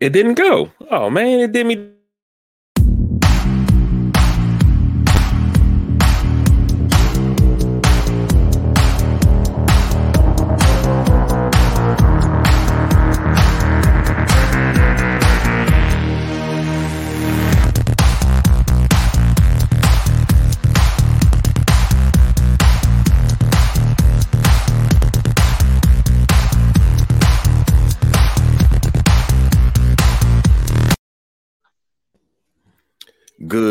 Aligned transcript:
It 0.00 0.10
didn't 0.14 0.34
go. 0.34 0.72
Oh 0.90 1.10
man, 1.10 1.40
it 1.40 1.52
did 1.52 1.66
me 1.66 1.92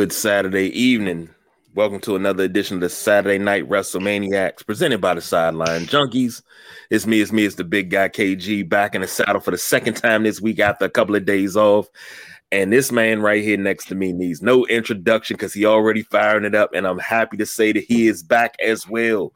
Good 0.10 0.16
Saturday 0.16 0.70
evening. 0.70 1.30
Welcome 1.76 2.00
to 2.00 2.16
another 2.16 2.44
edition 2.44 2.78
of 2.78 2.82
the 2.82 2.90
Saturday 2.90 3.38
Night 3.38 3.70
WrestleManiacs 3.70 4.66
presented 4.66 5.00
by 5.02 5.14
the 5.14 5.22
Sideline 5.22 5.82
Junkies. 5.82 6.42
It's 6.90 7.06
me, 7.06 7.22
it's 7.22 7.32
me, 7.32 7.46
it's 7.46 7.58
the 7.58 7.64
big 7.64 7.92
guy 7.92 8.10
KG 8.10 8.68
back 8.68 8.96
in 8.96 9.02
the 9.02 9.08
saddle 9.08 9.40
for 9.40 9.52
the 9.52 9.58
second 9.60 9.94
time 9.94 10.24
this 10.24 10.42
week 10.42 10.60
after 10.60 10.86
a 10.86 10.90
couple 10.90 11.16
of 11.16 11.26
days 11.26 11.56
off. 11.56 11.90
And 12.52 12.74
this 12.74 12.92
man 12.92 13.22
right 13.22 13.44
here 13.44 13.56
next 13.56 13.86
to 13.90 13.96
me 13.96 14.12
needs 14.12 14.42
no 14.42 14.66
introduction 14.66 15.36
because 15.36 15.54
he 15.54 15.64
already 15.64 16.02
firing 16.02 16.44
it 16.44 16.56
up. 16.56 16.74
And 16.74 16.88
I'm 16.88 16.98
happy 16.98 17.38
to 17.38 17.46
say 17.46 17.72
that 17.72 17.84
he 17.84 18.08
is 18.08 18.24
back 18.24 18.56
as 18.60 18.88
well. 18.88 19.32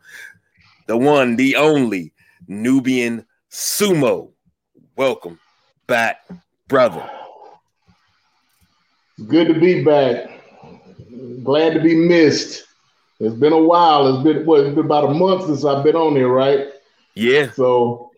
The 0.88 0.98
one, 0.98 1.36
the 1.36 1.56
only 1.56 2.14
Nubian 2.48 3.28
Sumo. 3.52 4.32
Welcome 4.96 5.40
back, 5.86 6.28
brother. 6.68 7.08
Good 9.28 9.50
to 9.50 9.60
be 9.60 9.84
back. 9.84 10.34
Glad 11.44 11.74
to 11.74 11.80
be 11.80 11.96
missed. 11.96 12.64
It's 13.20 13.36
been 13.36 13.54
a 13.54 13.62
while. 13.62 14.08
It's 14.08 14.24
been 14.24 14.46
what? 14.46 14.62
It's 14.62 14.76
been 14.76 14.86
about 14.86 15.10
a 15.10 15.14
month 15.14 15.46
since 15.46 15.64
I've 15.64 15.84
been 15.84 15.96
on 15.96 16.16
here, 16.16 16.28
right? 16.28 16.68
Yeah. 17.16 17.52
So 17.52 18.12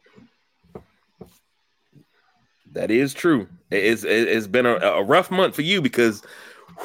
that 2.71 2.91
is 2.91 3.13
true. 3.13 3.47
It's 3.71 4.03
it's 4.03 4.47
been 4.47 4.65
a, 4.65 4.75
a 4.75 5.03
rough 5.03 5.31
month 5.31 5.55
for 5.55 5.63
you 5.63 5.81
because, 5.81 6.23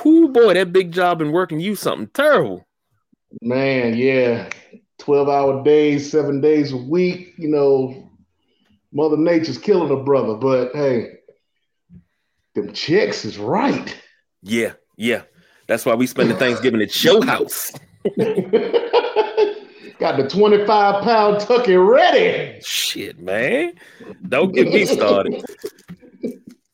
whoo 0.04 0.28
boy, 0.28 0.54
that 0.54 0.72
big 0.72 0.92
job 0.92 1.18
been 1.18 1.32
working 1.32 1.60
you 1.60 1.76
something 1.76 2.08
terrible. 2.08 2.66
Man, 3.42 3.96
yeah, 3.96 4.48
twelve 4.98 5.28
hour 5.28 5.62
days, 5.62 6.10
seven 6.10 6.40
days 6.40 6.72
a 6.72 6.76
week. 6.76 7.34
You 7.36 7.48
know, 7.48 8.10
Mother 8.92 9.16
Nature's 9.16 9.58
killing 9.58 9.92
a 9.92 10.02
brother, 10.02 10.34
but 10.34 10.72
hey, 10.74 11.18
them 12.54 12.72
chicks 12.72 13.24
is 13.24 13.38
right. 13.38 13.96
Yeah, 14.42 14.72
yeah. 14.96 15.22
That's 15.70 15.86
why 15.86 15.94
we 15.94 16.08
spend 16.08 16.28
the 16.32 16.34
Thanksgiving 16.34 16.82
at 16.82 16.90
Show 16.90 17.22
House. 17.22 17.70
Got 20.00 20.16
the 20.16 20.28
25 20.28 21.04
pound 21.04 21.40
turkey 21.42 21.76
ready. 21.76 22.60
Shit, 22.60 23.20
man. 23.20 23.74
Don't 24.28 24.52
get 24.52 24.66
me 24.66 24.84
started. 24.84 25.44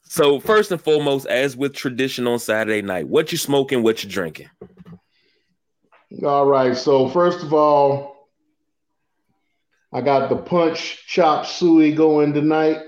so, 0.05 0.41
first 0.41 0.73
and 0.73 0.81
foremost, 0.81 1.27
as 1.27 1.59
with 1.59 1.75
tradition 1.75 2.27
on 2.27 2.39
Saturday 2.39 2.81
night, 2.81 3.07
what 3.07 3.33
you 3.33 3.37
smoking, 3.37 3.83
what 3.83 4.03
you 4.03 4.09
drinking? 4.09 4.49
All 6.25 6.47
right. 6.47 6.75
So, 6.75 7.11
first 7.11 7.45
of 7.45 7.53
all, 7.53 8.31
I 9.93 10.01
got 10.01 10.31
the 10.31 10.37
punch 10.37 11.05
chop 11.07 11.45
suey 11.45 11.93
going 11.93 12.33
tonight 12.33 12.78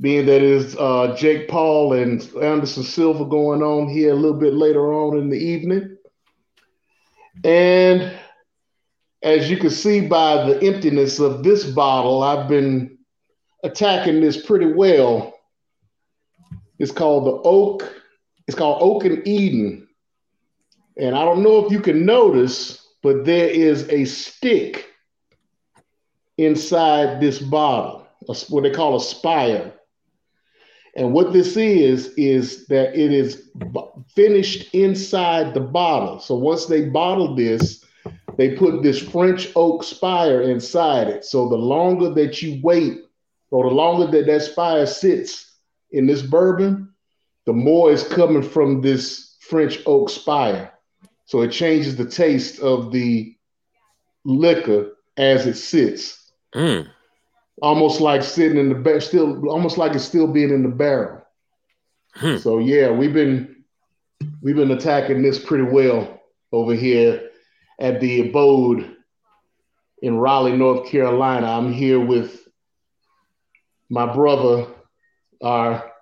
being 0.00 0.26
that 0.26 0.42
is 0.42 0.76
uh, 0.76 1.14
Jake 1.16 1.48
Paul 1.48 1.92
and 1.94 2.22
Anderson 2.40 2.82
Silva 2.84 3.24
going 3.24 3.62
on 3.62 3.88
here 3.88 4.12
a 4.12 4.16
little 4.16 4.38
bit 4.38 4.54
later 4.54 4.92
on 4.92 5.18
in 5.18 5.28
the 5.28 5.38
evening. 5.38 5.96
And 7.42 8.12
as 9.22 9.50
you 9.50 9.56
can 9.56 9.70
see 9.70 10.00
by 10.00 10.44
the 10.44 10.62
emptiness 10.62 11.18
of 11.18 11.42
this 11.42 11.64
bottle, 11.64 12.22
I've 12.22 12.48
been 12.48 12.98
attacking 13.64 14.20
this 14.20 14.44
pretty 14.44 14.72
well. 14.72 15.34
It's 16.78 16.92
called 16.92 17.26
the 17.26 17.48
Oak. 17.48 17.92
It's 18.46 18.56
called 18.56 18.82
Oak 18.82 19.04
and 19.04 19.26
Eden. 19.26 19.88
And 20.96 21.16
I 21.16 21.24
don't 21.24 21.42
know 21.42 21.64
if 21.64 21.72
you 21.72 21.80
can 21.80 22.06
notice, 22.06 22.86
but 23.02 23.24
there 23.24 23.48
is 23.48 23.88
a 23.88 24.04
stick 24.04 24.86
inside 26.36 27.20
this 27.20 27.40
bottle, 27.40 28.06
what 28.48 28.62
they 28.62 28.70
call 28.70 28.96
a 28.96 29.00
spire. 29.00 29.72
And 30.98 31.12
what 31.12 31.32
this 31.32 31.56
is, 31.56 32.08
is 32.16 32.66
that 32.66 32.92
it 32.98 33.12
is 33.12 33.50
finished 34.16 34.74
inside 34.74 35.54
the 35.54 35.60
bottle. 35.60 36.18
So 36.18 36.34
once 36.34 36.66
they 36.66 36.86
bottle 36.86 37.36
this, 37.36 37.84
they 38.36 38.56
put 38.56 38.82
this 38.82 39.00
French 39.00 39.48
oak 39.54 39.84
spire 39.84 40.42
inside 40.42 41.06
it. 41.06 41.24
So 41.24 41.48
the 41.48 41.56
longer 41.56 42.10
that 42.14 42.42
you 42.42 42.60
wait, 42.64 43.04
or 43.52 43.68
the 43.68 43.74
longer 43.76 44.10
that 44.10 44.26
that 44.26 44.42
spire 44.42 44.86
sits 44.86 45.54
in 45.92 46.08
this 46.08 46.22
bourbon, 46.22 46.92
the 47.46 47.52
more 47.52 47.92
is 47.92 48.02
coming 48.02 48.42
from 48.42 48.80
this 48.80 49.36
French 49.38 49.78
oak 49.86 50.10
spire. 50.10 50.72
So 51.26 51.42
it 51.42 51.52
changes 51.52 51.94
the 51.94 52.10
taste 52.10 52.58
of 52.58 52.90
the 52.90 53.36
liquor 54.24 54.96
as 55.16 55.46
it 55.46 55.54
sits. 55.54 56.32
Mm 56.52 56.88
almost 57.62 58.00
like 58.00 58.22
sitting 58.22 58.58
in 58.58 58.68
the 58.68 58.74
bar, 58.74 59.00
still 59.00 59.48
almost 59.48 59.78
like 59.78 59.94
it's 59.94 60.04
still 60.04 60.26
being 60.26 60.50
in 60.50 60.62
the 60.62 60.68
barrel. 60.68 61.22
Hmm. 62.14 62.36
So 62.36 62.58
yeah, 62.58 62.90
we've 62.90 63.12
been 63.12 63.64
we've 64.42 64.56
been 64.56 64.70
attacking 64.70 65.22
this 65.22 65.38
pretty 65.38 65.64
well 65.64 66.20
over 66.52 66.74
here 66.74 67.30
at 67.80 68.00
the 68.00 68.28
abode 68.28 68.96
in 70.02 70.16
Raleigh, 70.16 70.56
North 70.56 70.88
Carolina. 70.88 71.46
I'm 71.46 71.72
here 71.72 72.00
with 72.00 72.48
my 73.90 74.12
brother, 74.12 74.66
our 75.42 75.92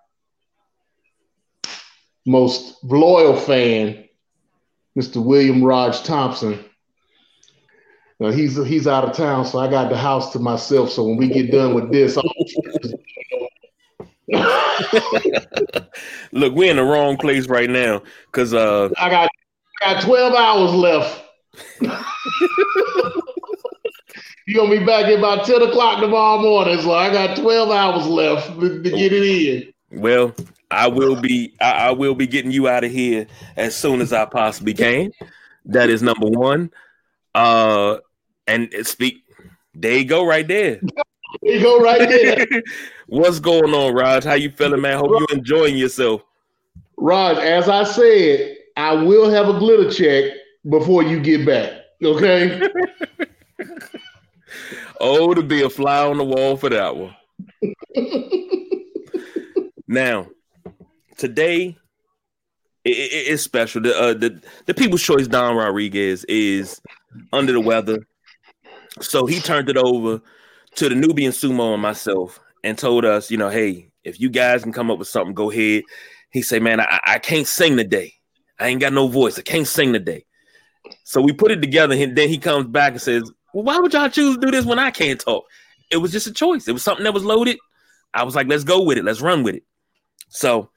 most 2.26 2.82
loyal 2.82 3.36
fan, 3.36 4.08
Mr. 4.98 5.24
William 5.24 5.62
Raj 5.62 6.02
Thompson. 6.02 6.64
He's 8.18 8.56
he's 8.64 8.86
out 8.86 9.04
of 9.04 9.14
town, 9.14 9.44
so 9.44 9.58
I 9.58 9.68
got 9.68 9.90
the 9.90 9.96
house 9.96 10.32
to 10.32 10.38
myself. 10.38 10.90
So 10.90 11.04
when 11.04 11.18
we 11.18 11.28
get 11.28 11.50
done 11.50 11.74
with 11.74 11.92
this, 11.92 12.16
look, 16.32 16.54
we're 16.54 16.70
in 16.70 16.76
the 16.76 16.82
wrong 16.82 17.18
place 17.18 17.46
right 17.46 17.68
now 17.68 18.02
because 18.26 18.54
uh, 18.54 18.88
I 18.96 19.10
got 19.10 19.28
I 19.82 19.94
got 19.94 20.02
twelve 20.02 20.34
hours 20.34 20.72
left. 20.72 21.24
You're 24.46 24.64
gonna 24.64 24.78
be 24.78 24.86
back 24.86 25.06
at 25.06 25.18
about 25.18 25.44
10 25.44 25.60
o'clock 25.62 26.00
tomorrow 26.00 26.40
morning. 26.40 26.80
So 26.80 26.92
I 26.92 27.12
got 27.12 27.36
12 27.36 27.68
hours 27.68 28.06
left 28.06 28.60
to, 28.60 28.80
to 28.80 28.90
get 28.90 29.12
it 29.12 29.24
in. 29.24 30.00
Well, 30.00 30.34
I 30.70 30.86
will 30.86 31.20
be 31.20 31.52
I, 31.60 31.88
I, 31.88 31.90
will 31.90 32.14
be 32.14 32.28
getting 32.28 32.52
you 32.52 32.68
out 32.68 32.84
of 32.84 32.92
here 32.92 33.26
as 33.56 33.74
soon 33.74 34.00
as 34.00 34.12
I 34.12 34.24
possibly 34.24 34.72
can. 34.72 35.10
That 35.64 35.90
is 35.90 36.00
number 36.00 36.26
one. 36.26 36.70
Uh 37.36 37.98
and 38.46 38.72
speak, 38.82 39.24
there 39.74 39.98
you 39.98 40.04
go, 40.04 40.24
right 40.24 40.46
there. 40.48 40.80
there 41.42 41.54
you 41.54 41.60
go, 41.60 41.80
right 41.80 42.08
there. 42.08 42.46
What's 43.08 43.40
going 43.40 43.74
on, 43.74 43.94
Raj? 43.94 44.24
How 44.24 44.34
you 44.34 44.50
feeling, 44.50 44.80
man? 44.80 44.98
Hope 44.98 45.10
you 45.10 45.26
enjoying 45.36 45.76
yourself. 45.76 46.22
Raj, 46.96 47.36
as 47.38 47.68
I 47.68 47.84
said, 47.84 48.56
I 48.76 48.94
will 48.94 49.28
have 49.28 49.48
a 49.48 49.58
glitter 49.58 49.90
check 49.90 50.32
before 50.68 51.02
you 51.02 51.20
get 51.20 51.44
back. 51.44 51.72
Okay. 52.02 52.62
oh, 55.00 55.34
to 55.34 55.42
be 55.42 55.62
a 55.62 55.68
fly 55.68 56.06
on 56.06 56.16
the 56.16 56.24
wall 56.24 56.56
for 56.56 56.70
that 56.70 56.96
one. 56.96 57.14
now, 59.86 60.28
today 61.18 61.76
it, 62.86 62.90
it, 62.90 63.32
it's 63.32 63.42
special. 63.42 63.82
The, 63.82 63.98
uh, 63.98 64.14
the 64.14 64.40
the 64.66 64.74
People's 64.74 65.02
Choice 65.02 65.26
Don 65.26 65.56
Rodriguez 65.56 66.24
is 66.24 66.80
under 67.32 67.52
the 67.52 67.60
weather. 67.60 68.06
So 69.00 69.26
he 69.26 69.40
turned 69.40 69.68
it 69.68 69.76
over 69.76 70.20
to 70.76 70.88
the 70.88 70.94
Nubian 70.94 71.32
Sumo 71.32 71.74
and 71.74 71.82
myself 71.82 72.40
and 72.64 72.76
told 72.76 73.04
us, 73.04 73.30
you 73.30 73.36
know, 73.36 73.48
hey, 73.48 73.90
if 74.04 74.20
you 74.20 74.28
guys 74.28 74.62
can 74.62 74.72
come 74.72 74.90
up 74.90 74.98
with 74.98 75.08
something, 75.08 75.34
go 75.34 75.50
ahead. 75.50 75.82
He 76.30 76.42
said, 76.42 76.62
man, 76.62 76.80
I, 76.80 77.00
I 77.04 77.18
can't 77.18 77.46
sing 77.46 77.76
today. 77.76 78.14
I 78.58 78.68
ain't 78.68 78.80
got 78.80 78.92
no 78.92 79.08
voice. 79.08 79.38
I 79.38 79.42
can't 79.42 79.66
sing 79.66 79.92
today. 79.92 80.24
So 81.04 81.20
we 81.20 81.32
put 81.32 81.50
it 81.50 81.60
together. 81.60 81.94
And 81.94 82.16
then 82.16 82.28
he 82.28 82.38
comes 82.38 82.66
back 82.66 82.92
and 82.92 83.02
says, 83.02 83.30
well, 83.52 83.64
why 83.64 83.78
would 83.78 83.92
y'all 83.92 84.08
choose 84.08 84.36
to 84.36 84.40
do 84.40 84.50
this 84.50 84.64
when 84.64 84.78
I 84.78 84.90
can't 84.90 85.20
talk? 85.20 85.44
It 85.90 85.98
was 85.98 86.12
just 86.12 86.26
a 86.26 86.32
choice. 86.32 86.68
It 86.68 86.72
was 86.72 86.82
something 86.82 87.04
that 87.04 87.14
was 87.14 87.24
loaded. 87.24 87.58
I 88.12 88.22
was 88.22 88.34
like, 88.34 88.48
let's 88.48 88.64
go 88.64 88.82
with 88.82 88.98
it. 88.98 89.04
Let's 89.04 89.20
run 89.20 89.42
with 89.42 89.54
it. 89.54 89.64
So 90.28 90.70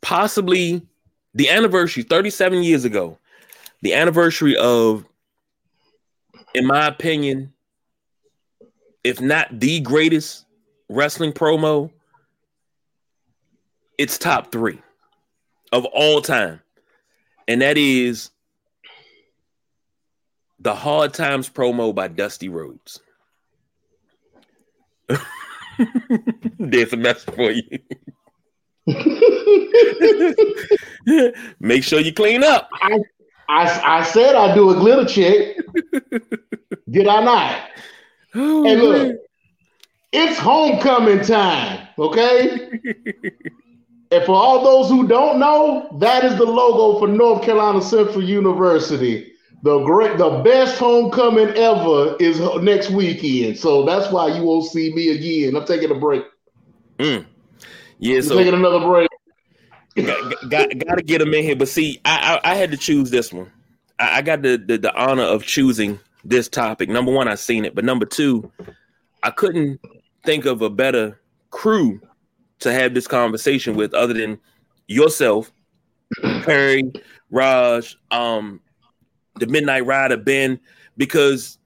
possibly 0.00 0.86
the 1.34 1.48
anniversary 1.48 2.02
37 2.02 2.62
years 2.62 2.84
ago, 2.84 3.18
the 3.82 3.94
anniversary 3.94 4.56
of 4.56 5.04
in 6.54 6.66
my 6.66 6.86
opinion, 6.86 7.52
if 9.04 9.20
not 9.20 9.60
the 9.60 9.80
greatest 9.80 10.46
wrestling 10.88 11.32
promo 11.32 11.90
it's 13.98 14.16
top 14.16 14.50
three 14.50 14.80
of 15.72 15.84
all 15.84 16.22
time, 16.22 16.62
and 17.46 17.60
that 17.60 17.76
is 17.76 18.30
the 20.58 20.74
Hard 20.74 21.12
Times 21.12 21.50
promo 21.50 21.94
by 21.94 22.08
Dusty 22.08 22.48
Rhodes. 22.48 22.98
There's 26.58 26.94
a 26.94 26.96
message 26.96 27.34
for 27.34 27.50
you. 27.50 27.78
Make 31.60 31.84
sure 31.84 32.00
you 32.00 32.14
clean 32.14 32.42
up. 32.42 32.70
I, 32.72 33.00
I, 33.50 33.98
I 33.98 34.02
said 34.04 34.36
I'd 34.36 34.54
do 34.54 34.70
a 34.70 34.74
glitter 34.74 35.04
check. 35.04 35.56
Did 36.90 37.08
I 37.08 37.24
not? 37.24 37.70
Oh, 38.36 38.62
hey, 38.62 38.76
look, 38.76 39.08
man. 39.08 39.18
it's 40.12 40.38
homecoming 40.38 41.20
time, 41.22 41.88
okay? 41.98 42.70
and 44.12 44.24
for 44.24 44.36
all 44.36 44.62
those 44.62 44.88
who 44.88 45.08
don't 45.08 45.40
know, 45.40 45.88
that 45.98 46.24
is 46.24 46.36
the 46.36 46.44
logo 46.44 47.00
for 47.00 47.08
North 47.08 47.42
Carolina 47.42 47.82
Central 47.82 48.22
University. 48.22 49.32
The 49.64 49.80
great, 49.80 50.16
the 50.16 50.42
best 50.44 50.78
homecoming 50.78 51.48
ever 51.48 52.16
is 52.20 52.40
next 52.62 52.90
weekend. 52.90 53.58
So 53.58 53.84
that's 53.84 54.12
why 54.12 54.28
you 54.28 54.44
won't 54.44 54.66
see 54.66 54.94
me 54.94 55.08
again. 55.10 55.56
I'm 55.56 55.66
taking 55.66 55.90
a 55.90 55.98
break. 55.98 56.22
Mm. 56.98 57.26
Yeah, 57.98 58.16
I'm 58.16 58.22
so 58.22 58.36
taking 58.36 58.54
another 58.54 58.80
break. 58.80 59.10
Got, 59.96 60.78
got, 60.78 60.96
to 60.96 61.02
get 61.04 61.20
him 61.20 61.34
in 61.34 61.42
here. 61.44 61.56
But 61.56 61.68
see, 61.68 62.00
I, 62.04 62.40
I, 62.44 62.52
I 62.52 62.54
had 62.54 62.70
to 62.70 62.76
choose 62.76 63.10
this 63.10 63.32
one. 63.32 63.50
I, 63.98 64.18
I 64.18 64.22
got 64.22 64.42
the, 64.42 64.56
the, 64.56 64.78
the 64.78 64.94
honor 64.94 65.22
of 65.22 65.44
choosing 65.44 65.98
this 66.24 66.48
topic. 66.48 66.88
Number 66.88 67.12
one, 67.12 67.28
I 67.28 67.34
seen 67.34 67.64
it, 67.64 67.74
but 67.74 67.84
number 67.84 68.06
two, 68.06 68.50
I 69.22 69.30
couldn't 69.30 69.80
think 70.24 70.44
of 70.44 70.62
a 70.62 70.70
better 70.70 71.20
crew 71.50 72.00
to 72.60 72.72
have 72.72 72.94
this 72.94 73.06
conversation 73.06 73.74
with 73.74 73.94
other 73.94 74.14
than 74.14 74.38
yourself, 74.86 75.50
Perry, 76.42 76.92
Raj, 77.30 77.96
um, 78.10 78.60
the 79.36 79.46
Midnight 79.46 79.86
Rider, 79.86 80.16
Ben, 80.16 80.60
because 80.96 81.58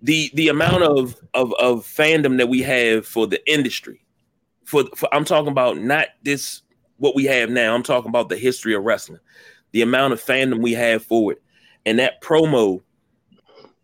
the 0.00 0.30
the 0.34 0.48
amount 0.48 0.84
of, 0.84 1.16
of 1.34 1.52
of 1.54 1.84
fandom 1.84 2.38
that 2.38 2.48
we 2.48 2.62
have 2.62 3.06
for 3.06 3.26
the 3.26 3.52
industry, 3.52 4.00
for, 4.64 4.84
for 4.96 5.12
I'm 5.12 5.24
talking 5.24 5.50
about 5.50 5.78
not 5.78 6.08
this 6.22 6.62
what 6.98 7.14
we 7.14 7.24
have 7.24 7.50
now. 7.50 7.74
I'm 7.74 7.82
talking 7.82 8.08
about 8.08 8.28
the 8.28 8.36
history 8.36 8.74
of 8.74 8.84
wrestling, 8.84 9.20
the 9.72 9.82
amount 9.82 10.12
of 10.12 10.22
fandom 10.22 10.60
we 10.60 10.74
have 10.74 11.02
for 11.02 11.32
it, 11.32 11.42
and 11.86 11.98
that 11.98 12.20
promo 12.20 12.82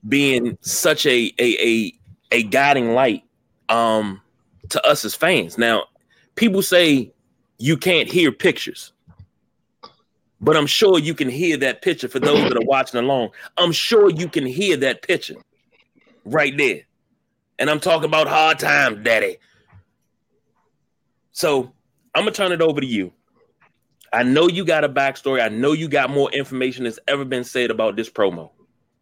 being 0.07 0.59
such 0.61 1.07
a 1.07 1.33
a 1.39 1.67
a, 1.67 1.95
a 2.33 2.43
guiding 2.45 2.93
light 2.93 3.23
um 3.69 4.21
to 4.69 4.87
us 4.87 5.05
as 5.05 5.15
fans. 5.15 5.57
Now, 5.57 5.85
people 6.35 6.63
say 6.63 7.13
you 7.59 7.77
can't 7.77 8.09
hear 8.09 8.33
pictures. 8.33 8.93
But 10.41 10.57
I'm 10.57 10.67
sure 10.67 10.99
you 10.99 11.15
can 11.15 11.31
hear 11.31 11.57
that 11.59 11.81
picture 11.81 12.09
for 12.09 12.19
those 12.19 12.43
that 12.43 12.57
are 12.57 12.67
watching 12.67 13.01
along. 13.01 13.31
I'm 13.57 13.73
sure 13.73 14.11
you 14.11 14.29
can 14.29 14.45
hear 14.45 14.77
that 14.79 15.01
picture 15.01 15.37
right 16.27 16.55
there. 16.55 16.83
And 17.59 17.71
I'm 17.71 17.81
talking 17.81 18.05
about 18.05 18.27
hard 18.27 18.59
times, 18.59 19.03
daddy. 19.03 19.39
So 21.33 21.73
I'm 22.15 22.23
gonna 22.23 22.33
turn 22.33 22.53
it 22.53 22.63
over 22.63 22.81
to 22.81 22.87
you. 22.87 23.13
I 24.13 24.23
know 24.23 24.49
you 24.49 24.65
got 24.65 24.85
a 24.85 24.89
backstory. 24.89 25.43
I 25.43 25.49
know 25.49 25.73
you 25.73 25.89
got 25.89 26.09
more 26.09 26.31
information 26.31 26.85
that's 26.85 27.01
ever 27.09 27.25
been 27.25 27.43
said 27.43 27.71
about 27.71 27.97
this 27.97 28.09
promo. 28.09 28.51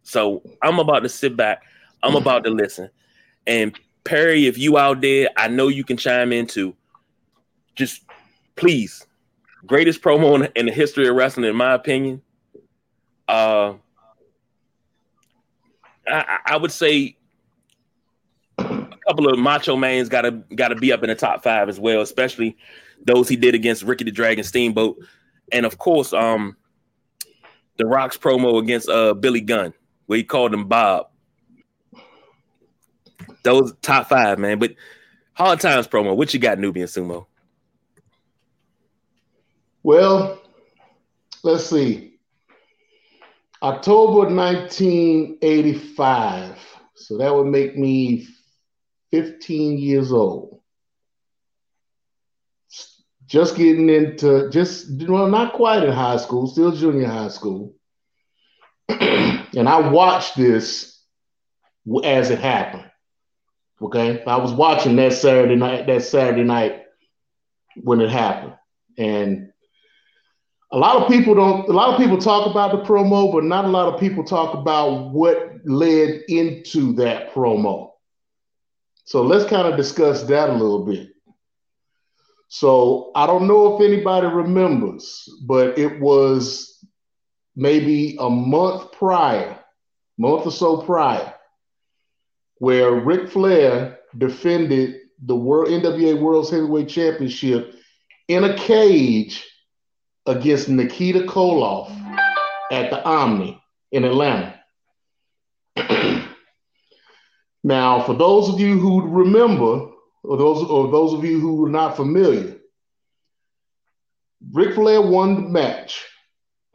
So 0.01 0.41
I'm 0.61 0.79
about 0.79 1.01
to 1.01 1.09
sit 1.09 1.37
back. 1.37 1.61
I'm 2.01 2.15
about 2.15 2.43
to 2.45 2.49
listen. 2.49 2.89
And 3.45 3.77
Perry, 4.03 4.47
if 4.47 4.57
you 4.57 4.77
out 4.77 5.01
there, 5.01 5.29
I 5.37 5.47
know 5.47 5.67
you 5.67 5.83
can 5.83 5.97
chime 5.97 6.33
in 6.33 6.47
too. 6.47 6.75
Just 7.75 8.01
please, 8.55 9.05
greatest 9.65 10.01
promo 10.01 10.35
in, 10.35 10.51
in 10.55 10.65
the 10.65 10.71
history 10.71 11.07
of 11.07 11.15
wrestling, 11.15 11.49
in 11.49 11.55
my 11.55 11.73
opinion. 11.73 12.21
Uh, 13.27 13.75
I, 16.07 16.39
I 16.45 16.57
would 16.57 16.71
say 16.71 17.15
a 18.57 18.89
couple 19.07 19.31
of 19.31 19.39
Macho 19.39 19.75
Man's 19.75 20.09
got 20.09 20.23
to 20.23 20.31
got 20.55 20.69
to 20.69 20.75
be 20.75 20.91
up 20.91 21.03
in 21.03 21.09
the 21.09 21.15
top 21.15 21.43
five 21.43 21.69
as 21.69 21.79
well, 21.79 22.01
especially 22.01 22.57
those 23.05 23.29
he 23.29 23.35
did 23.35 23.55
against 23.55 23.83
Ricky 23.83 24.03
the 24.03 24.11
Dragon 24.11 24.43
Steamboat, 24.43 24.97
and 25.51 25.65
of 25.65 25.77
course, 25.77 26.13
um, 26.13 26.55
the 27.77 27.85
Rock's 27.85 28.17
promo 28.17 28.61
against 28.61 28.89
uh 28.89 29.13
Billy 29.13 29.41
Gunn, 29.41 29.73
where 30.05 30.17
he 30.17 30.23
called 30.23 30.53
him 30.53 30.67
Bob. 30.67 31.07
Those 33.43 33.73
top 33.81 34.09
five, 34.09 34.39
man. 34.39 34.59
But 34.59 34.75
hard 35.33 35.59
times 35.59 35.87
promo. 35.87 36.15
What 36.15 36.33
you 36.33 36.39
got, 36.39 36.59
Nubian 36.59 36.87
Sumo? 36.87 37.25
Well, 39.83 40.41
let's 41.43 41.69
see. 41.69 42.17
October 43.61 44.33
1985. 44.33 46.57
So 46.95 47.17
that 47.17 47.33
would 47.33 47.47
make 47.47 47.77
me 47.77 48.27
15 49.11 49.77
years 49.77 50.11
old. 50.11 50.52
Just 53.33 53.55
getting 53.55 53.89
into 53.89 54.47
just 54.51 54.85
well, 55.07 55.25
not 55.25 55.53
quite 55.53 55.83
in 55.83 55.91
high 55.91 56.17
school, 56.17 56.45
still 56.45 56.71
junior 56.71 57.07
high 57.07 57.29
school. 57.29 57.73
and 58.89 59.67
I 59.67 59.89
watched 59.89 60.37
this 60.37 61.01
as 62.03 62.29
it 62.29 62.37
happened. 62.37 62.85
Okay, 63.81 64.23
I 64.27 64.35
was 64.37 64.53
watching 64.53 64.95
that 64.97 65.13
Saturday 65.13 65.55
night. 65.55 65.87
That 65.87 66.03
Saturday 66.03 66.43
night 66.43 66.83
when 67.81 68.01
it 68.01 68.11
happened, 68.11 68.53
and 68.99 69.49
a 70.71 70.77
lot 70.77 70.97
of 70.97 71.07
people 71.07 71.33
don't. 71.33 71.67
A 71.67 71.73
lot 71.73 71.89
of 71.89 71.99
people 71.99 72.19
talk 72.19 72.45
about 72.45 72.71
the 72.71 72.87
promo, 72.87 73.33
but 73.33 73.45
not 73.45 73.65
a 73.65 73.69
lot 73.69 73.91
of 73.91 73.99
people 73.99 74.23
talk 74.23 74.53
about 74.53 75.09
what 75.09 75.53
led 75.65 76.21
into 76.27 76.93
that 76.97 77.33
promo. 77.33 77.93
So 79.05 79.23
let's 79.23 79.49
kind 79.49 79.67
of 79.67 79.75
discuss 79.75 80.21
that 80.25 80.51
a 80.51 80.53
little 80.53 80.85
bit. 80.85 81.12
So 82.53 83.09
I 83.15 83.25
don't 83.25 83.47
know 83.47 83.75
if 83.75 83.81
anybody 83.81 84.27
remembers, 84.27 85.27
but 85.43 85.75
it 85.79 85.99
was 85.99 86.85
maybe 87.55 88.15
a 88.19 88.29
month 88.29 88.91
prior, 88.91 89.57
month 90.19 90.45
or 90.45 90.51
so 90.51 90.83
prior, 90.83 91.33
where 92.59 92.91
Ric 92.91 93.31
Flair 93.31 93.97
defended 94.15 94.97
the 95.23 95.35
World 95.35 95.69
NWA 95.69 96.21
World 96.21 96.47
Heavyweight 96.51 96.89
Championship 96.89 97.73
in 98.27 98.43
a 98.43 98.55
cage 98.55 99.43
against 100.27 100.69
Nikita 100.69 101.21
Koloff 101.21 101.89
at 102.71 102.91
the 102.91 103.03
Omni 103.03 103.59
in 103.91 104.03
Atlanta. 104.03 104.59
now, 107.63 108.03
for 108.03 108.13
those 108.13 108.47
of 108.47 108.59
you 108.59 108.77
who 108.77 109.07
remember, 109.07 109.92
or 110.23 110.37
those 110.37 110.63
or 110.69 110.89
those 110.89 111.13
of 111.13 111.25
you 111.25 111.39
who 111.39 111.65
are 111.65 111.69
not 111.69 111.95
familiar, 111.95 112.57
Ric 114.51 114.75
Flair 114.75 115.01
won 115.01 115.35
the 115.35 115.49
match. 115.49 116.05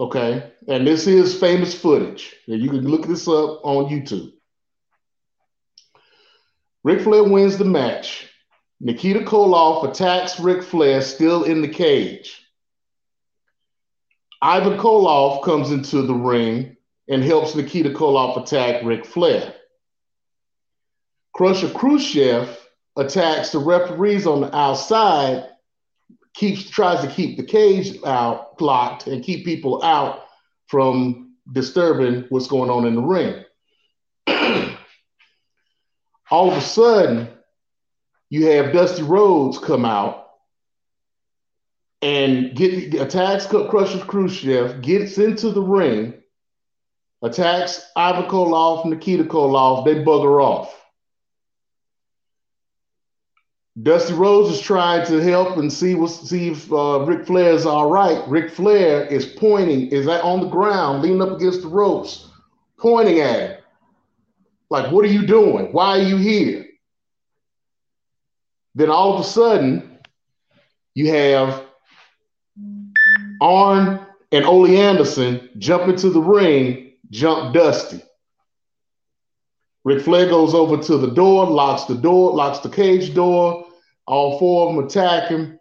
Okay, 0.00 0.52
and 0.68 0.86
this 0.86 1.06
is 1.06 1.38
famous 1.38 1.74
footage. 1.74 2.36
And 2.46 2.60
you 2.60 2.70
can 2.70 2.86
look 2.86 3.06
this 3.06 3.26
up 3.26 3.60
on 3.64 3.86
YouTube. 3.86 4.32
Ric 6.84 7.00
Flair 7.00 7.24
wins 7.24 7.58
the 7.58 7.64
match. 7.64 8.28
Nikita 8.80 9.20
Koloff 9.20 9.90
attacks 9.90 10.38
Ric 10.38 10.62
Flair 10.62 11.00
still 11.02 11.42
in 11.42 11.62
the 11.62 11.68
cage. 11.68 12.40
Ivan 14.40 14.78
Koloff 14.78 15.42
comes 15.42 15.72
into 15.72 16.02
the 16.02 16.14
ring 16.14 16.76
and 17.08 17.24
helps 17.24 17.56
Nikita 17.56 17.90
Koloff 17.90 18.40
attack 18.40 18.84
Ric 18.84 19.04
Flair. 19.04 19.52
Crusher 21.34 21.70
Khrushchev 21.70 22.56
attacks 22.98 23.50
the 23.50 23.58
referees 23.58 24.26
on 24.26 24.42
the 24.42 24.54
outside, 24.54 25.48
keeps 26.34 26.68
tries 26.68 27.00
to 27.00 27.08
keep 27.08 27.36
the 27.36 27.44
cage 27.44 27.96
out 28.04 28.60
locked 28.60 29.06
and 29.06 29.24
keep 29.24 29.44
people 29.44 29.82
out 29.82 30.24
from 30.66 31.32
disturbing 31.52 32.26
what's 32.28 32.48
going 32.48 32.70
on 32.70 32.86
in 32.86 32.94
the 32.94 33.00
ring. 33.00 33.44
All 36.30 36.50
of 36.50 36.56
a 36.56 36.60
sudden, 36.60 37.28
you 38.28 38.46
have 38.48 38.72
Dusty 38.72 39.02
Rhodes 39.02 39.58
come 39.58 39.84
out 39.84 40.26
and 42.02 42.54
get 42.54 42.94
attacks 42.94 43.46
Crusher 43.46 44.04
Khrushchev, 44.04 44.82
gets 44.82 45.18
into 45.18 45.50
the 45.50 45.62
ring, 45.62 46.14
attacks 47.22 47.90
Ivan 47.96 48.24
Koloff, 48.24 48.84
Nikita 48.84 49.24
Koloff, 49.24 49.84
they 49.84 49.94
bugger 49.96 50.42
off. 50.42 50.77
Dusty 53.82 54.14
Rhodes 54.14 54.50
is 54.50 54.60
trying 54.60 55.06
to 55.06 55.22
help 55.22 55.56
and 55.56 55.72
see 55.72 55.94
what 55.94 56.08
see 56.08 56.48
if 56.48 56.72
uh, 56.72 57.00
Ric 57.00 57.26
Flair 57.26 57.52
is 57.52 57.64
all 57.64 57.90
right. 57.90 58.26
Ric 58.26 58.50
Flair 58.50 59.04
is 59.06 59.26
pointing, 59.26 59.88
is 59.88 60.06
that 60.06 60.22
on 60.22 60.40
the 60.40 60.48
ground, 60.48 61.02
leaning 61.02 61.22
up 61.22 61.36
against 61.36 61.62
the 61.62 61.68
ropes, 61.68 62.28
pointing 62.78 63.20
at 63.20 63.38
him. 63.38 63.58
Like, 64.70 64.90
what 64.90 65.04
are 65.04 65.08
you 65.08 65.26
doing? 65.26 65.66
Why 65.72 65.98
are 65.98 66.02
you 66.02 66.16
here? 66.16 66.66
Then 68.74 68.90
all 68.90 69.14
of 69.14 69.20
a 69.20 69.24
sudden, 69.24 69.98
you 70.94 71.12
have 71.12 71.64
Arn 73.40 74.00
and 74.32 74.44
Ole 74.44 74.76
Anderson 74.76 75.50
jump 75.58 75.88
into 75.88 76.10
the 76.10 76.20
ring, 76.20 76.92
jump 77.10 77.54
Dusty. 77.54 78.02
Ric 79.84 80.02
Flair 80.02 80.28
goes 80.28 80.52
over 80.52 80.76
to 80.76 80.98
the 80.98 81.12
door, 81.12 81.46
locks 81.46 81.84
the 81.84 81.94
door, 81.94 82.34
locks 82.34 82.58
the 82.58 82.68
cage 82.68 83.14
door. 83.14 83.67
All 84.08 84.38
four 84.38 84.68
of 84.70 84.74
them 84.74 84.86
attack 84.86 85.28
him. 85.28 85.60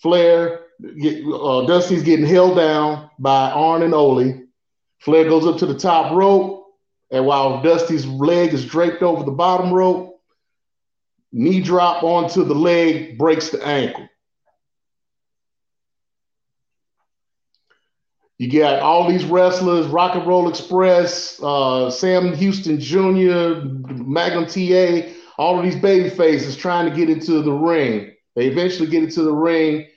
Flair, 0.00 0.66
uh, 0.80 1.66
Dusty's 1.66 2.04
getting 2.04 2.24
held 2.24 2.56
down 2.56 3.10
by 3.18 3.50
Arn 3.50 3.82
and 3.82 3.92
Ole. 3.92 4.44
Flair 5.00 5.24
goes 5.28 5.44
up 5.44 5.58
to 5.58 5.66
the 5.66 5.76
top 5.76 6.12
rope, 6.12 6.66
and 7.10 7.26
while 7.26 7.60
Dusty's 7.60 8.06
leg 8.06 8.54
is 8.54 8.64
draped 8.64 9.02
over 9.02 9.24
the 9.24 9.32
bottom 9.32 9.72
rope, 9.72 10.20
knee 11.32 11.60
drop 11.60 12.04
onto 12.04 12.44
the 12.44 12.54
leg, 12.54 13.18
breaks 13.18 13.48
the 13.48 13.66
ankle. 13.66 14.08
You 18.38 18.52
got 18.52 18.78
all 18.78 19.08
these 19.08 19.24
wrestlers, 19.24 19.88
Rock 19.88 20.14
and 20.14 20.24
Roll 20.24 20.48
Express, 20.48 21.42
uh, 21.42 21.90
Sam 21.90 22.34
Houston 22.34 22.78
Jr., 22.78 23.64
Magnum 23.64 24.46
TA, 24.46 25.12
all 25.38 25.58
of 25.58 25.64
these 25.64 25.80
baby 25.80 26.10
faces 26.10 26.56
trying 26.56 26.88
to 26.90 26.96
get 26.96 27.08
into 27.08 27.42
the 27.42 27.52
ring. 27.52 28.12
They 28.36 28.46
eventually 28.46 28.88
get 28.88 29.04
into 29.04 29.22
the 29.22 29.32
ring. 29.32 29.88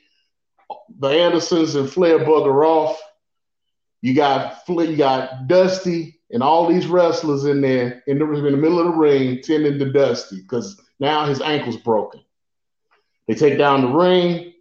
The 0.98 1.08
Andersons 1.08 1.74
and 1.74 1.90
Flair 1.90 2.20
bugger 2.20 2.64
off. 2.64 3.00
You 4.00 4.14
got 4.14 4.62
you 4.68 4.96
got 4.96 5.46
Dusty 5.46 6.20
and 6.30 6.42
all 6.42 6.66
these 6.66 6.86
wrestlers 6.86 7.44
in 7.44 7.60
there 7.60 8.02
in 8.06 8.18
the, 8.18 8.32
in 8.32 8.52
the 8.52 8.56
middle 8.56 8.80
of 8.80 8.86
the 8.86 8.92
ring 8.92 9.40
tending 9.42 9.78
to 9.78 9.92
Dusty 9.92 10.40
because 10.40 10.80
now 10.98 11.26
his 11.26 11.40
ankle's 11.40 11.76
broken. 11.76 12.20
They 13.28 13.34
take 13.34 13.58
down 13.58 13.82
the 13.82 13.88
ring. 13.88 14.54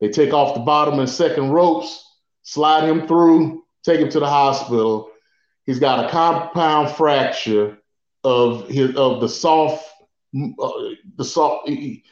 They 0.00 0.08
take 0.08 0.32
off 0.32 0.54
the 0.54 0.60
bottom 0.60 1.00
and 1.00 1.08
second 1.08 1.50
ropes 1.50 2.04
slide 2.48 2.88
him 2.88 3.06
through, 3.06 3.62
take 3.84 4.00
him 4.00 4.08
to 4.08 4.20
the 4.20 4.28
hospital. 4.28 5.10
He's 5.66 5.78
got 5.78 6.06
a 6.06 6.08
compound 6.08 6.90
fracture 6.96 7.78
of 8.24 8.68
his 8.68 8.96
of 8.96 9.20
the 9.20 9.28
soft, 9.28 9.86
uh, 10.34 10.70
the 11.16 11.24
soft. 11.24 11.68
He, 11.68 12.04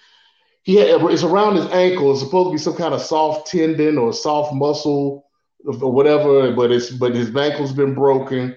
he 0.63 0.75
had, 0.77 1.01
it's 1.03 1.23
around 1.23 1.57
his 1.57 1.67
ankle. 1.67 2.11
It's 2.11 2.21
supposed 2.21 2.49
to 2.49 2.53
be 2.53 2.59
some 2.59 2.77
kind 2.77 2.93
of 2.93 3.01
soft 3.01 3.49
tendon 3.51 3.99
or 3.99 4.13
soft 4.13 4.53
muscle 4.53 5.27
or 5.65 5.93
whatever, 5.93 6.53
but 6.55 6.73
it's 6.73 6.91
but 6.91 7.15
his 7.15 7.35
ankle's 7.35 7.73
been 7.73 7.95
broken. 7.95 8.57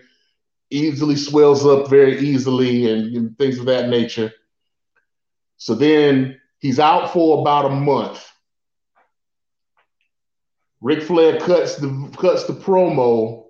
Easily 0.71 1.15
swells 1.15 1.65
up 1.65 1.87
very 1.89 2.19
easily 2.19 2.91
and, 2.91 3.15
and 3.15 3.37
things 3.37 3.59
of 3.59 3.65
that 3.65 3.89
nature. 3.89 4.31
So 5.57 5.75
then 5.75 6.39
he's 6.59 6.79
out 6.79 7.11
for 7.11 7.41
about 7.41 7.65
a 7.65 7.69
month. 7.69 8.25
Ric 10.81 11.03
Flair 11.03 11.39
cuts 11.39 11.75
the 11.75 12.11
cuts 12.17 12.45
the 12.45 12.53
promo 12.53 13.45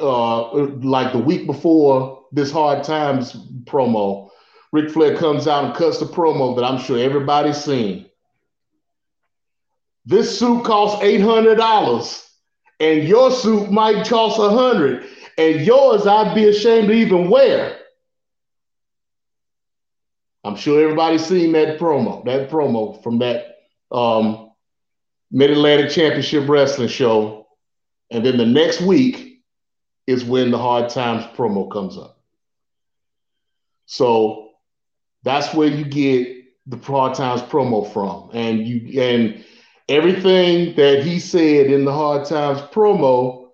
uh, 0.00 0.52
like 0.52 1.12
the 1.12 1.18
week 1.18 1.46
before 1.46 2.15
this 2.32 2.50
hard 2.50 2.84
times 2.84 3.32
promo. 3.64 4.30
Ric 4.72 4.90
Flair 4.90 5.16
comes 5.16 5.46
out 5.46 5.64
and 5.64 5.74
cuts 5.74 5.98
the 5.98 6.06
promo 6.06 6.56
that 6.56 6.64
I'm 6.64 6.78
sure 6.78 6.98
everybody's 6.98 7.62
seen. 7.62 8.06
This 10.04 10.38
suit 10.38 10.64
costs 10.64 11.02
eight 11.02 11.20
hundred 11.20 11.56
dollars, 11.56 12.28
and 12.78 13.04
your 13.04 13.30
suit 13.30 13.70
might 13.70 14.06
cost 14.06 14.38
a 14.38 14.50
hundred, 14.50 15.04
and 15.38 15.60
yours 15.62 16.06
I'd 16.06 16.34
be 16.34 16.48
ashamed 16.48 16.88
to 16.88 16.94
even 16.94 17.30
wear. 17.30 17.78
I'm 20.44 20.54
sure 20.54 20.80
everybody's 20.80 21.26
seen 21.26 21.52
that 21.52 21.78
promo, 21.78 22.24
that 22.24 22.50
promo 22.50 23.02
from 23.02 23.18
that 23.18 23.56
um, 23.90 24.52
Mid 25.32 25.50
Atlantic 25.50 25.90
Championship 25.90 26.48
Wrestling 26.48 26.88
show. 26.88 27.48
And 28.12 28.24
then 28.24 28.36
the 28.36 28.46
next 28.46 28.80
week 28.80 29.42
is 30.06 30.24
when 30.24 30.52
the 30.52 30.58
Hard 30.58 30.88
Times 30.90 31.24
promo 31.36 31.68
comes 31.68 31.98
up. 31.98 32.15
So 33.86 34.50
that's 35.22 35.54
where 35.54 35.68
you 35.68 35.84
get 35.84 36.44
the 36.66 36.76
Hard 36.76 37.14
Times 37.14 37.42
promo 37.42 37.90
from. 37.92 38.30
And 38.32 38.66
you 38.66 39.00
and 39.00 39.44
everything 39.88 40.74
that 40.76 41.02
he 41.02 41.18
said 41.18 41.66
in 41.66 41.84
the 41.84 41.92
Hard 41.92 42.26
Times 42.26 42.60
promo 42.72 43.48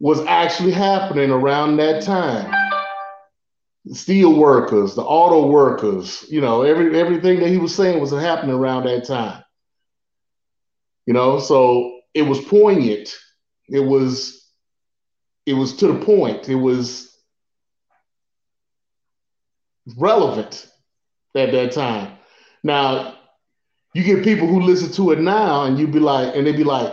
was 0.00 0.20
actually 0.26 0.72
happening 0.72 1.30
around 1.30 1.76
that 1.76 2.02
time. 2.02 2.52
The 3.84 3.94
steel 3.94 4.34
workers, 4.34 4.94
the 4.94 5.02
auto 5.02 5.48
workers, 5.48 6.24
you 6.28 6.40
know, 6.40 6.62
every 6.62 6.98
everything 6.98 7.40
that 7.40 7.48
he 7.48 7.58
was 7.58 7.74
saying 7.74 8.00
was 8.00 8.10
happening 8.10 8.54
around 8.54 8.84
that 8.84 9.06
time. 9.06 9.42
You 11.06 11.14
know, 11.14 11.40
so 11.40 12.00
it 12.14 12.22
was 12.22 12.40
poignant. 12.40 13.16
It 13.68 13.80
was 13.80 14.46
it 15.46 15.54
was 15.54 15.74
to 15.76 15.88
the 15.88 16.04
point. 16.04 16.48
It 16.48 16.56
was 16.56 17.07
relevant 19.96 20.68
at 21.34 21.52
that 21.52 21.72
time. 21.72 22.16
Now, 22.62 23.14
you 23.94 24.02
get 24.02 24.24
people 24.24 24.46
who 24.46 24.60
listen 24.60 24.92
to 24.92 25.12
it 25.12 25.20
now 25.20 25.64
and 25.64 25.78
you'd 25.78 25.92
be 25.92 26.00
like, 26.00 26.34
and 26.34 26.46
they'd 26.46 26.56
be 26.56 26.64
like, 26.64 26.92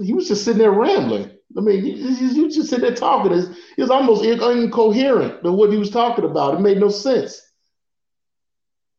he 0.00 0.12
was 0.12 0.28
just 0.28 0.44
sitting 0.44 0.60
there 0.60 0.70
rambling. 0.70 1.30
I 1.56 1.60
mean, 1.60 1.84
you, 1.84 1.94
you 1.94 2.50
just 2.50 2.70
sit 2.70 2.80
there 2.80 2.94
talking. 2.94 3.32
It 3.32 3.82
was 3.82 3.90
almost 3.90 4.24
incoherent 4.24 5.42
to 5.42 5.52
what 5.52 5.72
he 5.72 5.78
was 5.78 5.90
talking 5.90 6.24
about. 6.24 6.54
It 6.54 6.60
made 6.60 6.78
no 6.78 6.90
sense. 6.90 7.42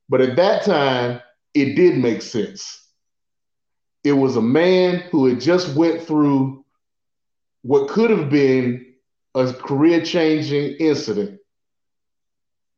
But 0.10 0.22
at 0.22 0.36
that 0.36 0.64
time, 0.64 1.22
it 1.54 1.76
did 1.76 1.98
make 1.98 2.22
sense 2.22 2.80
it 4.04 4.14
was 4.14 4.36
a 4.36 4.42
man 4.42 5.00
who 5.12 5.26
had 5.26 5.40
just 5.40 5.76
went 5.76 6.02
through 6.02 6.64
what 7.62 7.90
could 7.90 8.10
have 8.10 8.30
been 8.30 8.94
a 9.36 9.52
career 9.54 10.04
changing 10.04 10.76
incident 10.80 11.39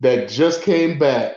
that 0.01 0.29
just 0.29 0.63
came 0.63 0.99
back 0.99 1.33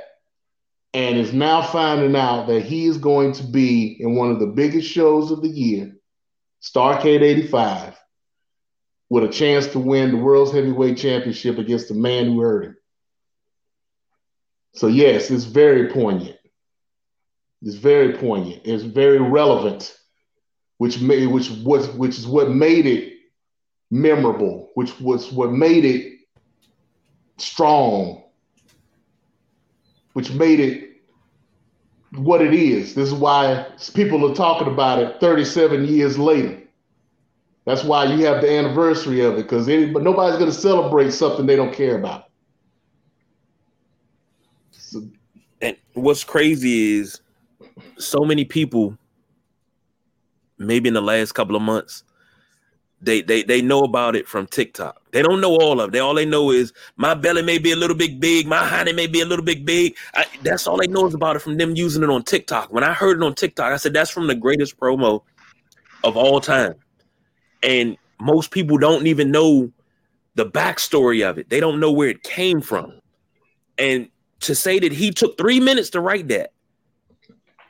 and 0.92 1.18
is 1.18 1.32
now 1.32 1.62
finding 1.62 2.16
out 2.16 2.46
that 2.46 2.62
he 2.62 2.86
is 2.86 2.98
going 2.98 3.32
to 3.32 3.42
be 3.42 3.96
in 4.00 4.14
one 4.14 4.30
of 4.30 4.40
the 4.40 4.46
biggest 4.46 4.88
shows 4.90 5.30
of 5.30 5.42
the 5.42 5.48
year, 5.48 5.96
Starcade 6.62 7.22
85, 7.22 7.98
with 9.10 9.24
a 9.24 9.28
chance 9.28 9.68
to 9.68 9.78
win 9.78 10.10
the 10.10 10.16
World's 10.16 10.52
Heavyweight 10.52 10.98
Championship 10.98 11.58
against 11.58 11.88
the 11.88 11.94
man 11.94 12.26
who 12.26 12.40
hurt 12.40 12.64
him. 12.64 12.76
So, 14.74 14.86
yes, 14.86 15.30
it's 15.30 15.44
very 15.44 15.88
poignant. 15.88 16.36
It's 17.62 17.76
very 17.76 18.14
poignant. 18.14 18.62
It's 18.64 18.82
very 18.82 19.20
relevant, 19.20 19.96
which 20.78 21.00
made 21.00 21.26
which 21.26 21.50
was 21.50 21.88
which 21.90 22.18
is 22.18 22.26
what 22.26 22.50
made 22.50 22.86
it 22.86 23.14
memorable, 23.90 24.70
which 24.74 25.00
was 25.00 25.32
what 25.32 25.50
made 25.50 25.84
it 25.84 26.18
strong, 27.38 28.23
which 30.14 30.32
made 30.32 30.58
it 30.58 30.90
what 32.16 32.40
it 32.40 32.54
is. 32.54 32.94
This 32.94 33.08
is 33.08 33.14
why 33.14 33.66
people 33.92 34.30
are 34.30 34.34
talking 34.34 34.68
about 34.68 35.00
it 35.00 35.20
37 35.20 35.84
years 35.84 36.18
later. 36.18 36.60
That's 37.66 37.84
why 37.84 38.04
you 38.04 38.24
have 38.26 38.40
the 38.40 38.50
anniversary 38.50 39.20
of 39.20 39.34
it, 39.34 39.48
because 39.48 39.66
but 39.66 40.02
nobody's 40.02 40.38
going 40.38 40.50
to 40.50 40.56
celebrate 40.56 41.12
something 41.12 41.46
they 41.46 41.56
don't 41.56 41.72
care 41.72 41.98
about. 41.98 42.28
So, 44.70 45.02
and 45.60 45.76
what's 45.94 46.24
crazy 46.24 46.98
is 46.98 47.20
so 47.98 48.20
many 48.24 48.44
people, 48.44 48.96
maybe 50.58 50.88
in 50.88 50.94
the 50.94 51.02
last 51.02 51.32
couple 51.32 51.56
of 51.56 51.62
months, 51.62 52.04
they 53.04 53.22
they 53.22 53.42
they 53.42 53.60
know 53.60 53.80
about 53.80 54.16
it 54.16 54.26
from 54.26 54.46
TikTok. 54.46 55.00
They 55.12 55.22
don't 55.22 55.40
know 55.40 55.56
all 55.56 55.80
of 55.80 55.94
it. 55.94 55.98
All 55.98 56.14
they 56.14 56.24
know 56.26 56.50
is 56.50 56.72
my 56.96 57.14
belly 57.14 57.42
may 57.42 57.58
be 57.58 57.72
a 57.72 57.76
little 57.76 57.96
bit 57.96 58.18
big, 58.20 58.46
my 58.46 58.64
honey 58.66 58.92
may 58.92 59.06
be 59.06 59.20
a 59.20 59.26
little 59.26 59.44
bit 59.44 59.64
big. 59.64 59.96
I, 60.14 60.24
that's 60.42 60.66
all 60.66 60.76
they 60.76 60.86
know 60.86 61.06
is 61.06 61.14
about 61.14 61.36
it 61.36 61.40
from 61.40 61.56
them 61.56 61.76
using 61.76 62.02
it 62.02 62.10
on 62.10 62.22
TikTok. 62.22 62.72
When 62.72 62.84
I 62.84 62.92
heard 62.92 63.18
it 63.18 63.24
on 63.24 63.34
TikTok, 63.34 63.72
I 63.72 63.76
said 63.76 63.92
that's 63.92 64.10
from 64.10 64.26
the 64.26 64.34
greatest 64.34 64.78
promo 64.78 65.22
of 66.02 66.16
all 66.16 66.40
time. 66.40 66.74
And 67.62 67.96
most 68.20 68.50
people 68.50 68.78
don't 68.78 69.06
even 69.06 69.30
know 69.30 69.70
the 70.34 70.46
backstory 70.46 71.28
of 71.28 71.38
it. 71.38 71.48
They 71.48 71.60
don't 71.60 71.80
know 71.80 71.92
where 71.92 72.08
it 72.08 72.22
came 72.22 72.60
from. 72.60 73.00
And 73.78 74.08
to 74.40 74.54
say 74.54 74.78
that 74.78 74.92
he 74.92 75.10
took 75.10 75.38
three 75.38 75.60
minutes 75.60 75.90
to 75.90 76.00
write 76.00 76.28
that 76.28 76.52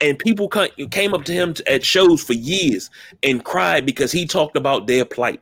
and 0.01 0.19
people 0.19 0.49
came 0.49 1.15
up 1.15 1.25
to 1.25 1.33
him 1.33 1.55
at 1.67 1.85
shows 1.85 2.23
for 2.23 2.33
years 2.33 2.91
and 3.23 3.45
cried 3.45 3.87
because 3.87 4.13
he 4.13 4.27
talked 4.27 4.57
about 4.57 4.87
their 4.87 5.05
plight. 5.05 5.41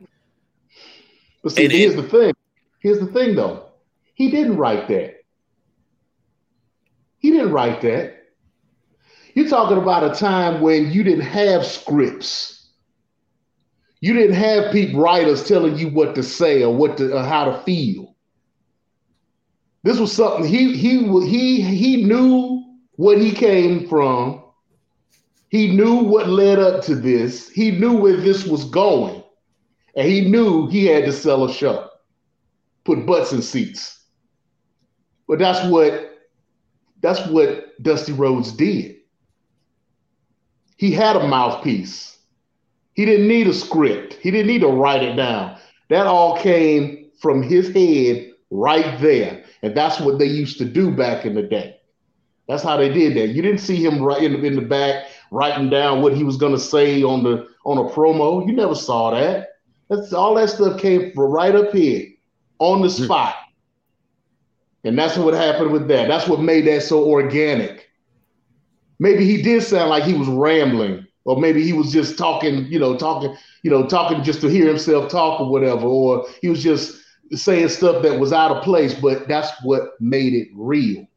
But 1.41 1.53
see, 1.53 1.65
and 1.65 1.71
here's 1.71 1.93
it, 1.93 2.01
the 2.01 2.07
thing. 2.07 2.33
Here's 2.79 2.99
the 2.99 3.07
thing, 3.07 3.35
though. 3.35 3.67
He 4.13 4.29
didn't 4.29 4.57
write 4.57 4.87
that. 4.87 5.23
He 7.17 7.31
didn't 7.31 7.51
write 7.51 7.81
that. 7.81 8.17
You're 9.33 9.49
talking 9.49 9.77
about 9.77 10.03
a 10.03 10.19
time 10.19 10.61
when 10.61 10.91
you 10.91 11.03
didn't 11.03 11.25
have 11.25 11.65
scripts. 11.65 12.69
You 13.99 14.13
didn't 14.13 14.35
have 14.35 14.71
people 14.71 15.01
writers 15.01 15.47
telling 15.47 15.77
you 15.77 15.89
what 15.89 16.13
to 16.15 16.23
say 16.23 16.61
or 16.61 16.75
what 16.75 16.97
to 16.97 17.15
or 17.17 17.23
how 17.23 17.45
to 17.45 17.63
feel. 17.63 18.15
This 19.83 19.97
was 19.97 20.11
something 20.11 20.45
he 20.45 20.77
he 20.77 21.07
he 21.27 21.61
he 21.61 22.03
knew 22.03 22.63
what 22.95 23.17
he 23.17 23.31
came 23.31 23.87
from 23.87 24.42
He 25.53 25.67
knew 25.67 25.97
what 25.97 26.29
led 26.29 26.57
up 26.57 26.81
to 26.85 26.95
this. 26.95 27.47
He 27.47 27.69
knew 27.69 27.93
where 27.93 28.17
this 28.17 28.43
was 28.43 28.65
going. 28.65 29.21
And 29.95 30.07
he 30.07 30.21
knew 30.21 30.67
he 30.67 30.87
had 30.87 31.05
to 31.05 31.13
sell 31.13 31.43
a 31.43 31.53
show, 31.53 31.89
put 32.85 33.05
butts 33.05 33.33
in 33.33 33.43
seats. 33.43 34.03
But 35.27 35.37
that's 35.37 35.63
what 35.69 36.17
that's 37.01 37.23
what 37.27 37.79
Dusty 37.83 38.13
Rhodes 38.13 38.51
did. 38.51 38.95
He 40.77 40.91
had 40.91 41.17
a 41.17 41.27
mouthpiece. 41.27 42.17
He 42.93 43.05
didn't 43.05 43.27
need 43.27 43.45
a 43.45 43.53
script. 43.53 44.15
He 44.15 44.31
didn't 44.31 44.47
need 44.47 44.61
to 44.61 44.69
write 44.69 45.03
it 45.03 45.15
down. 45.15 45.59
That 45.89 46.07
all 46.07 46.35
came 46.35 47.11
from 47.21 47.43
his 47.43 47.71
head 47.75 48.31
right 48.49 48.99
there. 48.99 49.43
And 49.61 49.77
that's 49.77 49.99
what 49.99 50.17
they 50.17 50.25
used 50.25 50.57
to 50.57 50.65
do 50.65 50.89
back 50.89 51.27
in 51.27 51.35
the 51.35 51.43
day. 51.43 51.79
That's 52.47 52.63
how 52.63 52.75
they 52.75 52.89
did 52.89 53.15
that. 53.17 53.35
You 53.35 53.43
didn't 53.43 53.59
see 53.59 53.75
him 53.75 54.01
right 54.01 54.23
in, 54.23 54.43
in 54.43 54.55
the 54.55 54.61
back 54.61 55.05
writing 55.33 55.67
down 55.69 56.01
what 56.01 56.15
he 56.15 56.23
was 56.23 56.37
going 56.37 56.53
to 56.53 56.59
say 56.59 57.01
on 57.03 57.23
the 57.23 57.47
on 57.65 57.77
a 57.79 57.89
promo. 57.89 58.45
You 58.47 58.53
never 58.53 58.75
saw 58.75 59.11
that. 59.11 59.49
That's 59.89 60.13
all 60.13 60.35
that 60.35 60.49
stuff 60.49 60.79
came 60.79 61.11
from 61.11 61.31
right 61.31 61.55
up 61.55 61.71
here 61.73 62.07
on 62.59 62.81
the 62.81 62.89
hmm. 62.89 63.03
spot. 63.03 63.35
And 64.85 64.97
that's 64.97 65.17
what 65.17 65.33
happened 65.33 65.71
with 65.71 65.87
that. 65.87 66.07
That's 66.07 66.27
what 66.27 66.39
made 66.39 66.67
that 66.67 66.83
so 66.83 67.05
organic. 67.05 67.89
Maybe 68.99 69.25
he 69.25 69.41
did 69.41 69.63
sound 69.63 69.89
like 69.89 70.03
he 70.03 70.13
was 70.13 70.27
rambling, 70.27 71.07
or 71.25 71.39
maybe 71.39 71.63
he 71.63 71.73
was 71.73 71.91
just 71.91 72.17
talking, 72.17 72.65
you 72.65 72.79
know, 72.79 72.95
talking, 72.97 73.35
you 73.63 73.71
know, 73.71 73.87
talking 73.87 74.23
just 74.23 74.41
to 74.41 74.49
hear 74.49 74.67
himself 74.67 75.09
talk 75.09 75.39
or 75.39 75.49
whatever, 75.49 75.85
or 75.85 76.27
he 76.41 76.49
was 76.49 76.61
just 76.61 77.01
saying 77.31 77.69
stuff 77.69 78.03
that 78.03 78.19
was 78.19 78.33
out 78.33 78.51
of 78.51 78.63
place, 78.63 78.93
but 78.93 79.27
that's 79.27 79.51
what 79.63 79.99
made 79.99 80.33
it 80.33 80.49
real. 80.53 81.07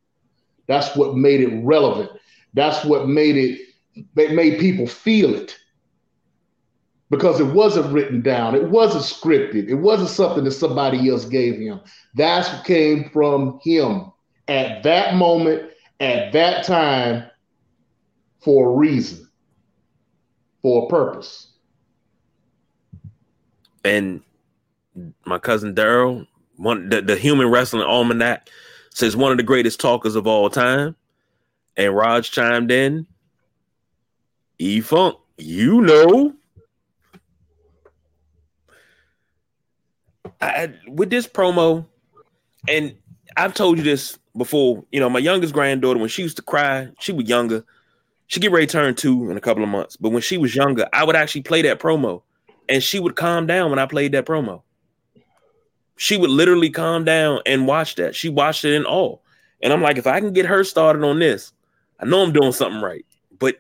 That's 0.69 0.97
what 0.97 1.17
made 1.17 1.41
it 1.41 1.61
relevant. 1.63 2.11
That's 2.55 2.85
what 2.85 3.09
made 3.09 3.37
it 3.37 3.66
made 4.15 4.59
people 4.59 4.87
feel 4.87 5.35
it. 5.35 5.57
Because 7.09 7.39
it 7.39 7.47
wasn't 7.47 7.93
written 7.93 8.21
down, 8.21 8.57
it 8.57 8.69
wasn't 8.69 9.05
scripted, 9.05 9.69
it 9.69 9.77
wasn't 9.77 10.11
something 10.11 10.43
that 10.43 10.51
somebody 10.51 11.09
else 11.09 11.25
gave 11.25 11.57
him. 11.57 11.81
That's 12.15 12.53
what 12.53 12.65
came 12.65 13.11
from 13.11 13.61
him 13.63 14.11
at 14.49 14.83
that 14.83 15.15
moment, 15.15 15.71
at 16.01 16.33
that 16.33 16.65
time, 16.65 17.31
for 18.41 18.71
a 18.71 18.77
reason, 18.77 19.29
for 20.63 20.87
a 20.87 20.89
purpose. 20.89 21.53
And 23.85 24.21
my 25.25 25.39
cousin 25.39 25.75
Daryl, 25.77 26.27
one 26.57 26.89
the, 26.89 27.03
the 27.03 27.17
Human 27.17 27.49
Wrestling 27.49 27.83
Almanac 27.83 28.49
says 28.91 29.17
one 29.17 29.31
of 29.31 29.37
the 29.37 29.45
greatest 29.45 29.79
talkers 29.79 30.17
of 30.17 30.27
all 30.27 30.51
time. 30.51 30.97
And 31.77 31.95
Raj 31.95 32.31
chimed 32.31 32.73
in. 32.73 33.07
E 34.59 34.81
Funk, 34.81 35.17
you 35.39 35.81
know. 35.81 36.35
I, 40.41 40.75
with 40.89 41.11
this 41.11 41.27
promo, 41.27 41.87
and 42.69 42.95
I've 43.37 43.55
told 43.55 43.79
you 43.79 43.85
this 43.85 44.19
before. 44.37 44.85
You 44.93 45.01
know, 45.01 45.09
my 45.09 45.19
youngest 45.19 45.55
granddaughter, 45.55 45.99
when 45.99 46.09
she 46.09 46.23
used 46.23 46.37
to 46.37 46.43
cry, 46.43 46.89
she 47.01 47.13
was 47.13 47.29
younger. 47.29 47.65
She 48.27 48.41
get 48.41 48.53
ready 48.53 48.67
to 48.67 48.73
turn 48.73 48.95
two 48.95 49.31
in 49.31 49.37
a 49.37 49.41
couple 49.41 49.63
of 49.63 49.69
months. 49.69 49.97
But 49.97 50.11
when 50.11 50.23
she 50.23 50.37
was 50.37 50.55
younger, 50.55 50.89
I 50.93 51.05
would 51.05 51.17
actually 51.17 51.43
play 51.43 51.63
that 51.63 51.79
promo, 51.79 52.23
and 52.69 52.83
she 52.83 52.99
would 52.99 53.17
calm 53.17 53.47
down 53.47 53.71
when 53.71 53.79
I 53.79 53.87
played 53.87 54.13
that 54.13 54.27
promo 54.27 54.63
she 55.97 56.17
would 56.17 56.31
literally 56.31 56.71
calm 56.71 57.05
down 57.05 57.41
and 57.47 57.67
watch 57.67 57.95
that. 57.97 58.15
She 58.15 58.29
watched 58.29 58.65
it 58.65 58.75
in 58.75 58.85
all. 58.85 59.23
And 59.63 59.73
I'm 59.73 59.83
like, 59.83 59.97
if 59.97 60.07
I 60.07 60.21
can 60.21 60.33
get 60.33 60.47
her 60.47 60.63
started 60.63 61.03
on 61.03 61.19
this, 61.19 61.53
I 61.99 62.05
know 62.05 62.23
I'm 62.23 62.33
doing 62.33 62.53
something 62.53 62.83
right. 62.83 63.05
But 63.39 63.57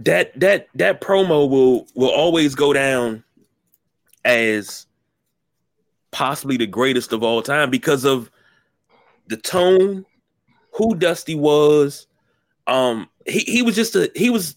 that 0.00 0.38
that 0.38 0.68
that 0.74 1.00
promo 1.00 1.48
will 1.48 1.86
will 1.94 2.10
always 2.10 2.54
go 2.54 2.72
down 2.72 3.24
as 4.24 4.86
possibly 6.10 6.56
the 6.56 6.66
greatest 6.66 7.12
of 7.12 7.22
all 7.22 7.42
time 7.42 7.70
because 7.70 8.04
of 8.04 8.30
the 9.28 9.36
tone, 9.36 10.04
who 10.72 10.94
Dusty 10.94 11.34
was. 11.34 12.06
Um, 12.66 13.08
he, 13.26 13.40
he 13.40 13.62
was 13.62 13.74
just 13.74 13.96
a 13.96 14.10
he 14.14 14.30
was 14.30 14.56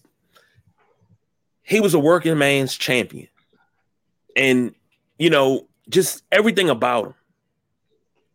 he 1.62 1.80
was 1.80 1.94
a 1.94 1.98
working 1.98 2.36
man's 2.38 2.76
champion. 2.76 3.28
And 4.36 4.74
you 5.18 5.30
know, 5.30 5.66
just 5.88 6.22
everything 6.32 6.68
about 6.68 7.06
him. 7.06 7.14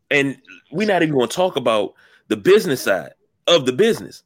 And 0.09 0.37
we're 0.71 0.87
not 0.87 1.03
even 1.03 1.15
going 1.15 1.27
to 1.27 1.35
talk 1.35 1.55
about 1.55 1.93
the 2.27 2.37
business 2.37 2.83
side 2.83 3.13
of 3.45 3.65
the 3.65 3.73
business. 3.73 4.23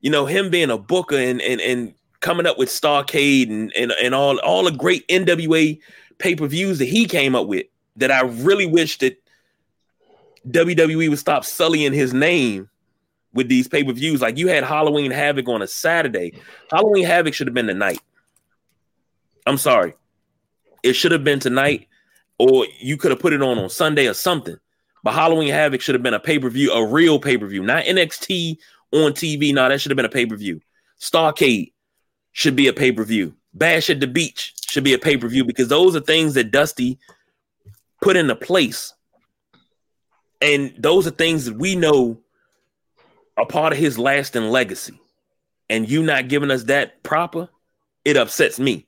You 0.00 0.10
know, 0.10 0.26
him 0.26 0.50
being 0.50 0.70
a 0.70 0.78
booker 0.78 1.16
and 1.16 1.40
and 1.40 1.60
and 1.60 1.94
coming 2.24 2.46
up 2.46 2.58
with 2.58 2.70
Starcade 2.70 3.50
and 3.50 3.70
and, 3.76 3.92
and 4.02 4.14
all 4.14 4.38
all 4.38 4.64
the 4.64 4.72
great 4.72 5.06
NWA 5.08 5.78
pay-per-views 6.18 6.78
that 6.78 6.86
he 6.86 7.04
came 7.04 7.34
up 7.36 7.46
with 7.46 7.66
that 7.96 8.10
I 8.10 8.22
really 8.22 8.66
wish 8.66 8.98
that 8.98 9.22
WWE 10.48 11.10
would 11.10 11.18
stop 11.18 11.44
sullying 11.44 11.92
his 11.92 12.14
name 12.14 12.68
with 13.34 13.48
these 13.48 13.68
pay-per-views. 13.68 14.22
Like 14.22 14.38
you 14.38 14.48
had 14.48 14.64
Halloween 14.64 15.10
Havoc 15.10 15.48
on 15.48 15.60
a 15.60 15.66
Saturday. 15.66 16.32
Halloween 16.70 17.04
Havoc 17.04 17.34
should 17.34 17.46
have 17.46 17.54
been 17.54 17.66
tonight. 17.66 18.00
I'm 19.46 19.58
sorry. 19.58 19.92
It 20.82 20.94
should 20.94 21.12
have 21.12 21.24
been 21.24 21.40
tonight 21.40 21.88
or 22.38 22.66
you 22.80 22.96
could 22.96 23.10
have 23.10 23.20
put 23.20 23.34
it 23.34 23.42
on 23.42 23.58
on 23.58 23.68
Sunday 23.68 24.08
or 24.08 24.14
something. 24.14 24.56
But 25.02 25.12
Halloween 25.12 25.50
Havoc 25.50 25.82
should 25.82 25.94
have 25.94 26.02
been 26.02 26.14
a 26.14 26.20
pay 26.20 26.38
per 26.38 26.48
view, 26.48 26.72
a 26.72 26.86
real 26.86 27.18
pay 27.18 27.36
per 27.36 27.46
view, 27.46 27.62
not 27.62 27.84
NXT 27.84 28.56
on 28.92 29.12
TV. 29.12 29.52
No, 29.52 29.68
that 29.68 29.78
should 29.78 29.90
have 29.90 29.96
been 29.96 30.06
a 30.06 30.08
pay 30.08 30.24
per 30.24 30.36
view. 30.36 30.62
Starcade 30.98 31.73
should 32.34 32.54
be 32.54 32.66
a 32.68 32.72
pay 32.74 32.92
per 32.92 33.04
view. 33.04 33.34
Bash 33.54 33.88
at 33.88 34.00
the 34.00 34.06
Beach 34.06 34.52
should 34.68 34.84
be 34.84 34.92
a 34.92 34.98
pay 34.98 35.16
per 35.16 35.28
view 35.28 35.44
because 35.44 35.68
those 35.68 35.96
are 35.96 36.00
things 36.00 36.34
that 36.34 36.50
Dusty 36.50 36.98
put 38.02 38.16
into 38.16 38.36
place. 38.36 38.92
And 40.42 40.74
those 40.76 41.06
are 41.06 41.12
things 41.12 41.46
that 41.46 41.56
we 41.56 41.74
know 41.74 42.18
are 43.38 43.46
part 43.46 43.72
of 43.72 43.78
his 43.78 43.98
lasting 43.98 44.50
legacy. 44.50 45.00
And 45.70 45.88
you 45.88 46.02
not 46.02 46.28
giving 46.28 46.50
us 46.50 46.64
that 46.64 47.02
proper, 47.02 47.48
it 48.04 48.18
upsets 48.18 48.58
me. 48.58 48.86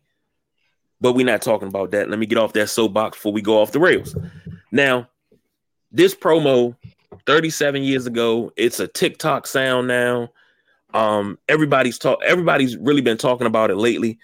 But 1.01 1.15
we're 1.15 1.25
not 1.25 1.41
talking 1.41 1.69
about 1.69 1.93
that. 1.93 2.11
Let 2.11 2.19
me 2.19 2.27
get 2.27 2.39
off 2.39 2.53
that 2.55 2.69
soapbox 2.69 3.17
before 3.17 3.33
we 3.33 3.41
go 3.43 3.63
off 3.63 3.73
the 3.73 3.81
rails. 3.81 4.15
Now, 4.73 5.09
this 5.93 6.15
promo 6.15 6.77
37 7.27 7.83
years 7.83 8.07
ago, 8.07 8.53
it's 8.57 8.81
a 8.81 8.89
TikTok 8.89 9.47
sound 9.47 9.89
now. 9.89 10.31
Um, 10.97 11.39
everybody's 11.47 11.99
talk 11.99 12.21
everybody's 12.25 12.75
really 12.75 13.03
been 13.03 13.19
talking 13.19 13.47
about 13.47 13.71
it 13.71 13.77
lately, 13.77 14.19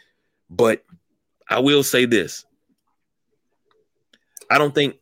but 0.48 0.82
I 1.46 1.58
will 1.58 1.82
say 1.82 2.06
this. 2.06 2.46
I 4.50 4.56
don't 4.56 4.74
think 4.74 4.96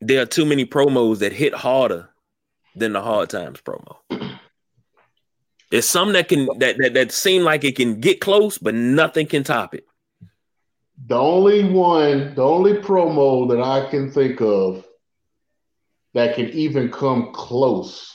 there 0.00 0.22
are 0.22 0.26
too 0.26 0.46
many 0.46 0.64
promos 0.64 1.18
that 1.18 1.34
hit 1.34 1.52
harder 1.52 2.08
than 2.74 2.94
the 2.94 3.02
hard 3.02 3.28
times 3.28 3.60
promo. 3.60 3.96
There's 5.70 5.86
some 5.86 6.14
that 6.14 6.28
can 6.28 6.48
that, 6.56 6.78
that 6.78 6.94
that 6.94 7.12
seem 7.12 7.42
like 7.42 7.62
it 7.62 7.76
can 7.76 8.00
get 8.00 8.22
close, 8.22 8.56
but 8.56 8.74
nothing 8.74 9.26
can 9.26 9.44
top 9.44 9.74
it. 9.74 9.84
The 11.06 11.18
only 11.18 11.64
one, 11.64 12.34
the 12.34 12.42
only 12.42 12.78
promo 12.78 13.46
that 13.50 13.60
I 13.60 13.90
can 13.90 14.10
think 14.10 14.40
of 14.40 14.86
that 16.14 16.34
can 16.34 16.48
even 16.48 16.90
come 16.90 17.30
close 17.34 18.13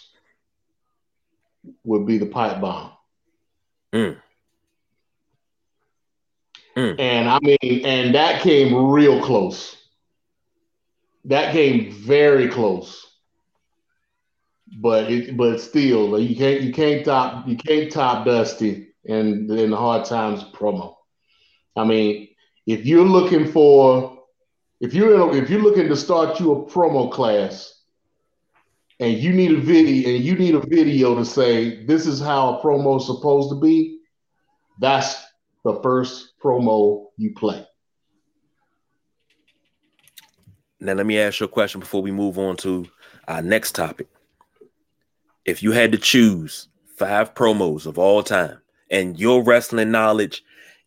would 1.84 2.06
be 2.06 2.18
the 2.18 2.26
pipe 2.26 2.62
bomb. 2.62 2.92
Mm. 3.94 4.18
Mm. 6.78 7.00
And 7.00 7.30
I 7.30 7.40
mean, 7.40 7.86
and 7.86 8.16
that 8.16 8.42
came 8.42 8.90
real 8.90 9.22
close. 9.22 9.76
That 11.26 11.52
came 11.52 11.92
very 11.92 12.48
close. 12.48 13.06
But 14.80 15.12
it, 15.12 15.36
but 15.36 15.60
still, 15.60 16.20
you 16.20 16.36
can't 16.36 16.62
you 16.62 16.72
can't 16.72 17.04
top 17.04 17.48
you 17.48 17.58
can't 17.58 17.92
top 17.92 18.26
Dusty 18.26 18.90
in 19.04 19.50
in 19.52 19.72
the 19.72 19.78
hard 19.78 20.06
times 20.06 20.44
promo. 20.44 20.96
I 21.76 21.86
mean, 21.86 22.30
if 22.68 22.86
you're 22.86 23.04
looking 23.06 23.52
for 23.52 24.20
if 24.80 24.94
you're 24.94 25.16
in 25.16 25.44
if 25.44 25.50
you're 25.50 25.62
looking 25.62 25.90
to 25.90 25.96
start 25.96 26.40
you 26.40 26.52
a 26.52 26.66
promo 26.66 27.12
class 27.12 27.79
and 29.00 29.18
you 29.18 29.32
need 29.32 29.52
a 29.52 29.62
video 29.62 30.10
and 30.10 30.24
you 30.24 30.36
need 30.36 30.56
a 30.56 30.60
video 30.60 31.16
to 31.16 31.26
say 31.26 31.86
this 31.86 32.06
is 32.06 32.20
how 32.20 32.56
a 32.56 32.62
promo 32.62 32.98
is 32.98 33.06
supposed 33.06 33.50
to 33.50 33.56
be, 33.56 34.00
that's 34.80 35.24
the 35.64 35.80
first 35.82 36.34
promo 36.44 37.06
you 37.18 37.34
play. 37.34 37.66
Now 40.82 40.94
let 40.94 41.06
me 41.06 41.20
ask 41.20 41.40
you 41.40 41.46
a 41.46 41.50
question 41.50 41.80
before 41.80 42.02
we 42.02 42.12
move 42.12 42.38
on 42.38 42.56
to 42.58 42.88
our 43.28 43.42
next 43.42 43.76
topic. 43.76 44.08
If 45.46 45.64
you 45.64 45.72
had 45.72 45.92
to 45.94 45.98
choose 45.98 46.68
five 46.98 47.34
promos 47.34 47.86
of 47.86 47.98
all 47.98 48.24
time 48.24 48.62
and 48.92 49.20
your 49.20 49.44
wrestling 49.44 49.92
knowledge 49.92 50.44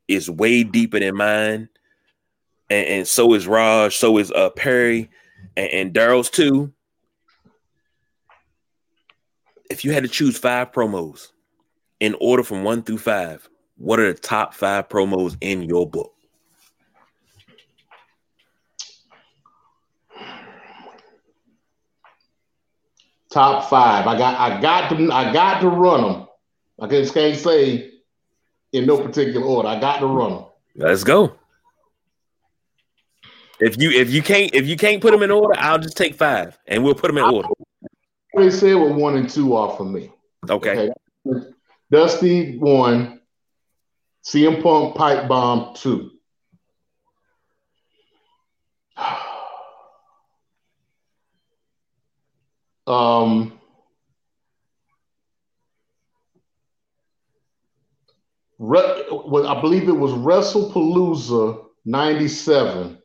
is 0.09 0.31
way 0.31 0.65
deeper 0.65 1.01
than 1.01 1.17
mine 1.17 1.69
and, 2.71 2.87
and 2.87 3.09
so 3.09 3.35
is 3.35 3.47
Raj, 3.47 3.97
so 3.97 4.19
is 4.19 4.31
uh 4.33 4.51
Perry, 4.51 5.11
and, 5.57 5.69
and 5.69 5.95
Daryl's 5.95 6.31
too. 6.31 6.73
If 9.73 9.87
you 9.87 9.93
had 9.93 10.03
to 10.03 10.09
choose 10.09 10.37
five 10.37 10.71
promos 10.71 11.33
in 11.99 12.15
order 12.21 12.43
from 12.43 12.63
one 12.63 12.83
through 12.83 12.99
five, 12.99 13.49
what 13.79 13.99
are 13.99 14.13
the 14.13 14.19
top 14.19 14.53
five 14.53 14.91
promos 14.91 15.35
in 15.41 15.63
your 15.63 15.89
book? 15.89 16.13
Top 23.31 23.71
five. 23.71 24.07
I 24.07 24.19
got 24.19 24.39
I 24.39 24.61
got 24.61 24.91
to 24.91 25.11
I 25.11 25.33
got 25.33 25.63
to 25.63 25.69
run 25.69 26.03
them. 26.03 26.29
I 26.79 26.87
just 26.89 27.15
can't 27.15 27.39
say 27.39 27.93
in 28.75 28.85
no 28.85 28.99
particular 28.99 29.47
order. 29.47 29.69
I 29.69 29.81
got 29.81 30.01
to 30.01 30.07
run 30.07 30.33
them. 30.33 30.45
Let's 30.77 31.03
go. 31.03 31.35
If 33.59 33.81
you 33.81 33.91
if 33.91 34.11
you 34.11 34.21
can't 34.21 34.55
if 34.55 34.67
you 34.67 34.77
can't 34.77 35.01
put 35.01 35.13
them 35.13 35.23
in 35.23 35.31
order, 35.31 35.59
I'll 35.59 35.79
just 35.79 35.97
take 35.97 36.15
five 36.15 36.59
and 36.67 36.85
we'll 36.85 36.95
put 36.95 37.07
them 37.07 37.17
in 37.17 37.25
order. 37.25 37.49
They 38.35 38.51
said 38.51 38.75
what 38.75 38.95
one 38.95 39.17
and 39.17 39.29
two 39.29 39.55
are 39.55 39.77
for 39.77 39.85
me. 39.85 40.11
Okay. 40.49 40.91
okay. 41.27 41.47
Dusty 41.91 42.59
one, 42.59 43.21
CM 44.25 44.63
Punk 44.63 44.97
pipe 44.97 45.29
bomb 45.29 45.75
two. 45.75 46.11
um 52.87 53.59
I 58.63 59.61
believe 59.61 59.89
it 59.89 59.93
was 59.93 60.13
WrestlePalooza 60.13 61.65
97. 61.85 62.99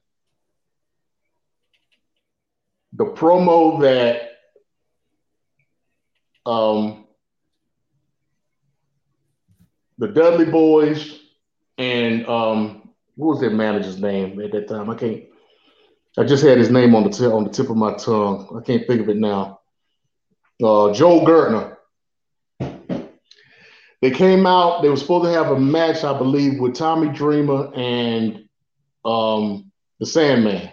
The 2.94 3.06
promo 3.06 3.82
that 3.82 4.27
um, 6.48 7.06
the 9.98 10.08
Dudley 10.08 10.46
Boys 10.46 11.20
and 11.78 12.26
um, 12.28 12.90
what 13.16 13.34
was 13.34 13.42
their 13.42 13.50
manager's 13.50 14.00
name 14.00 14.40
at 14.42 14.52
that 14.54 14.68
time? 14.68 14.90
I 14.90 14.96
can't. 14.96 15.24
I 16.18 16.24
just 16.24 16.44
had 16.44 16.58
his 16.58 16.72
name 16.72 16.96
on 16.96 17.04
the 17.04 17.10
t- 17.10 17.26
on 17.26 17.44
the 17.44 17.50
tip 17.50 17.70
of 17.70 17.78
my 17.78 17.94
tongue. 17.96 18.58
I 18.58 18.66
can't 18.66 18.88
think 18.88 19.02
of 19.02 19.10
it 19.10 19.18
now. 19.18 19.60
Uh, 20.64 20.94
Joel 20.94 21.26
Gertner. 21.26 21.76
They 24.02 24.12
came 24.12 24.46
out. 24.46 24.82
They 24.82 24.90
were 24.90 24.96
supposed 24.96 25.26
to 25.26 25.32
have 25.32 25.52
a 25.52 25.60
match, 25.60 26.04
I 26.04 26.18
believe, 26.18 26.60
with 26.60 26.76
Tommy 26.76 27.10
Dreamer 27.10 27.72
and 27.76 28.48
um, 29.04 29.72
the 30.00 30.06
Sandman. 30.06 30.72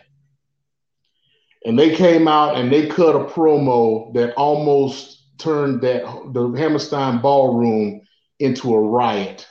And 1.64 1.78
they 1.78 1.94
came 1.94 2.28
out 2.28 2.56
and 2.56 2.70
they 2.70 2.86
cut 2.86 3.16
a 3.16 3.24
promo 3.24 4.12
that 4.14 4.34
almost 4.34 5.23
turned 5.38 5.82
that 5.82 6.02
the 6.32 6.48
Hammerstein 6.52 7.20
Ballroom 7.20 8.00
into 8.38 8.74
a 8.74 8.80
riot. 8.80 9.46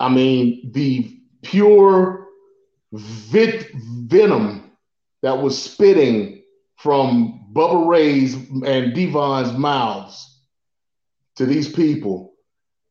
I 0.00 0.08
mean, 0.08 0.70
the 0.72 1.20
pure 1.42 2.26
vit- 2.92 3.70
venom 3.74 4.70
that 5.22 5.42
was 5.42 5.60
spitting 5.60 6.42
from 6.76 7.48
Bubba 7.52 7.88
Ray's 7.88 8.34
and 8.34 8.94
Devon's 8.94 9.52
mouths 9.58 10.42
to 11.36 11.46
these 11.46 11.72
people 11.72 12.34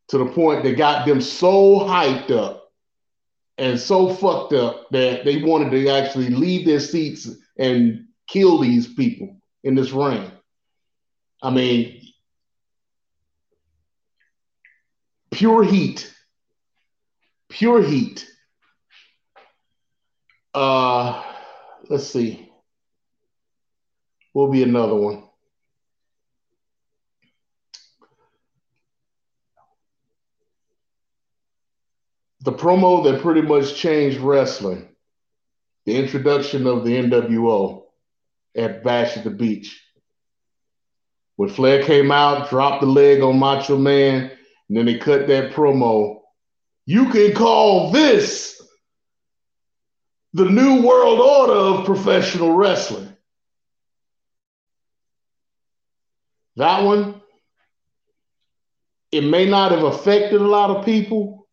to 0.10 0.18
the 0.18 0.26
point 0.26 0.64
that 0.64 0.78
got 0.78 1.06
them 1.06 1.22
so 1.22 1.80
hyped 1.80 2.32
up 2.32 2.70
and 3.58 3.80
so 3.80 4.14
fucked 4.14 4.54
up 4.54 4.90
that 4.92 5.26
they 5.26 5.42
wanted 5.42 5.72
to 5.72 5.90
actually 5.90 6.30
leave 6.30 6.66
their 6.66 6.80
seats 6.80 7.30
and 7.58 8.06
kill 8.28 8.60
these 8.60 8.94
people 8.94 9.37
in 9.68 9.76
this 9.76 9.92
ring. 9.92 10.32
I 11.44 11.50
mean, 11.50 12.02
pure 15.30 15.64
heat. 15.64 16.14
Pure 17.50 17.84
heat. 17.84 18.26
Uh, 20.54 21.22
let's 21.90 22.08
see. 22.08 22.50
Will 24.34 24.50
be 24.50 24.64
another 24.64 24.96
one. 24.96 25.24
the 32.42 32.54
promo 32.54 33.04
that 33.04 33.22
pretty 33.22 33.42
much 33.42 33.76
changed 33.76 34.20
wrestling, 34.20 34.88
the 35.84 35.98
introduction 35.98 36.66
of 36.66 36.86
the 36.86 36.92
NWO 36.92 37.77
at 38.58 38.84
Bash 38.84 39.15
at 39.17 39.24
the 39.24 39.30
Beach. 39.30 39.82
When 41.36 41.50
Flair 41.50 41.84
came 41.84 42.12
out, 42.12 42.50
dropped 42.50 42.82
the 42.82 42.88
leg 42.88 43.22
on 43.22 43.38
Macho 43.38 43.78
Man, 43.78 44.32
and 44.70 44.78
then 44.78 44.86
they 44.86 44.98
cut 44.98 45.28
that 45.28 45.54
promo. 45.54 46.22
You 46.86 47.10
can 47.12 47.34
call 47.34 47.91
this 47.91 48.62
the 50.34 50.46
new 50.46 50.82
world 50.82 51.20
order 51.20 51.54
of 51.54 51.86
professional 51.86 52.52
wrestling. 52.52 53.13
That 56.56 56.84
one, 56.84 57.22
it 59.12 59.22
may 59.22 59.48
not 59.48 59.72
have 59.72 59.84
affected 59.84 60.41
a 60.41 60.48
lot 60.48 60.72
of 60.72 60.86
people, 60.86 61.48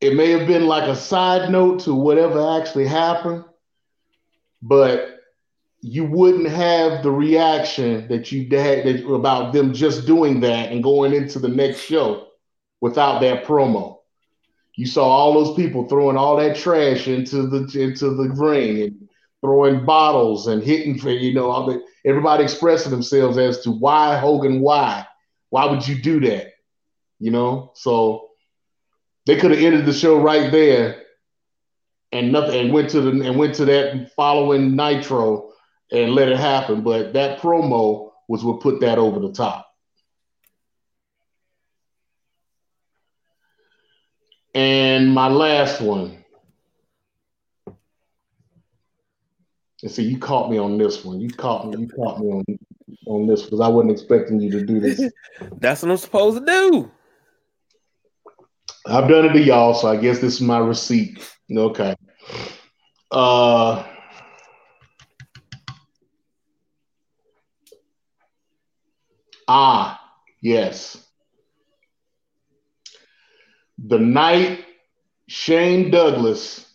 it 0.00 0.14
may 0.14 0.30
have 0.30 0.46
been 0.46 0.66
like 0.66 0.88
a 0.88 0.96
side 0.96 1.50
note 1.50 1.80
to 1.80 1.94
whatever 1.94 2.60
actually 2.60 2.86
happened, 2.86 3.44
but 4.66 5.20
you 5.80 6.04
wouldn't 6.04 6.48
have 6.48 7.02
the 7.02 7.10
reaction 7.10 8.08
that 8.08 8.32
you 8.32 8.48
had 8.58 8.86
about 9.04 9.52
them 9.52 9.72
just 9.72 10.06
doing 10.06 10.40
that 10.40 10.72
and 10.72 10.82
going 10.82 11.14
into 11.14 11.38
the 11.38 11.48
next 11.48 11.82
show 11.82 12.28
without 12.80 13.20
that 13.20 13.44
promo. 13.44 13.98
You 14.74 14.86
saw 14.86 15.08
all 15.08 15.32
those 15.32 15.56
people 15.56 15.86
throwing 15.86 16.16
all 16.16 16.36
that 16.36 16.56
trash 16.56 17.06
into 17.06 17.46
the 17.46 17.80
into 17.80 18.10
the 18.10 18.28
ring 18.36 18.82
and 18.82 19.08
throwing 19.40 19.86
bottles 19.86 20.48
and 20.48 20.62
hitting, 20.62 20.98
for 20.98 21.10
you 21.10 21.32
know, 21.32 21.50
all 21.50 21.66
the, 21.66 21.82
everybody 22.04 22.42
expressing 22.42 22.90
themselves 22.90 23.38
as 23.38 23.60
to 23.60 23.70
why 23.70 24.18
Hogan, 24.18 24.60
why, 24.60 25.06
why 25.50 25.66
would 25.66 25.86
you 25.86 26.02
do 26.02 26.18
that, 26.20 26.48
you 27.20 27.30
know? 27.30 27.70
So 27.74 28.30
they 29.24 29.36
could 29.36 29.52
have 29.52 29.60
ended 29.60 29.86
the 29.86 29.92
show 29.92 30.20
right 30.20 30.50
there 30.50 31.05
and 32.12 32.32
nothing 32.32 32.58
and 32.58 32.72
went 32.72 32.90
to 32.90 33.00
the 33.00 33.10
and 33.10 33.38
went 33.38 33.54
to 33.56 33.64
that 33.66 34.12
following 34.14 34.76
Nitro 34.76 35.52
and 35.92 36.14
let 36.14 36.28
it 36.28 36.38
happen. 36.38 36.82
But 36.82 37.12
that 37.12 37.40
promo 37.40 38.10
was 38.28 38.44
what 38.44 38.60
put 38.60 38.80
that 38.80 38.98
over 38.98 39.20
the 39.20 39.32
top. 39.32 39.66
And 44.54 45.12
my 45.12 45.28
last 45.28 45.80
one. 45.80 46.24
And 49.82 49.92
see, 49.92 50.04
you 50.04 50.18
caught 50.18 50.50
me 50.50 50.56
on 50.56 50.78
this 50.78 51.04
one. 51.04 51.20
You 51.20 51.28
caught 51.28 51.68
me. 51.68 51.82
You 51.82 51.88
caught 51.88 52.18
me 52.18 52.30
on 52.30 52.44
on 53.06 53.26
this 53.26 53.42
because 53.42 53.60
I 53.60 53.68
wasn't 53.68 53.92
expecting 53.92 54.40
you 54.40 54.50
to 54.52 54.64
do 54.64 54.80
this. 54.80 55.00
That's 55.58 55.82
what 55.82 55.90
I'm 55.90 55.96
supposed 55.96 56.38
to 56.38 56.44
do. 56.44 56.90
I've 58.86 59.08
done 59.08 59.26
it 59.26 59.32
to 59.32 59.40
y'all, 59.40 59.74
so 59.74 59.88
I 59.88 59.96
guess 59.96 60.20
this 60.20 60.34
is 60.34 60.40
my 60.40 60.58
receipt. 60.58 61.35
Okay. 61.54 61.94
Uh, 63.10 63.84
ah, 69.46 70.00
yes. 70.40 71.02
The 73.78 73.98
night 73.98 74.64
Shane 75.28 75.90
Douglas 75.90 76.66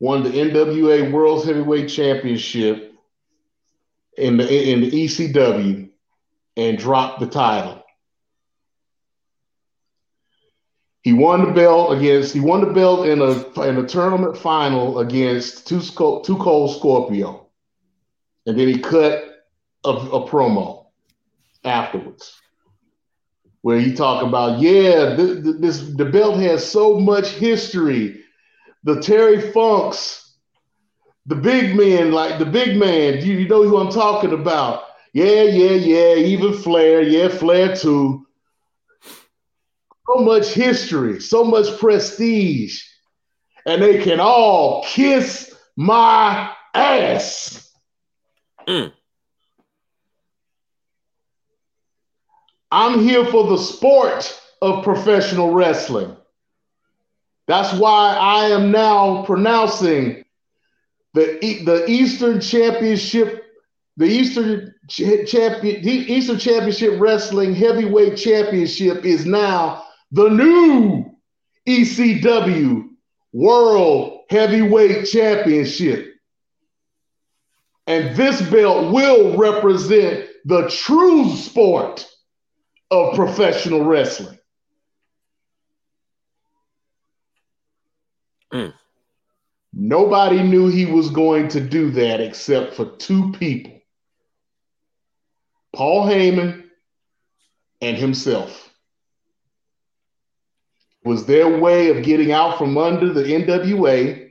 won 0.00 0.22
the 0.22 0.30
NWA 0.30 1.10
World 1.10 1.44
Heavyweight 1.44 1.88
Championship 1.88 2.94
in 4.16 4.36
the 4.36 4.70
in 4.72 4.82
the 4.82 4.90
ECW 4.90 5.90
and 6.56 6.78
dropped 6.78 7.20
the 7.20 7.26
title. 7.26 7.77
He 11.02 11.12
won 11.12 11.44
the 11.44 11.52
belt 11.52 11.96
against. 11.96 12.34
He 12.34 12.40
won 12.40 12.60
the 12.60 12.72
belt 12.72 13.06
in 13.06 13.20
a 13.20 13.32
in 13.62 13.78
a 13.78 13.86
tournament 13.86 14.36
final 14.36 14.98
against 14.98 15.66
Two 15.66 15.80
Two 15.80 16.36
Cold 16.36 16.76
Scorpio, 16.76 17.46
and 18.46 18.58
then 18.58 18.68
he 18.68 18.78
cut 18.78 19.24
a, 19.84 19.90
a 19.90 20.28
promo 20.28 20.86
afterwards 21.64 22.34
where 23.62 23.80
he 23.80 23.92
talked 23.94 24.26
about 24.26 24.60
yeah 24.60 25.14
this, 25.14 25.56
this 25.60 25.80
the 25.96 26.04
belt 26.04 26.38
has 26.40 26.68
so 26.68 26.98
much 26.98 27.28
history. 27.28 28.20
The 28.84 29.00
Terry 29.00 29.52
Funks, 29.52 30.36
the 31.26 31.34
big 31.34 31.76
men 31.76 32.12
like 32.12 32.38
the 32.38 32.46
big 32.46 32.76
man. 32.76 33.24
You, 33.24 33.34
you 33.34 33.48
know 33.48 33.62
who 33.62 33.78
I'm 33.78 33.90
talking 33.90 34.32
about? 34.32 34.84
Yeah, 35.12 35.42
yeah, 35.42 35.72
yeah. 35.72 36.14
Even 36.14 36.54
Flair, 36.54 37.02
yeah, 37.02 37.28
Flair 37.28 37.74
too 37.74 38.27
so 40.08 40.20
much 40.20 40.48
history, 40.52 41.20
so 41.20 41.44
much 41.44 41.78
prestige, 41.78 42.82
and 43.66 43.82
they 43.82 44.02
can 44.02 44.20
all 44.20 44.84
kiss 44.84 45.54
my 45.76 46.50
ass. 46.74 47.72
Mm. 48.66 48.92
I'm 52.70 53.00
here 53.00 53.24
for 53.26 53.46
the 53.48 53.58
sport 53.58 54.40
of 54.60 54.84
professional 54.84 55.52
wrestling. 55.52 56.16
That's 57.46 57.72
why 57.78 58.14
I 58.14 58.46
am 58.46 58.70
now 58.70 59.22
pronouncing 59.24 60.24
the, 61.14 61.38
the 61.64 61.86
Eastern 61.88 62.40
Championship, 62.40 63.44
the 63.96 64.04
Eastern 64.04 64.74
Champion, 64.86 65.82
the 65.82 65.90
Eastern 65.90 66.38
Championship 66.38 67.00
Wrestling 67.00 67.54
Heavyweight 67.54 68.16
Championship 68.16 69.04
is 69.04 69.24
now 69.24 69.84
the 70.12 70.28
new 70.28 71.04
ECW 71.66 72.88
World 73.32 74.20
Heavyweight 74.30 75.06
Championship. 75.06 76.14
And 77.86 78.16
this 78.16 78.40
belt 78.50 78.92
will 78.92 79.36
represent 79.36 80.28
the 80.44 80.68
true 80.68 81.30
sport 81.36 82.06
of 82.90 83.14
professional 83.14 83.84
wrestling. 83.84 84.38
Mm. 88.52 88.72
Nobody 89.72 90.42
knew 90.42 90.68
he 90.68 90.86
was 90.86 91.10
going 91.10 91.48
to 91.48 91.60
do 91.60 91.90
that 91.92 92.20
except 92.20 92.74
for 92.74 92.86
two 92.96 93.32
people 93.32 93.78
Paul 95.74 96.06
Heyman 96.06 96.64
and 97.80 97.96
himself. 97.96 98.67
Was 101.08 101.24
their 101.24 101.58
way 101.58 101.88
of 101.88 102.04
getting 102.04 102.32
out 102.32 102.58
from 102.58 102.76
under 102.76 103.10
the 103.10 103.22
NWA, 103.22 104.30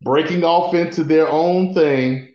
breaking 0.00 0.44
off 0.44 0.72
into 0.72 1.04
their 1.04 1.28
own 1.28 1.74
thing, 1.74 2.34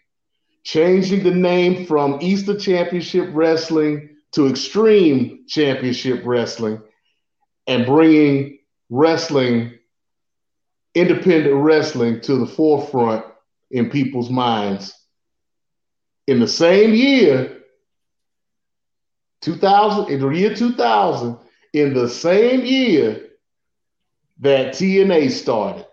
changing 0.63 1.23
the 1.23 1.31
name 1.31 1.87
from 1.87 2.19
Eastern 2.21 2.59
Championship 2.59 3.31
Wrestling 3.33 4.17
to 4.33 4.47
Extreme 4.47 5.45
Championship 5.47 6.21
Wrestling, 6.23 6.79
and 7.65 7.87
bringing 7.87 8.59
wrestling 8.91 9.79
independent 10.93 11.55
wrestling 11.55 12.21
to 12.21 12.35
the 12.35 12.45
forefront 12.45 13.25
in 13.71 13.89
people's 13.89 14.29
minds. 14.29 14.93
In 16.27 16.39
the 16.39 16.47
same 16.47 16.93
year, 16.93 17.63
2000, 19.41 20.13
in 20.13 20.19
the 20.19 20.29
year 20.29 20.53
2000, 20.53 21.39
in 21.73 21.93
the 21.93 22.09
same 22.09 22.65
year 22.65 23.27
that 24.39 24.73
TNA 24.73 25.31
started, 25.31 25.85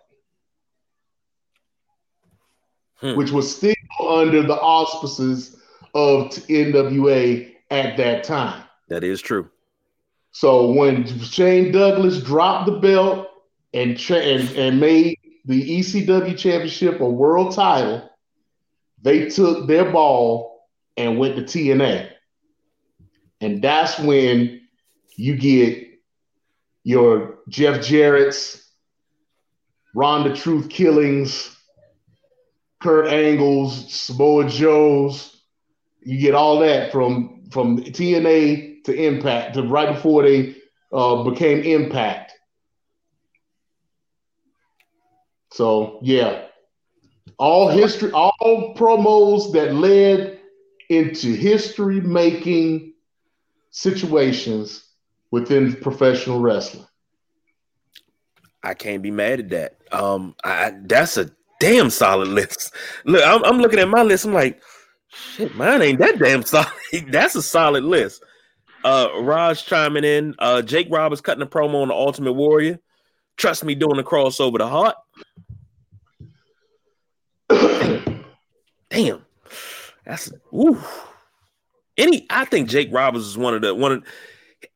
hmm. 2.96 3.16
which 3.16 3.30
was 3.30 3.54
still 3.54 3.74
under 4.08 4.42
the 4.42 4.54
auspices 4.54 5.56
of 5.94 6.30
NWA 6.30 7.54
at 7.70 7.96
that 7.96 8.24
time. 8.24 8.64
That 8.88 9.04
is 9.04 9.20
true. 9.20 9.50
So 10.32 10.72
when 10.72 11.06
Shane 11.20 11.72
Douglas 11.72 12.22
dropped 12.22 12.66
the 12.66 12.78
belt 12.78 13.28
and, 13.74 13.98
tra- 13.98 14.18
and, 14.18 14.48
and 14.56 14.80
made 14.80 15.18
the 15.44 15.80
ECW 15.80 16.36
championship 16.38 17.00
a 17.00 17.08
world 17.08 17.54
title, 17.54 18.08
they 19.02 19.28
took 19.28 19.66
their 19.66 19.90
ball 19.90 20.66
and 20.96 21.18
went 21.18 21.36
to 21.36 21.42
TNA. 21.42 22.10
And 23.40 23.62
that's 23.62 23.98
when 23.98 24.57
you 25.18 25.36
get 25.36 25.98
your 26.84 27.40
Jeff 27.48 27.84
Jarrett's, 27.84 28.64
Ron 29.92 30.28
the 30.28 30.34
Truth 30.34 30.68
Killings, 30.68 31.56
Kurt 32.80 33.08
Angles, 33.08 33.92
Samoa 33.92 34.48
Joe's. 34.48 35.42
You 36.00 36.20
get 36.20 36.36
all 36.36 36.60
that 36.60 36.92
from 36.92 37.42
from 37.50 37.78
TNA 37.78 38.84
to 38.84 38.94
Impact 38.94 39.54
to 39.54 39.62
right 39.62 39.92
before 39.92 40.22
they 40.22 40.54
uh, 40.92 41.24
became 41.24 41.62
Impact. 41.62 42.32
So 45.50 45.98
yeah, 46.00 46.44
all 47.38 47.68
history, 47.68 48.12
all 48.12 48.76
promos 48.76 49.52
that 49.54 49.74
led 49.74 50.38
into 50.88 51.34
history 51.34 52.00
making 52.00 52.94
situations 53.72 54.87
within 55.30 55.74
professional 55.76 56.40
wrestling. 56.40 56.86
I 58.62 58.74
can't 58.74 59.02
be 59.02 59.10
mad 59.10 59.40
at 59.40 59.48
that. 59.50 59.76
Um, 59.92 60.34
I, 60.44 60.72
that's 60.82 61.16
a 61.16 61.30
damn 61.60 61.90
solid 61.90 62.28
list. 62.28 62.72
Look, 63.04 63.24
I'm, 63.24 63.44
I'm 63.44 63.58
looking 63.58 63.78
at 63.78 63.88
my 63.88 64.02
list. 64.02 64.24
I'm 64.24 64.32
like, 64.32 64.62
shit, 65.08 65.54
mine 65.54 65.82
ain't 65.82 65.98
that 66.00 66.18
damn 66.18 66.42
solid. 66.44 66.68
that's 67.08 67.34
a 67.34 67.42
solid 67.42 67.84
list. 67.84 68.22
Uh, 68.84 69.08
Raj 69.20 69.64
chiming 69.64 70.04
in. 70.04 70.34
Uh, 70.38 70.62
Jake 70.62 70.88
Roberts 70.90 71.20
cutting 71.20 71.42
a 71.42 71.46
promo 71.46 71.82
on 71.82 71.88
the 71.88 71.94
Ultimate 71.94 72.32
Warrior. 72.32 72.78
Trust 73.36 73.64
me, 73.64 73.74
doing 73.74 73.96
the 73.96 74.04
crossover 74.04 74.58
to 74.58 74.66
Hart. 74.66 74.96
Damn, 78.90 79.24
that's 80.04 80.32
ooh. 80.52 80.78
Any, 81.96 82.26
I 82.30 82.44
think 82.44 82.68
Jake 82.68 82.88
Roberts 82.92 83.26
is 83.26 83.38
one 83.38 83.54
of 83.54 83.62
the 83.62 83.74
one 83.74 83.92
of. 83.92 84.04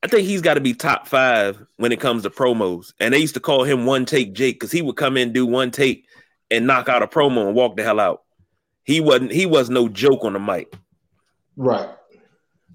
I 0.02 0.06
think 0.06 0.26
he's 0.26 0.42
got 0.42 0.54
to 0.54 0.60
be 0.60 0.74
top 0.74 1.08
five 1.08 1.64
when 1.76 1.92
it 1.92 2.00
comes 2.00 2.22
to 2.22 2.30
promos. 2.30 2.92
And 3.00 3.12
they 3.12 3.18
used 3.18 3.34
to 3.34 3.40
call 3.40 3.64
him 3.64 3.84
One 3.84 4.04
Take 4.04 4.32
Jake 4.32 4.56
because 4.56 4.72
he 4.72 4.82
would 4.82 4.96
come 4.96 5.16
in, 5.16 5.32
do 5.32 5.46
one 5.46 5.70
take, 5.70 6.06
and 6.50 6.66
knock 6.66 6.88
out 6.88 7.02
a 7.02 7.06
promo 7.06 7.46
and 7.46 7.54
walk 7.54 7.76
the 7.76 7.82
hell 7.82 8.00
out. 8.00 8.22
He 8.84 9.00
wasn't. 9.00 9.32
He 9.32 9.46
was 9.46 9.70
no 9.70 9.88
joke 9.88 10.24
on 10.24 10.32
the 10.32 10.40
mic. 10.40 10.74
Right. 11.56 11.88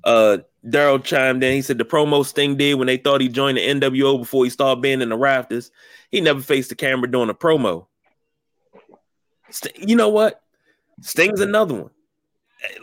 Uh, 0.04 0.38
Daryl 0.66 1.04
chimed 1.04 1.44
in. 1.44 1.54
He 1.54 1.62
said 1.62 1.78
the 1.78 1.86
promo 1.86 2.26
Sting 2.26 2.56
did 2.56 2.76
when 2.76 2.88
they 2.88 2.98
thought 2.98 3.22
he 3.22 3.30
joined 3.30 3.58
the 3.58 3.68
NWO 3.68 4.20
before 4.20 4.44
he 4.44 4.50
started 4.50 4.82
being 4.82 5.02
in 5.02 5.10
the 5.10 5.18
rafters. 5.18 5.72
He 6.12 6.22
never 6.22 6.42
faced 6.42 6.70
the 6.70 6.76
camera 6.76 7.10
doing 7.10 7.30
a 7.30 7.34
promo. 7.34 7.88
St- 9.50 9.90
you 9.90 9.96
know 9.96 10.10
what? 10.10 10.42
Sting's 11.02 11.42
another 11.42 11.76
one. 11.76 11.90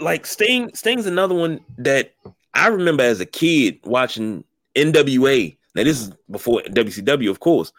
Like 0.00 0.24
Sting, 0.26 0.74
Sting's 0.74 1.06
another 1.06 1.34
one 1.34 1.60
that 1.78 2.14
I 2.54 2.68
remember 2.68 3.02
as 3.02 3.20
a 3.20 3.26
kid 3.26 3.80
watching 3.84 4.44
NWA. 4.74 5.56
Now 5.74 5.84
this 5.84 6.00
is 6.00 6.12
before 6.30 6.62
WCW, 6.62 7.30
of 7.30 7.40
course. 7.40 7.72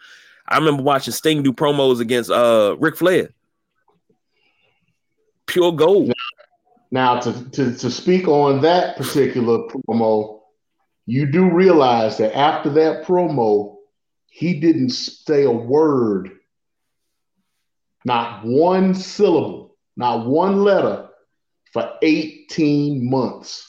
I 0.48 0.58
remember 0.58 0.82
watching 0.82 1.12
Sting 1.12 1.42
do 1.42 1.52
promos 1.52 2.00
against 2.00 2.30
uh 2.30 2.76
Ric 2.78 2.96
Flair. 2.96 3.30
Pure 5.46 5.72
gold. 5.72 6.12
Now, 6.90 7.18
to, 7.20 7.50
to, 7.50 7.76
to 7.76 7.90
speak 7.90 8.28
on 8.28 8.62
that 8.62 8.96
particular 8.96 9.66
promo, 9.68 10.40
you 11.06 11.26
do 11.26 11.50
realize 11.50 12.18
that 12.18 12.36
after 12.36 12.70
that 12.70 13.04
promo, 13.04 13.76
he 14.28 14.60
didn't 14.60 14.90
say 14.90 15.44
a 15.44 15.50
word, 15.50 16.30
not 18.04 18.44
one 18.44 18.94
syllable, 18.94 19.76
not 19.96 20.26
one 20.26 20.62
letter 20.62 21.08
for 21.72 21.92
18 22.02 23.08
months. 23.08 23.65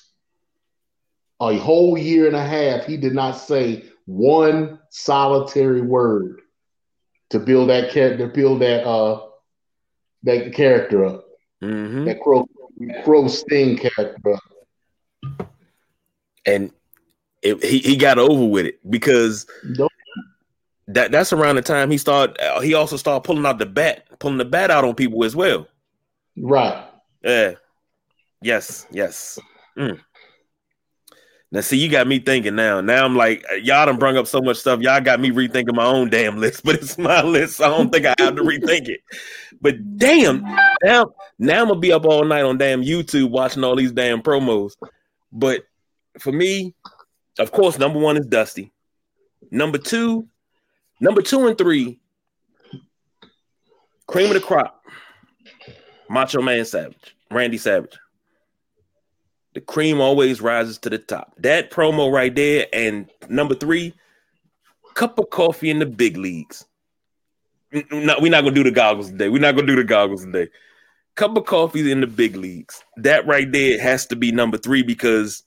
A 1.39 1.58
whole 1.58 1.97
year 1.97 2.28
and 2.28 2.36
a 2.36 2.43
half, 2.43 2.86
he 2.86 2.97
did 2.97 3.13
not 3.13 3.34
say 3.34 3.86
one 4.06 4.80
solitary 4.89 5.82
word 5.82 6.41
to 7.30 7.39
build 7.39 7.69
that 7.69 7.91
character, 7.91 8.28
build 8.28 8.62
that 8.62 8.86
uh 8.86 9.21
that 10.23 10.54
character 10.54 11.06
up. 11.06 11.26
Mm-hmm. 11.62 12.06
That 12.06 12.21
crow 12.21 12.47
crow 13.04 13.28
sting 13.28 13.78
character 13.78 14.34
up. 14.34 15.54
And 16.45 16.71
it, 17.41 17.63
he 17.63 17.80
he 17.80 17.97
got 17.97 18.17
over 18.17 18.45
with 18.45 18.65
it 18.65 18.89
because 18.89 19.45
nope. 19.63 19.91
that 20.88 21.12
that's 21.12 21.34
around 21.34 21.56
the 21.56 21.62
time 21.62 21.91
he 21.91 21.97
started. 21.97 22.39
Uh, 22.41 22.62
he 22.62 22.73
also 22.73 22.97
started 22.97 23.26
pulling 23.26 23.45
out 23.45 23.60
the 23.60 23.65
bat, 23.65 24.06
pulling 24.19 24.38
the 24.38 24.45
bat 24.45 24.71
out 24.71 24.86
on 24.86 24.95
people 24.95 25.23
as 25.23 25.36
well. 25.36 25.67
Right. 26.38 26.86
Yeah. 27.23 27.56
Yes. 28.41 28.88
Yes. 28.91 29.39
Mm. 29.78 30.00
Now, 31.52 31.62
see, 31.62 31.78
you 31.78 31.90
got 31.90 32.08
me 32.08 32.20
thinking 32.20 32.56
now. 32.56 32.82
Now 32.82 33.06
I'm 33.06 33.16
like, 33.16 33.46
uh, 33.50 33.56
y'all 33.56 33.86
done 33.86 33.98
brung 33.98 34.18
up 34.18 34.28
so 34.28 34.42
much 34.42 34.58
stuff. 34.58 34.82
Y'all 34.82 35.00
got 35.00 35.22
me 35.22 35.32
rethinking 35.32 35.74
my 35.74 35.86
own 35.86 36.10
damn 36.10 36.38
list, 36.38 36.62
but 36.66 36.76
it's 36.76 36.98
my 36.98 37.22
list. 37.24 37.58
So 37.58 37.66
I 37.66 37.70
don't 37.70 37.92
think 37.92 38.06
I 38.06 38.14
have 38.20 38.36
to 38.36 38.44
rethink 38.44 38.90
it. 38.90 39.00
But 39.62 39.98
damn, 39.98 40.44
now, 40.84 41.14
now 41.40 41.62
I'm 41.62 41.70
gonna 41.70 41.80
be 41.80 41.94
up 41.94 42.06
all 42.06 42.26
night 42.26 42.44
on 42.44 42.58
damn 42.58 42.84
YouTube 42.84 43.30
watching 43.30 43.64
all 43.64 43.76
these 43.76 43.94
damn 43.94 44.22
promos. 44.22 44.74
But 45.32 45.64
for 46.20 46.32
me, 46.32 46.76
of 47.40 47.52
course, 47.52 47.80
number 47.80 48.00
one 48.00 48.18
is 48.18 48.28
Dusty. 48.28 48.72
Number 49.50 49.78
two, 49.78 50.28
number 51.00 51.22
two 51.22 51.48
and 51.48 51.58
three, 51.58 52.00
cream 54.06 54.28
of 54.28 54.34
the 54.34 54.42
crop, 54.42 54.84
Macho 56.10 56.42
Man 56.42 56.66
Savage, 56.66 57.16
Randy 57.32 57.58
Savage. 57.58 57.98
The 59.58 59.62
cream 59.62 60.00
always 60.00 60.39
rises 60.39 60.78
to 60.78 60.89
the 60.91 61.00
top. 61.00 61.34
That 61.39 61.72
promo 61.72 62.13
right 62.13 62.36
there. 62.36 62.67
And 62.72 63.10
number 63.28 63.56
three, 63.56 63.91
cup 64.93 65.17
of 65.17 65.32
coffee 65.32 65.72
in 65.72 65.80
the 65.80 65.88
big 65.88 66.15
leagues. 66.15 66.63
No, 67.91 68.17
we're 68.22 68.30
not 68.30 68.43
gonna 68.43 68.54
do 68.54 68.63
the 68.63 68.70
goggles 68.70 69.10
today. 69.10 69.30
We're 69.30 69.41
not 69.41 69.56
gonna 69.56 69.65
do 69.65 69.76
the 69.76 69.84
goggles 69.84 70.24
today. 70.24 70.50
Cup 71.15 71.36
of 71.36 71.46
coffee 71.48 71.91
in 71.91 72.02
the 72.02 72.06
big 72.06 72.36
leagues. 72.36 72.84
That 72.98 73.26
right 73.26 73.52
there 73.52 73.82
has 73.82 74.06
to 74.08 74.15
be 74.15 74.32
number 74.32 74.60
three 74.60 74.84
because 74.84 75.41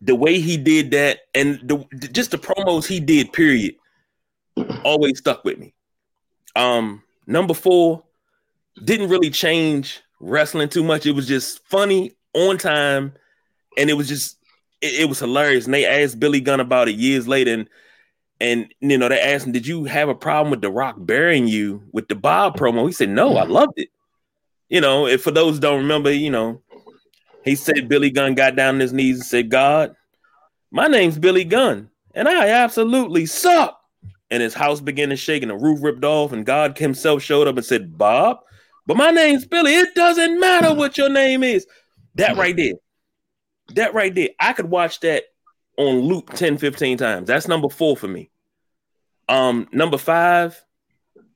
the 0.00 0.14
way 0.14 0.38
he 0.38 0.56
did 0.56 0.92
that 0.92 1.22
and 1.34 1.58
the 1.64 1.84
just 2.12 2.30
the 2.30 2.38
promos 2.38 2.86
he 2.86 3.00
did, 3.00 3.32
period, 3.32 3.74
always 4.84 5.18
stuck 5.18 5.42
with 5.42 5.58
me. 5.58 5.74
Um, 6.54 7.02
number 7.26 7.54
four 7.54 8.04
didn't 8.84 9.08
really 9.08 9.30
change 9.30 10.00
wrestling 10.20 10.68
too 10.68 10.84
much. 10.84 11.06
It 11.06 11.16
was 11.16 11.26
just 11.26 11.58
funny 11.66 12.12
on 12.34 12.58
time, 12.58 13.12
and 13.76 13.90
it 13.90 13.94
was 13.94 14.08
just 14.08 14.38
it, 14.80 15.00
it 15.00 15.08
was 15.08 15.18
hilarious. 15.18 15.64
And 15.64 15.74
they 15.74 15.86
asked 15.86 16.20
Billy 16.20 16.40
Gunn 16.40 16.60
about 16.60 16.88
it 16.88 16.96
years 16.96 17.28
later, 17.28 17.52
and 17.52 17.68
and 18.40 18.74
you 18.80 18.98
know 18.98 19.08
they 19.08 19.20
asked 19.20 19.46
him, 19.46 19.52
"Did 19.52 19.66
you 19.66 19.84
have 19.84 20.08
a 20.08 20.14
problem 20.14 20.50
with 20.50 20.60
The 20.60 20.70
Rock 20.70 20.96
burying 20.98 21.48
you 21.48 21.82
with 21.92 22.08
the 22.08 22.14
Bob 22.14 22.56
promo?" 22.56 22.86
He 22.86 22.92
said, 22.92 23.08
"No, 23.08 23.36
I 23.36 23.42
mm-hmm. 23.42 23.52
loved 23.52 23.74
it." 23.76 23.88
You 24.68 24.82
know, 24.82 25.06
if 25.06 25.22
for 25.22 25.30
those 25.30 25.58
don't 25.58 25.78
remember, 25.78 26.12
you 26.12 26.30
know, 26.30 26.62
he 27.44 27.54
said 27.54 27.88
Billy 27.88 28.10
Gunn 28.10 28.34
got 28.34 28.56
down 28.56 28.74
on 28.74 28.80
his 28.80 28.92
knees 28.92 29.16
and 29.16 29.26
said, 29.26 29.50
God, 29.50 29.94
my 30.70 30.86
name's 30.86 31.18
Billy 31.18 31.44
Gunn, 31.44 31.90
and 32.14 32.28
I 32.28 32.48
absolutely 32.48 33.26
suck. 33.26 33.80
And 34.30 34.42
his 34.42 34.52
house 34.52 34.82
began 34.82 35.08
to 35.08 35.16
shake 35.16 35.42
and 35.42 35.50
the 35.50 35.56
roof 35.56 35.82
ripped 35.82 36.04
off, 36.04 36.32
and 36.32 36.44
God 36.44 36.76
himself 36.76 37.22
showed 37.22 37.48
up 37.48 37.56
and 37.56 37.64
said, 37.64 37.96
Bob, 37.96 38.40
but 38.86 38.98
my 38.98 39.10
name's 39.10 39.46
Billy. 39.46 39.74
It 39.74 39.94
doesn't 39.94 40.38
matter 40.38 40.74
what 40.74 40.98
your 40.98 41.08
name 41.08 41.42
is. 41.42 41.66
That 42.18 42.36
right 42.36 42.56
there. 42.56 42.74
That 43.74 43.94
right 43.94 44.14
there. 44.14 44.30
I 44.38 44.52
could 44.52 44.70
watch 44.70 45.00
that 45.00 45.24
on 45.76 46.00
loop 46.00 46.30
10, 46.34 46.58
15 46.58 46.98
times. 46.98 47.26
That's 47.26 47.48
number 47.48 47.68
four 47.68 47.96
for 47.96 48.08
me. 48.08 48.30
Um, 49.28 49.68
number 49.72 49.98
five, 49.98 50.62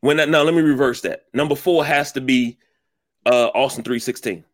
when 0.00 0.16
that 0.18 0.28
no, 0.28 0.42
let 0.42 0.54
me 0.54 0.62
reverse 0.62 1.02
that. 1.02 1.24
Number 1.32 1.54
four 1.54 1.84
has 1.84 2.12
to 2.12 2.20
be 2.20 2.58
uh 3.24 3.50
Austin 3.54 3.84
316 3.84 4.44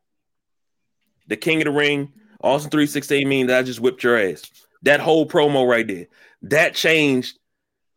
the 1.28 1.36
king 1.36 1.58
of 1.58 1.66
the 1.66 1.70
ring, 1.70 2.12
Austin 2.42 2.70
316 2.70 3.28
means 3.28 3.52
I 3.52 3.62
just 3.62 3.80
whipped 3.80 4.02
your 4.02 4.18
ass. 4.18 4.50
That 4.82 5.00
whole 5.00 5.28
promo 5.28 5.68
right 5.68 5.86
there. 5.86 6.06
That 6.42 6.74
changed 6.74 7.38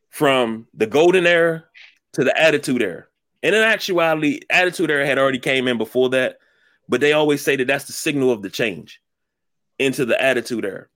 from 0.10 0.68
the 0.74 0.88
golden 0.88 1.26
era 1.26 1.64
to 2.14 2.24
the 2.24 2.38
attitude 2.40 2.82
era. 2.82 3.06
And 3.42 3.56
in 3.56 3.64
actuality, 3.64 4.42
attitude 4.50 4.92
era 4.92 5.06
had 5.06 5.18
already 5.18 5.40
came 5.40 5.68
in 5.68 5.78
before 5.78 6.10
that, 6.10 6.38
but 6.92 7.00
they 7.00 7.14
always 7.14 7.42
say 7.42 7.56
that 7.56 7.68
that's 7.68 7.86
the 7.86 7.94
signal 7.94 8.32
of 8.32 8.42
the 8.42 8.50
change 8.50 9.00
into 9.80 10.04
the 10.04 10.22
attitude 10.22 10.66
era. 10.66 10.88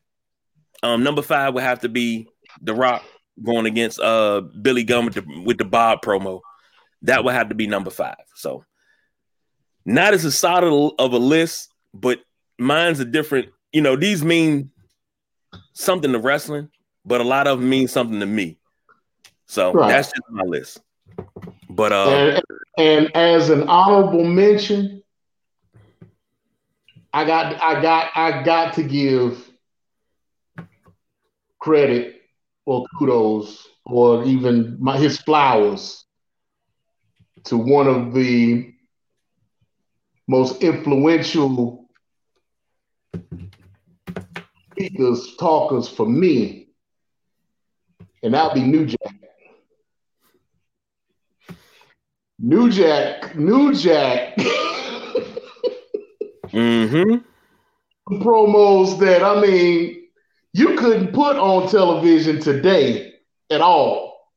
Um, 0.84 1.04
number 1.04 1.22
five 1.22 1.54
would 1.54 1.64
have 1.64 1.80
to 1.80 1.90
be 1.90 2.28
The 2.62 2.74
Rock 2.74 3.04
going 3.42 3.66
against 3.66 4.00
uh 4.00 4.42
Billy 4.62 4.84
Gunn 4.84 5.06
with 5.06 5.16
the 5.16 5.42
with 5.46 5.58
the 5.58 5.66
Bob 5.66 6.02
promo. 6.02 6.42
That 7.04 7.24
would 7.24 7.34
have 7.34 7.50
to 7.50 7.56
be 7.56 7.68
number 7.68 7.90
five. 7.90 8.16
So 8.36 8.66
not 9.86 10.14
as 10.14 10.26
a 10.26 10.32
solid 10.32 10.94
of 11.00 11.14
a 11.14 11.18
list 11.18 11.70
but 11.96 12.20
mine's 12.60 13.00
a 13.00 13.06
different. 13.06 13.50
You 13.72 13.82
know, 13.82 13.96
these 13.96 14.24
mean 14.24 14.72
something 15.74 16.12
to 16.12 16.20
wrestling, 16.20 16.70
but 17.06 17.22
a 17.22 17.24
lot 17.24 17.48
of 17.48 17.60
them 17.60 17.70
mean 17.70 17.88
something 17.88 18.20
to 18.20 18.26
me. 18.26 18.58
So 19.48 19.74
right. 19.74 19.90
that's 19.90 20.10
just 20.10 20.22
my 20.30 20.44
list. 20.44 20.82
But 21.70 21.92
uh, 21.92 22.10
and, 22.10 22.44
and 22.78 23.16
as 23.16 23.50
an 23.50 23.64
honorable 23.64 24.24
mention, 24.24 25.04
I 27.16 27.24
got, 27.24 27.64
I 27.64 27.82
got, 27.82 28.12
I 28.14 28.44
got 28.44 28.74
to 28.74 28.84
give 28.84 29.50
credit 31.62 32.24
or 32.66 32.86
kudos 33.00 33.66
or 33.86 34.26
even 34.26 34.76
my, 34.82 34.98
his 34.98 35.18
flowers 35.20 36.04
to 37.46 37.56
one 37.56 37.88
of 37.88 38.14
the 38.14 38.74
most 40.28 40.62
influential 40.62 41.88
speakers, 44.72 45.38
talkers 45.40 45.88
for 45.88 46.06
me, 46.06 46.68
and 48.24 48.34
that'll 48.34 48.54
be 48.54 48.62
New 48.62 48.88
Jack. 48.88 49.16
New 52.40 52.70
Jack, 52.70 53.38
New 53.38 53.74
Jack. 53.74 54.38
mm-hmm. 56.56 57.16
Promos 58.22 59.00
that 59.00 59.24
I 59.24 59.42
mean 59.42 60.04
you 60.54 60.76
couldn't 60.76 61.12
put 61.12 61.36
on 61.36 61.70
television 61.70 62.40
today 62.40 63.14
at 63.50 63.62
all. 63.62 64.32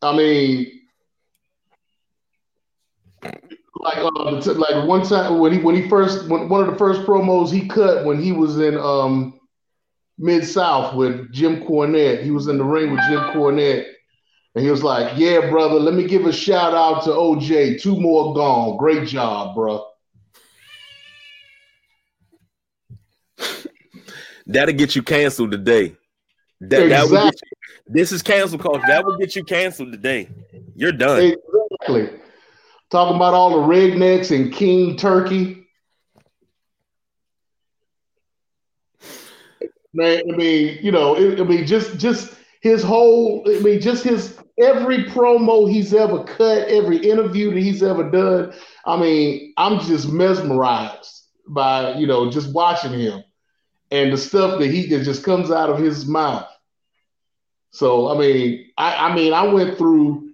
I 0.00 0.16
mean, 0.16 0.82
like 3.74 3.98
uh, 3.98 4.54
like 4.54 4.86
one 4.86 5.02
time 5.02 5.38
when 5.38 5.52
he 5.52 5.58
when 5.58 5.74
he 5.74 5.88
first 5.88 6.28
when, 6.28 6.48
one 6.48 6.60
of 6.60 6.70
the 6.70 6.78
first 6.78 7.02
promos 7.02 7.50
he 7.50 7.66
cut 7.66 8.04
when 8.04 8.22
he 8.22 8.30
was 8.32 8.58
in 8.58 8.76
um 8.78 9.40
mid 10.18 10.46
south 10.46 10.94
with 10.94 11.32
Jim 11.32 11.64
Cornette. 11.64 12.22
He 12.22 12.30
was 12.30 12.46
in 12.46 12.58
the 12.58 12.64
ring 12.64 12.92
with 12.92 13.00
Jim 13.08 13.20
Cornette, 13.32 13.86
and 14.54 14.64
he 14.64 14.70
was 14.70 14.84
like, 14.84 15.18
"Yeah, 15.18 15.50
brother, 15.50 15.80
let 15.80 15.94
me 15.94 16.06
give 16.06 16.26
a 16.26 16.32
shout 16.32 16.74
out 16.74 17.02
to 17.04 17.10
OJ. 17.10 17.80
Two 17.80 18.00
more 18.00 18.34
gone. 18.34 18.76
Great 18.76 19.08
job, 19.08 19.56
bro." 19.56 19.84
That'll 24.46 24.74
get 24.74 24.96
you 24.96 25.02
canceled 25.02 25.52
today. 25.52 25.96
That, 26.60 26.84
exactly. 26.84 27.16
that 27.16 27.34
you, 27.34 27.58
this 27.88 28.12
is 28.12 28.22
cancel 28.22 28.58
culture. 28.58 28.82
That 28.86 29.04
will 29.04 29.18
get 29.18 29.34
you 29.34 29.44
canceled 29.44 29.92
today. 29.92 30.28
You're 30.74 30.92
done. 30.92 31.34
Exactly 31.80 32.20
talking 32.92 33.16
about 33.16 33.32
all 33.32 33.50
the 33.50 33.74
rednecks 33.74 34.36
and 34.36 34.52
King 34.52 34.96
Turkey. 34.96 35.66
Man, 39.94 40.22
I 40.30 40.36
mean, 40.36 40.78
you 40.82 40.92
know, 40.92 41.16
it, 41.16 41.40
I 41.40 41.44
mean, 41.44 41.66
just 41.66 41.98
just 41.98 42.34
his 42.60 42.82
whole, 42.82 43.42
I 43.46 43.58
mean, 43.60 43.80
just 43.80 44.04
his 44.04 44.38
every 44.60 45.04
promo 45.04 45.70
he's 45.70 45.92
ever 45.94 46.22
cut, 46.24 46.68
every 46.68 46.98
interview 46.98 47.50
that 47.52 47.60
he's 47.60 47.82
ever 47.82 48.10
done. 48.10 48.52
I 48.86 48.98
mean, 48.98 49.54
I'm 49.56 49.80
just 49.80 50.08
mesmerized 50.08 51.28
by 51.48 51.94
you 51.94 52.06
know 52.06 52.30
just 52.30 52.52
watching 52.54 52.92
him 52.92 53.24
and 53.92 54.12
the 54.12 54.16
stuff 54.16 54.58
that 54.58 54.68
he 54.68 54.86
that 54.88 55.04
just 55.04 55.22
comes 55.22 55.50
out 55.50 55.70
of 55.70 55.78
his 55.78 56.06
mouth. 56.06 56.48
So 57.70 58.08
I 58.08 58.18
mean, 58.18 58.70
I, 58.76 59.10
I 59.10 59.14
mean, 59.14 59.32
I 59.32 59.44
went 59.44 59.78
through 59.78 60.32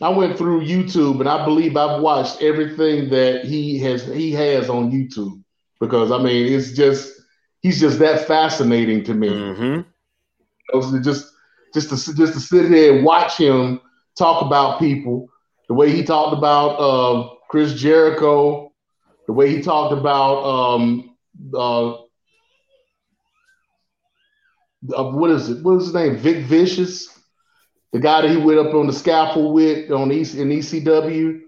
I 0.00 0.08
went 0.08 0.36
through 0.36 0.64
YouTube 0.64 1.20
and 1.20 1.28
I 1.28 1.44
believe 1.44 1.76
I've 1.76 2.02
watched 2.02 2.42
everything 2.42 3.08
that 3.10 3.44
he 3.44 3.78
has 3.78 4.04
he 4.04 4.32
has 4.32 4.68
on 4.68 4.90
YouTube 4.90 5.42
because 5.80 6.10
I 6.10 6.18
mean 6.18 6.52
it's 6.52 6.72
just 6.72 7.20
he's 7.60 7.80
just 7.80 8.00
that 8.00 8.26
fascinating 8.26 9.04
to 9.04 9.14
me. 9.14 9.28
Mm-hmm. 9.28 11.00
Just 11.02 11.32
just 11.72 11.90
to 11.90 12.14
just 12.14 12.34
to 12.34 12.40
sit 12.40 12.68
here 12.68 12.96
and 12.96 13.04
watch 13.04 13.36
him 13.36 13.80
talk 14.18 14.42
about 14.42 14.80
people, 14.80 15.28
the 15.68 15.74
way 15.74 15.90
he 15.90 16.02
talked 16.02 16.36
about 16.36 16.70
uh, 16.80 17.34
Chris 17.48 17.74
Jericho, 17.74 18.72
the 19.26 19.32
way 19.32 19.54
he 19.54 19.62
talked 19.62 19.92
about 19.92 20.44
um, 20.44 21.16
uh, 21.56 21.94
uh, 24.96 25.04
what 25.10 25.30
is 25.30 25.48
it? 25.48 25.62
What 25.62 25.76
is 25.78 25.86
his 25.86 25.94
name? 25.94 26.16
Vic 26.16 26.44
Vicious 26.44 27.12
the 27.92 28.00
guy 28.00 28.22
that 28.22 28.30
he 28.30 28.38
went 28.38 28.58
up 28.58 28.74
on 28.74 28.86
the 28.86 28.92
scaffold 28.92 29.54
with 29.54 29.90
on 29.90 30.10
EC, 30.10 30.34
in 30.34 30.48
ECW. 30.48 31.40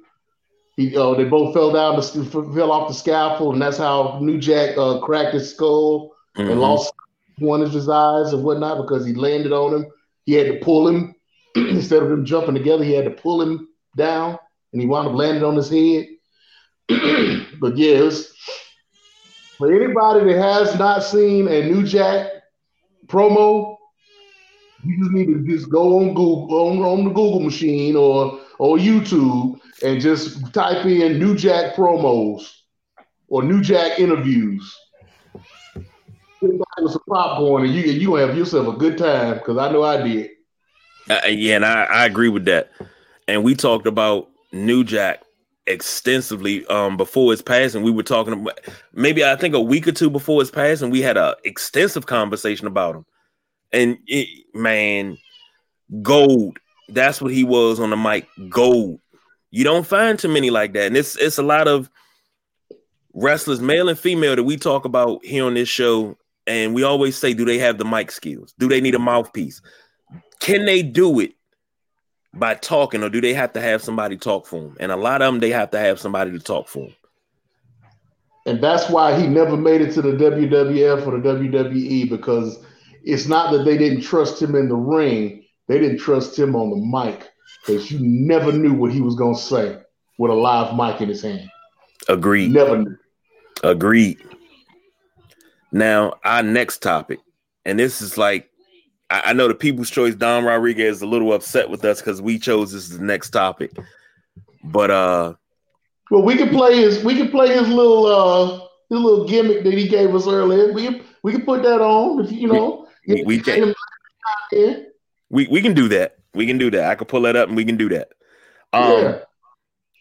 He, 0.77 0.97
uh, 0.97 1.15
they 1.15 1.25
both 1.25 1.55
fell 1.55 1.73
down, 1.73 1.97
the, 1.97 2.03
fell 2.55 2.73
off 2.73 2.89
the 2.89 2.95
scaffold, 2.95 3.55
and 3.55 3.63
that's 3.63 3.79
how 3.79 4.19
New 4.21 4.39
Jack 4.39 4.77
uh, 4.77 5.01
cracked 5.01 5.35
his 5.35 5.51
skull 5.51 6.13
mm-hmm. 6.37 6.51
and 6.51 6.61
lost 6.61 6.93
one 7.39 7.63
of 7.63 7.73
his 7.73 7.89
eyes 7.89 8.33
and 8.33 8.45
whatnot 8.45 8.83
because 8.83 9.07
he 9.07 9.15
landed 9.15 9.53
on 9.53 9.73
him. 9.75 9.87
He 10.25 10.33
had 10.33 10.47
to 10.49 10.65
pull 10.65 10.89
him 10.89 11.15
instead 11.55 12.03
of 12.03 12.09
them 12.09 12.25
jumping 12.25 12.55
together. 12.55 12.85
He 12.85 12.93
had 12.93 13.05
to 13.05 13.11
pull 13.11 13.41
him 13.41 13.69
down, 13.97 14.37
and 14.73 14.83
he 14.83 14.87
wound 14.87 15.09
up 15.09 15.15
landing 15.15 15.45
on 15.45 15.57
his 15.57 15.71
head. 15.71 16.09
but 17.61 17.77
yeah, 17.77 18.03
was, 18.03 18.35
for 19.57 19.73
anybody 19.73 20.33
that 20.33 20.43
has 20.43 20.79
not 20.79 21.05
seen 21.05 21.49
a 21.49 21.71
New 21.71 21.85
Jack 21.85 22.34
promo, 23.07 23.77
you 24.85 24.99
just 24.99 25.13
need 25.13 25.27
to 25.27 25.45
just 25.47 25.71
go 25.71 26.01
on 26.01 26.09
Google 26.09 26.49
on, 26.53 26.79
on 26.79 27.05
the 27.05 27.11
Google 27.11 27.41
machine 27.41 27.97
or 27.97 28.41
or 28.59 28.77
YouTube 28.77 29.59
and 29.83 30.01
just 30.01 30.53
type 30.53 30.85
in 30.85 31.19
New 31.19 31.35
Jack 31.35 31.75
promos 31.75 32.51
or 33.29 33.43
New 33.43 33.61
Jack 33.61 33.99
interviews. 33.99 34.79
With 36.41 36.61
some 36.91 37.01
popcorn 37.09 37.65
and 37.65 37.75
you 37.75 37.83
you 37.83 38.15
have 38.17 38.37
yourself 38.37 38.75
a 38.75 38.79
good 38.79 38.99
time 38.99 39.35
because 39.35 39.57
I 39.57 39.73
know 39.73 39.83
I 39.83 40.03
did. 40.03 40.31
Uh, 41.09 41.21
yeah, 41.29 41.57
and 41.57 41.65
I, 41.65 41.85
I 41.85 42.07
agree 42.07 42.29
with 42.29 42.45
that. 42.47 42.71
And 43.27 43.43
we 43.43 43.55
talked 43.55 43.87
about 43.87 44.29
New 44.53 44.85
Jack 44.85 45.24
extensively 45.67 46.67
um 46.67 46.97
before 46.97 47.31
his 47.31 47.43
passing. 47.43 47.83
We 47.83 47.91
were 47.91 48.03
talking 48.03 48.35
about 48.35 48.61
maybe 48.93 49.25
I 49.25 49.37
think 49.37 49.55
a 49.55 49.61
week 49.61 49.89
or 49.89 49.93
two 49.93 50.11
before 50.11 50.41
his 50.41 50.51
passing, 50.51 50.91
we 50.91 51.01
had 51.01 51.17
a 51.17 51.37
extensive 51.45 52.07
conversation 52.07 52.67
about 52.67 52.97
him 52.97 53.07
and 53.73 53.99
it, 54.07 54.29
man, 54.55 55.19
gold. 56.03 56.59
That's 56.89 57.21
what 57.21 57.33
he 57.33 57.45
was 57.45 57.81
on 57.81 57.91
the 57.91 57.97
mic. 57.97 58.29
Gold. 58.49 59.01
You 59.51 59.65
don't 59.65 59.87
find 59.87 60.19
too 60.19 60.29
many 60.29 60.51
like 60.51 60.73
that, 60.75 60.87
and 60.87 60.97
it's 60.97 61.17
it's 61.17 61.39
a 61.39 61.43
lot 61.43 61.69
of 61.69 61.91
wrestlers, 63.15 63.61
male 63.61 63.89
and 63.89 63.99
female, 63.99 64.37
that 64.37 64.43
we 64.43 64.57
talk 64.57 64.85
about 64.85 65.25
here 65.25 65.45
on 65.45 65.55
this 65.55 65.69
show 65.69 66.17
and 66.47 66.75
we 66.75 66.83
always 66.83 67.17
say, 67.17 67.33
do 67.35 67.45
they 67.45 67.59
have 67.59 67.79
the 67.79 67.85
mic 67.85 68.11
skills? 68.11 68.55
Do 68.59 68.69
they 68.69 68.81
need 68.81 68.95
a 68.95 68.99
mouthpiece? 68.99 69.63
Can 70.41 70.67
they 70.67 70.83
do 70.83 71.21
it 71.21 71.33
by 72.37 72.55
talking, 72.55 73.03
or 73.03 73.09
do 73.09 73.21
they 73.21 73.35
have 73.35 73.53
to 73.53 73.61
have 73.61 73.83
somebody 73.83 74.17
talk 74.17 74.47
for 74.47 74.61
them? 74.61 74.77
And 74.81 74.93
a 74.93 74.97
lot 74.97 75.23
of 75.23 75.33
them, 75.33 75.41
they 75.41 75.51
have 75.51 75.71
to 75.71 75.79
have 75.79 76.01
somebody 76.01 76.33
to 76.33 76.39
talk 76.39 76.69
for 76.69 76.87
them. 76.87 76.95
And 78.47 78.63
that's 78.63 78.91
why 78.91 79.19
he 79.19 79.27
never 79.27 79.57
made 79.57 79.81
it 79.81 79.93
to 79.95 80.03
the 80.03 80.13
WWF 80.13 81.07
or 81.07 81.19
the 81.19 81.29
WWE 81.29 82.11
because 82.11 82.59
it's 83.03 83.27
not 83.27 83.53
that 83.53 83.65
they 83.65 83.79
didn't 83.79 84.03
trust 84.03 84.41
him 84.41 84.55
in 84.55 84.69
the 84.69 84.75
ring, 84.75 85.45
they 85.67 85.79
didn't 85.79 85.99
trust 85.99 86.39
him 86.39 86.55
on 86.55 86.71
the 86.71 86.77
mic 86.77 87.31
because 87.65 87.91
you 87.91 87.99
never 88.01 88.53
knew 88.53 88.75
what 88.75 88.93
he 88.93 89.01
was 89.01 89.15
going 89.15 89.35
to 89.35 89.41
say 89.41 89.79
with 90.19 90.31
a 90.31 90.35
live 90.35 90.77
mic 90.77 91.01
in 91.01 91.09
his 91.09 91.23
hand. 91.23 91.49
Agreed. 92.09 92.53
Never 92.53 92.79
knew. 92.79 92.97
Agreed. 93.63 94.19
Now, 95.73 96.15
our 96.23 96.43
next 96.43 96.83
topic, 96.83 97.21
and 97.65 97.79
this 97.79 98.03
is 98.03 98.19
like, 98.19 98.51
I, 99.11 99.23
I 99.27 99.33
know 99.33 99.49
the 99.49 99.55
People's 99.55 99.91
Choice 99.91 100.15
Don 100.15 100.45
Rodriguez 100.45 100.97
is 100.97 101.03
a 101.03 101.07
little 101.07 101.33
upset 101.33 101.69
with 101.69 101.85
us 101.85 102.01
because 102.01 102.23
we 102.23 102.39
chose 102.39 102.73
this 102.73 102.91
as 102.91 102.99
the 102.99 103.05
next 103.05 103.31
topic, 103.31 103.73
but 104.65 104.91
uh, 104.91 105.35
well, 106.11 106.23
we 106.23 106.37
can 106.37 106.49
play 106.51 106.77
his 106.77 107.03
we 107.05 107.17
can 107.17 107.31
play 107.31 107.49
his 107.49 107.69
little 107.69 108.07
uh 108.07 108.67
his 108.91 109.01
little 109.01 109.27
gimmick 109.27 109.65
that 109.65 109.73
he 109.73 109.89
gave 109.89 110.15
us 110.15 110.27
earlier. 110.27 110.73
We 110.73 110.87
can, 110.87 111.03
we 111.23 111.33
can 111.33 111.43
put 111.43 111.63
that 111.63 111.81
on 111.81 112.25
if 112.25 112.33
you 112.33 112.49
know. 112.49 112.87
We, 113.07 113.15
we, 113.15 113.25
we 113.25 113.41
can. 113.41 113.75
We 115.31 115.47
we 115.49 115.63
can 115.63 115.75
do 115.75 115.89
that. 115.89 116.17
We 116.35 116.47
can 116.47 116.59
do 116.59 116.71
that. 116.71 116.91
I 116.91 116.95
can 116.95 117.07
pull 117.07 117.23
that 117.23 117.37
up 117.37 117.49
and 117.49 117.57
we 117.57 117.65
can 117.65 117.77
do 117.77 117.89
that. 117.91 118.09
Um, 118.73 119.03
yeah. 119.03 119.19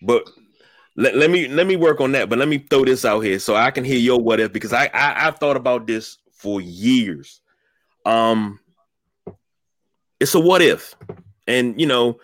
But 0.01 0.29
let, 0.95 1.15
let 1.15 1.29
me 1.29 1.47
let 1.47 1.67
me 1.67 1.75
work 1.75 2.01
on 2.01 2.11
that. 2.13 2.29
But 2.29 2.39
let 2.39 2.47
me 2.47 2.59
throw 2.59 2.85
this 2.85 3.05
out 3.05 3.21
here 3.21 3.39
so 3.39 3.55
I 3.55 3.71
can 3.71 3.83
hear 3.83 3.97
your 3.97 4.19
what 4.19 4.39
if 4.39 4.51
because 4.51 4.73
I, 4.73 4.89
I 4.93 5.27
I've 5.27 5.37
thought 5.37 5.57
about 5.57 5.87
this 5.87 6.17
for 6.33 6.61
years. 6.61 7.41
Um, 8.05 8.59
it's 10.19 10.35
a 10.35 10.39
what 10.39 10.61
if, 10.61 10.95
and 11.47 11.79
you 11.79 11.87
know, 11.87 12.19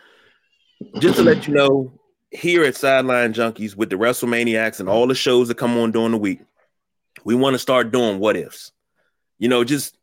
just 0.99 1.17
to 1.17 1.23
let 1.23 1.47
you 1.47 1.53
know, 1.53 1.91
here 2.31 2.63
at 2.63 2.75
Sideline 2.75 3.33
Junkies 3.33 3.75
with 3.75 3.89
the 3.89 3.95
WrestleManiacs 3.95 4.79
and 4.79 4.89
all 4.89 5.07
the 5.07 5.15
shows 5.15 5.47
that 5.47 5.55
come 5.55 5.77
on 5.77 5.91
during 5.91 6.11
the 6.11 6.17
week, 6.17 6.39
we 7.23 7.35
want 7.35 7.53
to 7.53 7.59
start 7.59 7.91
doing 7.91 8.19
what 8.19 8.37
ifs. 8.37 8.71
You 9.37 9.49
know, 9.49 9.63
just 9.63 9.97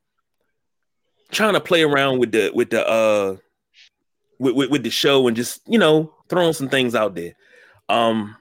trying 1.31 1.55
to 1.55 1.61
play 1.61 1.83
around 1.83 2.19
with 2.19 2.33
the 2.33 2.51
with 2.55 2.71
the 2.71 2.87
uh 2.87 3.37
with, 4.39 4.55
with, 4.55 4.71
with 4.71 4.83
the 4.83 4.91
show 4.91 5.27
and 5.27 5.37
just 5.37 5.61
you 5.67 5.79
know 5.79 6.13
throwing 6.29 6.53
some 6.53 6.69
things 6.69 6.95
out 6.95 7.15
there. 7.15 7.35
Um, 7.89 8.37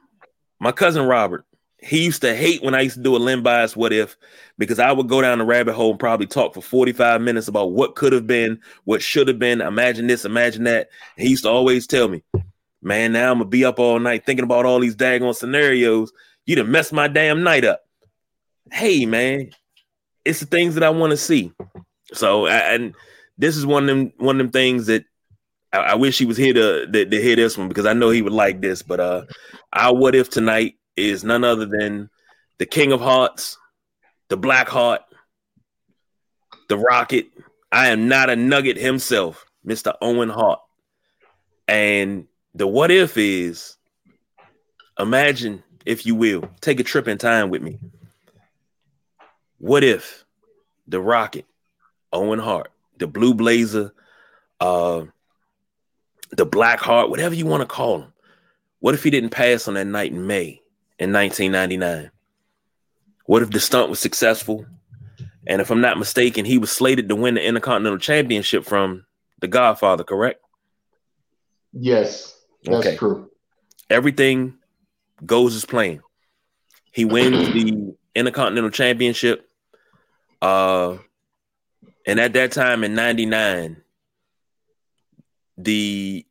my 0.59 0.71
cousin 0.71 1.05
Robert, 1.05 1.45
he 1.85 2.03
used 2.03 2.21
to 2.21 2.35
hate 2.35 2.63
when 2.63 2.73
I 2.73 2.81
used 2.81 2.95
to 2.95 3.03
do 3.03 3.15
a 3.15 3.17
Len 3.17 3.43
Bias 3.43 3.75
what 3.75 3.93
if 3.93 4.17
because 4.57 4.79
I 4.79 4.91
would 4.91 5.07
go 5.07 5.21
down 5.21 5.37
the 5.37 5.45
rabbit 5.45 5.75
hole 5.75 5.91
and 5.91 5.99
probably 5.99 6.25
talk 6.25 6.53
for 6.53 6.61
45 6.61 7.21
minutes 7.21 7.47
about 7.47 7.73
what 7.73 7.95
could 7.95 8.11
have 8.11 8.25
been, 8.25 8.59
what 8.85 9.03
should 9.03 9.27
have 9.27 9.37
been, 9.37 9.61
imagine 9.61 10.07
this, 10.07 10.25
imagine 10.25 10.63
that. 10.63 10.89
And 11.17 11.25
he 11.25 11.29
used 11.31 11.43
to 11.43 11.49
always 11.49 11.85
tell 11.85 12.07
me, 12.07 12.23
Man, 12.85 13.13
now 13.13 13.31
I'm 13.31 13.39
gonna 13.39 13.49
be 13.49 13.65
up 13.65 13.79
all 13.79 13.99
night 13.99 14.27
thinking 14.27 14.43
about 14.43 14.67
all 14.67 14.79
these 14.79 14.95
daggone 14.95 15.35
scenarios. 15.35 16.13
You 16.45 16.55
done 16.55 16.69
messed 16.69 16.93
my 16.93 17.07
damn 17.07 17.41
night 17.41 17.65
up. 17.65 17.81
Hey, 18.71 19.07
man, 19.07 19.49
it's 20.23 20.39
the 20.39 20.45
things 20.45 20.75
that 20.75 20.83
I 20.83 20.91
want 20.91 21.09
to 21.09 21.17
see. 21.17 21.51
So, 22.13 22.45
and 22.45 22.93
this 23.39 23.57
is 23.57 23.65
one 23.65 23.83
of 23.83 23.87
them 23.87 24.13
one 24.17 24.35
of 24.35 24.37
them 24.37 24.51
things 24.51 24.85
that 24.85 25.03
I, 25.73 25.77
I 25.79 25.95
wish 25.95 26.19
he 26.19 26.27
was 26.27 26.37
here 26.37 26.53
to, 26.53 26.85
to, 26.85 27.05
to 27.05 27.21
hear 27.21 27.35
this 27.35 27.57
one 27.57 27.69
because 27.69 27.87
I 27.87 27.93
know 27.93 28.11
he 28.11 28.21
would 28.21 28.31
like 28.31 28.61
this. 28.61 28.83
But 28.83 28.99
uh, 28.99 29.25
our 29.73 29.95
what 29.95 30.13
if 30.13 30.29
tonight 30.29 30.75
is 30.95 31.23
none 31.23 31.43
other 31.43 31.65
than 31.65 32.09
the 32.57 32.65
King 32.65 32.91
of 32.91 33.01
Hearts, 33.01 33.57
the 34.29 34.37
Black 34.37 34.67
Heart, 34.67 35.01
the 36.69 36.77
Rocket. 36.77 37.27
I 37.71 37.87
am 37.87 38.07
not 38.07 38.29
a 38.29 38.35
nugget 38.35 38.77
himself, 38.77 39.45
Mr. 39.65 39.95
Owen 40.01 40.29
Hart. 40.29 40.59
And 41.67 42.27
the 42.53 42.67
what 42.67 42.91
if 42.91 43.17
is 43.17 43.75
imagine, 44.97 45.63
if 45.85 46.05
you 46.05 46.15
will, 46.15 46.49
take 46.61 46.79
a 46.79 46.83
trip 46.83 47.07
in 47.07 47.17
time 47.17 47.49
with 47.49 47.61
me. 47.61 47.79
What 49.57 49.83
if 49.83 50.25
the 50.87 51.01
Rocket, 51.01 51.45
Owen 52.13 52.39
Hart, 52.39 52.71
the 52.97 53.07
Blue 53.07 53.33
Blazer, 53.33 53.93
uh, 54.59 55.03
the 56.31 56.45
Black 56.45 56.79
Heart, 56.79 57.09
whatever 57.09 57.35
you 57.35 57.45
want 57.45 57.61
to 57.61 57.67
call 57.67 58.01
him, 58.01 58.13
what 58.79 58.93
if 58.93 59.03
he 59.03 59.09
didn't 59.09 59.31
pass 59.31 59.67
on 59.67 59.73
that 59.73 59.87
night 59.87 60.11
in 60.11 60.27
May 60.27 60.61
in 60.99 61.11
1999? 61.11 62.11
What 63.25 63.41
if 63.41 63.49
the 63.49 63.59
stunt 63.59 63.89
was 63.89 63.99
successful? 63.99 64.65
And 65.47 65.61
if 65.61 65.69
I'm 65.69 65.81
not 65.81 65.97
mistaken, 65.97 66.45
he 66.45 66.57
was 66.57 66.71
slated 66.71 67.09
to 67.09 67.15
win 67.15 67.35
the 67.35 67.45
Intercontinental 67.45 67.99
Championship 67.99 68.65
from 68.65 69.05
the 69.39 69.47
Godfather, 69.47 70.03
correct? 70.03 70.41
Yes. 71.73 72.35
That's 72.63 72.87
okay. 72.87 72.97
true. 72.97 73.29
Everything 73.89 74.55
goes 75.23 75.55
as 75.55 75.65
planned. 75.65 76.01
He 76.91 77.05
wins 77.05 77.53
the 77.53 77.95
Intercontinental 78.15 78.71
Championship. 78.71 79.47
Uh, 80.41 80.97
and 82.07 82.19
at 82.19 82.33
that 82.33 82.51
time 82.51 82.83
in 82.83 82.95
99, 82.95 83.77
the 85.57 86.25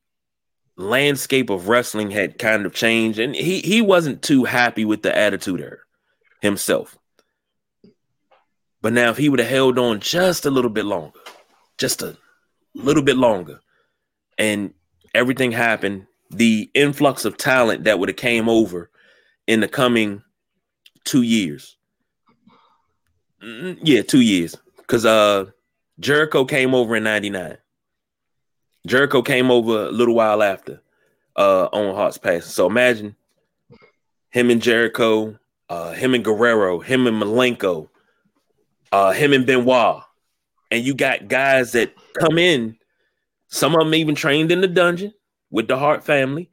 landscape 0.77 1.51
of 1.51 1.69
wrestling 1.69 2.11
had 2.11 2.39
kind 2.39 2.67
of 2.67 2.75
changed, 2.75 3.19
and 3.19 3.35
he, 3.35 3.61
he 3.61 3.81
wasn't 3.81 4.23
too 4.23 4.45
happy 4.45 4.85
with 4.85 5.03
the 5.03 5.17
attitude 5.17 5.61
era 5.61 5.79
himself. 6.41 6.99
But 8.83 8.93
now, 8.93 9.11
if 9.11 9.17
he 9.17 9.29
would 9.29 9.39
have 9.39 9.49
held 9.49 9.79
on 9.79 10.01
just 10.01 10.45
a 10.45 10.51
little 10.51 10.71
bit 10.71 10.85
longer, 10.85 11.19
just 11.79 12.03
a 12.03 12.17
little 12.75 13.03
bit 13.03 13.17
longer, 13.17 13.61
and 14.37 14.75
everything 15.15 15.53
happened 15.53 16.07
the 16.31 16.71
influx 16.75 17.25
of 17.25 17.37
talent 17.37 17.85
that 17.85 17.99
would 17.99 18.09
have 18.09 18.17
came 18.17 18.49
over 18.49 18.91
in 19.47 19.61
the 19.61 19.69
coming 19.69 20.23
two 21.05 21.23
years. 21.23 21.77
Mm, 23.43 23.79
yeah, 23.83 24.03
two 24.03 24.21
years. 24.21 24.57
Because 24.79 25.07
uh 25.07 25.47
Jericho 26.01 26.45
came 26.45 26.75
over 26.75 26.97
in 26.97 27.05
99. 27.05 27.57
Jericho 28.87 29.23
came 29.23 29.51
over 29.51 29.87
a 29.87 29.91
little 29.91 30.15
while 30.15 30.43
after 30.43 30.81
uh 31.37 31.69
Owen 31.73 31.95
Hart's 31.95 32.19
Pass. 32.19 32.47
So 32.47 32.67
imagine 32.67 33.17
him 34.31 34.51
and 34.51 34.61
Jericho, 34.61 35.39
uh, 35.69 35.93
him 35.93 36.15
and 36.15 36.25
Guerrero, 36.25 36.81
him 36.81 37.07
and 37.07 37.23
Malenko, 37.23 37.89
uh, 38.91 39.13
him 39.13 39.33
and 39.33 39.47
Benoit. 39.47 40.03
And 40.71 40.85
you 40.85 40.95
got 40.95 41.29
guys 41.29 41.73
that 41.73 41.95
come 42.19 42.39
in, 42.39 42.77
some 43.47 43.75
of 43.75 43.81
them 43.81 43.95
even 43.95 44.17
trained 44.17 44.51
in 44.51 44.61
the 44.61 44.67
dungeon, 44.67 45.15
with 45.55 45.69
the 45.69 45.79
Hart 45.79 46.03
family. 46.03 46.51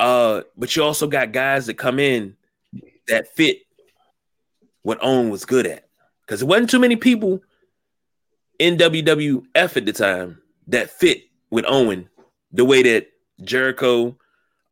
Uh, 0.00 0.40
but 0.56 0.74
you 0.74 0.82
also 0.82 1.06
got 1.06 1.30
guys 1.30 1.66
that 1.66 1.74
come 1.74 1.98
in 1.98 2.36
that 3.06 3.28
fit 3.28 3.58
what 4.80 4.98
Owen 5.02 5.28
was 5.28 5.44
good 5.44 5.66
at. 5.66 5.86
Because 6.22 6.40
there 6.40 6.48
wasn't 6.48 6.70
too 6.70 6.78
many 6.78 6.96
people 6.96 7.42
in 8.58 8.78
WWF 8.78 9.76
at 9.76 9.84
the 9.84 9.92
time 9.92 10.40
that 10.68 10.90
fit 10.90 11.24
with 11.50 11.64
Owen 11.68 12.08
the 12.52 12.64
way 12.64 12.82
that 12.82 13.08
Jericho, 13.42 14.16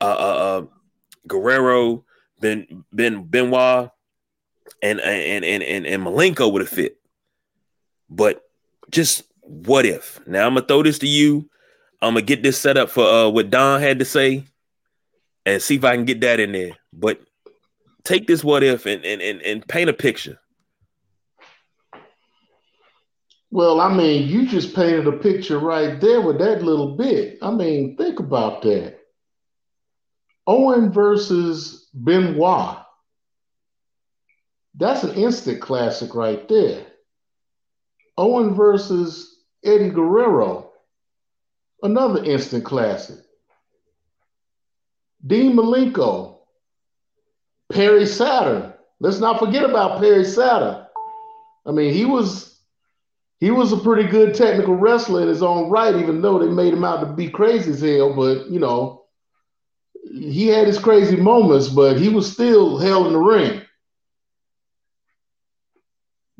uh, 0.01 0.05
uh, 0.05 0.07
uh 0.09 0.66
Guerrero, 1.26 2.05
Ben 2.41 2.85
Ben 2.93 3.24
Benoit, 3.24 3.91
and 4.83 5.01
and 5.01 5.45
and 5.45 5.62
and, 5.62 5.87
and 5.87 6.03
Malenko 6.03 6.53
would 6.53 6.62
have 6.62 6.68
fit. 6.68 6.99
But 8.11 8.43
just 8.91 9.24
what 9.43 9.87
if? 9.87 10.20
Now 10.26 10.47
I'm 10.47 10.55
gonna 10.55 10.66
throw 10.66 10.83
this 10.83 10.99
to 11.01 11.09
you 11.09 11.49
I'm 12.01 12.14
gonna 12.14 12.22
get 12.22 12.43
this 12.43 12.59
set 12.59 12.76
up 12.76 12.91
for 12.91 13.05
uh, 13.05 13.29
what 13.29 13.51
Don 13.51 13.81
had 13.81 13.99
to 13.99 14.05
say, 14.05 14.45
and 15.45 15.61
see 15.61 15.76
if 15.76 15.85
I 15.85 15.97
can 15.97 16.05
get 16.05 16.20
that 16.20 16.41
in 16.41 16.53
there. 16.53 16.72
But 16.93 17.20
take 18.05 18.26
this 18.26 18.45
what 18.45 18.62
if 18.62 18.87
and 18.87 19.05
and 19.05 19.20
and, 19.20 19.43
and 19.43 19.66
paint 19.66 19.91
a 19.91 19.93
picture. 19.93 20.39
Well, 23.51 23.80
I 23.80 23.92
mean, 23.94 24.28
you 24.28 24.46
just 24.46 24.74
painted 24.74 25.07
a 25.07 25.12
picture 25.12 25.59
right 25.59 26.01
there 26.01 26.20
with 26.20 26.38
that 26.38 26.62
little 26.62 26.96
bit. 26.96 27.38
I 27.40 27.51
mean, 27.51 27.96
think 27.96 28.20
about 28.20 28.62
that. 28.62 28.99
Owen 30.46 30.92
versus 30.92 31.88
Benoit. 31.94 32.78
That's 34.74 35.03
an 35.03 35.14
instant 35.14 35.61
classic 35.61 36.14
right 36.14 36.46
there. 36.49 36.86
Owen 38.16 38.55
versus 38.55 39.44
Eddie 39.64 39.90
Guerrero. 39.90 40.72
Another 41.82 42.22
instant 42.24 42.64
classic. 42.64 43.18
Dean 45.26 45.55
Malenko, 45.55 46.38
Perry 47.72 48.07
Saturn. 48.07 48.72
Let's 49.01 49.18
not 49.18 49.38
forget 49.38 49.64
about 49.64 50.01
Perry 50.01 50.24
Saturn. 50.24 50.84
I 51.66 51.72
mean, 51.72 51.92
he 51.92 52.05
was 52.05 52.57
he 53.41 53.51
was 53.51 53.72
a 53.72 53.76
pretty 53.76 54.09
good 54.09 54.34
technical 54.34 54.74
wrestler 54.74 55.22
in 55.22 55.28
his 55.28 55.43
own 55.43 55.70
right, 55.70 55.95
even 55.95 56.20
though 56.20 56.39
they 56.39 56.49
made 56.49 56.72
him 56.72 56.84
out 56.84 57.01
to 57.01 57.07
be 57.07 57.28
crazy 57.28 57.70
as 57.70 57.80
hell. 57.80 58.14
But 58.14 58.51
you 58.51 58.59
know, 58.59 59.05
he 60.12 60.49
had 60.49 60.66
his 60.66 60.78
crazy 60.78 61.16
moments, 61.16 61.68
but 61.68 61.99
he 61.99 62.09
was 62.09 62.30
still 62.30 62.78
hell 62.78 63.07
in 63.07 63.12
the 63.12 63.18
ring. 63.18 63.62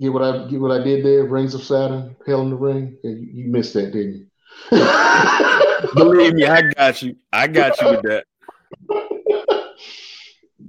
Get 0.01 0.13
what 0.13 0.23
I 0.23 0.49
get 0.49 0.61
what 0.61 0.71
I 0.71 0.83
did 0.83 1.05
there? 1.05 1.25
Rings 1.25 1.55
of 1.55 1.63
Saturn, 1.63 2.17
Hell 2.27 2.43
in 2.43 2.51
the 2.51 2.57
Ring. 2.57 2.97
Yeah, 3.03 3.11
you, 3.11 3.29
you 3.33 3.51
missed 3.51 3.75
that, 3.75 3.93
didn't 3.93 4.15
you? 4.15 4.27
Believe 5.95 6.35
me, 6.35 6.47
I 6.47 6.63
got 6.73 7.03
you. 7.03 7.17
I 7.33 7.47
got 7.49 7.81
you 7.81 7.91
with 7.91 8.03
that. 8.03 8.25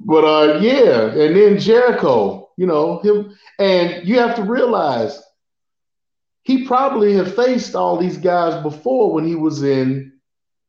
But 0.05 0.23
uh, 0.23 0.59
yeah, 0.59 1.11
and 1.11 1.35
then 1.35 1.59
Jericho, 1.59 2.49
you 2.57 2.65
know 2.65 2.99
him, 2.99 3.37
and 3.59 4.07
you 4.07 4.17
have 4.17 4.35
to 4.37 4.43
realize 4.43 5.21
he 6.43 6.65
probably 6.65 7.13
had 7.13 7.33
faced 7.33 7.75
all 7.75 7.97
these 7.97 8.17
guys 8.17 8.61
before 8.63 9.13
when 9.13 9.25
he 9.25 9.35
was 9.35 9.63
in 9.63 10.13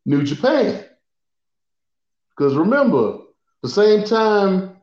New 0.05 0.23
Japan. 0.23 0.85
Because 2.37 2.55
remember, 2.55 3.19
the 3.63 3.69
same 3.69 4.05
time 4.05 4.77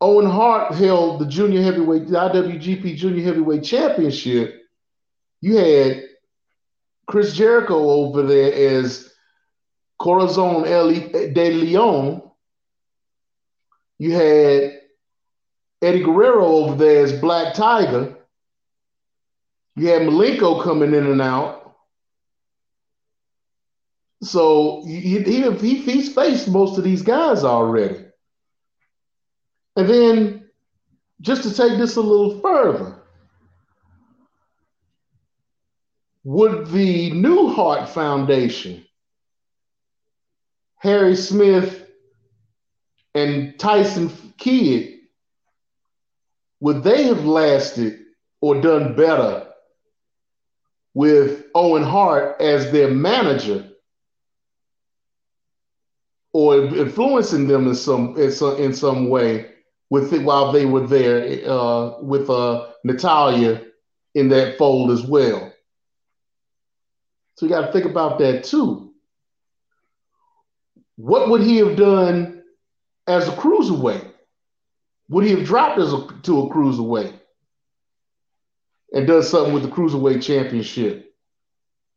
Owen 0.00 0.26
Hart 0.26 0.74
held 0.74 1.20
the 1.20 1.26
junior 1.26 1.62
heavyweight, 1.62 2.08
the 2.08 2.14
IWGP 2.14 2.96
Junior 2.96 3.24
Heavyweight 3.24 3.62
Championship, 3.62 4.62
you 5.40 5.56
had 5.56 6.02
Chris 7.06 7.34
Jericho 7.34 7.90
over 7.90 8.22
there 8.22 8.80
as 8.80 9.12
Corazon 9.98 10.64
de 10.64 11.52
Leon. 11.52 12.22
You 13.98 14.12
had 14.12 14.80
Eddie 15.80 16.02
Guerrero 16.02 16.46
over 16.46 16.76
there 16.76 17.04
as 17.04 17.20
Black 17.20 17.54
Tiger. 17.54 18.16
You 19.76 19.88
had 19.88 20.02
Malenko 20.02 20.62
coming 20.62 20.94
in 20.94 21.06
and 21.06 21.22
out. 21.22 21.76
So 24.22 24.84
he, 24.86 25.22
he, 25.22 25.50
he, 25.50 25.74
he's 25.76 26.14
faced 26.14 26.48
most 26.48 26.78
of 26.78 26.84
these 26.84 27.02
guys 27.02 27.42
already. 27.42 28.04
And 29.76 29.88
then 29.88 30.50
just 31.20 31.42
to 31.44 31.54
take 31.54 31.78
this 31.78 31.96
a 31.96 32.00
little 32.00 32.40
further, 32.40 33.02
would 36.24 36.68
the 36.68 37.10
New 37.12 37.48
Hart 37.48 37.88
Foundation, 37.88 38.84
Harry 40.76 41.16
Smith 41.16 41.90
and 43.14 43.58
Tyson 43.58 44.10
Kidd, 44.38 44.98
would 46.60 46.84
they 46.84 47.04
have 47.04 47.24
lasted 47.24 47.98
or 48.40 48.60
done 48.60 48.94
better 48.94 49.51
with 50.94 51.46
Owen 51.54 51.82
Hart 51.82 52.40
as 52.40 52.70
their 52.70 52.90
manager 52.90 53.68
or 56.32 56.56
influencing 56.56 57.46
them 57.46 57.66
in 57.66 57.74
some 57.74 58.16
in 58.18 58.32
some, 58.32 58.56
in 58.56 58.74
some 58.74 59.08
way 59.08 59.50
with 59.90 60.12
it 60.12 60.22
while 60.22 60.52
they 60.52 60.64
were 60.64 60.86
there 60.86 61.48
uh, 61.48 62.00
with 62.00 62.30
uh, 62.30 62.68
Natalya 62.84 63.62
in 64.14 64.28
that 64.28 64.56
fold 64.56 64.90
as 64.90 65.02
well. 65.02 65.52
So 67.36 67.46
you 67.46 67.50
got 67.50 67.66
to 67.66 67.72
think 67.72 67.84
about 67.84 68.18
that 68.18 68.44
too. 68.44 68.92
What 70.96 71.28
would 71.30 71.42
he 71.42 71.56
have 71.58 71.76
done 71.76 72.42
as 73.06 73.28
a 73.28 73.32
cruiserweight? 73.32 74.08
Would 75.08 75.24
he 75.24 75.32
have 75.32 75.44
dropped 75.44 75.78
as 75.78 75.92
a, 75.92 76.06
to 76.22 76.42
a 76.42 76.50
cruiserweight 76.50 77.18
and 78.92 79.06
does 79.06 79.30
something 79.30 79.54
with 79.54 79.62
the 79.62 79.68
cruiserweight 79.70 80.22
championship? 80.22 81.14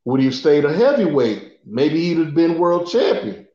Would 0.05 0.19
he 0.19 0.27
have 0.27 0.35
stayed 0.35 0.65
a 0.65 0.73
heavyweight? 0.73 1.59
Maybe 1.65 1.99
he'd 1.99 2.17
have 2.19 2.35
been 2.35 2.59
world 2.59 2.89
champion. 2.89 3.47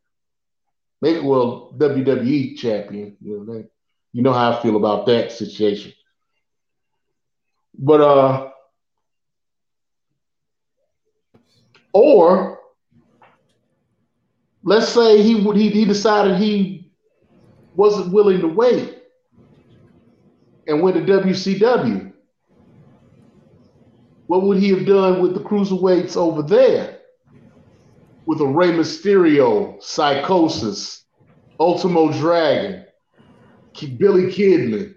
Maybe 1.00 1.20
well 1.20 1.72
WWE 1.78 2.56
champion. 2.58 3.16
You 3.20 3.44
know, 3.46 3.64
you 4.12 4.22
know 4.22 4.32
how 4.32 4.52
I 4.52 4.62
feel 4.62 4.76
about 4.76 5.06
that 5.06 5.32
situation. 5.32 5.92
But 7.78 8.00
uh 8.00 8.50
or 11.92 12.58
let's 14.62 14.88
say 14.88 15.22
he 15.22 15.36
would 15.36 15.56
he, 15.56 15.70
he 15.70 15.84
decided 15.84 16.36
he 16.36 16.92
wasn't 17.74 18.12
willing 18.12 18.40
to 18.40 18.48
wait 18.48 18.98
and 20.66 20.82
went 20.82 20.96
to 20.96 21.02
WCW. 21.02 22.09
What 24.30 24.42
would 24.42 24.58
he 24.58 24.68
have 24.68 24.86
done 24.86 25.20
with 25.20 25.34
the 25.34 25.40
cruiserweights 25.40 26.16
over 26.16 26.40
there? 26.40 27.00
With 28.26 28.40
a 28.40 28.46
Rey 28.46 28.68
Mysterio, 28.68 29.82
Psicosis, 29.82 31.02
Ultimo 31.58 32.12
Dragon, 32.12 32.84
Billy 33.98 34.26
Kidman. 34.26 34.94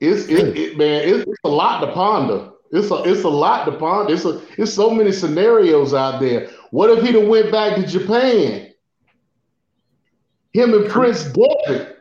It's 0.00 0.26
it, 0.28 0.56
it 0.56 0.78
man, 0.78 1.02
it's, 1.06 1.28
it's 1.28 1.38
a 1.44 1.48
lot 1.48 1.80
to 1.80 1.92
ponder. 1.92 2.52
It's 2.70 2.90
a 2.90 3.02
it's 3.02 3.24
a 3.24 3.28
lot 3.28 3.66
to 3.66 3.72
ponder. 3.72 4.14
It's 4.14 4.24
a 4.24 4.40
it's 4.56 4.72
so 4.72 4.88
many 4.88 5.12
scenarios 5.12 5.92
out 5.92 6.20
there. 6.20 6.48
What 6.70 6.88
if 6.88 7.04
he'd 7.04 7.16
have 7.16 7.28
went 7.28 7.52
back 7.52 7.76
to 7.76 7.86
Japan? 7.86 8.72
Him 10.54 10.72
and 10.72 10.88
Prince 10.88 11.24
Devitt. 11.24 11.95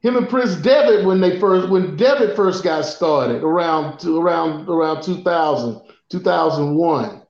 Him 0.00 0.16
and 0.16 0.28
Prince 0.28 0.54
Devitt 0.56 1.04
when 1.04 1.20
they 1.20 1.38
first 1.40 1.68
when 1.68 1.96
Devitt 1.96 2.36
first 2.36 2.62
got 2.62 2.84
started 2.84 3.42
around 3.42 3.98
to, 4.00 4.20
around 4.20 4.68
around 4.68 5.02
2000, 5.02 5.80
2001 6.08 7.22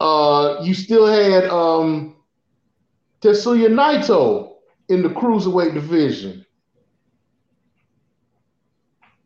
uh, 0.00 0.60
you 0.62 0.74
still 0.74 1.06
had 1.06 1.44
um, 1.46 2.16
Tetsuya 3.20 3.68
Naito 3.68 4.54
in 4.88 5.02
the 5.02 5.08
cruiserweight 5.08 5.74
division. 5.74 6.44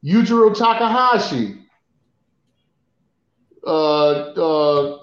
Yujiro 0.04 0.56
Takahashi. 0.56 1.58
Uh, 3.64 3.70
uh, 3.70 4.98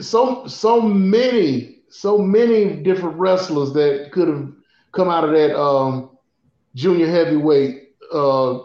so 0.00 0.46
so 0.46 0.82
many 0.82 1.78
so 1.88 2.18
many 2.18 2.82
different 2.82 3.16
wrestlers 3.16 3.72
that 3.72 4.10
could 4.12 4.28
have 4.28 4.52
come 4.92 5.08
out 5.08 5.24
of 5.24 5.30
that 5.30 5.58
um, 5.58 6.10
junior 6.74 7.10
heavyweight 7.10 7.90
uh, 8.12 8.60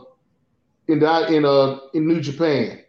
in 0.88 1.00
the, 1.00 1.34
in 1.34 1.46
uh 1.46 1.80
in 1.94 2.08
New 2.08 2.22
Japan. 2.22 2.80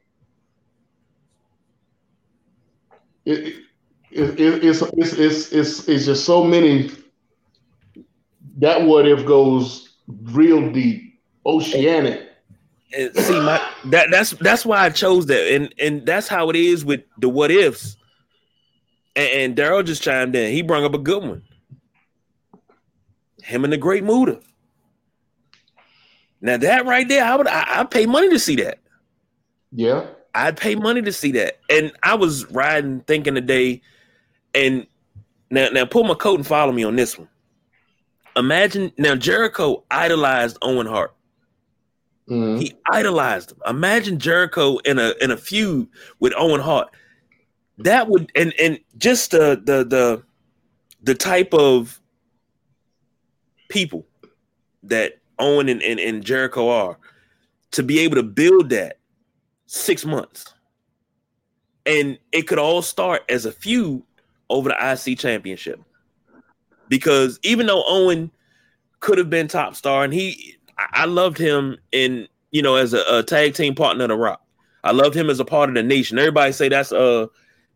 it, 3.28 3.55
it, 4.11 4.41
it, 4.41 4.64
it's, 4.64 4.82
it's, 4.82 5.12
it's, 5.12 5.53
it's, 5.53 5.89
it's 5.89 6.07
just 6.07 6.24
so 6.24 6.43
many. 6.43 6.91
That 8.57 8.82
what 8.82 9.07
if 9.07 9.24
goes 9.26 9.97
real 10.09 10.72
deep, 10.72 11.20
oceanic. 11.45 12.22
And 12.97 13.14
see, 13.14 13.39
my 13.39 13.61
that 13.86 14.09
that's 14.11 14.30
that's 14.30 14.64
why 14.64 14.78
I 14.80 14.89
chose 14.89 15.26
that, 15.26 15.55
and 15.55 15.72
and 15.78 16.07
that's 16.07 16.26
how 16.26 16.49
it 16.49 16.57
is 16.57 16.86
with 16.86 17.03
the 17.18 17.28
what 17.28 17.51
ifs. 17.51 17.97
And, 19.14 19.28
and 19.28 19.57
Daryl 19.57 19.84
just 19.84 20.03
chimed 20.03 20.34
in. 20.34 20.53
He 20.53 20.62
brought 20.62 20.84
up 20.84 20.95
a 20.95 20.99
good 20.99 21.22
one. 21.22 21.43
Him 23.43 23.64
and 23.64 23.72
the 23.72 23.76
Great 23.76 24.05
Muta. 24.05 24.41
Now 26.41 26.57
that 26.57 26.86
right 26.86 27.09
there, 27.09 27.24
I 27.24 27.36
would 27.36 27.49
I, 27.49 27.80
I 27.80 27.84
pay 27.84 28.07
money 28.07 28.28
to 28.30 28.39
see 28.39 28.57
that. 28.57 28.78
Yeah. 29.72 30.07
I'd 30.34 30.57
pay 30.57 30.74
money 30.76 31.03
to 31.03 31.12
see 31.12 31.32
that. 31.32 31.59
And 31.68 31.93
I 32.03 32.14
was 32.14 32.47
riding 32.51 33.01
thinking 33.01 33.34
today, 33.34 33.82
and 34.55 34.86
now 35.51 35.68
now 35.70 35.84
pull 35.84 36.05
my 36.05 36.14
coat 36.14 36.36
and 36.36 36.47
follow 36.47 36.72
me 36.72 36.84
on 36.84 36.97
this 36.97 37.18
one. 37.18 37.28
Imagine 38.36 38.93
now 38.99 39.16
Jericho 39.16 39.84
idolized 39.91 40.59
Owen 40.62 40.86
Hart. 40.86 41.14
Mm-hmm. 42.30 42.61
He 42.61 42.74
idolized 42.86 43.53
him. 43.53 43.59
Imagine 43.66 44.18
Jericho 44.18 44.76
in 44.78 44.99
a 44.99 45.14
in 45.20 45.30
a 45.30 45.36
feud 45.36 45.89
with 46.20 46.32
Owen 46.36 46.61
Hart. 46.61 46.89
That 47.78 48.09
would 48.09 48.30
and 48.36 48.53
and 48.61 48.78
just 48.97 49.32
the 49.32 49.61
the 49.62 49.84
the 49.84 50.22
the 51.03 51.14
type 51.14 51.53
of 51.53 52.01
people 53.68 54.06
that 54.84 55.18
Owen 55.38 55.68
and, 55.68 55.82
and, 55.82 56.00
and 56.00 56.24
Jericho 56.24 56.68
are 56.68 56.98
to 57.72 57.82
be 57.82 58.00
able 58.00 58.16
to 58.16 58.22
build 58.22 58.70
that 58.70 58.98
six 59.66 60.04
months. 60.04 60.52
And 61.86 62.18
it 62.32 62.42
could 62.42 62.58
all 62.58 62.82
start 62.82 63.22
as 63.28 63.46
a 63.46 63.52
feud 63.52 64.02
over 64.50 64.68
the 64.68 64.92
IC 65.10 65.18
championship. 65.18 65.80
Because 66.88 67.38
even 67.42 67.66
though 67.66 67.84
Owen 67.86 68.30
could 69.00 69.18
have 69.18 69.30
been 69.30 69.48
top 69.48 69.74
star, 69.76 70.04
and 70.04 70.12
he 70.12 70.56
I 70.78 71.06
loved 71.06 71.38
him 71.38 71.76
in, 71.92 72.28
you 72.50 72.62
know, 72.62 72.76
as 72.76 72.94
a, 72.94 73.02
a 73.10 73.22
tag 73.22 73.54
team 73.54 73.74
partner 73.74 74.04
of 74.04 74.08
the 74.08 74.16
rock. 74.16 74.42
I 74.84 74.92
loved 74.92 75.14
him 75.14 75.28
as 75.28 75.40
a 75.40 75.44
part 75.44 75.68
of 75.68 75.74
the 75.74 75.82
nation. 75.82 76.18
Everybody 76.18 76.52
say 76.52 76.68
that's 76.68 76.92
uh 76.92 77.26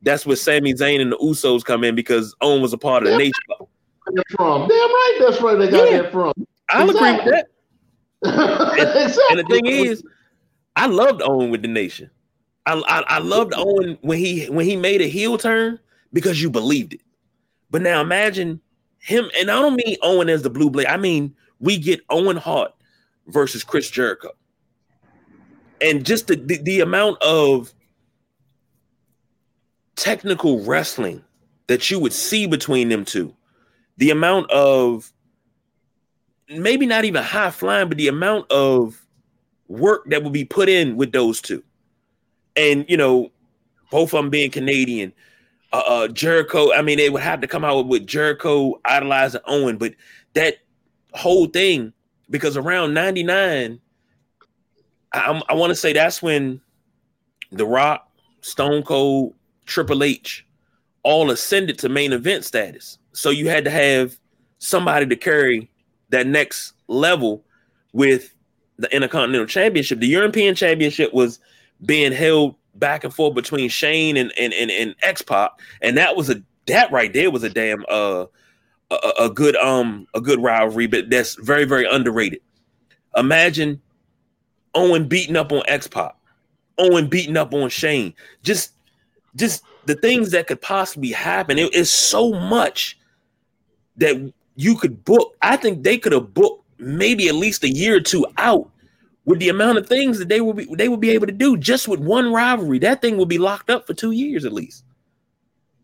that's 0.03 0.25
where 0.25 0.37
Sami 0.37 0.75
Zayn 0.75 1.01
and 1.01 1.13
the 1.13 1.19
Usos 1.19 1.65
come 1.65 1.85
in 1.85 1.95
because 1.95 2.35
Owen 2.41 2.63
was 2.63 2.73
a 2.73 2.79
part 2.79 3.03
of 3.03 3.11
the 3.11 3.19
nation. 3.19 3.35
From 4.31 4.69
damn 4.69 4.69
right, 4.69 5.19
that's 5.21 5.41
where 5.41 5.57
they 5.57 5.71
got 5.71 5.91
yeah. 5.91 6.03
that 6.03 6.13
from. 6.13 6.33
I'll 6.71 6.91
exactly. 6.91 7.21
agree 7.21 7.31
with 7.31 7.47
that. 8.23 8.79
and, 8.79 9.07
exactly. 9.07 9.23
and 9.31 9.39
the 9.39 9.45
thing 9.45 9.67
is, 9.67 10.05
I 10.77 10.87
loved 10.87 11.23
Owen 11.25 11.51
with 11.51 11.63
the 11.63 11.69
Nation. 11.69 12.11
I, 12.67 12.75
I, 12.87 13.17
I 13.17 13.19
loved 13.19 13.53
Owen 13.57 13.99
when 14.03 14.19
he 14.19 14.47
when 14.47 14.67
he 14.67 14.77
made 14.77 15.01
a 15.01 15.09
heel 15.09 15.39
turn 15.39 15.79
because 16.13 16.41
you 16.41 16.51
believed 16.51 16.95
it. 16.95 17.01
But 17.71 17.83
now 17.83 18.01
imagine 18.01 18.61
him, 18.99 19.31
and 19.39 19.51
I 19.51 19.61
don't 19.61 19.75
mean 19.75 19.97
Owen 20.03 20.29
as 20.29 20.43
the 20.43 20.51
blue 20.51 20.71
blade. 20.71 20.87
I 20.87 20.97
mean 20.97 21.35
we 21.61 21.79
get 21.79 22.01
Owen 22.11 22.37
Hart 22.37 22.73
versus 23.29 23.65
Chris 23.65 23.91
Jericho, 23.91 24.31
and 25.81 26.05
just 26.05 26.27
the, 26.27 26.37
the, 26.37 26.59
the 26.59 26.81
amount 26.81 27.23
of 27.23 27.73
technical 29.97 30.65
wrestling 30.65 31.23
that 31.67 31.91
you 31.91 31.99
would 31.99 32.13
see 32.13 32.47
between 32.47 32.89
them 32.89 33.05
two, 33.05 33.35
the 33.97 34.11
amount 34.11 34.51
of 34.51 35.13
maybe 36.49 36.87
not 36.87 37.05
even 37.05 37.23
high 37.23 37.51
flying, 37.51 37.89
but 37.89 37.99
the 37.99 38.09
amount 38.09 38.51
of 38.51 39.07
work 39.69 40.05
that 40.07 40.23
would 40.23 40.33
be 40.33 40.45
put 40.45 40.69
in 40.69 40.97
with 40.97 41.13
those 41.13 41.41
two. 41.41 41.63
And 42.57 42.85
you 42.89 42.97
know, 42.97 43.31
both 43.91 44.13
of 44.13 44.23
them 44.23 44.31
being 44.31 44.51
Canadian, 44.51 45.13
uh, 45.73 45.83
uh, 45.87 46.09
Jericho. 46.09 46.73
I 46.73 46.83
mean, 46.83 46.99
they 46.99 47.11
would 47.11 47.23
have 47.23 47.41
to 47.41 47.47
come 47.47 47.65
out 47.65 47.87
with 47.87 48.07
Jericho 48.07 48.81
idolizing 48.85 49.41
Owen, 49.47 49.79
but 49.79 49.95
that 50.35 50.57
whole 51.15 51.47
thing 51.47 51.93
because 52.31 52.57
around 52.57 52.95
'99, 52.95 53.81
I, 55.13 55.43
I 55.49 55.55
want 55.55 55.71
to 55.71 55.77
say 55.77 55.93
that's 55.93 56.23
when 56.23 56.61
The 57.51 57.67
Rock, 57.67 58.09
Stone 58.41 58.83
Cold, 58.83 59.35
Triple 59.67 60.03
H 60.03 60.47
all 61.03 61.31
ascended 61.31 61.79
to 61.81 61.89
main 61.89 62.13
event 62.13 62.45
status. 62.45 62.99
So 63.13 63.31
you 63.31 63.49
had 63.49 63.65
to 63.65 63.71
have 63.71 64.19
somebody 64.59 65.07
to 65.07 65.17
carry 65.17 65.71
that 66.11 66.27
next 66.27 66.75
level 66.89 67.45
with 67.93 68.35
the 68.79 68.95
Intercontinental 68.95 69.47
Championship. 69.47 70.01
The 70.01 70.07
European 70.07 70.55
Championship 70.55 71.13
was 71.13 71.39
being 71.85 72.13
held 72.13 72.57
back 72.75 73.05
and 73.05 73.13
forth 73.13 73.35
between 73.35 73.69
Shane 73.69 74.17
and 74.17 74.33
and 74.39 74.53
and, 74.53 74.71
and 74.71 74.95
X 75.03 75.23
Pac, 75.23 75.53
and 75.81 75.97
that 75.97 76.17
was 76.17 76.31
a 76.31 76.43
that 76.67 76.91
right 76.93 77.13
there 77.13 77.31
was 77.31 77.43
a 77.43 77.51
damn 77.51 77.85
uh 77.89 78.27
a, 78.91 79.13
a 79.21 79.31
good 79.31 79.57
um 79.57 80.07
a 80.15 80.21
good 80.21 80.41
rivalry, 80.41 80.87
but 80.87 81.11
that's 81.11 81.35
very 81.35 81.65
very 81.65 81.87
underrated. 81.87 82.41
Imagine 83.17 83.81
Owen 84.75 85.07
beating 85.07 85.37
up 85.37 85.53
on 85.53 85.63
X 85.67 85.87
Pac, 85.87 86.15
Owen 86.79 87.09
beating 87.09 87.37
up 87.37 87.53
on 87.53 87.69
Shane. 87.69 88.15
Just 88.43 88.73
just 89.37 89.65
the 89.87 89.95
things 89.95 90.31
that 90.31 90.47
could 90.47 90.61
possibly 90.61 91.11
happen. 91.11 91.59
It 91.59 91.75
is 91.75 91.91
so 91.91 92.33
much 92.33 92.99
that 93.97 94.33
you 94.57 94.77
could 94.77 95.05
book. 95.05 95.37
I 95.43 95.57
think 95.57 95.83
they 95.83 95.99
could 95.99 96.13
have 96.13 96.35
booked 96.35 96.65
maybe 96.79 97.29
at 97.29 97.35
least 97.35 97.65
a 97.65 97.69
year 97.69 97.97
or 97.97 98.01
two 98.01 98.27
out 98.39 98.69
with 99.25 99.39
the 99.39 99.49
amount 99.49 99.79
of 99.79 99.87
things 99.87 100.19
that 100.19 100.29
they 100.29 100.41
will 100.41 100.53
be 100.53 100.67
they 100.75 100.89
will 100.89 100.97
be 100.97 101.11
able 101.11 101.27
to 101.27 101.33
do 101.33 101.57
just 101.57 101.89
with 101.89 102.01
one 102.01 102.33
rivalry. 102.33 102.79
That 102.79 103.01
thing 103.01 103.17
would 103.19 103.29
be 103.29 103.39
locked 103.39 103.71
up 103.71 103.87
for 103.87 103.95
two 103.95 104.11
years 104.11 104.45
at 104.45 104.53
least. 104.53 104.85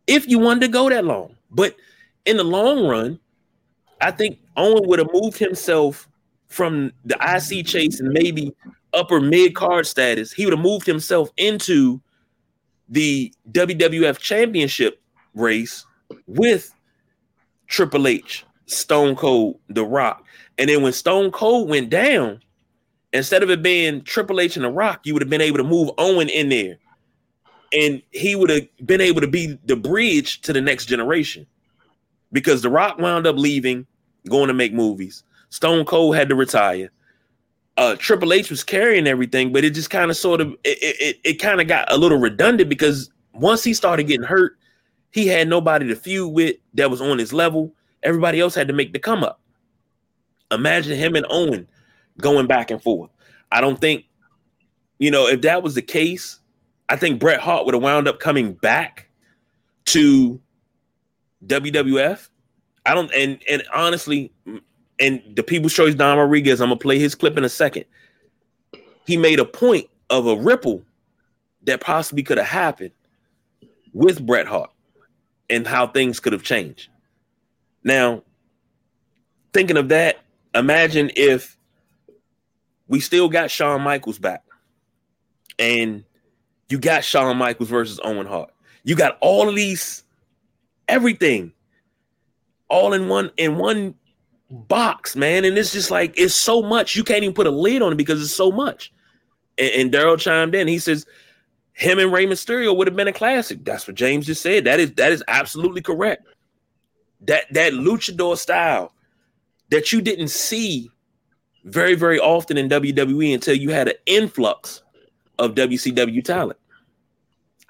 If 0.06 0.26
you 0.26 0.38
wanted 0.38 0.61
to 0.61 0.68
go 0.68 0.88
that 0.88 1.04
long. 1.04 1.34
But 1.50 1.76
in 2.24 2.36
the 2.36 2.44
long 2.44 2.86
run, 2.86 3.18
I 4.00 4.11
think 4.11 4.38
Owen 4.56 4.86
would 4.86 4.98
have 4.98 5.09
moved 5.12 5.38
himself 5.38 6.09
from 6.48 6.92
the 7.04 7.16
IC 7.16 7.66
chase 7.66 8.00
and 8.00 8.11
maybe 8.11 8.54
upper 8.92 9.20
mid 9.20 9.54
card 9.54 9.86
status. 9.86 10.32
He 10.32 10.44
would 10.44 10.54
have 10.54 10.62
moved 10.62 10.86
himself 10.86 11.30
into 11.36 12.00
the 12.88 13.32
WWF 13.52 14.18
championship 14.18 15.00
race 15.34 15.84
with 16.26 16.72
Triple 17.68 18.08
H, 18.08 18.44
Stone 18.66 19.16
Cold, 19.16 19.60
The 19.68 19.84
Rock. 19.84 20.24
And 20.58 20.68
then 20.68 20.82
when 20.82 20.92
Stone 20.92 21.30
Cold 21.30 21.68
went 21.68 21.90
down, 21.90 22.40
instead 23.12 23.42
of 23.42 23.50
it 23.50 23.62
being 23.62 24.02
Triple 24.02 24.40
H 24.40 24.56
and 24.56 24.64
The 24.64 24.70
Rock, 24.70 25.00
you 25.04 25.12
would 25.12 25.22
have 25.22 25.30
been 25.30 25.40
able 25.40 25.58
to 25.58 25.64
move 25.64 25.90
Owen 25.98 26.28
in 26.28 26.48
there. 26.48 26.78
And 27.72 28.02
he 28.10 28.34
would 28.34 28.50
have 28.50 28.66
been 28.84 29.00
able 29.00 29.20
to 29.20 29.28
be 29.28 29.58
the 29.64 29.76
bridge 29.76 30.40
to 30.42 30.52
the 30.52 30.60
next 30.60 30.86
generation. 30.86 31.46
Because 32.32 32.62
The 32.62 32.70
Rock 32.70 32.98
wound 32.98 33.26
up 33.26 33.36
leaving, 33.36 33.86
going 34.28 34.48
to 34.48 34.54
make 34.54 34.72
movies. 34.72 35.22
Stone 35.50 35.84
Cold 35.84 36.16
had 36.16 36.28
to 36.28 36.34
retire. 36.34 36.90
Uh, 37.76 37.94
Triple 37.96 38.32
H 38.32 38.50
was 38.50 38.64
carrying 38.64 39.06
everything, 39.06 39.52
but 39.52 39.64
it 39.64 39.70
just 39.70 39.90
kind 39.90 40.10
of 40.10 40.16
sort 40.16 40.40
of 40.40 40.52
it, 40.64 40.78
it, 40.82 41.20
it 41.22 41.34
kind 41.34 41.60
of 41.60 41.68
got 41.68 41.90
a 41.92 41.96
little 41.96 42.18
redundant 42.18 42.68
because 42.68 43.10
once 43.34 43.62
he 43.62 43.72
started 43.72 44.04
getting 44.04 44.26
hurt, 44.26 44.57
he 45.11 45.26
had 45.26 45.48
nobody 45.48 45.86
to 45.88 45.96
feud 45.96 46.32
with 46.32 46.56
that 46.74 46.90
was 46.90 47.00
on 47.00 47.18
his 47.18 47.32
level. 47.32 47.72
Everybody 48.02 48.40
else 48.40 48.54
had 48.54 48.68
to 48.68 48.74
make 48.74 48.92
the 48.92 48.98
come 48.98 49.24
up. 49.24 49.40
Imagine 50.50 50.96
him 50.96 51.14
and 51.14 51.26
Owen 51.28 51.66
going 52.20 52.46
back 52.46 52.70
and 52.70 52.82
forth. 52.82 53.11
I 53.50 53.61
don't 53.61 53.80
think, 53.80 54.04
you 54.98 55.11
know, 55.11 55.26
if 55.26 55.42
that 55.42 55.62
was 55.62 55.74
the 55.74 55.82
case, 55.82 56.40
I 56.88 56.96
think 56.96 57.20
Bret 57.20 57.40
Hart 57.40 57.64
would 57.64 57.74
have 57.74 57.82
wound 57.82 58.09
up 58.09 58.20
coming 58.20 58.52
back 58.52 59.09
to 59.86 60.40
WWF. 61.46 62.28
I 62.86 62.94
don't, 62.94 63.12
and 63.14 63.38
and 63.48 63.62
honestly, 63.74 64.32
and 64.98 65.22
the 65.34 65.42
People's 65.42 65.74
Choice 65.74 65.94
Don 65.94 66.18
Rodriguez, 66.18 66.61
I'm 66.61 66.68
gonna 66.68 66.78
play 66.78 66.98
his 66.98 67.14
clip 67.14 67.36
in 67.36 67.44
a 67.44 67.48
second. 67.48 67.84
He 69.06 69.16
made 69.16 69.38
a 69.38 69.44
point 69.44 69.88
of 70.11 70.26
a 70.26 70.36
ripple 70.36 70.82
that 71.64 71.80
possibly 71.80 72.22
could 72.22 72.38
have 72.38 72.46
happened 72.46 72.92
with 73.92 74.24
Bret 74.24 74.46
Hart 74.46 74.70
and 75.51 75.66
how 75.66 75.86
things 75.86 76.20
could 76.20 76.32
have 76.32 76.42
changed. 76.42 76.88
Now, 77.84 78.22
thinking 79.53 79.76
of 79.76 79.88
that, 79.88 80.18
imagine 80.55 81.11
if 81.16 81.57
we 82.88 83.01
still 83.01 83.28
got 83.28 83.51
Shawn 83.51 83.82
Michaels 83.82 84.18
back 84.18 84.42
and 85.59 86.05
you 86.68 86.78
got 86.78 87.05
Shawn 87.05 87.36
Michaels 87.36 87.68
versus 87.68 88.01
Owen 88.03 88.26
Hart. 88.26 88.51
You 88.84 88.94
got 88.94 89.18
all 89.20 89.49
of 89.49 89.55
these, 89.55 90.05
everything, 90.88 91.53
all 92.68 92.92
in 92.92 93.09
one 93.09 93.30
in 93.36 93.57
one 93.57 93.94
box, 94.51 95.16
man. 95.16 95.44
And 95.44 95.57
it's 95.59 95.72
just 95.72 95.90
like 95.90 96.14
it's 96.18 96.34
so 96.34 96.62
much 96.62 96.96
you 96.96 97.05
can't 97.05 97.22
even 97.22 97.34
put 97.34 97.46
a 97.46 97.51
lid 97.51 97.82
on 97.82 97.92
it 97.92 97.96
because 97.96 98.22
it's 98.22 98.34
so 98.34 98.51
much. 98.51 98.92
And, 99.59 99.70
and 99.70 99.92
Daryl 99.92 100.18
chimed 100.18 100.55
in. 100.55 100.68
He 100.68 100.78
says 100.78 101.07
him 101.79 102.01
and 102.01 102.12
Rey 102.12 102.26
Mysterio 102.26 102.76
would 102.76 102.89
have 102.89 102.97
been 102.97 103.07
a 103.07 103.12
classic. 103.12 103.64
That's 103.64 103.87
what 103.87 103.95
James 103.95 104.26
just 104.26 104.43
said. 104.43 104.64
That 104.64 104.81
is 104.81 104.93
that 104.95 105.12
is 105.12 105.22
absolutely 105.29 105.81
correct. 105.81 106.26
That 107.20 107.45
that 107.53 107.72
luchador 107.72 108.37
style 108.37 108.93
that 109.70 109.93
you 109.93 110.03
didn't 110.03 110.29
see 110.29 110.91
very 111.64 111.95
very 111.95 112.18
often 112.18 112.59
in 112.59 112.68
WWE 112.68 113.33
until 113.33 113.55
you 113.55 113.70
had 113.70 113.87
an 113.87 113.95
influx 114.07 114.83
of 115.39 115.55
WCW 115.55 116.24
talent. 116.24 116.59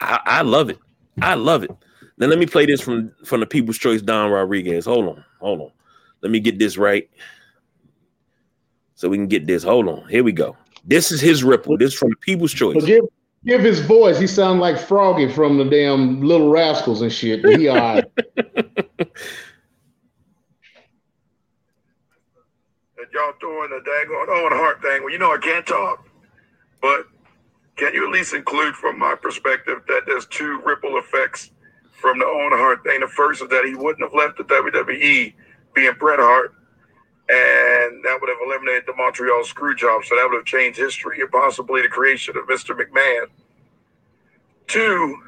I, 0.00 0.20
I 0.24 0.42
love 0.42 0.70
it. 0.70 0.78
I 1.20 1.34
love 1.34 1.62
it. 1.62 1.70
Now 2.16 2.28
let 2.28 2.38
me 2.38 2.46
play 2.46 2.64
this 2.64 2.80
from 2.80 3.12
from 3.26 3.40
the 3.40 3.46
People's 3.46 3.76
Choice 3.76 4.00
Don 4.00 4.30
Rodriguez. 4.30 4.86
Hold 4.86 5.08
on, 5.08 5.24
hold 5.38 5.60
on. 5.60 5.70
Let 6.22 6.32
me 6.32 6.40
get 6.40 6.58
this 6.58 6.78
right. 6.78 7.10
So 8.94 9.10
we 9.10 9.18
can 9.18 9.28
get 9.28 9.46
this. 9.46 9.62
Hold 9.62 9.86
on. 9.86 10.08
Here 10.08 10.24
we 10.24 10.32
go. 10.32 10.56
This 10.84 11.12
is 11.12 11.20
his 11.20 11.44
ripple. 11.44 11.76
This 11.76 11.92
is 11.92 11.98
from 11.98 12.14
People's 12.22 12.52
Choice. 12.52 12.82
give, 12.86 13.04
give 13.44 13.60
his 13.60 13.80
voice. 13.80 14.18
He 14.18 14.26
sounds 14.26 14.60
like 14.60 14.78
Froggy 14.78 15.28
from 15.28 15.58
the 15.58 15.64
damn 15.64 16.22
Little 16.22 16.50
Rascals 16.50 17.02
and 17.02 17.12
shit. 17.12 17.44
He 17.44 17.68
all 17.68 17.76
right. 17.76 18.04
y'all 23.18 23.32
throwing 23.40 23.70
the 23.70 23.76
daggone 23.76 24.26
oh, 24.28 24.42
Owen 24.42 24.52
Hart 24.52 24.82
thing. 24.82 25.02
Well, 25.02 25.12
you 25.12 25.18
know 25.18 25.32
I 25.32 25.38
can't 25.38 25.66
talk, 25.66 26.06
but 26.80 27.06
can 27.76 27.94
you 27.94 28.06
at 28.06 28.12
least 28.12 28.34
include, 28.34 28.74
from 28.74 28.98
my 28.98 29.14
perspective, 29.14 29.82
that 29.88 30.02
there's 30.06 30.26
two 30.26 30.60
ripple 30.64 30.98
effects 30.98 31.50
from 32.00 32.18
the 32.18 32.24
Owen 32.26 32.52
Hart 32.52 32.82
thing? 32.84 33.00
The 33.00 33.08
first 33.08 33.42
is 33.42 33.48
that 33.48 33.64
he 33.64 33.74
wouldn't 33.74 34.02
have 34.02 34.14
left 34.14 34.38
the 34.38 34.44
WWE 34.44 35.34
being 35.74 35.92
Bret 35.98 36.18
Hart, 36.18 36.54
and 37.28 38.02
that 38.04 38.18
would 38.20 38.30
have 38.30 38.38
eliminated 38.44 38.84
the 38.86 38.94
Montreal 38.96 39.44
screw 39.44 39.74
job. 39.74 40.04
So 40.04 40.16
that 40.16 40.26
would 40.28 40.36
have 40.36 40.46
changed 40.46 40.78
history 40.78 41.20
and 41.20 41.30
possibly 41.30 41.82
the 41.82 41.88
creation 41.88 42.36
of 42.36 42.46
Mr. 42.46 42.78
McMahon. 42.78 43.26
Two, 44.66 45.18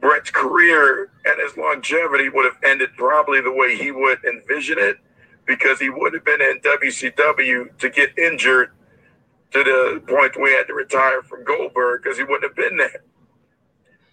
Bret's 0.00 0.30
career 0.30 1.10
and 1.24 1.40
his 1.40 1.56
longevity 1.56 2.28
would 2.28 2.44
have 2.44 2.58
ended 2.62 2.90
probably 2.96 3.40
the 3.40 3.52
way 3.52 3.76
he 3.76 3.90
would 3.90 4.24
envision 4.24 4.78
it 4.78 4.96
because 5.46 5.78
he 5.78 5.90
would 5.90 6.14
have 6.14 6.24
been 6.24 6.40
in 6.40 6.60
WCW 6.60 7.76
to 7.78 7.90
get 7.90 8.16
injured 8.18 8.70
to 9.52 9.62
the 9.62 10.02
point 10.06 10.40
we 10.40 10.52
had 10.52 10.66
to 10.66 10.74
retire 10.74 11.22
from 11.22 11.44
Goldberg 11.44 12.02
because 12.02 12.18
he 12.18 12.24
wouldn't 12.24 12.44
have 12.44 12.56
been 12.56 12.76
there. 12.76 13.04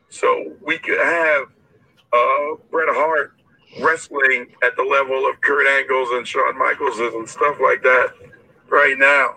So 0.09 0.53
we 0.65 0.77
could 0.77 0.99
have 0.99 1.43
uh, 2.13 2.55
Bret 2.69 2.89
Hart 2.89 3.33
wrestling 3.79 4.47
at 4.63 4.75
the 4.75 4.83
level 4.83 5.29
of 5.29 5.39
Kurt 5.41 5.67
Angle's 5.67 6.09
and 6.11 6.27
Shawn 6.27 6.57
Michaels 6.57 6.99
and 6.99 7.27
stuff 7.27 7.57
like 7.61 7.81
that 7.83 8.13
right 8.69 8.95
now. 8.97 9.35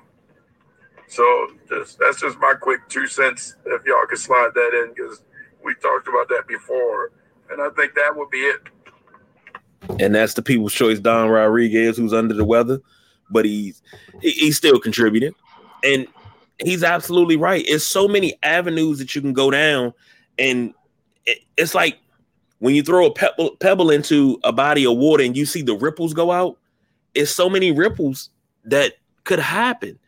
So 1.07 1.49
just, 1.69 1.99
that's 1.99 2.21
just 2.21 2.39
my 2.39 2.55
quick 2.55 2.81
two 2.89 3.07
cents. 3.07 3.57
If 3.67 3.85
y'all 3.85 4.07
could 4.07 4.19
slide 4.19 4.51
that 4.55 4.83
in, 4.83 4.95
because 4.95 5.23
we 5.63 5.75
talked 5.75 6.09
about 6.09 6.29
that 6.29 6.45
before, 6.49 7.13
and 7.51 7.63
I 7.63 7.69
think 7.71 7.95
that 7.95 8.17
would 8.17 8.31
be 8.31 8.39
it. 8.39 8.61
And 10.01 10.15
that's 10.15 10.35
the 10.35 10.43
people's 10.43 10.73
choice, 10.73 10.99
Don 10.99 11.29
Rodriguez, 11.29 11.99
who's 11.99 12.15
under 12.15 12.35
the 12.35 12.45
weather, 12.45 12.81
but 13.31 13.45
he's 13.45 13.83
he's 14.23 14.57
still 14.57 14.81
contributing, 14.81 15.35
and 15.85 16.09
he's 16.59 16.83
absolutely 16.83 17.37
right. 17.37 17.65
It's 17.69 17.85
so 17.85 18.09
many 18.09 18.35
avenues 18.43 18.99
that 18.99 19.15
you 19.15 19.21
can 19.21 19.35
go 19.35 19.51
down, 19.51 19.93
and 20.39 20.73
it's 21.57 21.75
like 21.75 21.99
when 22.65 22.75
you 22.75 22.83
throw 22.83 23.05
a 23.05 23.13
pebble, 23.13 23.57
pebble 23.57 23.91
into 23.91 24.41
a 24.43 24.51
body 24.51 24.87
of 24.87 24.97
water 24.97 25.23
and 25.23 25.37
you 25.37 25.45
see 25.45 25.61
the 25.61 25.75
ripples 25.75 26.15
go 26.15 26.33
out, 26.33 26.57
it's 27.13 27.31
so 27.31 27.51
many 27.51 27.71
ripples 27.73 28.31
that 28.65 28.95
could 29.25 29.39
happen. 29.39 29.99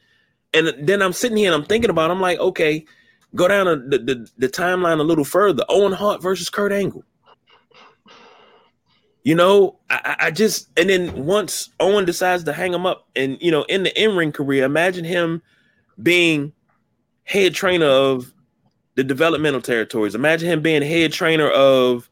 And 0.54 0.72
then 0.88 1.02
I'm 1.02 1.12
sitting 1.12 1.36
here 1.36 1.52
and 1.52 1.54
I'm 1.54 1.68
thinking 1.68 1.90
about, 1.90 2.10
I'm 2.10 2.22
like, 2.22 2.38
okay, 2.38 2.86
go 3.34 3.46
down 3.46 3.66
the, 3.90 3.98
the, 3.98 4.30
the 4.38 4.48
timeline 4.48 5.00
a 5.00 5.02
little 5.02 5.22
further. 5.22 5.66
Owen 5.68 5.92
Hart 5.92 6.22
versus 6.22 6.48
Kurt 6.48 6.72
Angle. 6.72 7.04
You 9.22 9.34
know, 9.34 9.78
I, 9.90 10.16
I, 10.18 10.30
just 10.30 10.70
and 10.78 10.88
then 10.88 11.26
once 11.26 11.68
Owen 11.78 12.06
decides 12.06 12.44
to 12.44 12.54
hang 12.54 12.72
him 12.72 12.86
up, 12.86 13.06
and 13.14 13.36
you 13.38 13.50
know, 13.50 13.64
in 13.64 13.82
the 13.82 14.02
in-ring 14.02 14.32
career, 14.32 14.64
imagine 14.64 15.04
him 15.04 15.42
being 16.02 16.54
head 17.24 17.52
trainer 17.52 17.84
of 17.84 18.32
the 18.94 19.04
developmental 19.04 19.60
territories. 19.60 20.14
Imagine 20.14 20.48
him 20.48 20.62
being 20.62 20.80
head 20.80 21.12
trainer 21.12 21.50
of 21.50 22.08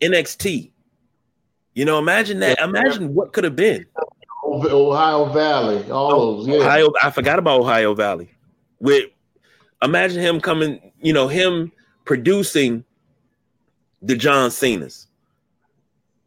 NXT. 0.00 0.70
You 1.74 1.84
know, 1.84 1.98
imagine 1.98 2.40
that. 2.40 2.58
Imagine 2.60 3.14
what 3.14 3.32
could 3.32 3.44
have 3.44 3.56
been. 3.56 3.86
Ohio 4.44 5.26
Valley, 5.26 5.90
all 5.90 6.12
oh, 6.12 6.36
those. 6.36 6.48
Yeah. 6.48 6.56
Ohio, 6.56 6.92
I 7.02 7.10
forgot 7.10 7.38
about 7.38 7.60
Ohio 7.60 7.94
Valley. 7.94 8.30
With 8.80 9.10
imagine 9.82 10.20
him 10.20 10.40
coming, 10.40 10.92
you 11.00 11.12
know, 11.12 11.28
him 11.28 11.72
producing 12.04 12.84
the 14.02 14.16
John 14.16 14.50
Cena's, 14.50 15.06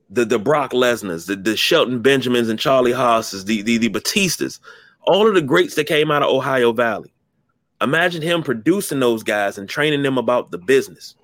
the 0.09 0.25
the 0.25 0.39
Brock 0.39 0.71
Lesnar's, 0.71 1.25
the, 1.25 1.35
the 1.35 1.55
Shelton 1.55 2.01
Benjamins 2.01 2.49
and 2.49 2.59
Charlie 2.59 2.91
Haas's, 2.91 3.45
the, 3.45 3.61
the 3.61 3.77
the 3.77 3.89
Batistas, 3.89 4.59
all 5.03 5.27
of 5.27 5.33
the 5.33 5.41
greats 5.41 5.75
that 5.75 5.87
came 5.87 6.11
out 6.11 6.23
of 6.23 6.29
Ohio 6.29 6.73
Valley. 6.73 7.13
Imagine 7.81 8.21
him 8.21 8.43
producing 8.43 8.99
those 8.99 9.23
guys 9.23 9.57
and 9.57 9.69
training 9.69 10.03
them 10.03 10.17
about 10.17 10.51
the 10.51 10.57
business. 10.57 11.15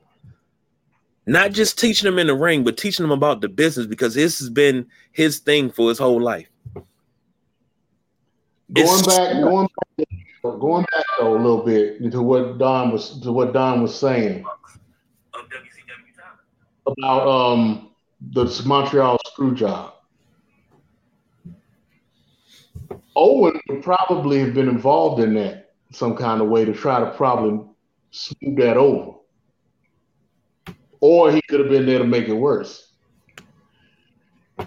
Not 1.27 1.51
just 1.53 1.79
teaching 1.79 2.05
them 2.05 2.19
in 2.19 2.27
the 2.27 2.35
ring, 2.35 2.63
but 2.63 2.77
teaching 2.77 3.03
them 3.03 3.11
about 3.11 3.41
the 3.41 3.49
business 3.49 3.87
because 3.87 4.13
this 4.13 4.39
has 4.39 4.49
been 4.49 4.87
his 5.11 5.39
thing 5.39 5.71
for 5.71 5.89
his 5.89 5.97
whole 5.97 6.21
life. 6.21 6.47
Going 8.73 8.99
it's, 8.99 9.07
back, 9.07 9.33
going 9.33 9.67
back, 9.97 10.07
going 10.43 10.85
back 10.91 11.05
though 11.19 11.35
a 11.35 11.37
little 11.37 11.63
bit 11.63 12.11
to 12.11 12.21
what 12.21 12.57
Don 12.57 12.91
was 12.91 13.19
to 13.21 13.31
what 13.31 13.53
Don 13.53 13.81
was 13.81 13.97
saying 13.97 14.43
about 16.87 17.27
um 17.27 17.91
the 18.31 18.63
Montreal 18.65 19.19
screw 19.27 19.53
job. 19.53 19.93
Owen 23.15 23.59
would 23.69 23.83
probably 23.83 24.39
have 24.39 24.53
been 24.53 24.67
involved 24.67 25.21
in 25.21 25.35
that 25.35 25.73
some 25.91 26.15
kind 26.15 26.41
of 26.41 26.49
way 26.49 26.65
to 26.65 26.73
try 26.73 26.99
to 26.99 27.11
probably 27.11 27.65
smooth 28.11 28.57
that 28.57 28.77
over. 28.77 29.17
Or 30.99 31.31
he 31.31 31.41
could 31.43 31.59
have 31.59 31.69
been 31.69 31.85
there 31.85 31.99
to 31.99 32.05
make 32.05 32.27
it 32.27 32.33
worse. 32.33 32.93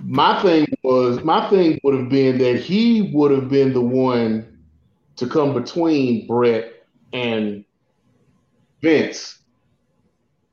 My 0.03 0.43
thing 0.43 0.66
was 0.83 1.24
my 1.24 1.49
thing 1.49 1.79
would 1.83 1.95
have 1.95 2.09
been 2.09 2.39
that 2.39 2.61
he 2.61 3.11
would 3.14 3.31
have 3.31 3.49
been 3.49 3.72
the 3.72 3.81
one 3.81 4.59
to 5.16 5.26
come 5.26 5.55
between 5.55 6.26
Bret 6.26 6.87
and 7.12 7.64
Vince 8.83 9.39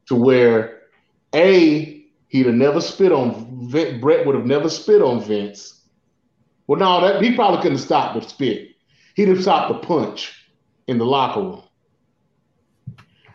to 0.07 0.15
where 0.15 0.81
A, 1.33 2.05
he'd 2.29 2.45
have 2.45 2.55
never 2.55 2.79
spit 2.81 3.11
on 3.11 3.69
Vince, 3.69 4.01
Bret 4.01 4.25
would 4.25 4.35
have 4.35 4.45
never 4.45 4.69
spit 4.69 5.01
on 5.01 5.23
Vince. 5.23 5.81
Well, 6.67 6.79
no, 6.79 7.01
that 7.01 7.21
he 7.21 7.35
probably 7.35 7.61
couldn't 7.61 7.77
stop 7.79 8.15
the 8.15 8.27
spit. 8.27 8.69
He'd 9.15 9.27
have 9.27 9.41
stopped 9.41 9.71
the 9.71 9.87
punch 9.87 10.33
in 10.87 10.97
the 10.97 11.05
locker 11.05 11.41
room. 11.41 11.63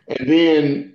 And 0.09 0.29
then 0.29 0.90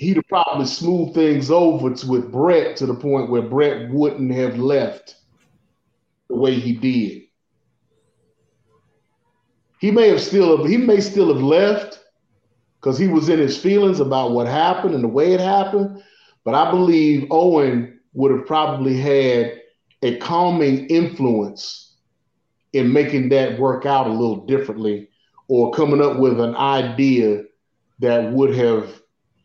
he'd 0.00 0.16
have 0.16 0.28
probably 0.28 0.64
smoothed 0.64 1.12
things 1.14 1.50
over 1.50 1.94
to, 1.94 2.06
with 2.06 2.32
Bret 2.32 2.74
to 2.78 2.86
the 2.86 2.94
point 2.94 3.28
where 3.28 3.42
Bret 3.42 3.90
wouldn't 3.90 4.32
have 4.32 4.58
left 4.58 5.16
the 6.28 6.36
way 6.36 6.54
he 6.54 6.72
did. 6.72 7.24
He 9.78 9.90
may 9.90 10.08
have 10.08 10.22
still 10.22 10.64
he 10.64 10.78
may 10.78 11.02
still 11.02 11.32
have 11.32 11.42
left 11.42 12.00
because 12.80 12.96
he 12.96 13.08
was 13.08 13.28
in 13.28 13.38
his 13.38 13.58
feelings 13.58 14.00
about 14.00 14.32
what 14.32 14.46
happened 14.46 14.94
and 14.94 15.04
the 15.04 15.08
way 15.08 15.34
it 15.34 15.40
happened. 15.40 16.02
But 16.44 16.54
I 16.54 16.70
believe 16.70 17.26
Owen 17.30 18.00
would 18.14 18.30
have 18.30 18.46
probably 18.46 18.96
had 18.96 19.60
a 20.02 20.16
calming 20.16 20.86
influence 20.86 21.96
in 22.72 22.90
making 22.90 23.28
that 23.30 23.58
work 23.58 23.84
out 23.84 24.06
a 24.06 24.10
little 24.10 24.46
differently 24.46 25.10
or 25.48 25.72
coming 25.72 26.00
up 26.00 26.18
with 26.18 26.40
an 26.40 26.56
idea 26.56 27.42
that 27.98 28.32
would 28.32 28.54
have 28.54 28.99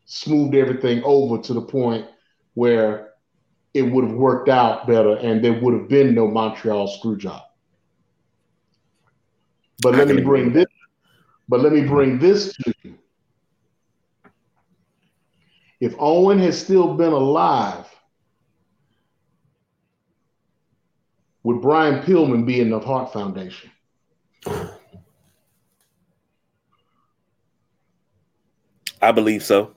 smoothed 0.06 0.56
everything 0.56 1.04
over 1.04 1.42
to 1.42 1.54
the 1.54 1.62
point 1.62 2.06
where 2.54 3.12
it 3.74 3.82
would 3.82 4.06
have 4.06 4.14
worked 4.14 4.48
out 4.48 4.88
better 4.88 5.18
and 5.18 5.44
there 5.44 5.60
would 5.60 5.74
have 5.74 5.90
been 5.90 6.16
no 6.16 6.28
Montreal 6.28 6.88
screw 6.88 7.18
job. 7.18 7.42
But 9.82 9.96
let 9.96 10.08
me 10.08 10.22
bring 10.22 10.54
this. 10.54 10.66
But 11.50 11.60
let 11.60 11.74
me 11.74 11.82
bring 11.82 12.18
this 12.18 12.54
to 12.54 12.74
you. 12.84 12.98
If 15.82 15.94
Owen 16.00 16.40
has 16.40 16.60
still 16.60 16.96
been 16.96 17.12
alive, 17.12 17.86
would 21.44 21.62
Brian 21.62 22.02
Pillman 22.04 22.46
be 22.46 22.62
in 22.62 22.70
the 22.70 22.80
Hart 22.80 23.12
Foundation? 23.12 23.70
I 29.02 29.12
believe 29.12 29.44
so. 29.44 29.75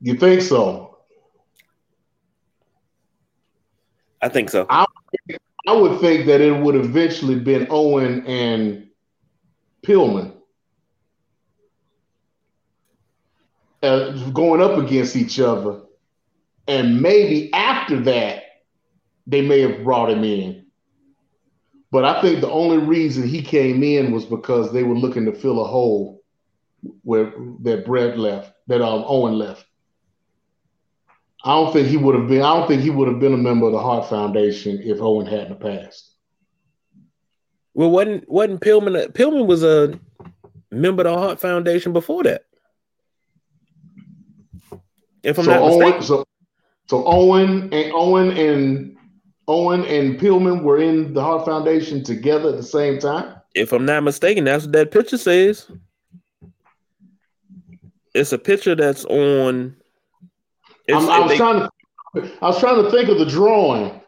You 0.00 0.14
think 0.14 0.42
so? 0.42 0.98
I 4.20 4.28
think 4.28 4.50
so. 4.50 4.66
I, 4.68 4.84
I 5.66 5.72
would 5.72 6.00
think 6.00 6.26
that 6.26 6.40
it 6.40 6.52
would 6.52 6.74
eventually 6.74 7.36
been 7.36 7.66
Owen 7.70 8.26
and 8.26 8.88
Pillman 9.86 10.34
uh, 13.82 14.10
going 14.30 14.60
up 14.60 14.78
against 14.78 15.16
each 15.16 15.38
other, 15.40 15.80
and 16.66 17.00
maybe 17.00 17.52
after 17.52 18.00
that 18.00 18.42
they 19.26 19.42
may 19.42 19.60
have 19.60 19.84
brought 19.84 20.10
him 20.10 20.24
in. 20.24 20.66
But 21.90 22.04
I 22.04 22.20
think 22.20 22.40
the 22.40 22.50
only 22.50 22.78
reason 22.78 23.26
he 23.26 23.42
came 23.42 23.82
in 23.82 24.12
was 24.12 24.24
because 24.24 24.72
they 24.72 24.82
were 24.82 24.96
looking 24.96 25.24
to 25.24 25.32
fill 25.32 25.64
a 25.64 25.68
hole 25.68 26.22
where 27.02 27.32
that 27.62 27.86
Bret 27.86 28.18
left, 28.18 28.52
that 28.66 28.82
um, 28.82 29.04
Owen 29.06 29.38
left. 29.38 29.64
I 31.44 31.54
don't 31.54 31.72
think 31.72 31.88
he 31.88 31.96
would 31.96 32.14
have 32.16 32.28
been. 32.28 32.42
I 32.42 32.58
don't 32.58 32.66
think 32.66 32.82
he 32.82 32.90
would 32.90 33.08
have 33.08 33.20
been 33.20 33.34
a 33.34 33.38
member 33.38 33.66
of 33.66 33.72
the 33.72 33.80
Hart 33.80 34.08
Foundation 34.08 34.80
if 34.82 35.00
Owen 35.00 35.26
hadn't 35.26 35.60
passed. 35.60 36.12
Well, 37.74 37.90
wasn't 37.90 38.28
wasn't 38.28 38.60
Pillman? 38.60 39.12
Pillman 39.12 39.46
was 39.46 39.62
a 39.62 39.98
member 40.72 41.06
of 41.06 41.14
the 41.14 41.18
Hart 41.18 41.40
Foundation 41.40 41.92
before 41.92 42.24
that. 42.24 42.44
If 45.22 45.38
I'm 45.38 45.44
so 45.44 45.50
not 45.52 45.62
Owen, 45.62 45.78
mistaken. 45.78 46.02
So, 46.02 46.24
so 46.88 47.04
Owen 47.06 47.72
and 47.72 47.92
Owen 47.94 48.30
and 48.36 48.96
Owen 49.46 49.84
and 49.84 50.18
Pillman 50.18 50.62
were 50.62 50.78
in 50.78 51.14
the 51.14 51.22
Hart 51.22 51.44
Foundation 51.44 52.02
together 52.02 52.50
at 52.50 52.56
the 52.56 52.62
same 52.64 52.98
time. 52.98 53.36
If 53.54 53.72
I'm 53.72 53.84
not 53.84 54.02
mistaken, 54.02 54.44
that's 54.44 54.64
what 54.64 54.72
that 54.72 54.90
picture 54.90 55.18
says. 55.18 55.70
It's 58.14 58.32
a 58.32 58.38
picture 58.38 58.74
that's 58.74 59.04
on 59.04 59.76
I 60.90 61.20
was 61.20 61.30
they, 61.30 61.36
trying 61.36 61.60
to 61.60 61.70
I 62.40 62.46
was 62.46 62.58
trying 62.58 62.82
to 62.82 62.90
think 62.90 63.08
of 63.08 63.18
the 63.18 63.26
drawing 63.26 64.00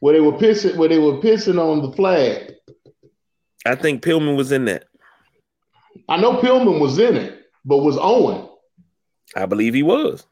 where 0.00 0.14
they 0.14 0.20
were 0.20 0.32
pissing 0.32 0.76
where 0.76 0.88
they 0.88 0.98
were 0.98 1.18
pissing 1.18 1.58
on 1.60 1.82
the 1.82 1.92
flag. 1.92 2.54
I 3.64 3.76
think 3.76 4.02
Pillman 4.02 4.36
was 4.36 4.50
in 4.50 4.64
that. 4.64 4.86
I 6.08 6.16
know 6.16 6.38
Pillman 6.40 6.80
was 6.80 6.98
in 6.98 7.16
it, 7.16 7.46
but 7.64 7.78
was 7.78 7.96
Owen? 8.00 8.48
I 9.36 9.46
believe 9.46 9.74
he 9.74 9.82
was. 9.82 10.26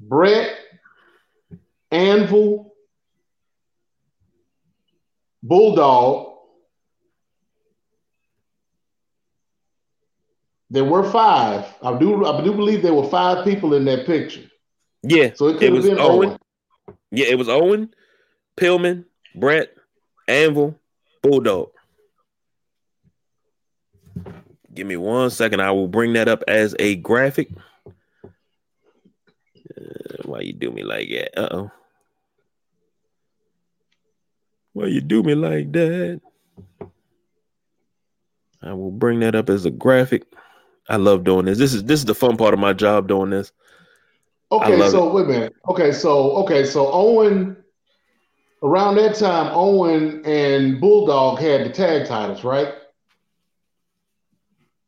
Bret, 0.00 0.52
Anvil, 1.90 2.74
Bulldog, 5.42 6.35
There 10.70 10.84
were 10.84 11.08
five. 11.10 11.64
I 11.82 11.96
do 11.96 12.24
I 12.24 12.42
do 12.42 12.52
believe 12.52 12.82
there 12.82 12.94
were 12.94 13.08
five 13.08 13.44
people 13.44 13.74
in 13.74 13.84
that 13.84 14.06
picture. 14.06 14.42
Yeah. 15.02 15.32
So 15.34 15.48
it 15.48 15.58
could 15.58 15.72
have 15.72 15.82
been 15.82 15.98
Owen. 15.98 16.30
Owen. 16.30 16.38
Yeah, 17.10 17.26
it 17.26 17.38
was 17.38 17.48
Owen, 17.48 17.94
Pillman, 18.56 19.04
Bret, 19.34 19.72
Anvil, 20.26 20.78
Bulldog. 21.22 21.70
Give 24.74 24.86
me 24.86 24.96
one 24.96 25.30
second. 25.30 25.60
I 25.60 25.70
will 25.70 25.88
bring 25.88 26.14
that 26.14 26.28
up 26.28 26.42
as 26.48 26.74
a 26.78 26.96
graphic. 26.96 27.48
Uh, 29.76 30.22
why 30.24 30.40
you 30.40 30.52
do 30.52 30.70
me 30.70 30.82
like 30.82 31.08
that? 31.08 31.38
Uh 31.40 31.48
oh. 31.50 31.70
Why 34.72 34.86
you 34.86 35.00
do 35.00 35.22
me 35.22 35.34
like 35.34 35.72
that? 35.72 36.20
I 38.62 38.72
will 38.74 38.90
bring 38.90 39.20
that 39.20 39.34
up 39.34 39.48
as 39.48 39.64
a 39.64 39.70
graphic. 39.70 40.24
I 40.88 40.96
love 40.96 41.24
doing 41.24 41.46
this. 41.46 41.58
This 41.58 41.74
is 41.74 41.84
this 41.84 42.00
is 42.00 42.06
the 42.06 42.14
fun 42.14 42.36
part 42.36 42.54
of 42.54 42.60
my 42.60 42.72
job 42.72 43.08
doing 43.08 43.30
this. 43.30 43.52
Okay, 44.52 44.78
so 44.88 45.08
it. 45.08 45.14
wait 45.14 45.24
a 45.24 45.28
minute. 45.28 45.56
Okay, 45.68 45.92
so 45.92 46.32
okay, 46.36 46.64
so 46.64 46.90
Owen 46.92 47.56
around 48.62 48.96
that 48.96 49.16
time, 49.16 49.50
Owen 49.52 50.24
and 50.24 50.80
Bulldog 50.80 51.40
had 51.40 51.64
the 51.64 51.70
tag 51.70 52.06
titles, 52.06 52.44
right? 52.44 52.74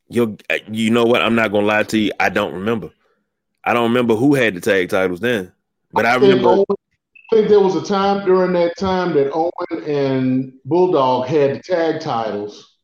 You 0.08 0.36
you 0.70 0.90
know 0.90 1.04
what? 1.04 1.22
I'm 1.22 1.34
not 1.34 1.50
gonna 1.50 1.66
lie 1.66 1.82
to 1.84 1.98
you. 1.98 2.12
I 2.20 2.28
don't 2.28 2.54
remember. 2.54 2.90
I 3.64 3.74
don't 3.74 3.88
remember 3.88 4.14
who 4.14 4.34
had 4.34 4.54
the 4.54 4.60
tag 4.60 4.88
titles 4.88 5.20
then, 5.20 5.52
but 5.92 6.06
I, 6.06 6.12
I 6.12 6.14
remember. 6.14 6.48
Owen, 6.48 6.64
I 7.30 7.36
think 7.36 7.48
there 7.48 7.60
was 7.60 7.74
a 7.74 7.84
time 7.84 8.24
during 8.24 8.52
that 8.54 8.76
time 8.78 9.12
that 9.14 9.30
Owen 9.34 9.84
and 9.84 10.52
Bulldog 10.64 11.26
had 11.26 11.56
the 11.56 11.62
tag 11.62 12.00
titles 12.00 12.77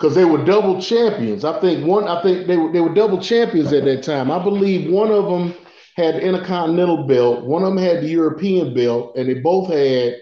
because 0.00 0.14
they 0.14 0.24
were 0.24 0.42
double 0.44 0.80
champions. 0.80 1.44
I 1.44 1.60
think 1.60 1.86
one. 1.86 2.08
I 2.08 2.22
think 2.22 2.46
they 2.46 2.56
were 2.56 2.72
they 2.72 2.80
were 2.80 2.94
double 2.94 3.20
champions 3.20 3.72
at 3.72 3.84
that 3.84 4.02
time. 4.02 4.30
I 4.30 4.42
believe 4.42 4.90
one 4.90 5.10
of 5.10 5.26
them 5.26 5.54
had 5.96 6.14
the 6.14 6.22
Intercontinental 6.22 7.06
belt, 7.06 7.44
one 7.44 7.62
of 7.62 7.74
them 7.74 7.84
had 7.84 8.02
the 8.02 8.08
European 8.08 8.72
belt, 8.72 9.16
and 9.16 9.28
they 9.28 9.34
both 9.34 9.68
had 9.68 10.16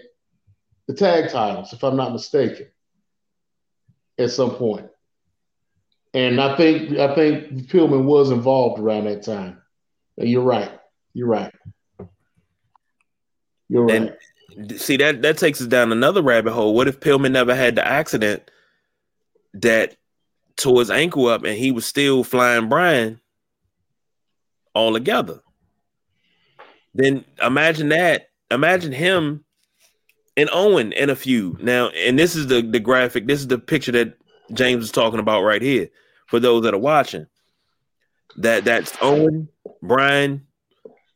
the 0.87 0.93
tag 0.93 1.29
titles, 1.29 1.71
if 1.71 1.83
I'm 1.83 1.95
not 1.95 2.11
mistaken, 2.11 2.67
at 4.17 4.31
some 4.31 4.51
point. 4.55 4.87
And 6.13 6.41
I 6.41 6.57
think 6.57 6.97
I 6.97 7.15
think 7.15 7.69
Pillman 7.69 8.03
was 8.03 8.31
involved 8.31 8.81
around 8.81 9.05
that 9.05 9.23
time. 9.23 9.61
You're 10.17 10.43
right. 10.43 10.71
You're 11.13 11.27
right. 11.27 11.53
You're 13.69 13.85
right. 13.85 14.13
And 14.57 14.81
see 14.81 14.97
that 14.97 15.21
that 15.21 15.37
takes 15.37 15.61
us 15.61 15.67
down 15.67 15.93
another 15.93 16.21
rabbit 16.21 16.51
hole. 16.51 16.75
What 16.75 16.89
if 16.89 16.99
Pillman 16.99 17.31
never 17.31 17.55
had 17.55 17.75
the 17.75 17.87
accident 17.87 18.49
that 19.53 19.95
tore 20.57 20.79
his 20.79 20.91
ankle 20.91 21.27
up 21.27 21.43
and 21.43 21.57
he 21.57 21.71
was 21.71 21.85
still 21.85 22.23
flying 22.23 22.69
Brian 22.69 23.19
all 24.73 24.93
together? 24.93 25.41
Then 26.93 27.25
imagine 27.41 27.89
that. 27.89 28.29
Imagine 28.51 28.91
him 28.91 29.45
and 30.35 30.49
Owen 30.51 30.91
in 30.91 31.09
a 31.09 31.15
few. 31.15 31.57
Now, 31.61 31.89
and 31.89 32.17
this 32.17 32.35
is 32.35 32.47
the 32.47 32.61
the 32.61 32.79
graphic. 32.79 33.27
This 33.27 33.39
is 33.39 33.47
the 33.47 33.59
picture 33.59 33.91
that 33.91 34.17
James 34.53 34.85
is 34.85 34.91
talking 34.91 35.19
about 35.19 35.43
right 35.43 35.61
here. 35.61 35.89
For 36.27 36.39
those 36.39 36.63
that 36.63 36.73
are 36.73 36.79
watching, 36.79 37.25
that 38.37 38.63
that's 38.63 38.95
Owen, 39.01 39.49
Brian, 39.81 40.45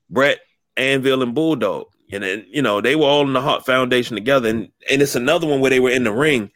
Bret, 0.10 0.40
Anvil, 0.76 1.22
and 1.22 1.36
Bulldog. 1.36 1.88
And 2.12 2.24
then, 2.24 2.46
you 2.48 2.62
know, 2.62 2.82
they 2.82 2.96
were 2.96 3.06
all 3.06 3.26
in 3.26 3.34
the 3.34 3.42
Hart 3.42 3.66
Foundation 3.66 4.16
together. 4.16 4.50
And, 4.50 4.70
and 4.90 5.02
it's 5.02 5.16
another 5.16 5.48
one 5.48 5.62
where 5.62 5.70
they 5.70 5.80
were 5.80 5.90
in 5.90 6.04
the 6.04 6.12
ring. 6.12 6.52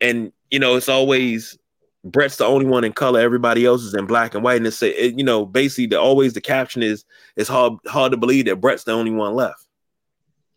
And, 0.00 0.32
you 0.50 0.58
know, 0.58 0.76
it's 0.76 0.88
always 0.88 1.58
Bret's 2.04 2.36
the 2.36 2.44
only 2.44 2.66
one 2.66 2.84
in 2.84 2.92
color. 2.92 3.20
Everybody 3.20 3.64
else 3.64 3.82
is 3.82 3.94
in 3.94 4.06
black 4.06 4.34
and 4.34 4.44
white. 4.44 4.58
And 4.58 4.66
it's, 4.66 4.82
it, 4.82 5.18
you 5.18 5.24
know, 5.24 5.46
basically 5.46 5.86
the 5.86 6.00
always 6.00 6.34
the 6.34 6.40
caption 6.40 6.82
is 6.82 7.04
it's 7.36 7.48
hard 7.48 7.74
hard 7.86 8.12
to 8.12 8.18
believe 8.18 8.44
that 8.44 8.60
Bret's 8.60 8.84
the 8.84 8.92
only 8.92 9.10
one 9.10 9.34
left. 9.34 9.66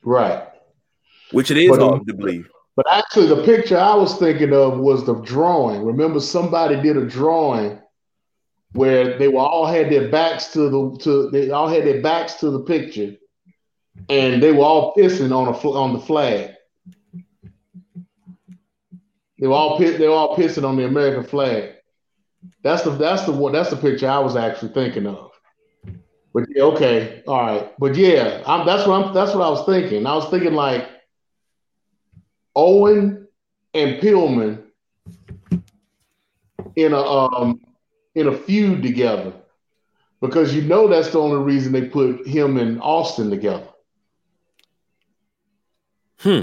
Right. 0.04 0.46
Which 1.32 1.52
it 1.52 1.58
is 1.58 1.70
but, 1.70 1.80
hard 1.80 2.08
to 2.08 2.14
believe. 2.14 2.50
But 2.76 2.86
actually, 2.92 3.28
the 3.28 3.44
picture 3.44 3.78
I 3.78 3.96
was 3.96 4.18
thinking 4.18 4.54
of 4.54 4.78
was 4.78 5.06
the 5.06 5.16
drawing. 5.22 5.84
Remember, 5.84 6.20
somebody 6.20 6.80
did 6.82 6.96
a 6.96 7.06
drawing 7.06 7.80
where 8.74 9.18
they 9.18 9.28
were 9.28 9.40
all 9.40 9.66
had 9.66 9.90
their 9.90 10.10
backs 10.10 10.48
to 10.54 10.70
the 10.70 11.00
to 11.04 11.30
they 11.32 11.50
all 11.50 11.68
had 11.68 11.86
their 11.86 12.02
backs 12.02 12.36
to 12.36 12.52
the 12.52 12.60
picture, 12.60 13.16
and 14.10 14.44
they 14.44 14.52
were 14.52 14.64
all 14.64 14.94
pissing 14.96 15.36
on 15.36 15.48
a 15.48 15.70
on 15.70 15.94
the 15.94 16.00
flag. 16.00 16.54
They 19.40 19.48
were 19.48 19.54
all 19.54 19.78
they 19.78 20.08
were 20.08 20.14
all 20.14 20.36
pissing 20.36 20.68
on 20.68 20.78
the 20.78 20.86
American 20.86 21.24
flag. 21.24 21.76
That's 22.64 22.84
the 22.84 22.92
that's 22.92 23.24
the 23.26 23.32
one 23.32 23.54
that's 23.54 23.70
the 23.70 23.78
picture 23.78 24.10
I 24.10 24.20
was 24.20 24.36
actually 24.36 24.74
thinking 24.74 25.06
of. 25.06 25.32
But 26.34 26.46
yeah, 26.50 26.64
okay, 26.64 27.24
all 27.28 27.42
right. 27.42 27.74
But 27.80 27.96
yeah, 27.96 28.44
I'm, 28.46 28.66
that's 28.66 28.88
what 28.88 29.02
I'm 29.06 29.14
that's 29.14 29.34
what 29.34 29.44
I 29.44 29.50
was 29.50 29.66
thinking. 29.66 30.06
I 30.06 30.16
was 30.16 30.30
thinking 30.30 30.54
like 30.54 30.88
Owen 32.56 33.28
and 33.74 34.02
Pillman 34.02 34.64
in 36.76 36.94
a 36.94 37.02
um 37.02 37.62
in 38.16 38.28
a 38.28 38.38
feud 38.38 38.82
together 38.82 39.34
because 40.22 40.56
you 40.56 40.64
know 40.64 40.88
that's 40.88 41.10
the 41.12 41.20
only 41.20 41.38
reason 41.38 41.72
they 41.72 41.88
put 41.88 42.26
him 42.28 42.58
and 42.58 42.82
Austin 42.82 43.30
together. 43.30 43.68
Hmm. 46.20 46.42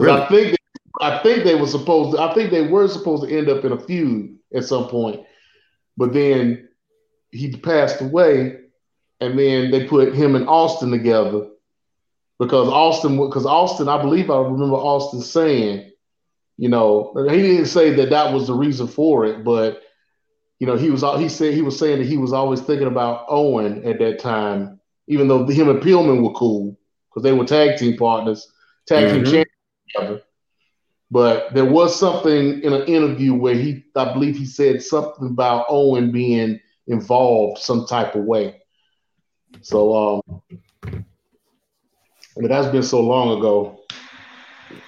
I 0.00 0.26
think 0.28 0.50
they, 0.50 0.56
I 1.00 1.22
think 1.22 1.44
they 1.44 1.54
were 1.54 1.66
supposed 1.66 2.16
to, 2.16 2.22
I 2.22 2.34
think 2.34 2.50
they 2.50 2.66
were 2.66 2.88
supposed 2.88 3.24
to 3.24 3.36
end 3.36 3.48
up 3.48 3.64
in 3.64 3.72
a 3.72 3.78
feud 3.78 4.36
at 4.54 4.64
some 4.64 4.88
point, 4.88 5.22
but 5.96 6.12
then 6.12 6.68
he 7.30 7.56
passed 7.56 8.00
away, 8.00 8.58
and 9.20 9.38
then 9.38 9.70
they 9.70 9.86
put 9.86 10.14
him 10.14 10.34
and 10.34 10.48
Austin 10.48 10.90
together. 10.90 11.48
Because 12.38 12.68
Austin 12.68 13.16
because 13.16 13.46
Austin 13.46 13.88
I 13.88 14.00
believe 14.00 14.30
I 14.30 14.38
remember 14.38 14.76
Austin 14.76 15.22
saying, 15.22 15.90
you 16.58 16.68
know, 16.68 17.14
he 17.30 17.40
didn't 17.40 17.66
say 17.66 17.90
that 17.94 18.10
that 18.10 18.32
was 18.32 18.46
the 18.46 18.54
reason 18.54 18.86
for 18.86 19.24
it, 19.24 19.42
but 19.42 19.82
you 20.58 20.66
know 20.66 20.76
he 20.76 20.90
was 20.90 21.02
he 21.18 21.30
said 21.30 21.54
he 21.54 21.62
was 21.62 21.78
saying 21.78 21.98
that 21.98 22.06
he 22.06 22.18
was 22.18 22.34
always 22.34 22.60
thinking 22.60 22.88
about 22.88 23.24
Owen 23.28 23.84
at 23.86 23.98
that 24.00 24.18
time, 24.18 24.78
even 25.06 25.28
though 25.28 25.46
him 25.46 25.70
and 25.70 25.80
Pillman 25.80 26.22
were 26.22 26.34
cool 26.34 26.78
because 27.08 27.22
they 27.22 27.32
were 27.32 27.46
tag 27.46 27.78
team 27.78 27.96
partners, 27.96 28.52
tag 28.86 29.08
team 29.08 29.22
mm-hmm. 29.22 29.24
champions 29.24 29.55
But 31.10 31.54
there 31.54 31.64
was 31.64 31.98
something 31.98 32.62
in 32.62 32.72
an 32.72 32.82
interview 32.86 33.34
where 33.34 33.54
he, 33.54 33.84
I 33.94 34.12
believe 34.12 34.36
he 34.36 34.44
said 34.44 34.82
something 34.82 35.28
about 35.28 35.66
Owen 35.68 36.10
being 36.10 36.60
involved 36.88 37.60
some 37.60 37.86
type 37.86 38.14
of 38.14 38.24
way. 38.24 38.60
So, 39.62 40.20
um, 40.20 40.42
but 42.36 42.48
that's 42.48 42.68
been 42.68 42.82
so 42.82 43.00
long 43.00 43.38
ago. 43.38 43.80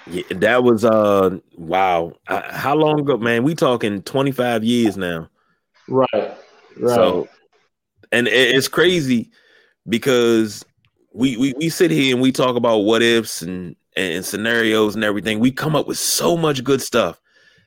Yeah, 0.07 0.25
that 0.31 0.65
was 0.65 0.85
uh 0.85 1.39
wow. 1.57 2.13
how 2.27 2.75
long 2.75 3.01
ago, 3.01 3.17
man? 3.17 3.45
We 3.45 3.55
talking 3.55 4.03
25 4.03 4.65
years 4.65 4.97
now. 4.97 5.29
Right. 5.89 6.07
Right. 6.13 6.95
So 6.95 7.29
and 8.13 8.27
it's 8.29 8.69
crazy 8.69 9.31
because 9.89 10.65
we, 11.13 11.37
we 11.37 11.55
we 11.57 11.69
sit 11.69 11.91
here 11.91 12.15
and 12.15 12.23
we 12.23 12.33
talk 12.33 12.57
about 12.57 12.79
what 12.79 13.03
ifs 13.03 13.43
and, 13.43 13.77
and 13.99 14.25
scenarios 14.25 14.95
and 14.95 15.05
everything. 15.05 15.41
We 15.41 15.51
come 15.51 15.75
up 15.75 15.87
with 15.87 15.99
so 15.99 16.37
much 16.37 16.63
good 16.63 16.81
stuff. 16.81 17.21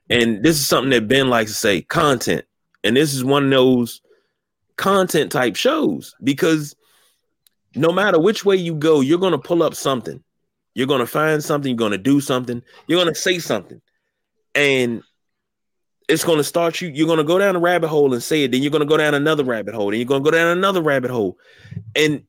And 0.10 0.44
this 0.44 0.60
is 0.60 0.68
something 0.68 0.90
that 0.92 1.08
Ben 1.08 1.30
likes 1.30 1.52
to 1.52 1.58
say, 1.58 1.82
content. 1.82 2.46
And 2.84 2.96
this 2.96 3.14
is 3.14 3.24
one 3.24 3.46
of 3.46 3.50
those 3.52 4.02
content 4.78 5.32
type 5.32 5.56
shows 5.56 6.16
because 6.24 6.76
no 7.76 7.92
matter 7.92 8.20
which 8.20 8.44
way 8.44 8.56
you 8.56 8.76
go, 8.76 9.02
you're 9.02 9.20
going 9.20 9.32
to 9.34 9.38
pull 9.38 9.62
up 9.62 9.76
something. 9.76 10.24
You're 10.74 10.88
going 10.88 11.00
to 11.00 11.08
find 11.08 11.44
something, 11.44 11.70
you're 11.70 11.78
going 11.78 11.92
to 11.92 11.98
do 11.98 12.22
something, 12.22 12.64
you're 12.88 13.02
going 13.02 13.14
to 13.14 13.20
say 13.20 13.40
something. 13.40 13.82
And 14.56 15.04
it's 16.08 16.24
going 16.24 16.38
to 16.38 16.44
start 16.44 16.82
you. 16.82 16.90
You're 16.90 17.08
going 17.08 17.20
to 17.20 17.24
go 17.24 17.40
down 17.40 17.56
a 17.56 17.60
rabbit 17.60 17.88
hole 17.88 18.14
and 18.14 18.24
say 18.24 18.44
it. 18.44 18.52
Then 18.52 18.62
you're 18.62 18.72
going 18.72 18.82
to 18.82 18.88
go 18.88 18.98
down 18.98 19.14
another 19.14 19.44
rabbit 19.44 19.74
hole. 19.74 19.90
and 19.90 19.98
you're 19.98 20.06
going 20.06 20.24
to 20.24 20.30
go 20.30 20.36
down 20.36 20.58
another 20.58 20.82
rabbit 20.82 21.12
hole. 21.12 21.38
And 21.96 22.24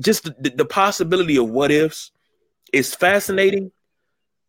just 0.00 0.24
the, 0.24 0.50
the 0.50 0.64
possibility 0.64 1.36
of 1.36 1.48
what 1.48 1.70
ifs 1.70 2.12
is 2.76 2.94
fascinating, 2.94 3.72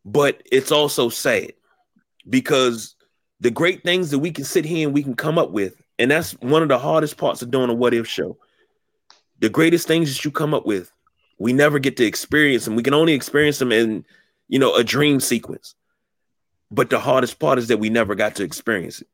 but 0.06 0.42
it's 0.52 0.72
also 0.72 1.10
sad 1.10 1.54
because 2.30 2.96
the 3.40 3.52
great 3.52 3.84
things 3.84 4.12
that 4.12 4.20
we 4.20 4.32
can 4.32 4.44
sit 4.44 4.66
here 4.66 4.88
and 4.88 4.94
we 4.94 5.04
can 5.04 5.16
come 5.16 5.38
up 5.38 5.52
with, 5.52 5.82
and 6.00 6.12
that's 6.12 6.34
one 6.34 6.62
of 6.62 6.70
the 6.70 6.80
hardest 6.80 7.18
parts 7.18 7.42
of 7.42 7.52
doing 7.52 7.70
a 7.70 7.74
what 7.74 7.94
if 7.94 8.08
show 8.08 8.38
the 9.40 9.50
greatest 9.50 9.88
things 9.88 10.16
that 10.16 10.26
you 10.26 10.32
come 10.32 10.54
up 10.54 10.66
with, 10.66 10.92
we 11.40 11.54
never 11.54 11.80
get 11.80 11.98
to 11.98 12.06
experience 12.06 12.66
them. 12.66 12.76
We 12.76 12.84
can 12.84 12.94
only 12.94 13.14
experience 13.14 13.60
them 13.60 13.72
in, 13.72 14.06
you 14.48 14.60
know, 14.60 14.76
a 14.76 14.84
dream 14.84 15.20
sequence. 15.20 15.76
But 16.72 16.90
the 16.90 17.00
hardest 17.00 17.40
part 17.40 17.60
is 17.60 17.68
that 17.68 17.78
we 17.78 17.90
never 17.90 18.16
got 18.16 18.36
to 18.36 18.44
experience 18.44 19.02
it. 19.02 19.08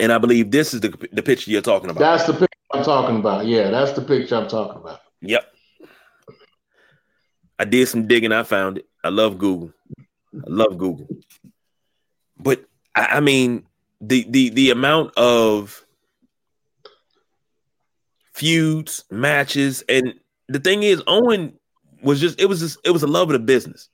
And 0.00 0.12
I 0.12 0.18
believe 0.18 0.50
this 0.50 0.74
is 0.74 0.80
the 0.80 1.08
the 1.12 1.22
picture 1.22 1.50
you're 1.50 1.62
talking 1.62 1.88
about. 1.88 2.00
That's 2.00 2.24
the 2.24 2.34
picture 2.34 2.46
I'm 2.72 2.84
talking 2.84 3.16
about. 3.16 3.46
Yeah, 3.46 3.70
that's 3.70 3.92
the 3.92 4.02
picture 4.02 4.36
I'm 4.36 4.46
talking 4.46 4.82
about. 4.82 5.00
Yep. 5.22 5.52
I 7.58 7.64
did 7.64 7.88
some 7.88 8.06
digging. 8.06 8.32
I 8.32 8.42
found 8.42 8.78
it. 8.78 8.86
I 9.02 9.08
love 9.08 9.38
Google. 9.38 9.72
I 10.34 10.48
love 10.48 10.78
Google. 10.78 11.06
But 12.38 12.64
I, 12.94 13.06
I 13.06 13.20
mean, 13.20 13.66
the 14.00 14.26
the 14.28 14.50
the 14.50 14.70
amount 14.70 15.16
of 15.16 15.84
feuds, 18.32 19.04
matches, 19.10 19.82
and 19.88 20.14
the 20.48 20.60
thing 20.60 20.82
is, 20.82 21.02
Owen 21.06 21.54
was 22.02 22.20
just 22.20 22.40
it 22.40 22.46
was 22.46 22.60
just 22.60 22.78
it 22.84 22.90
was 22.90 23.02
a 23.02 23.06
love 23.06 23.30
of 23.30 23.32
the 23.32 23.38
business. 23.38 23.88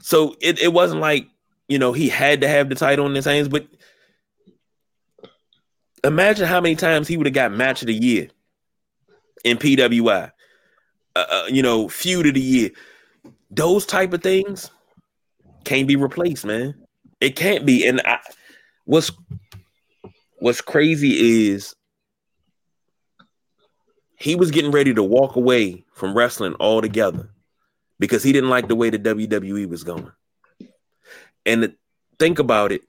So 0.00 0.36
it, 0.40 0.60
it 0.60 0.72
wasn't 0.72 1.00
like 1.00 1.28
you 1.68 1.78
know 1.78 1.92
he 1.92 2.08
had 2.08 2.42
to 2.42 2.48
have 2.48 2.68
the 2.68 2.74
title 2.74 3.06
in 3.06 3.14
his 3.14 3.24
hands, 3.24 3.48
but 3.48 3.66
imagine 6.04 6.46
how 6.46 6.60
many 6.60 6.76
times 6.76 7.08
he 7.08 7.16
would 7.16 7.26
have 7.26 7.34
got 7.34 7.52
match 7.52 7.82
of 7.82 7.86
the 7.86 7.94
year 7.94 8.28
in 9.44 9.56
PWI. 9.56 10.30
Uh, 11.16 11.24
uh, 11.30 11.46
you 11.48 11.62
know, 11.62 11.88
feud 11.88 12.26
of 12.26 12.34
the 12.34 12.40
year. 12.42 12.70
Those 13.50 13.86
type 13.86 14.12
of 14.12 14.22
things 14.22 14.70
can't 15.64 15.88
be 15.88 15.96
replaced, 15.96 16.44
man. 16.44 16.74
It 17.22 17.36
can't 17.36 17.64
be. 17.64 17.86
And 17.86 18.02
I, 18.02 18.18
what's 18.84 19.10
what's 20.40 20.60
crazy 20.60 21.48
is 21.48 21.74
he 24.18 24.34
was 24.34 24.50
getting 24.50 24.72
ready 24.72 24.92
to 24.92 25.02
walk 25.02 25.36
away 25.36 25.86
from 25.94 26.14
wrestling 26.14 26.54
altogether 26.60 27.30
because 27.98 28.22
he 28.22 28.32
didn't 28.32 28.50
like 28.50 28.68
the 28.68 28.76
way 28.76 28.90
the 28.90 28.98
WWE 28.98 29.70
was 29.70 29.84
going. 29.84 30.12
And 31.46 31.74
think 32.18 32.38
about 32.38 32.72
it, 32.72 32.82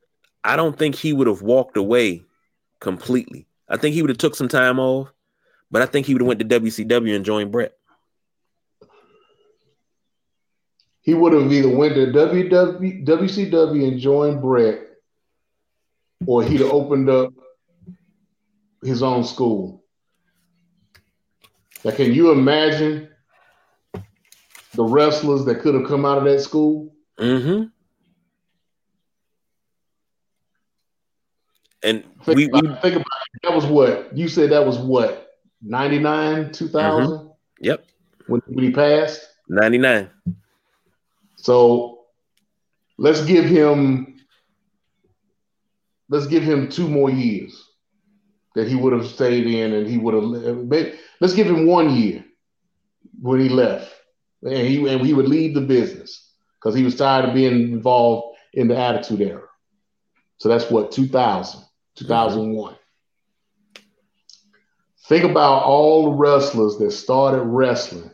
I 0.43 0.57
don't 0.57 0.77
think 0.77 0.95
he 0.95 1.13
would 1.13 1.27
have 1.27 1.43
walked 1.43 1.77
away 1.77 2.25
completely. 2.81 3.47
I 3.69 3.77
think 3.77 3.95
he 3.95 4.01
would 4.01 4.09
have 4.09 4.17
took 4.17 4.35
some 4.35 4.49
time 4.49 4.79
off, 4.79 5.13
but 5.71 5.81
I 5.81 5.85
think 5.85 6.05
he 6.05 6.13
would 6.13 6.21
have 6.21 6.27
went 6.27 6.41
to 6.41 6.59
WCW 6.59 7.15
and 7.15 7.23
joined 7.23 7.53
Bret. 7.53 7.76
He 11.07 11.13
would 11.13 11.31
have 11.31 11.53
either 11.53 11.69
went 11.69 11.95
to 11.95 12.07
WW, 12.07 13.05
WCW 13.05 13.87
and 13.87 13.97
joined 13.97 14.41
Bret, 14.41 14.81
or 16.25 16.43
he'd 16.43 16.59
have 16.59 16.69
opened 16.69 17.09
up 17.09 17.31
his 18.83 19.01
own 19.01 19.23
school. 19.23 19.85
Now, 21.85 21.91
can 21.91 22.11
you 22.11 22.31
imagine 22.31 23.07
the 24.73 24.83
wrestlers 24.83 25.45
that 25.45 25.61
could 25.61 25.75
have 25.75 25.87
come 25.87 26.03
out 26.03 26.17
of 26.17 26.25
that 26.25 26.41
school? 26.41 26.93
Mm-hmm. 27.17 27.67
And 31.83 32.03
Think, 32.25 32.35
we, 32.35 32.47
we 32.47 32.59
about, 32.59 32.81
think 32.81 32.95
about 32.95 33.05
it. 33.33 33.41
that 33.43 33.53
was 33.53 33.65
what 33.65 34.09
you 34.15 34.27
said. 34.27 34.49
That 34.49 34.65
was 34.65 34.77
what 34.77 35.29
99, 35.61 36.51
2000 36.51 37.31
yep, 37.61 37.85
when, 38.27 38.41
when 38.47 38.65
he 38.65 38.71
passed. 38.71 39.25
99. 39.47 40.09
So 41.37 41.99
let's 42.97 43.23
give 43.25 43.45
him 43.45 44.15
let's 46.09 46.27
give 46.27 46.43
him 46.43 46.69
two 46.69 46.87
more 46.87 47.09
years 47.09 47.63
that 48.55 48.67
he 48.67 48.75
would 48.75 48.93
have 48.93 49.05
stayed 49.05 49.45
in, 49.45 49.73
and 49.73 49.87
he 49.87 49.97
would 49.97 50.13
have. 50.15 50.99
Let's 51.21 51.33
give 51.33 51.47
him 51.47 51.67
one 51.67 51.95
year 51.95 52.25
when 53.21 53.39
he 53.39 53.49
left, 53.49 53.93
and 54.41 54.67
he 54.67 54.87
and 54.89 55.05
he 55.05 55.13
would 55.13 55.27
leave 55.27 55.53
the 55.53 55.61
business 55.61 56.33
because 56.55 56.75
he 56.75 56.83
was 56.83 56.95
tired 56.95 57.25
of 57.25 57.35
being 57.35 57.71
involved 57.71 58.37
in 58.53 58.67
the 58.67 58.77
Attitude 58.77 59.21
Era. 59.21 59.47
So 60.37 60.49
that's 60.49 60.69
what 60.69 60.91
2000, 60.91 61.61
2001. 61.95 62.75
Think 65.07 65.23
about 65.23 65.63
all 65.63 66.05
the 66.05 66.17
wrestlers 66.17 66.77
that 66.77 66.91
started 66.91 67.43
wrestling 67.43 68.11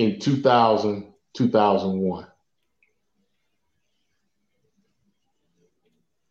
in 0.00 0.18
2000, 0.18 1.12
2001. 1.34 2.26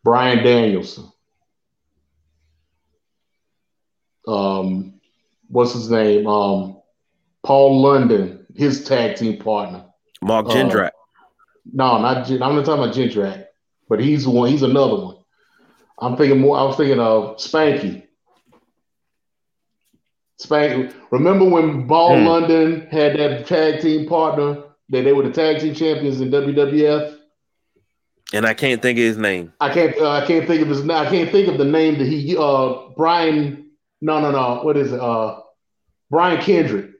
Brian 0.03 0.43
Danielson. 0.43 1.11
Um, 4.27 4.99
what's 5.49 5.73
his 5.73 5.91
name? 5.91 6.25
Um, 6.25 6.81
Paul 7.43 7.79
London, 7.81 8.47
his 8.55 8.85
tag 8.85 9.17
team 9.17 9.37
partner. 9.37 9.85
Mark 10.23 10.47
Uh, 10.47 10.49
Jindrak. 10.49 10.91
No, 11.71 12.01
not 12.01 12.27
I'm 12.27 12.39
not 12.39 12.65
talking 12.65 12.83
about 12.83 12.95
Jindrak, 12.95 13.45
but 13.87 13.99
he's 13.99 14.27
one. 14.27 14.49
He's 14.49 14.63
another 14.63 14.95
one. 14.95 15.17
I'm 15.99 16.17
thinking 16.17 16.39
more. 16.39 16.57
I 16.57 16.63
was 16.63 16.75
thinking 16.75 16.99
of 16.99 17.37
Spanky. 17.37 18.07
Spanky. 20.41 20.93
Remember 21.11 21.45
when 21.45 21.87
Paul 21.87 22.17
Hmm. 22.19 22.25
London 22.25 22.87
had 22.91 23.17
that 23.17 23.45
tag 23.47 23.81
team 23.81 24.07
partner 24.07 24.63
that 24.89 25.03
they 25.03 25.11
were 25.13 25.23
the 25.23 25.31
tag 25.31 25.59
team 25.61 25.73
champions 25.73 26.21
in 26.21 26.29
WWF? 26.31 27.15
and 28.31 28.45
I 28.45 28.53
can't 28.53 28.79
think 28.79 28.97
of 28.99 29.03
his 29.03 29.17
name. 29.17 29.51
I 29.59 29.73
can't. 29.73 29.97
Uh, 29.97 30.11
I 30.11 30.25
can't 30.25 30.45
think 30.47 30.61
of 30.61 30.67
his. 30.69 30.87
I 30.87 31.09
can't 31.09 31.31
think 31.31 31.47
of 31.47 31.57
the 31.57 31.65
name 31.65 31.97
that 31.97 32.05
he. 32.07 32.37
Uh, 32.37 32.89
Brian. 32.95 33.71
No, 34.01 34.21
no, 34.21 34.31
no. 34.31 34.61
What 34.63 34.77
is 34.77 34.93
it? 34.93 34.99
Uh, 34.99 35.39
Brian 36.11 36.39
Kendrick. 36.41 36.91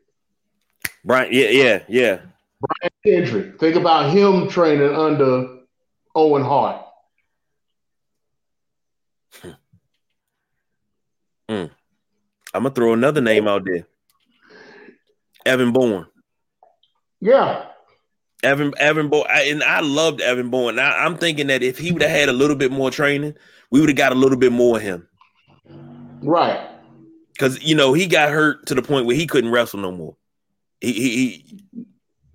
Brian, 1.06 1.30
yeah, 1.32 1.50
yeah, 1.50 1.80
yeah. 1.88 2.20
Brian 2.60 2.92
Kendrick. 3.06 3.60
Think 3.60 3.76
about 3.76 4.10
him 4.12 4.48
training 4.50 4.94
under 4.94 5.60
Owen 6.16 6.44
Hart. 6.44 6.84
I'm 12.54 12.64
gonna 12.64 12.74
throw 12.74 12.94
another 12.94 13.22
name 13.22 13.48
out 13.48 13.66
there. 13.66 13.88
Evan 15.46 15.72
Bourne. 15.72 16.08
Yeah, 17.22 17.66
Evan 18.44 18.74
Evan 18.78 19.10
Bourne, 19.10 19.28
and 19.30 19.64
I 19.64 19.82
loved 19.82 20.22
Evan 20.22 20.50
Bourne. 20.50 20.76
Now 20.76 20.96
I'm 20.96 21.18
thinking 21.18 21.48
that 21.48 21.62
if 21.62 21.78
he 21.78 21.92
would 21.92 22.02
have 22.02 22.12
had 22.12 22.30
a 22.30 22.34
little 22.34 22.56
bit 22.56 22.72
more 22.72 22.90
training, 22.90 23.36
we 23.72 23.80
would 23.80 23.90
have 23.90 23.98
got 23.98 24.12
a 24.12 24.16
little 24.16 24.38
bit 24.38 24.52
more 24.52 24.78
of 24.78 24.84
him. 24.84 25.08
right. 26.22 26.68
Because 27.34 27.62
you 27.64 27.76
know 27.76 27.94
he 27.94 28.06
got 28.06 28.30
hurt 28.30 28.66
to 28.68 28.76
the 28.76 28.82
point 28.82 29.06
where 29.06 29.16
he 29.16 29.28
couldn't 29.28 29.52
wrestle 29.52 29.80
no 29.80 29.92
more. 29.92 30.16
He, 30.82 30.94
he, 30.94 31.10
he 31.10 31.86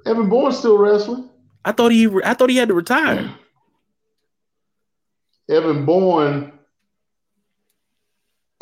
Evan 0.06 0.28
Bourne's 0.28 0.58
still 0.58 0.78
wrestling. 0.78 1.28
I 1.64 1.72
thought 1.72 1.92
he 1.92 2.08
I 2.24 2.34
thought 2.34 2.50
he 2.50 2.56
had 2.56 2.68
to 2.68 2.74
retire. 2.74 3.30
Evan 5.48 5.84
Bourne, 5.84 6.52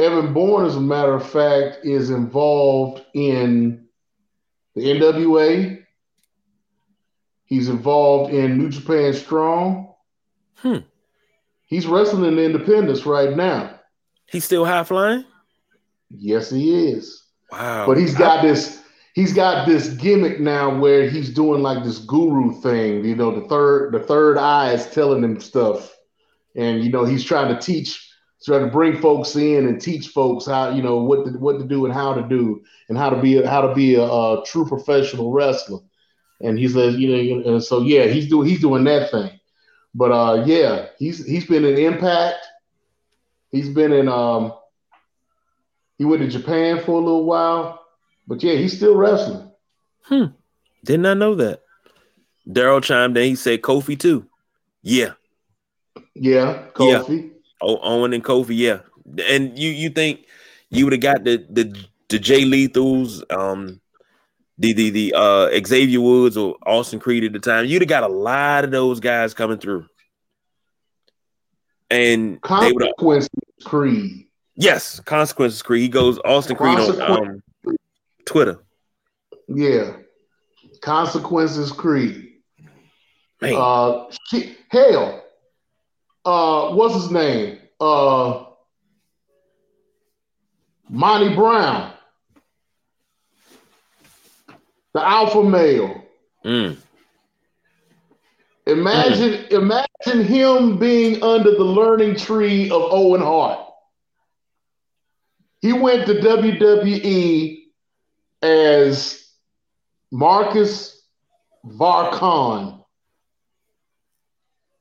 Evan 0.03 0.33
Bourne, 0.33 0.67
as 0.67 0.77
a 0.77 0.81
matter 0.81 1.15
of 1.15 1.29
fact, 1.29 1.85
is 1.85 2.11
involved 2.11 3.05
in 3.15 3.87
the 4.75 4.83
NWA. 4.83 5.85
He's 7.45 7.69
involved 7.69 8.33
in 8.33 8.59
New 8.59 8.71
Japan 8.71 9.13
Strong. 9.13 9.95
Hmm. 10.57 10.79
He's 11.67 11.87
wrestling 11.87 12.25
in 12.25 12.37
the 12.37 12.45
Independence 12.45 13.07
right 13.07 13.37
now. 13.37 13.79
He's 14.27 14.45
still 14.45 14.65
high 14.65 14.85
flying. 14.85 15.25
Yes, 16.11 16.51
he 16.51 16.91
is. 16.91 17.23
Wow. 17.51 17.87
But 17.87 17.99
he's 17.99 18.15
got 18.15 18.43
this. 18.43 18.83
He's 19.15 19.35
got 19.35 19.67
this 19.67 19.91
gimmick 19.91 20.41
now 20.41 20.79
where 20.79 21.09
he's 21.09 21.33
doing 21.33 21.63
like 21.63 21.85
this 21.85 21.99
guru 21.99 22.59
thing. 22.63 23.05
You 23.05 23.15
know, 23.15 23.39
the 23.39 23.47
third 23.47 23.93
the 23.93 24.01
third 24.01 24.39
eye 24.39 24.73
is 24.73 24.87
telling 24.91 25.23
him 25.23 25.41
stuff, 25.41 25.95
and 26.57 26.83
you 26.83 26.91
know 26.91 27.05
he's 27.05 27.25
trying 27.25 27.55
to 27.55 27.61
teach, 27.61 28.12
trying 28.45 28.65
to 28.65 28.71
bring 28.71 29.01
folks 29.01 29.37
in 29.37 29.67
and 29.67 29.81
teach 29.81 30.09
folks 30.09 30.47
how 30.47 30.71
you 30.71 30.83
know 30.83 31.03
what 31.03 31.25
to 31.25 31.33
what 31.39 31.59
to 31.59 31.65
do 31.65 31.85
and 31.85 31.95
how 31.95 32.15
to 32.15 32.23
do 32.23 32.63
and 32.89 32.99
how 32.99 33.11
to 33.11 33.21
be 33.21 33.39
a, 33.39 33.49
how 33.49 33.61
to 33.61 33.75
be 33.75 33.95
a, 33.95 34.03
a 34.03 34.43
true 34.47 34.67
professional 34.67 35.33
wrestler. 35.33 35.79
And 36.41 36.59
he 36.59 36.69
says, 36.69 36.97
you 36.97 37.09
know, 37.09 37.53
and 37.53 37.63
so 37.63 37.83
yeah, 37.83 38.07
he's 38.07 38.29
doing 38.29 38.49
he's 38.49 38.61
doing 38.61 38.85
that 38.85 39.11
thing. 39.11 39.31
But 39.95 40.11
uh, 40.13 40.45
yeah, 40.45 40.87
he's 40.99 41.25
he's 41.25 41.47
been 41.47 41.65
in 41.65 41.79
Impact. 41.79 42.45
He's 43.51 43.69
been 43.69 43.93
in 43.93 44.09
um. 44.09 44.55
He 45.99 46.05
went 46.05 46.23
to 46.23 46.29
Japan 46.29 46.83
for 46.83 46.93
a 46.93 47.05
little 47.05 47.25
while, 47.25 47.85
but 48.27 48.43
yeah, 48.43 48.55
he's 48.55 48.77
still 48.77 48.97
wrestling. 48.97 49.51
Hmm. 50.05 50.25
Did 50.85 51.01
not 51.01 51.19
know 51.19 51.37
that. 51.37 51.63
Daryl 52.49 52.83
chimed 52.83 53.17
in. 53.17 53.25
He 53.25 53.37
said 53.37 53.63
Kofi 53.63 53.97
too. 53.97 54.27
Yeah. 54.83 55.13
Yeah, 56.15 56.65
Kofi. 56.75 57.32
O- 57.63 57.81
Owen 57.81 58.13
and 58.13 58.25
Kofi. 58.25 58.57
Yeah. 58.57 58.81
And 59.27 59.59
you 59.59 59.71
you 59.71 59.91
think 59.91 60.27
you 60.71 60.85
would 60.85 60.93
have 60.93 61.01
got 61.01 61.25
the 61.25 61.45
the 61.51 61.75
the 62.09 62.19
Jay 62.19 62.43
Lethals, 62.45 63.23
um, 63.33 63.81
the 64.59 64.73
the 64.73 64.91
the 64.91 65.15
uh 65.17 65.49
Xavier 65.67 66.01
Woods 66.01 66.37
or 66.37 66.57
Austin 66.67 67.01
Creed 67.01 67.25
at 67.25 67.33
the 67.33 67.39
time. 67.39 67.67
You'd 67.67 67.83
have 67.83 67.89
got 67.89 68.05
a 68.05 68.13
lot 68.13 68.65
of 68.65 68.71
those 68.71 69.01
guys 69.01 69.35
coming 69.35 69.59
through. 69.59 69.87
And 71.91 72.39
they 72.61 72.73
would 72.73 72.85
have 72.85 73.29
Creed. 73.65 74.27
yes, 74.55 74.99
consequences 75.01 75.61
Creed. 75.63 75.83
He 75.83 75.89
goes 75.89 76.19
Austin 76.25 76.57
Creed 76.57 76.79
on 76.79 77.01
um, 77.01 77.43
Twitter. 78.25 78.63
Yeah. 79.47 79.97
Consequences 80.81 81.71
Creed. 81.71 82.31
Man, 83.43 83.55
Uh 83.57 84.11
shit, 84.31 84.57
hell. 84.71 85.22
Uh 86.25 86.71
what's 86.75 86.95
his 86.95 87.11
name? 87.11 87.59
Uh 87.81 88.45
Monty 90.89 91.35
Brown. 91.35 91.93
The 94.95 95.07
alpha 95.07 95.43
male. 95.43 96.03
mm, 96.45 96.77
Imagine, 98.67 99.47
imagine 99.51 100.25
him 100.25 100.79
being 100.79 101.23
under 101.23 101.51
the 101.53 101.65
learning 101.65 102.17
tree 102.17 102.71
of 102.71 102.83
Owen 102.93 103.21
Hart. 103.23 103.59
He 105.61 105.73
went 105.73 106.07
to 106.07 106.15
WWE 106.15 107.63
as 108.43 109.25
Marcus 110.11 111.03
Cor 111.79 112.11
Von 112.19 112.82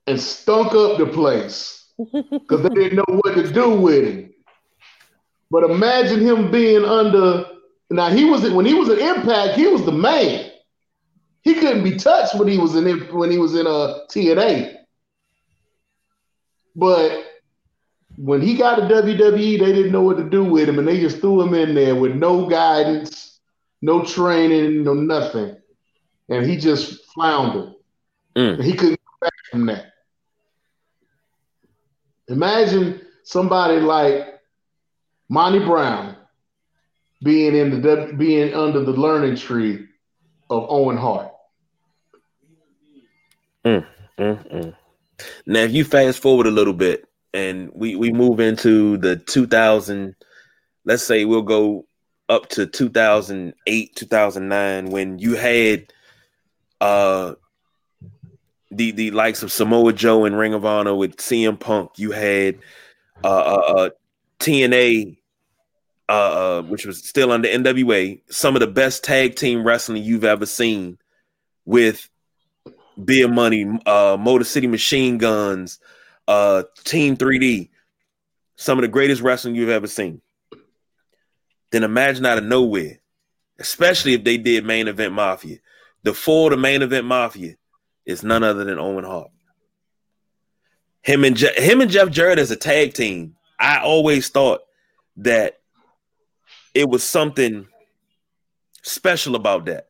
and 0.07 0.19
stunk 0.19 0.73
up 0.73 0.97
the 0.97 1.07
place 1.07 1.85
because 2.31 2.63
they 2.63 2.69
didn't 2.69 2.97
know 2.97 3.19
what 3.23 3.35
to 3.35 3.51
do 3.51 3.71
with 3.79 4.05
him. 4.05 4.33
But 5.51 5.69
imagine 5.69 6.21
him 6.21 6.51
being 6.51 6.85
under. 6.85 7.45
Now 7.89 8.09
he 8.09 8.25
was 8.25 8.49
when 8.51 8.65
he 8.65 8.73
was 8.73 8.89
at 8.89 8.99
Impact, 8.99 9.57
he 9.57 9.67
was 9.67 9.83
the 9.85 9.91
man. 9.91 10.51
he 11.43 11.55
couldn't 11.55 11.83
be 11.83 11.97
touched 11.97 12.35
when 12.35 12.47
he 12.47 12.57
was 12.57 12.75
in 12.75 12.85
when 13.15 13.31
he 13.31 13.37
was 13.37 13.55
in 13.55 13.67
a 13.67 13.69
uh, 13.69 14.07
TNA. 14.07 14.75
But 16.75 17.25
when 18.17 18.41
he 18.41 18.55
got 18.55 18.75
to 18.75 18.81
WWE, 18.83 19.59
they 19.59 19.73
didn't 19.73 19.91
know 19.91 20.01
what 20.03 20.17
to 20.17 20.29
do 20.29 20.43
with 20.43 20.69
him, 20.69 20.79
and 20.79 20.87
they 20.87 20.99
just 20.99 21.19
threw 21.19 21.41
him 21.41 21.53
in 21.53 21.75
there 21.75 21.95
with 21.95 22.15
no 22.15 22.47
guidance, 22.47 23.39
no 23.81 24.03
training, 24.05 24.83
no 24.83 24.93
nothing, 24.93 25.57
and 26.29 26.45
he 26.45 26.57
just 26.57 27.05
floundered. 27.13 27.73
Mm. 28.35 28.63
He 28.63 28.73
couldn't 28.73 28.97
come 28.97 29.00
back 29.22 29.34
from 29.51 29.67
that. 29.67 29.93
Imagine 32.28 33.01
somebody 33.24 33.80
like 33.80 34.39
Monty 35.30 35.59
Brown 35.59 36.15
being 37.24 37.55
in 37.55 37.82
the 37.82 38.13
being 38.17 38.53
under 38.53 38.84
the 38.84 38.91
learning 38.91 39.36
tree 39.36 39.86
of 40.49 40.65
Owen 40.69 40.97
Hart. 40.97 41.32
Mm, 43.65 43.86
mm, 44.17 44.53
mm. 44.53 44.76
Now, 45.45 45.59
if 45.61 45.72
you 45.72 45.84
fast 45.84 46.19
forward 46.19 46.47
a 46.47 46.51
little 46.51 46.74
bit 46.74 47.05
and 47.34 47.69
we 47.74 47.95
we 47.95 48.11
move 48.11 48.39
into 48.39 48.97
the 48.97 49.17
2000, 49.17 50.15
let's 50.86 51.03
say 51.03 51.26
we'll 51.26 51.43
go 51.43 51.86
up 52.28 52.49
to 52.49 52.65
2008, 52.65 53.95
2009, 53.95 54.86
when 54.89 55.19
you 55.19 55.36
had 55.36 55.93
uh 56.80 57.36
the 58.72 58.91
the 58.91 59.11
likes 59.11 59.43
of 59.43 59.51
Samoa 59.51 59.93
Joe 59.93 60.26
and 60.26 60.38
Ring 60.38 60.53
of 60.53 60.65
Honor 60.65 60.95
with 60.95 61.17
CM 61.17 61.59
Punk. 61.59 61.91
You 61.97 62.11
had 62.11 62.59
uh, 63.24 63.28
uh, 63.28 63.74
uh 63.78 63.89
TNA, 64.39 65.17
uh, 66.09 66.11
uh, 66.11 66.61
which 66.63 66.86
was 66.86 67.03
still 67.03 67.32
under 67.32 67.49
NWA. 67.49 68.22
Some 68.30 68.55
of 68.55 68.61
the 68.61 68.67
best 68.67 69.03
tag 69.03 69.36
team 69.36 69.63
wrestling 69.63 70.03
you've 70.03 70.24
ever 70.24 70.45
seen 70.45 70.97
with 71.65 72.09
Beer 73.03 73.28
Money, 73.28 73.80
uh, 73.86 74.17
Motor 74.19 74.45
City 74.45 74.67
Machine 74.67 75.17
Guns, 75.17 75.80
Team 76.28 77.17
3D. 77.17 77.69
Some 78.55 78.78
of 78.78 78.84
the 78.84 78.88
greatest 78.88 79.22
wrestling 79.22 79.55
you've 79.55 79.69
ever 79.69 79.88
seen. 79.88 80.22
Then 81.72 81.84
imagine 81.84 82.26
out 82.26 82.38
of 82.38 82.43
nowhere, 82.43 82.99
especially 83.59 84.13
if 84.13 84.24
they 84.24 84.38
did 84.38 84.65
main 84.65 84.88
event 84.88 85.13
mafia. 85.13 85.57
The 86.03 86.13
four 86.13 86.49
the 86.49 86.57
main 86.57 86.82
event 86.82 87.05
mafia 87.05 87.55
is 88.05 88.23
none 88.23 88.43
other 88.43 88.63
than 88.63 88.79
Owen 88.79 89.03
Hart. 89.03 89.31
Him 91.01 91.23
and 91.23 91.35
Je- 91.35 91.61
him 91.61 91.81
and 91.81 91.89
Jeff 91.89 92.09
Jarrett 92.09 92.39
as 92.39 92.51
a 92.51 92.55
tag 92.55 92.93
team. 92.93 93.35
I 93.59 93.79
always 93.79 94.29
thought 94.29 94.61
that 95.17 95.59
it 96.73 96.89
was 96.89 97.03
something 97.03 97.67
special 98.83 99.35
about 99.35 99.65
that 99.65 99.89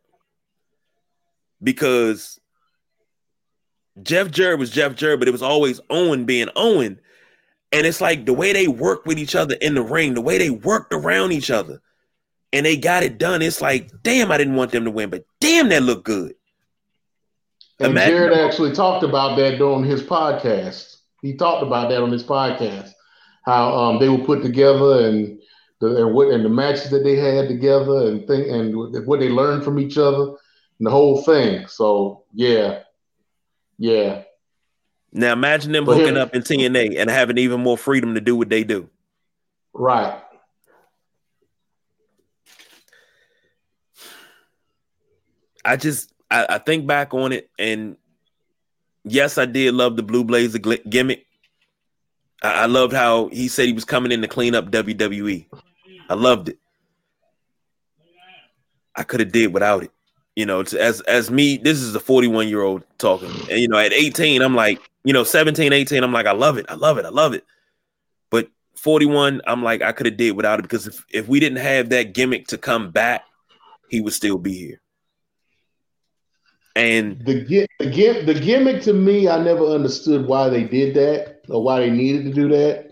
because 1.62 2.40
Jeff 4.02 4.32
Jarrett 4.32 4.60
was 4.60 4.72
Jeff 4.72 4.96
Jarrett, 4.96 5.20
but 5.20 5.28
it 5.28 5.32
was 5.32 5.42
always 5.42 5.80
Owen 5.90 6.26
being 6.26 6.50
Owen. 6.56 7.00
And 7.72 7.88
it's 7.88 8.02
like 8.02 8.26
the 8.26 8.34
way 8.34 8.52
they 8.52 8.68
worked 8.68 9.08
with 9.08 9.18
each 9.18 9.36
other 9.36 9.56
in 9.56 9.76
the 9.76 9.82
ring, 9.82 10.14
the 10.14 10.22
way 10.22 10.38
they 10.38 10.50
worked 10.50 10.94
around 10.94 11.32
each 11.32 11.50
other, 11.50 11.82
and 12.52 12.66
they 12.66 12.76
got 12.76 13.04
it 13.04 13.18
done. 13.18 13.42
It's 13.42 13.62
like, 13.62 13.92
damn, 14.04 14.32
I 14.32 14.38
didn't 14.38 14.56
want 14.56 14.72
them 14.72 14.86
to 14.86 14.92
win, 14.92 15.10
but 15.10 15.26
damn, 15.40 15.70
that 15.70 15.84
looked 15.84 16.04
good. 16.04 16.36
And 17.82 17.94
Imagine 17.94 18.14
Jarrett 18.16 18.38
actually 18.38 18.74
talked 18.74 19.04
about 19.04 19.36
that 19.38 19.58
during 19.58 19.84
his 19.84 20.04
podcast. 20.04 20.98
He 21.24 21.34
talked 21.34 21.64
about 21.64 21.90
that 21.90 22.04
on 22.04 22.12
his 22.12 22.24
podcast, 22.24 22.92
how 23.44 23.74
um, 23.76 24.00
they 24.00 24.08
were 24.08 24.24
put 24.24 24.44
together 24.44 25.08
and 25.08 25.40
the 25.80 26.06
and 26.06 26.14
what 26.14 26.28
and 26.28 26.46
the 26.46 26.50
matches 26.50 26.92
that 26.92 27.04
they 27.04 27.16
had 27.16 27.48
together 27.48 28.08
and 28.08 28.28
thing 28.28 28.48
and 28.50 29.08
what 29.08 29.20
they 29.20 29.30
learned 29.30 29.64
from 29.64 29.80
each 29.80 29.98
other 29.98 30.36
and 30.78 30.86
the 30.86 30.92
whole 30.92 31.24
thing. 31.24 31.66
So 31.68 32.24
yeah, 32.34 32.84
yeah. 33.80 34.24
Now 35.12 35.34
imagine 35.34 35.72
them 35.72 35.86
hooking 35.86 36.18
up 36.18 36.36
in 36.36 36.44
TNA 36.44 37.00
and 37.00 37.10
having 37.10 37.40
even 37.40 37.62
more 37.62 37.80
freedom 37.80 38.14
to 38.14 38.22
do 38.22 38.36
what 38.36 38.50
they 38.50 38.64
do. 38.64 38.90
Right. 39.74 40.22
I 45.66 45.78
just 45.78 46.11
I, 46.32 46.56
I, 46.56 46.58
think 46.60 46.88
back 46.88 47.14
on 47.14 47.34
it, 47.34 47.50
and 47.60 47.98
yes, 49.04 49.38
I 49.38 49.46
did 49.46 49.74
love 49.74 49.98
the 49.98 50.04
Blue 50.04 50.24
Blazer 50.24 50.60
gimmick. 50.60 51.26
I, 52.42 52.64
I 52.64 52.66
loved 52.66 52.94
how 52.94 53.28
he 53.28 53.48
said 53.48 53.68
he 53.68 53.74
was 53.74 53.86
coming 53.86 54.12
in 54.12 54.22
to 54.22 54.28
clean 54.28 54.56
up 54.56 54.72
WWE. 54.72 55.46
I 56.10 56.14
loved 56.14 56.50
it. 56.50 56.58
I 58.96 59.04
could 59.04 59.20
have 59.20 59.32
did 59.32 59.54
without 59.54 59.84
it. 59.84 59.92
You 60.36 60.46
know, 60.46 60.62
as 60.62 61.02
as 61.02 61.30
me, 61.30 61.58
this 61.58 61.80
is 61.80 61.94
a 61.94 62.00
41 62.00 62.48
year 62.48 62.62
old 62.62 62.84
talking. 62.98 63.32
And 63.50 63.60
you 63.60 63.68
know, 63.68 63.78
at 63.78 63.92
18, 63.92 64.42
I'm 64.42 64.56
like, 64.56 64.80
you 65.04 65.14
know, 65.14 65.24
17, 65.24 65.74
18, 65.74 66.04
I'm 66.04 66.14
like, 66.14 66.26
I 66.26 66.32
love 66.32 66.58
it, 66.58 66.66
I 66.70 66.76
love 66.76 66.98
it, 66.98 67.06
I 67.06 67.10
love 67.10 67.34
it. 67.34 67.46
But 68.30 68.50
41, 68.76 69.42
I'm 69.46 69.62
like, 69.62 69.82
I 69.82 69.92
could 69.92 70.06
have 70.06 70.18
did 70.18 70.36
without 70.36 70.60
it 70.60 70.64
because 70.64 70.88
if, 70.88 71.06
if 71.10 71.28
we 71.28 71.40
didn't 71.40 71.60
have 71.60 71.90
that 71.90 72.14
gimmick 72.14 72.48
to 72.48 72.58
come 72.58 72.92
back, 72.92 73.26
he 73.90 74.00
would 74.00 74.14
still 74.14 74.38
be 74.38 74.54
here. 74.54 74.81
And 76.76 77.20
the 77.26 77.68
the, 77.80 78.24
the 78.26 78.40
gimmick 78.40 78.82
to 78.84 78.94
me, 78.94 79.28
I 79.28 79.42
never 79.44 79.66
understood 79.66 80.28
why 80.28 80.50
they 80.50 80.64
did 80.64 80.96
that 80.96 81.42
or 81.50 81.64
why 81.64 81.80
they 81.80 81.90
needed 81.90 82.26
to 82.26 82.34
do 82.34 82.50
that. 82.50 82.88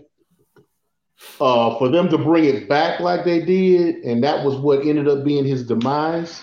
Uh, 1.40 1.78
for 1.78 1.88
them 1.90 2.08
to 2.08 2.18
bring 2.18 2.44
it 2.44 2.68
back 2.68 3.00
like 3.00 3.24
they 3.24 3.40
did, 3.44 3.96
and 4.04 4.22
that 4.24 4.44
was 4.44 4.56
what 4.56 4.86
ended 4.86 5.08
up 5.08 5.24
being 5.24 5.44
his 5.44 5.66
demise. 5.66 6.42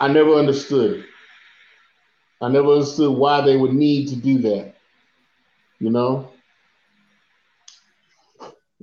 I 0.00 0.08
never 0.08 0.34
understood. 0.34 1.04
I 2.40 2.48
never 2.48 2.72
understood 2.72 3.16
why 3.16 3.40
they 3.40 3.56
would 3.56 3.72
need 3.74 4.08
to 4.08 4.16
do 4.16 4.38
that. 4.38 4.74
You 5.80 5.90
know? 5.90 6.30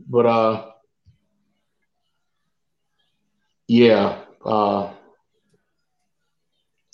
But 0.08 0.26
uh 0.26 0.72
yeah, 3.68 4.22
uh 4.46 4.95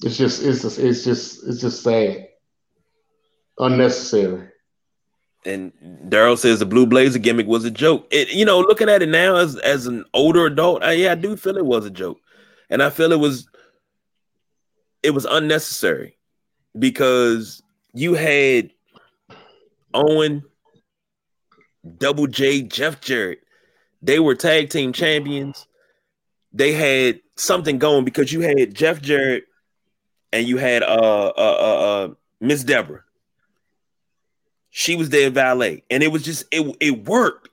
it's 0.04 0.18
just 0.18 0.42
it's 0.44 0.62
just 0.62 0.80
it's 0.80 1.04
just 1.04 1.48
it's 1.48 1.62
just 1.62 1.84
sad. 1.84 2.28
Unnecessary. 3.58 4.48
And 5.46 5.72
Daryl 6.08 6.38
says 6.38 6.60
the 6.60 6.66
Blue 6.66 6.86
Blazer 6.86 7.20
gimmick 7.20 7.48
was 7.48 7.66
a 7.66 7.72
joke. 7.72 8.08
It, 8.12 8.32
you 8.32 8.46
know, 8.46 8.60
looking 8.60 8.90
at 8.90 9.02
it 9.02 9.10
now 9.10 9.36
as 9.36 9.58
as 9.58 9.88
an 9.88 10.06
older 10.14 10.46
adult, 10.46 10.84
I, 10.84 10.94
yeah, 10.94 11.12
I 11.12 11.16
do 11.16 11.36
feel 11.36 11.58
it 11.58 11.66
was 11.66 11.86
a 11.86 11.92
joke, 11.92 12.20
and 12.70 12.82
I 12.82 12.90
feel 12.90 13.12
it 13.12 13.20
was 13.20 13.48
it 15.04 15.12
was 15.12 15.26
unnecessary 15.26 16.18
because 16.78 17.62
you 17.94 18.14
had 18.14 18.72
Owen, 19.94 20.44
Double 21.98 22.28
J, 22.28 22.62
Jeff 22.64 23.02
Jarrett. 23.02 23.40
They 24.02 24.20
were 24.20 24.36
tag 24.36 24.70
team 24.70 24.94
champions. 24.94 25.68
They 26.54 26.74
had 26.74 27.22
something 27.36 27.78
going 27.78 28.06
because 28.06 28.32
you 28.32 28.42
had 28.42 28.74
Jeff 28.74 29.02
Jarrett 29.02 29.46
and 30.32 30.48
you 30.48 30.58
had 30.58 30.84
uh 30.84 30.86
uh 30.86 31.32
uh, 31.38 32.06
uh 32.06 32.14
Miss 32.40 32.64
Debra. 32.64 33.02
She 34.70 34.96
was 34.96 35.10
their 35.10 35.30
valet, 35.30 35.84
and 35.90 36.02
it 36.02 36.12
was 36.12 36.24
just 36.24 36.46
it 36.52 36.76
it 36.80 37.06
worked. 37.06 37.50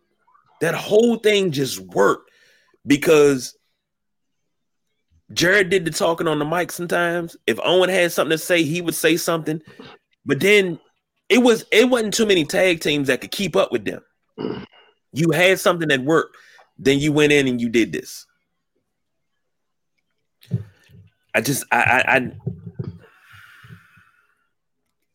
That 0.60 0.74
whole 0.74 1.16
thing 1.16 1.52
just 1.52 1.78
worked 1.80 2.30
because 2.86 3.56
Jarrett 5.32 5.68
did 5.68 5.84
the 5.84 5.90
talking 5.90 6.26
on 6.26 6.38
the 6.38 6.44
mic 6.44 6.72
sometimes. 6.72 7.36
If 7.46 7.59
Owen 7.62 7.90
had 7.90 8.12
something 8.12 8.36
to 8.36 8.38
say, 8.38 8.62
he 8.62 8.80
would 8.80 8.94
say 8.94 9.16
something. 9.16 9.62
But 10.24 10.40
then 10.40 10.80
it 11.28 11.38
was 11.38 11.64
it 11.70 11.88
wasn't 11.88 12.14
too 12.14 12.26
many 12.26 12.44
tag 12.44 12.80
teams 12.80 13.09
that 13.09 13.20
could 13.20 13.30
keep 13.30 13.56
up 13.56 13.72
with 13.72 13.84
them. 13.84 14.02
You 15.12 15.30
had 15.30 15.59
something 15.59 15.88
that 15.88 16.00
worked, 16.00 16.36
then 16.78 16.98
you 16.98 17.12
went 17.12 17.32
in 17.32 17.46
and 17.46 17.60
you 17.60 17.68
did 17.68 17.92
this. 17.92 18.26
I 21.34 21.40
just 21.40 21.64
I 21.70 21.78
I, 21.78 22.16
I 22.16 22.32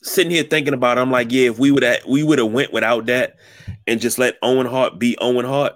sitting 0.04 0.32
here 0.32 0.44
thinking 0.44 0.74
about 0.74 0.98
it, 0.98 1.02
I'm 1.02 1.12
like, 1.12 1.32
yeah, 1.32 1.50
if 1.50 1.58
we 1.58 1.72
would 1.72 1.84
have 1.84 2.06
we 2.08 2.24
would 2.24 2.40
have 2.40 2.52
went 2.52 2.72
without 2.72 3.08
that 3.08 3.38
and 3.88 4.00
just 4.00 4.20
let 4.20 4.38
Owen 4.42 4.68
Hart 4.68 5.00
be 5.00 5.18
Owen 5.20 5.46
Hart, 5.46 5.76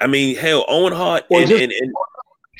I 0.00 0.06
mean, 0.06 0.36
hell, 0.36 0.64
Owen 0.66 0.92
Hart 0.92 1.24
and, 1.30 1.48
just 1.48 1.62
and, 1.62 1.72
and 1.72 1.92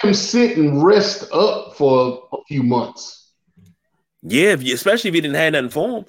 him 0.03 0.15
sit 0.15 0.57
and 0.57 0.83
rest 0.85 1.31
up 1.33 1.77
for 1.77 2.29
a 2.33 2.37
few 2.49 2.62
months. 2.62 3.33
Yeah, 4.23 4.53
if 4.53 4.62
you, 4.62 4.75
especially 4.75 5.09
if 5.09 5.15
you 5.15 5.23
didn't 5.23 5.37
have 5.37 5.53
nothing 5.53 5.71
for 5.71 5.99
him. 5.99 6.05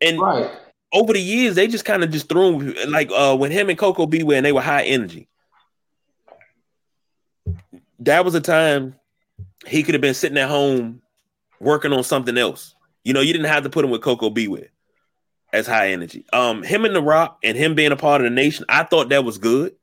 And 0.00 0.20
right. 0.20 0.50
over 0.92 1.12
the 1.12 1.20
years, 1.20 1.54
they 1.54 1.66
just 1.66 1.84
kind 1.84 2.02
of 2.02 2.10
just 2.10 2.28
threw 2.28 2.60
him 2.60 2.90
like 2.90 3.10
uh, 3.14 3.36
when 3.36 3.50
him 3.50 3.68
and 3.68 3.78
Koko 3.78 4.06
B 4.06 4.22
were 4.22 4.34
and 4.34 4.46
they 4.46 4.52
were 4.52 4.62
high 4.62 4.84
energy. 4.84 5.28
That 8.00 8.24
was 8.24 8.34
a 8.34 8.40
time 8.40 8.96
he 9.66 9.82
could 9.82 9.94
have 9.94 10.00
been 10.00 10.14
sitting 10.14 10.38
at 10.38 10.48
home 10.48 11.01
working 11.62 11.92
on 11.92 12.04
something 12.04 12.36
else. 12.36 12.74
You 13.04 13.14
know, 13.14 13.20
you 13.20 13.32
didn't 13.32 13.48
have 13.48 13.64
to 13.64 13.70
put 13.70 13.84
him 13.84 13.90
with 13.90 14.02
Koko 14.02 14.30
B 14.30 14.48
with 14.48 14.68
as 15.52 15.66
high 15.66 15.92
energy. 15.92 16.24
Um, 16.32 16.62
him 16.62 16.84
and 16.84 16.94
The 16.94 17.02
Rock 17.02 17.38
and 17.42 17.56
him 17.56 17.74
being 17.74 17.92
a 17.92 17.96
part 17.96 18.20
of 18.20 18.24
the 18.24 18.30
nation, 18.30 18.64
I 18.68 18.84
thought 18.84 19.10
that 19.10 19.24
was 19.24 19.38
good 19.38 19.74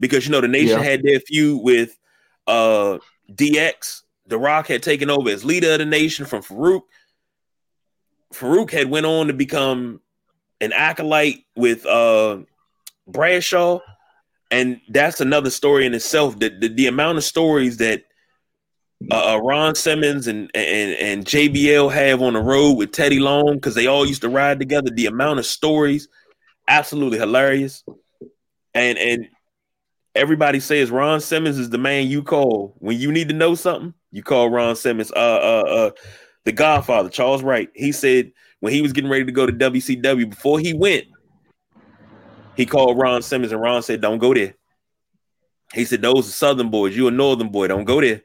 because 0.00 0.26
you 0.26 0.32
know 0.32 0.40
the 0.40 0.48
nation 0.48 0.78
yeah. 0.78 0.84
had 0.84 1.02
their 1.02 1.20
feud 1.20 1.62
with 1.62 1.98
uh 2.46 2.98
DX 3.32 4.02
The 4.26 4.38
Rock 4.38 4.68
had 4.68 4.82
taken 4.82 5.10
over 5.10 5.30
as 5.30 5.44
leader 5.44 5.72
of 5.72 5.78
the 5.78 5.84
nation 5.84 6.26
from 6.26 6.42
Faarooq. 6.42 6.82
Faarooq 8.32 8.70
had 8.70 8.90
went 8.90 9.06
on 9.06 9.26
to 9.28 9.32
become 9.32 10.00
an 10.60 10.72
acolyte 10.72 11.44
with 11.56 11.84
uh 11.86 12.38
Bradshaw, 13.06 13.80
and 14.50 14.80
that's 14.88 15.20
another 15.20 15.50
story 15.50 15.86
in 15.86 15.94
itself. 15.94 16.38
That 16.38 16.60
the, 16.60 16.68
the, 16.68 16.86
amount 16.86 17.18
of 17.18 17.24
stories 17.24 17.76
that 17.78 18.04
uh, 19.10 19.34
uh 19.34 19.40
Ron 19.42 19.74
Simmons 19.74 20.26
and, 20.26 20.50
and 20.54 20.92
and 20.94 21.24
JBL 21.24 21.92
have 21.92 22.22
on 22.22 22.32
the 22.32 22.40
road 22.40 22.72
with 22.72 22.92
Teddy 22.92 23.18
Long 23.18 23.54
because 23.54 23.74
they 23.74 23.86
all 23.86 24.06
used 24.06 24.22
to 24.22 24.28
ride 24.28 24.58
together. 24.58 24.90
The 24.90 25.06
amount 25.06 25.38
of 25.38 25.46
stories, 25.46 26.08
absolutely 26.68 27.18
hilarious, 27.18 27.84
and 28.74 28.98
and 28.98 29.28
everybody 30.14 30.60
says 30.60 30.90
Ron 30.90 31.20
Simmons 31.20 31.58
is 31.58 31.70
the 31.70 31.78
man 31.78 32.08
you 32.08 32.22
call 32.22 32.74
when 32.78 32.98
you 32.98 33.12
need 33.12 33.28
to 33.28 33.34
know 33.34 33.54
something. 33.54 33.94
You 34.10 34.22
call 34.22 34.50
Ron 34.50 34.74
Simmons. 34.76 35.12
Uh, 35.12 35.16
uh, 35.16 35.68
uh, 35.68 35.90
the 36.44 36.52
Godfather, 36.52 37.08
Charles 37.08 37.42
Wright. 37.42 37.68
He 37.74 37.92
said 37.92 38.32
when 38.60 38.72
he 38.72 38.80
was 38.80 38.92
getting 38.92 39.10
ready 39.10 39.24
to 39.24 39.32
go 39.32 39.46
to 39.46 39.52
WCW 39.52 40.30
before 40.30 40.58
he 40.58 40.72
went, 40.72 41.04
he 42.56 42.64
called 42.64 42.98
Ron 42.98 43.20
Simmons, 43.20 43.52
and 43.52 43.60
Ron 43.60 43.82
said, 43.82 44.00
"Don't 44.00 44.18
go 44.18 44.32
there." 44.32 44.54
He 45.74 45.84
said, 45.84 46.00
"Those 46.00 46.28
are 46.28 46.32
Southern 46.32 46.70
boys. 46.70 46.96
You 46.96 47.08
a 47.08 47.10
Northern 47.10 47.50
boy. 47.50 47.68
Don't 47.68 47.84
go 47.84 48.00
there." 48.00 48.22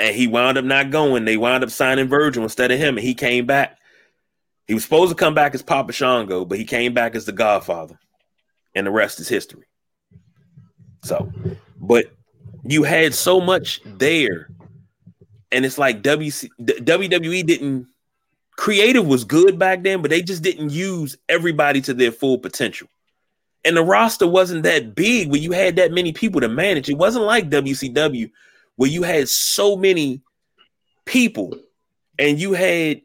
And 0.00 0.16
he 0.16 0.26
wound 0.26 0.56
up 0.56 0.64
not 0.64 0.90
going. 0.90 1.26
They 1.26 1.36
wound 1.36 1.62
up 1.62 1.70
signing 1.70 2.08
Virgil 2.08 2.42
instead 2.42 2.72
of 2.72 2.78
him, 2.78 2.96
and 2.96 3.06
he 3.06 3.14
came 3.14 3.44
back. 3.46 3.78
He 4.66 4.74
was 4.74 4.82
supposed 4.82 5.10
to 5.10 5.16
come 5.16 5.34
back 5.34 5.54
as 5.54 5.62
Papa 5.62 5.92
Shango, 5.92 6.44
but 6.44 6.58
he 6.58 6.64
came 6.64 6.94
back 6.94 7.14
as 7.14 7.26
the 7.26 7.32
Godfather, 7.32 7.98
and 8.74 8.86
the 8.86 8.90
rest 8.90 9.20
is 9.20 9.28
history. 9.28 9.66
So, 11.02 11.30
but 11.78 12.06
you 12.64 12.82
had 12.82 13.14
so 13.14 13.40
much 13.40 13.82
there, 13.84 14.48
and 15.52 15.66
it's 15.66 15.76
like 15.76 16.02
WC, 16.02 16.48
WWE 16.60 17.46
didn't 17.46 17.86
creative 18.56 19.06
was 19.06 19.24
good 19.24 19.58
back 19.58 19.82
then, 19.82 20.02
but 20.02 20.10
they 20.10 20.22
just 20.22 20.42
didn't 20.42 20.70
use 20.70 21.16
everybody 21.28 21.80
to 21.80 21.94
their 21.94 22.12
full 22.12 22.38
potential. 22.38 22.88
And 23.64 23.76
the 23.76 23.82
roster 23.82 24.26
wasn't 24.26 24.62
that 24.64 24.94
big 24.94 25.30
where 25.30 25.40
you 25.40 25.52
had 25.52 25.76
that 25.76 25.92
many 25.92 26.12
people 26.12 26.40
to 26.42 26.48
manage. 26.48 26.88
It 26.88 26.98
wasn't 26.98 27.24
like 27.24 27.50
WCW 27.50 28.30
where 28.80 28.88
you 28.88 29.02
had 29.02 29.28
so 29.28 29.76
many 29.76 30.22
people 31.04 31.54
and 32.18 32.40
you 32.40 32.54
had 32.54 33.02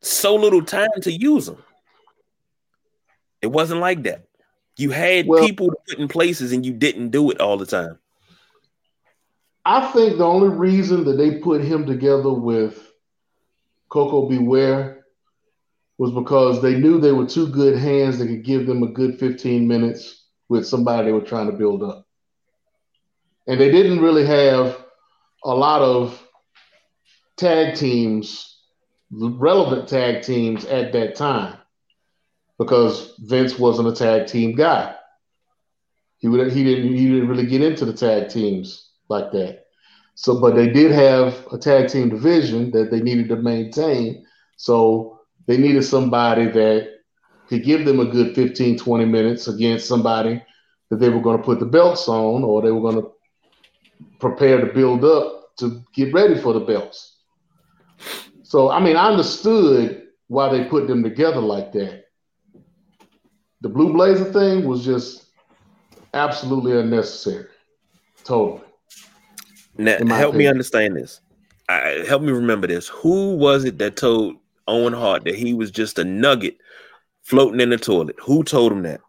so 0.00 0.36
little 0.36 0.62
time 0.62 0.88
to 1.02 1.12
use 1.12 1.44
them. 1.44 1.62
It 3.42 3.48
wasn't 3.48 3.80
like 3.80 4.04
that. 4.04 4.24
You 4.78 4.90
had 4.90 5.26
well, 5.26 5.44
people 5.44 5.68
put 5.86 5.98
in 5.98 6.08
places 6.08 6.52
and 6.52 6.64
you 6.64 6.72
didn't 6.72 7.10
do 7.10 7.30
it 7.30 7.42
all 7.42 7.58
the 7.58 7.66
time. 7.66 7.98
I 9.66 9.92
think 9.92 10.16
the 10.16 10.24
only 10.24 10.48
reason 10.48 11.04
that 11.04 11.18
they 11.18 11.40
put 11.40 11.60
him 11.60 11.84
together 11.84 12.32
with 12.32 12.90
Koko 13.90 14.30
B. 14.30 14.38
Ware 14.38 15.04
was 15.98 16.10
because 16.12 16.62
they 16.62 16.80
knew 16.80 16.98
they 16.98 17.12
were 17.12 17.26
two 17.26 17.48
good 17.48 17.76
hands 17.76 18.18
that 18.18 18.28
could 18.28 18.46
give 18.46 18.66
them 18.66 18.82
a 18.82 18.88
good 18.88 19.18
15 19.18 19.68
minutes 19.68 20.24
with 20.48 20.66
somebody 20.66 21.04
they 21.04 21.12
were 21.12 21.20
trying 21.20 21.50
to 21.50 21.56
build 21.58 21.82
up. 21.82 22.07
And 23.48 23.58
they 23.58 23.70
didn't 23.70 24.00
really 24.00 24.26
have 24.26 24.84
a 25.42 25.54
lot 25.54 25.80
of 25.80 26.22
tag 27.38 27.74
teams, 27.76 28.58
relevant 29.10 29.88
tag 29.88 30.22
teams 30.22 30.66
at 30.66 30.92
that 30.92 31.16
time 31.16 31.56
because 32.58 33.14
Vince 33.20 33.58
wasn't 33.58 33.88
a 33.88 33.92
tag 33.92 34.26
team 34.26 34.54
guy. 34.54 34.94
He 36.18 36.28
would 36.28 36.52
he 36.52 36.62
didn't 36.62 36.94
he 36.94 37.08
didn't 37.08 37.28
really 37.28 37.46
get 37.46 37.62
into 37.62 37.84
the 37.84 37.92
tag 37.92 38.28
teams 38.28 38.90
like 39.08 39.32
that. 39.32 39.64
So, 40.14 40.40
but 40.40 40.56
they 40.56 40.68
did 40.68 40.90
have 40.90 41.46
a 41.52 41.56
tag 41.56 41.88
team 41.88 42.08
division 42.08 42.72
that 42.72 42.90
they 42.90 43.00
needed 43.00 43.28
to 43.28 43.36
maintain. 43.36 44.26
So 44.56 45.20
they 45.46 45.56
needed 45.56 45.84
somebody 45.84 46.46
that 46.46 46.88
could 47.48 47.62
give 47.62 47.86
them 47.86 48.00
a 48.00 48.04
good 48.04 48.34
15, 48.34 48.78
20 48.78 49.04
minutes 49.04 49.48
against 49.48 49.86
somebody 49.86 50.42
that 50.90 50.96
they 50.96 51.08
were 51.08 51.22
going 51.22 51.38
to 51.38 51.42
put 51.42 51.60
the 51.60 51.66
belts 51.66 52.08
on 52.08 52.42
or 52.42 52.60
they 52.60 52.72
were 52.72 52.80
going 52.80 52.96
to 52.96 53.12
prepare 54.18 54.60
to 54.60 54.72
build 54.72 55.04
up 55.04 55.56
to 55.58 55.82
get 55.94 56.12
ready 56.12 56.40
for 56.40 56.52
the 56.52 56.60
belts. 56.60 57.16
So, 58.42 58.70
I 58.70 58.80
mean, 58.80 58.96
I 58.96 59.08
understood 59.08 60.08
why 60.28 60.50
they 60.50 60.64
put 60.64 60.86
them 60.86 61.02
together 61.02 61.40
like 61.40 61.72
that. 61.72 62.04
The 63.60 63.68
Blue 63.68 63.92
Blazer 63.92 64.32
thing 64.32 64.64
was 64.64 64.84
just 64.84 65.26
absolutely 66.14 66.78
unnecessary. 66.78 67.46
Totally. 68.24 68.62
Now, 69.76 69.92
help 69.92 70.30
opinion. 70.30 70.36
me 70.36 70.46
understand 70.46 70.96
this. 70.96 71.20
I, 71.68 72.04
help 72.06 72.22
me 72.22 72.32
remember 72.32 72.66
this. 72.66 72.88
Who 72.88 73.36
was 73.36 73.64
it 73.64 73.78
that 73.78 73.96
told 73.96 74.36
Owen 74.66 74.92
Hart 74.92 75.24
that 75.24 75.34
he 75.34 75.54
was 75.54 75.70
just 75.70 75.98
a 75.98 76.04
nugget 76.04 76.56
floating 77.22 77.60
in 77.60 77.70
the 77.70 77.76
toilet? 77.76 78.16
Who 78.22 78.42
told 78.44 78.72
him 78.72 78.82
that? 78.82 79.00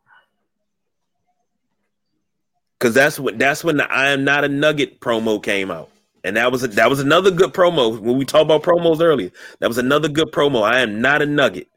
Because 2.79 2.93
that's 2.93 3.19
what 3.19 3.37
that's 3.37 3.63
when 3.63 3.77
the 3.77 3.91
"I 3.91 4.09
am 4.09 4.23
not 4.23 4.45
a 4.45 4.47
nugget" 4.47 5.01
promo 5.01 5.43
came 5.43 5.69
out, 5.69 5.89
and 6.23 6.37
that 6.37 6.51
was 6.51 6.63
a, 6.63 6.67
that 6.69 6.89
was 6.89 7.01
another 7.01 7.29
good 7.29 7.53
promo. 7.53 7.99
When 7.99 8.17
we 8.17 8.23
talked 8.23 8.45
about 8.45 8.63
promos 8.63 9.01
earlier, 9.01 9.31
that 9.59 9.67
was 9.67 9.77
another 9.77 10.07
good 10.07 10.31
promo. 10.31 10.63
I 10.63 10.79
am 10.79 11.01
not 11.01 11.21
a 11.21 11.25
nugget, 11.25 11.67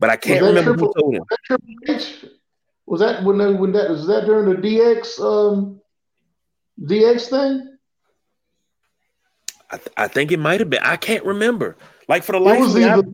but 0.00 0.08
I 0.08 0.16
can't 0.16 0.42
remember 0.42 0.70
triple, 0.70 0.92
who 0.96 1.00
told 1.00 1.14
him. 1.16 2.30
Was 2.86 3.00
that 3.00 3.22
when 3.24 3.38
that, 3.38 3.58
when 3.58 3.72
that 3.72 3.90
was 3.90 4.06
that 4.06 4.24
during 4.24 4.48
the 4.48 4.56
DX 4.56 5.20
um 5.20 5.80
DX 6.80 7.28
thing? 7.28 7.78
I, 9.70 9.76
th- 9.76 9.92
I 9.96 10.08
think 10.08 10.32
it 10.32 10.38
might 10.38 10.60
have 10.60 10.70
been. 10.70 10.82
I 10.82 10.96
can't 10.96 11.24
remember. 11.24 11.76
Like 12.08 12.22
for 12.22 12.32
the 12.32 12.40
life 12.40 12.58
it 12.58 12.60
was 12.60 12.76
either 12.76 13.02
I... 13.06 13.12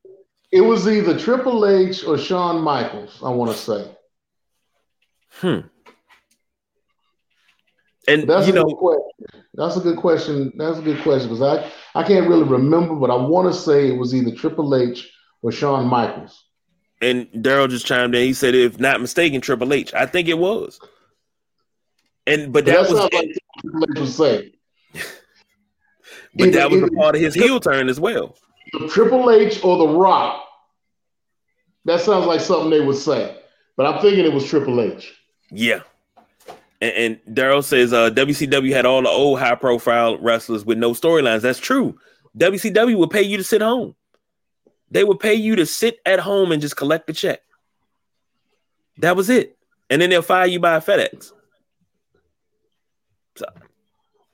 it 0.52 0.60
was 0.60 0.88
either 0.88 1.18
Triple 1.18 1.66
H 1.66 2.04
or 2.04 2.16
Shawn 2.16 2.60
Michaels. 2.62 3.20
I 3.24 3.30
want 3.30 3.52
to 3.52 3.56
say. 3.56 3.90
Hmm. 5.30 5.60
And 8.08 8.28
that's 8.28 8.46
you 8.46 8.54
know, 8.54 8.64
question. 8.64 9.44
that's 9.54 9.76
a 9.76 9.80
good 9.80 9.98
question. 9.98 10.52
That's 10.56 10.78
a 10.78 10.82
good 10.82 11.02
question 11.02 11.28
because 11.28 11.42
I 11.42 11.70
I 11.98 12.02
can't 12.02 12.28
really 12.28 12.44
remember, 12.44 12.94
but 12.94 13.10
I 13.10 13.16
want 13.16 13.52
to 13.52 13.58
say 13.58 13.88
it 13.88 13.98
was 13.98 14.14
either 14.14 14.34
Triple 14.34 14.74
H 14.74 15.10
or 15.42 15.52
Shawn 15.52 15.86
Michaels. 15.86 16.44
And 17.00 17.28
Daryl 17.28 17.68
just 17.68 17.86
chimed 17.86 18.14
in. 18.14 18.22
He 18.22 18.32
said, 18.32 18.54
"If 18.54 18.80
not 18.80 19.00
mistaken, 19.00 19.40
Triple 19.40 19.72
H. 19.72 19.92
I 19.92 20.06
think 20.06 20.28
it 20.28 20.38
was. 20.38 20.80
And 22.26 22.52
but, 22.52 22.64
but 22.64 22.72
that 22.72 22.80
was 22.80 22.92
not 22.92 23.12
like 23.12 23.36
Triple 23.60 23.86
H 23.94 24.00
was 24.00 24.16
saying. 24.16 24.50
But 26.34 26.48
either, 26.48 26.58
that 26.58 26.70
was 26.70 26.82
a 26.82 26.88
part 26.88 27.16
of 27.16 27.22
his 27.22 27.34
heel 27.34 27.58
turn 27.58 27.88
as 27.88 27.98
well. 27.98 28.36
Triple 28.90 29.30
H 29.30 29.64
or 29.64 29.78
The 29.78 29.88
Rock. 29.88 30.46
That 31.86 32.00
sounds 32.00 32.26
like 32.26 32.40
something 32.40 32.70
they 32.70 32.84
would 32.84 32.96
say. 32.96 33.36
But 33.76 33.86
I'm 33.86 34.00
thinking 34.00 34.24
it 34.24 34.32
was 34.32 34.44
Triple 34.44 34.80
H. 34.80 35.14
Yeah. 35.50 35.80
And, 36.80 37.20
and 37.26 37.36
Daryl 37.36 37.64
says 37.64 37.92
uh, 37.92 38.10
WCW 38.10 38.72
had 38.72 38.86
all 38.86 39.02
the 39.02 39.08
old 39.08 39.38
high 39.38 39.54
profile 39.54 40.18
wrestlers 40.18 40.64
with 40.64 40.78
no 40.78 40.92
storylines. 40.92 41.42
That's 41.42 41.58
true. 41.58 41.98
WCW 42.36 42.96
would 42.98 43.10
pay 43.10 43.22
you 43.22 43.36
to 43.36 43.44
sit 43.44 43.60
home. 43.60 43.94
They 44.90 45.04
would 45.04 45.20
pay 45.20 45.34
you 45.34 45.56
to 45.56 45.66
sit 45.66 45.98
at 46.06 46.20
home 46.20 46.52
and 46.52 46.62
just 46.62 46.76
collect 46.76 47.06
the 47.06 47.12
check. 47.12 47.40
That 48.98 49.16
was 49.16 49.28
it. 49.28 49.56
And 49.90 50.00
then 50.00 50.10
they'll 50.10 50.22
fire 50.22 50.46
you 50.46 50.60
by 50.60 50.78
FedEx. 50.80 51.32
So 53.36 53.46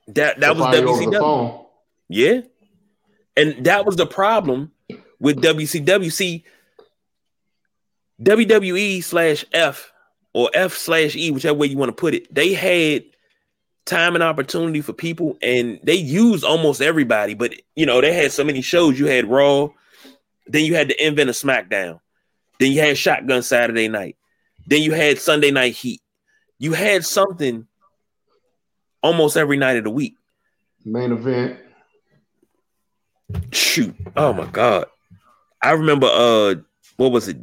that 0.07 0.39
that 0.39 0.55
they'll 0.55 0.55
was 0.55 0.99
WCW. 0.99 1.65
Yeah. 2.09 2.41
And 3.37 3.65
that 3.65 3.85
was 3.85 3.95
the 3.95 4.05
problem 4.05 4.71
with 5.19 5.41
WCW. 5.41 6.11
See, 6.11 6.45
WWE 8.21 9.03
slash 9.03 9.45
F 9.51 9.91
or 10.35 10.49
F 10.53 10.73
slash 10.73 11.15
E, 11.15 11.31
whichever 11.31 11.57
way 11.57 11.65
you 11.65 11.77
want 11.77 11.87
to 11.87 11.95
put 11.95 12.13
it, 12.13 12.31
they 12.33 12.53
had 12.53 13.05
time 13.85 14.15
and 14.15 14.23
opportunity 14.23 14.81
for 14.81 14.91
people 14.91 15.37
and 15.41 15.79
they 15.81 15.95
used 15.95 16.43
almost 16.43 16.81
everybody. 16.81 17.33
But, 17.35 17.53
you 17.73 17.85
know, 17.85 18.01
they 18.01 18.11
had 18.11 18.33
so 18.33 18.43
many 18.43 18.61
shows. 18.61 18.99
You 18.99 19.05
had 19.05 19.29
Raw, 19.29 19.69
then 20.45 20.65
you 20.65 20.75
had 20.75 20.89
the 20.89 21.07
invent 21.07 21.29
of 21.29 21.37
SmackDown, 21.37 22.01
then 22.59 22.73
you 22.73 22.81
had 22.81 22.97
Shotgun 22.97 23.43
Saturday 23.43 23.87
night, 23.87 24.17
then 24.67 24.81
you 24.81 24.91
had 24.91 25.19
Sunday 25.19 25.51
Night 25.51 25.73
Heat. 25.73 26.01
You 26.59 26.73
had 26.73 27.05
something 27.05 27.65
almost 29.01 29.37
every 29.37 29.55
night 29.55 29.77
of 29.77 29.85
the 29.85 29.89
week. 29.89 30.17
Main 30.83 31.13
event. 31.13 31.59
Shoot. 33.53 33.95
Oh 34.17 34.33
my 34.33 34.47
god. 34.47 34.87
I 35.63 35.71
remember 35.71 36.07
uh 36.11 36.55
what 36.97 37.13
was 37.13 37.29
it? 37.29 37.37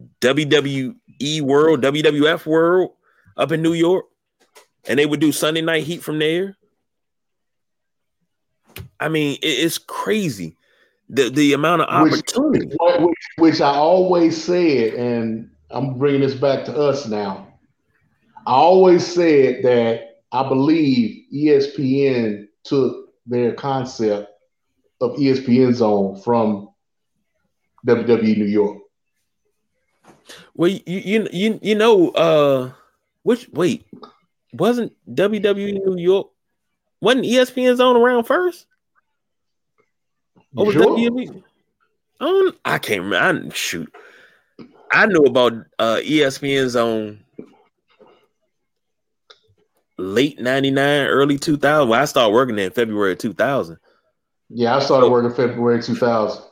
WWE 1.23 1.41
World, 1.43 1.83
WWF 1.83 2.47
World 2.47 2.91
up 3.37 3.53
in 3.53 3.63
New 3.63 3.73
York. 3.73 4.07
And 4.89 4.99
they 4.99 5.07
would 5.07 5.21
do 5.21 5.33
Sunday 5.33 5.61
night 5.61 5.85
heat 5.85 6.03
from 6.03 6.19
there. 6.19 6.57
I 8.99 9.09
mean, 9.09 9.39
it's 9.43 9.79
crazy. 9.79 10.57
The 11.09 11.29
the 11.29 11.53
amount 11.53 11.83
of 11.83 11.89
opportunity. 11.89 12.67
Which, 12.67 13.01
which, 13.01 13.19
which 13.37 13.61
I 13.61 13.75
always 13.75 14.43
said, 14.43 14.95
and 14.95 15.51
I'm 15.71 15.99
bringing 15.99 16.21
this 16.23 16.35
back 16.35 16.65
to 16.67 16.77
us 16.77 17.07
now. 17.07 17.49
I 18.47 18.53
always 18.53 19.07
said 19.07 19.63
that 19.65 20.21
I 20.33 20.49
believe 20.49 21.27
ESPN 21.33 22.49
took 22.65 23.11
their 23.27 23.55
concept 23.55 24.31
of 25.01 25.13
ESPN 25.17 25.75
Zone 25.75 26.21
from 26.21 26.71
WWE 27.87 28.37
New 28.37 28.47
York. 28.47 28.82
Well, 30.55 30.71
you 30.71 30.81
you 30.87 31.29
you, 31.33 31.59
you 31.63 31.75
know, 31.75 32.11
uh, 32.11 32.73
which 33.23 33.49
wait, 33.53 33.87
wasn't 34.53 34.93
WWE 35.11 35.85
New 35.85 35.97
York? 35.97 36.29
Wasn't 37.01 37.25
ESPN 37.25 37.77
Zone 37.77 37.97
around 37.97 38.25
first? 38.25 38.67
You 40.53 40.71
sure? 40.73 40.85
WWE? 40.85 41.43
Um, 42.21 42.53
I 42.65 42.79
can't 42.79 43.03
remember. 43.03 43.51
I, 43.51 43.55
shoot, 43.55 43.93
I 44.91 45.07
knew 45.07 45.25
about 45.25 45.55
uh, 45.79 45.97
ESPN 46.05 46.69
Zone 46.69 47.25
late 49.99 50.39
'99, 50.39 51.07
early 51.07 51.39
2000. 51.39 51.89
Well, 51.89 52.01
I 52.01 52.05
started 52.05 52.33
working 52.33 52.57
there 52.57 52.67
in 52.67 52.73
February 52.73 53.17
2000. 53.17 53.79
Yeah, 54.51 54.77
I 54.77 54.81
started 54.81 55.09
working 55.09 55.35
February 55.35 55.83
2000. 55.83 56.43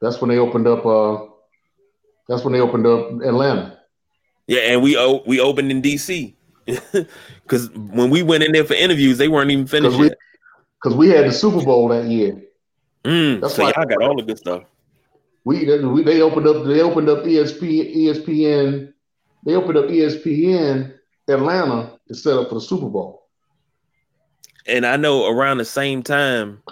That's 0.00 0.20
when 0.20 0.28
they 0.28 0.38
opened 0.38 0.66
up. 0.66 0.84
Uh, 0.84 1.27
that's 2.28 2.44
when 2.44 2.52
they 2.52 2.60
opened 2.60 2.86
up 2.86 3.10
Atlanta. 3.22 3.78
Yeah, 4.46 4.60
and 4.60 4.82
we 4.82 4.96
we 5.26 5.40
opened 5.40 5.70
in 5.70 5.82
DC 5.82 6.34
because 6.66 7.70
when 7.74 8.10
we 8.10 8.22
went 8.22 8.44
in 8.44 8.52
there 8.52 8.64
for 8.64 8.74
interviews, 8.74 9.18
they 9.18 9.28
weren't 9.28 9.50
even 9.50 9.66
finished 9.66 9.92
Cause 9.92 10.00
we, 10.00 10.08
yet. 10.08 10.18
Because 10.82 10.96
we 10.96 11.08
had 11.08 11.26
the 11.26 11.32
Super 11.32 11.64
Bowl 11.64 11.88
that 11.88 12.06
year. 12.06 12.42
Mm, 13.04 13.40
That's 13.40 13.54
so 13.54 13.62
why 13.62 13.72
y'all 13.76 13.86
got 13.86 14.02
all 14.02 14.16
the 14.16 14.22
good 14.22 14.38
stuff. 14.38 14.64
We, 15.44 15.64
we 15.80 16.02
they 16.02 16.20
opened 16.20 16.46
up 16.46 16.66
they 16.66 16.82
opened 16.82 17.08
up 17.08 17.24
ESP, 17.24 17.96
ESPN 17.96 18.92
they 19.44 19.54
opened 19.54 19.78
up 19.78 19.86
ESPN 19.86 20.94
Atlanta 21.28 21.98
to 22.08 22.14
set 22.14 22.36
up 22.36 22.48
for 22.48 22.56
the 22.56 22.60
Super 22.60 22.88
Bowl. 22.88 23.26
And 24.66 24.84
I 24.84 24.96
know 24.96 25.26
around 25.26 25.58
the 25.58 25.64
same 25.64 26.02
time 26.02 26.62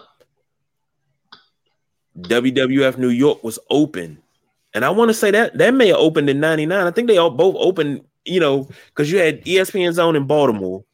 WWF 2.18 2.98
New 2.98 3.08
York 3.08 3.42
was 3.42 3.58
open. 3.70 4.22
And 4.76 4.84
I 4.84 4.90
want 4.90 5.08
to 5.08 5.14
say 5.14 5.30
that 5.30 5.56
that 5.56 5.72
may 5.72 5.88
have 5.88 5.96
opened 5.96 6.28
in 6.28 6.38
99. 6.38 6.86
I 6.86 6.90
think 6.90 7.08
they 7.08 7.16
all 7.16 7.30
both 7.30 7.56
opened, 7.58 8.02
you 8.26 8.38
know, 8.38 8.68
because 8.88 9.10
you 9.10 9.16
had 9.16 9.42
ESPN 9.46 9.90
Zone 9.94 10.14
in 10.14 10.26
Baltimore 10.26 10.84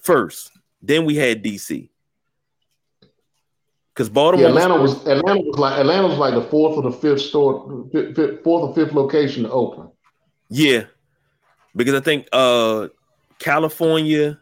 first. 0.00 0.50
Then 0.80 1.04
we 1.04 1.16
had 1.16 1.44
DC. 1.44 1.90
Because 3.92 4.08
Baltimore, 4.08 4.44
yeah, 4.44 4.48
Atlanta 4.48 4.80
was, 4.80 4.94
was, 4.94 5.06
Atlanta 5.06 5.40
was 5.42 5.58
like 5.58 5.78
Atlanta 5.78 6.08
was 6.08 6.16
like 6.16 6.32
the 6.32 6.44
fourth 6.44 6.78
or 6.78 6.82
the 6.82 6.92
fifth 6.92 7.20
store, 7.20 7.86
fifth, 7.92 8.42
fourth 8.42 8.70
or 8.70 8.74
fifth 8.74 8.94
location 8.94 9.42
to 9.42 9.50
open. 9.50 9.90
Yeah, 10.48 10.84
because 11.76 11.92
I 11.92 12.00
think 12.00 12.26
uh 12.32 12.88
California 13.38 14.40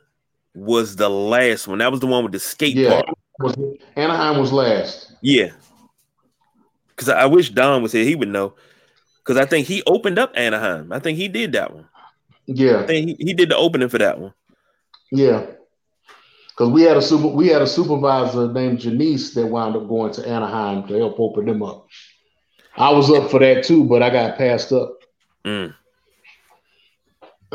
was 0.54 0.94
the 0.94 1.10
last 1.10 1.66
one. 1.66 1.78
That 1.78 1.90
was 1.90 1.98
the 1.98 2.06
one 2.06 2.22
with 2.22 2.32
the 2.32 2.38
skate 2.38 2.76
yeah, 2.76 3.02
park. 3.02 3.06
Was, 3.40 3.56
Anaheim 3.96 4.38
was 4.38 4.52
last. 4.52 5.14
Yeah, 5.20 5.50
because 6.98 7.08
I 7.08 7.26
wish 7.26 7.50
Don 7.50 7.80
was 7.80 7.92
here. 7.92 8.04
He 8.04 8.16
would 8.16 8.28
know. 8.28 8.54
Because 9.18 9.36
I 9.36 9.46
think 9.46 9.68
he 9.68 9.84
opened 9.86 10.18
up 10.18 10.32
Anaheim. 10.34 10.92
I 10.92 10.98
think 10.98 11.16
he 11.16 11.28
did 11.28 11.52
that 11.52 11.72
one. 11.72 11.86
Yeah, 12.46 12.80
I 12.80 12.86
think 12.86 13.08
he, 13.08 13.24
he 13.26 13.34
did 13.34 13.50
the 13.50 13.56
opening 13.56 13.88
for 13.88 13.98
that 13.98 14.18
one. 14.18 14.34
Yeah, 15.12 15.46
because 16.48 16.70
we 16.70 16.82
had 16.82 16.96
a 16.96 17.02
super 17.02 17.28
we 17.28 17.48
had 17.48 17.62
a 17.62 17.66
supervisor 17.66 18.52
named 18.52 18.80
Janice 18.80 19.34
that 19.34 19.46
wound 19.46 19.76
up 19.76 19.86
going 19.86 20.12
to 20.14 20.26
Anaheim 20.26 20.88
to 20.88 20.94
help 20.94 21.20
open 21.20 21.46
them 21.46 21.62
up. 21.62 21.86
I 22.76 22.90
was 22.90 23.10
up 23.10 23.30
for 23.30 23.38
that 23.40 23.64
too, 23.64 23.84
but 23.84 24.02
I 24.02 24.10
got 24.10 24.38
passed 24.38 24.72
up. 24.72 24.94
Mm. 25.44 25.74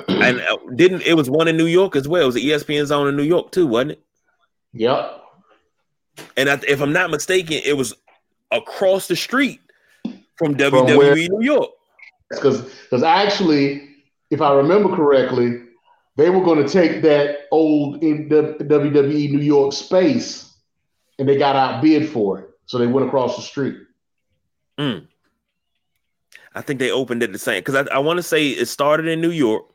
and 0.08 0.42
uh, 0.42 0.58
didn't 0.76 1.02
it 1.02 1.18
was 1.18 1.30
one 1.30 1.48
in 1.48 1.58
New 1.58 1.66
York 1.66 1.96
as 1.96 2.08
well? 2.08 2.24
It 2.24 2.28
was 2.28 2.36
the 2.36 2.50
ESPN 2.50 2.86
zone 2.86 3.08
in 3.08 3.18
New 3.18 3.24
York 3.24 3.52
too, 3.52 3.68
wasn't 3.68 3.92
it? 3.92 4.04
Yep. 4.74 5.22
And 6.38 6.50
I, 6.50 6.60
if 6.68 6.82
I'm 6.82 6.94
not 6.94 7.10
mistaken, 7.10 7.60
it 7.64 7.76
was 7.76 7.96
across 8.54 9.08
the 9.08 9.16
street 9.16 9.60
from, 10.04 10.24
from 10.38 10.56
WWE 10.56 10.98
where, 10.98 11.16
New 11.16 11.42
York. 11.42 11.72
Because 12.30 12.62
because 12.62 13.04
actually, 13.04 13.90
if 14.30 14.42
I 14.42 14.54
remember 14.54 14.96
correctly, 14.96 15.62
they 16.16 16.30
were 16.30 16.44
going 16.44 16.66
to 16.66 16.72
take 16.72 17.02
that 17.04 17.48
old 17.52 18.02
WWE 18.02 19.32
New 19.32 19.40
York 19.40 19.74
space 19.74 20.54
and 21.20 21.28
they 21.28 21.38
got 21.38 21.56
outbid 21.56 22.10
for 22.10 22.40
it. 22.40 22.50
So 22.66 22.78
they 22.78 22.88
went 22.88 23.08
across 23.08 23.36
the 23.36 23.42
street. 23.42 23.78
Mm. 24.78 25.08
I 26.56 26.62
think 26.62 26.80
they 26.80 26.92
opened 26.92 27.24
it 27.24 27.32
the 27.32 27.40
same 27.40 27.60
because 27.60 27.76
I, 27.76 27.96
I 27.96 28.00
want 28.00 28.18
to 28.18 28.24
say 28.24 28.50
it 28.50 28.68
started 28.68 29.08
in 29.08 29.22
New 29.22 29.32
York, 29.32 29.66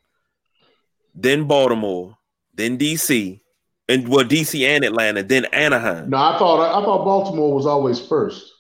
then 1.15 1.45
Baltimore, 1.45 2.17
then 2.55 2.79
DC, 2.79 3.41
and 3.89 4.09
well, 4.09 4.25
DC 4.25 4.61
and 4.67 4.85
Atlanta, 4.85 5.23
then 5.23 5.45
Anaheim. 5.47 6.11
No, 6.11 6.17
I 6.17 6.39
thought 6.39 6.61
I 6.61 6.85
thought 6.85 7.05
Baltimore 7.05 7.53
was 7.53 7.67
always 7.67 8.01
first. 8.01 8.53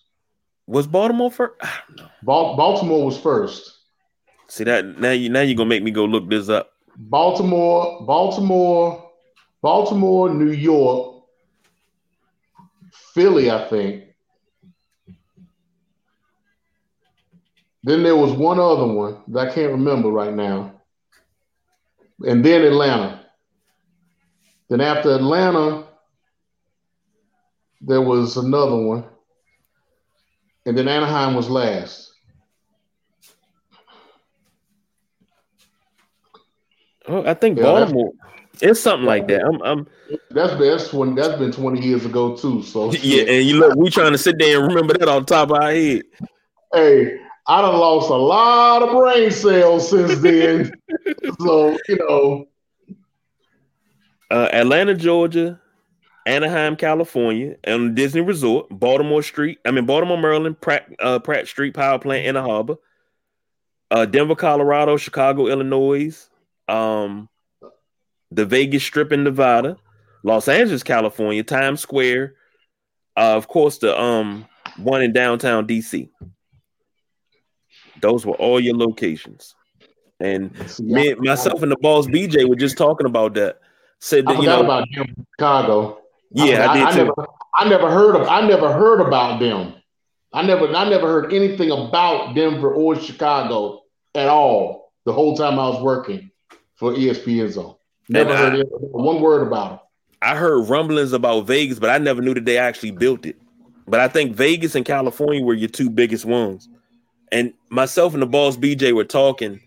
Was 0.69 0.87
Baltimore 0.87 1.31
first? 1.31 1.55
Baltimore 2.23 3.07
was 3.07 3.19
first. 3.19 3.79
See 4.49 4.65
that 4.65 4.99
now 5.01 5.13
you 5.13 5.31
now 5.31 5.41
you're 5.41 5.57
gonna 5.57 5.69
make 5.69 5.83
me 5.83 5.91
go 5.91 6.05
look 6.05 6.29
this 6.29 6.51
up. 6.51 6.73
Baltimore, 6.95 8.05
Baltimore, 8.05 9.11
Baltimore, 9.63 10.29
New 10.29 10.51
York, 10.51 11.23
Philly, 13.15 13.51
I 13.51 13.67
think. 13.69 14.05
Then 17.83 18.03
there 18.03 18.17
was 18.17 18.33
one 18.33 18.59
other 18.61 18.87
one 18.87 19.23
that 19.29 19.49
I 19.49 19.55
can't 19.55 19.73
remember 19.73 20.11
right 20.11 20.35
now. 20.35 20.75
And 22.21 22.45
then 22.45 22.63
Atlanta. 22.63 23.25
Then 24.69 24.83
after 24.83 25.15
Atlanta, 25.15 25.87
there 27.81 28.03
was 28.03 28.37
another 28.37 28.77
one. 28.77 29.05
And 30.69 30.77
then 30.77 30.87
Anaheim 30.87 31.35
was 31.35 31.49
last. 31.49 32.13
Oh, 37.07 37.25
I 37.25 37.33
think 37.33 37.57
yeah, 37.57 37.63
Baltimore. 37.65 38.13
It's 38.61 38.79
something 38.79 39.07
like 39.07 39.29
that. 39.29 39.47
I'm, 39.47 39.63
I'm 39.63 39.87
that's 40.31 40.61
that's 40.61 40.93
when 40.93 41.15
that's 41.15 41.39
been 41.39 41.53
20 41.53 41.81
years 41.81 42.05
ago 42.05 42.37
too. 42.37 42.63
So 42.63 42.93
yeah, 43.01 43.23
and 43.23 43.47
you 43.47 43.59
look, 43.59 43.77
we 43.77 43.89
trying 43.89 44.13
to 44.13 44.19
sit 44.19 44.39
there 44.39 44.59
and 44.59 44.69
remember 44.69 44.93
that 44.99 45.09
on 45.09 45.25
top 45.25 45.53
of 45.53 45.57
our 45.57 45.73
head. 45.73 46.03
Hey, 46.75 47.19
I 47.47 47.63
done 47.63 47.75
lost 47.75 48.11
a 48.11 48.15
lot 48.15 48.83
of 48.83 48.91
brain 48.91 49.31
cells 49.31 49.89
since 49.89 50.19
then. 50.21 50.71
so 51.41 51.79
you 51.89 51.97
know, 51.97 52.47
uh, 54.31 54.51
Atlanta, 54.53 54.95
Georgia, 54.95 55.59
Anaheim, 56.29 56.77
California, 56.77 57.57
and 57.65 57.95
Disney 57.97 58.21
Resort, 58.21 58.67
Baltimore 58.71 59.23
Street. 59.23 59.59
I 59.65 59.71
mean 59.71 59.87
Baltimore, 59.87 60.19
Maryland, 60.19 60.61
Pratt, 60.61 60.87
uh, 61.01 61.19
Pratt 61.19 61.49
Street 61.49 61.75
Power 61.75 61.99
Plant 61.99 62.27
in 62.27 62.35
the 62.35 62.43
harbor. 62.43 62.77
Uh, 63.91 64.05
Denver, 64.05 64.37
Colorado, 64.37 64.99
Chicago, 64.99 65.47
Illinois, 65.47 66.29
um, 66.69 67.31
the 68.31 68.45
Vegas 68.45 68.85
Strip 68.85 69.11
in 69.13 69.25
Nevada, 69.25 69.79
Los 70.23 70.47
Angeles, 70.47 70.83
California, 70.83 71.43
Times 71.43 71.81
Square, 71.81 72.35
uh, 73.17 73.35
of 73.35 73.49
course, 73.49 73.79
the 73.79 73.99
um 73.99 74.47
one 74.77 75.03
in 75.03 75.15
downtown 75.15 75.67
DC. 75.67 76.11
Those 78.03 78.27
were 78.27 78.35
all 78.35 78.61
your 78.61 78.77
locations. 78.77 79.55
And 80.21 80.53
me, 80.79 81.15
myself 81.15 81.63
and 81.63 81.73
the 81.73 81.77
boss 81.81 82.07
BJ 82.07 82.49
were 82.49 82.57
just 82.57 82.77
talking 82.77 83.07
about 83.07 83.35
that. 83.35 83.61
Said 84.01 84.27
that 84.27 84.37
I 84.37 84.41
you 84.41 84.47
know 84.47 84.63
about 84.63 84.87
Chicago. 84.93 86.03
Yeah, 86.31 86.67
I, 86.67 86.73
I 86.73 86.75
did 86.75 86.83
I, 86.87 86.93
too. 86.93 86.99
Never, 86.99 87.27
I 87.57 87.69
never 87.69 87.91
heard 87.91 88.17
of 88.17 88.29
I 88.29 88.47
never 88.47 88.73
heard 88.73 89.01
about 89.01 89.41
them. 89.41 89.75
I 90.33 90.43
never 90.43 90.69
I 90.75 90.89
never 90.89 91.07
heard 91.07 91.33
anything 91.33 91.71
about 91.71 92.35
Denver 92.35 92.73
or 92.73 92.99
Chicago 93.01 93.83
at 94.15 94.29
all 94.29 94.93
the 95.05 95.13
whole 95.13 95.37
time 95.37 95.59
I 95.59 95.69
was 95.69 95.83
working 95.83 96.31
for 96.77 96.93
ESPN 96.93 97.51
Zone. 97.51 97.75
Never 98.09 98.31
and 98.31 98.57
heard 98.57 98.67
I, 98.67 98.77
one 98.81 99.21
word 99.21 99.47
about 99.47 99.73
it. 99.75 99.81
I 100.21 100.37
heard 100.37 100.69
rumblings 100.69 101.13
about 101.13 101.47
Vegas, 101.47 101.79
but 101.79 101.91
I 101.91 101.99
never 101.99 102.21
knew 102.21 102.35
that 102.35 102.45
they 102.45 102.59
actually 102.59 102.91
built 102.91 103.25
it. 103.25 103.37
But 103.87 104.01
I 104.01 104.09
think 104.09 104.35
Vegas 104.35 104.75
and 104.75 104.85
California 104.85 105.43
were 105.43 105.55
your 105.55 105.69
two 105.69 105.89
biggest 105.89 106.25
ones. 106.25 106.69
And 107.33 107.55
myself 107.71 108.15
and 108.15 108.23
the 108.23 108.27
boss 108.27 108.57
BJ 108.57 108.93
were 108.95 109.05
talking 109.05 109.61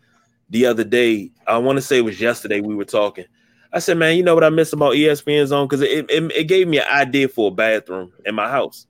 the 0.49 0.65
other 0.65 0.83
day. 0.83 1.31
I 1.47 1.57
want 1.57 1.77
to 1.77 1.81
say 1.81 1.97
it 1.97 2.01
was 2.01 2.19
yesterday 2.19 2.61
we 2.61 2.75
were 2.75 2.85
talking. 2.85 3.25
I 3.73 3.79
said, 3.79 3.97
man, 3.97 4.17
you 4.17 4.23
know 4.23 4.35
what 4.35 4.43
I 4.43 4.49
miss 4.49 4.73
about 4.73 4.93
ESPN 4.93 5.47
Zone? 5.47 5.67
Because 5.67 5.81
it, 5.81 6.09
it, 6.09 6.31
it 6.31 6.43
gave 6.45 6.67
me 6.67 6.79
an 6.79 6.87
idea 6.87 7.29
for 7.29 7.47
a 7.49 7.51
bathroom 7.51 8.11
in 8.25 8.35
my 8.35 8.49
house. 8.49 8.85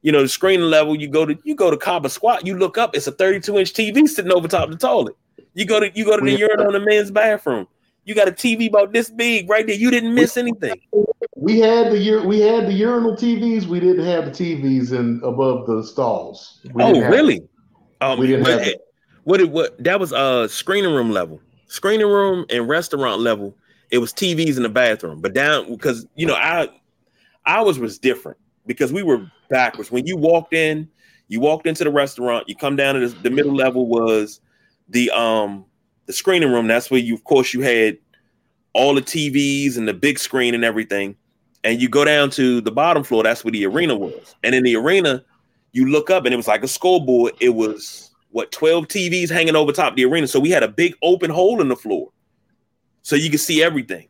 You 0.00 0.12
know, 0.12 0.22
the 0.22 0.28
screen 0.28 0.70
level, 0.70 0.96
you 0.96 1.08
go 1.08 1.26
to 1.26 1.36
you 1.42 1.54
go 1.54 1.70
to 1.70 1.76
Cobra 1.76 2.08
Squat, 2.08 2.46
you 2.46 2.56
look 2.56 2.78
up, 2.78 2.96
it's 2.96 3.06
a 3.06 3.12
32 3.12 3.58
inch 3.58 3.72
TV 3.72 4.06
sitting 4.08 4.32
over 4.32 4.48
top 4.48 4.64
of 4.64 4.70
the 4.70 4.78
toilet. 4.78 5.16
You 5.54 5.66
go 5.66 5.80
to 5.80 5.90
you 5.94 6.04
go 6.04 6.16
to 6.18 6.24
the 6.24 6.38
urinal 6.38 6.74
in 6.74 6.80
the 6.80 6.86
men's 6.88 7.10
bathroom. 7.10 7.66
You 8.04 8.14
got 8.14 8.28
a 8.28 8.32
TV 8.32 8.68
about 8.68 8.92
this 8.92 9.10
big 9.10 9.50
right 9.50 9.66
there. 9.66 9.76
You 9.76 9.90
didn't 9.90 10.14
miss 10.14 10.36
anything. 10.36 10.80
We 11.36 11.58
had 11.58 11.92
the 11.92 12.22
we 12.24 12.40
had 12.40 12.66
the 12.66 12.72
urinal 12.72 13.16
TVs. 13.16 13.66
We 13.66 13.80
didn't 13.80 14.06
have 14.06 14.26
the 14.26 14.30
TVs 14.30 14.92
in 14.92 15.20
above 15.22 15.66
the 15.66 15.82
stalls. 15.84 16.60
We 16.72 16.82
oh, 16.82 17.00
really? 17.08 17.46
Um, 18.00 18.18
we 18.18 18.28
didn't 18.28 18.46
have. 18.46 18.60
It, 18.60 18.80
what 19.24 19.40
it 19.40 19.50
what 19.50 19.82
that 19.84 20.00
was 20.00 20.12
uh 20.12 20.48
screening 20.48 20.94
room 20.94 21.10
level, 21.10 21.40
screening 21.66 22.06
room 22.06 22.46
and 22.48 22.66
restaurant 22.66 23.20
level. 23.20 23.54
It 23.90 23.98
was 23.98 24.12
TVs 24.12 24.56
in 24.56 24.62
the 24.62 24.68
bathroom, 24.68 25.20
but 25.20 25.34
down 25.34 25.70
because 25.70 26.06
you 26.14 26.26
know 26.26 26.34
I 26.34 26.68
ours 27.46 27.78
was 27.78 27.98
different 27.98 28.38
because 28.66 28.92
we 28.92 29.02
were 29.02 29.30
backwards. 29.48 29.90
When 29.90 30.06
you 30.06 30.16
walked 30.16 30.52
in, 30.52 30.88
you 31.28 31.40
walked 31.40 31.66
into 31.66 31.84
the 31.84 31.90
restaurant, 31.90 32.48
you 32.48 32.54
come 32.54 32.76
down 32.76 32.94
to 32.94 33.08
the, 33.08 33.22
the 33.22 33.30
middle 33.30 33.54
level 33.54 33.86
was 33.86 34.40
the 34.88 35.10
um 35.10 35.64
the 36.06 36.12
screening 36.12 36.50
room. 36.50 36.66
That's 36.66 36.90
where 36.90 37.00
you, 37.00 37.14
of 37.14 37.24
course, 37.24 37.52
you 37.54 37.60
had 37.60 37.98
all 38.72 38.94
the 38.94 39.02
TVs 39.02 39.76
and 39.76 39.86
the 39.86 39.94
big 39.94 40.18
screen 40.18 40.54
and 40.54 40.64
everything. 40.64 41.16
And 41.64 41.80
you 41.80 41.88
go 41.88 42.04
down 42.04 42.30
to 42.30 42.60
the 42.60 42.70
bottom 42.70 43.04
floor, 43.04 43.22
that's 43.22 43.44
where 43.44 43.52
the 43.52 43.66
arena 43.66 43.96
was. 43.96 44.34
And 44.42 44.54
in 44.54 44.62
the 44.62 44.76
arena, 44.76 45.24
you 45.72 45.86
look 45.86 46.08
up 46.08 46.24
and 46.24 46.32
it 46.32 46.36
was 46.36 46.48
like 46.48 46.62
a 46.62 46.68
scoreboard. 46.68 47.34
It 47.40 47.50
was 47.50 48.10
what 48.30 48.52
12 48.52 48.88
TVs 48.88 49.30
hanging 49.30 49.56
over 49.56 49.72
top 49.72 49.96
the 49.96 50.04
arena. 50.04 50.26
So 50.26 50.40
we 50.40 50.50
had 50.50 50.62
a 50.62 50.68
big 50.68 50.94
open 51.02 51.30
hole 51.30 51.60
in 51.60 51.68
the 51.68 51.76
floor. 51.76 52.10
So 53.08 53.16
you 53.16 53.30
can 53.30 53.38
see 53.38 53.62
everything. 53.62 54.06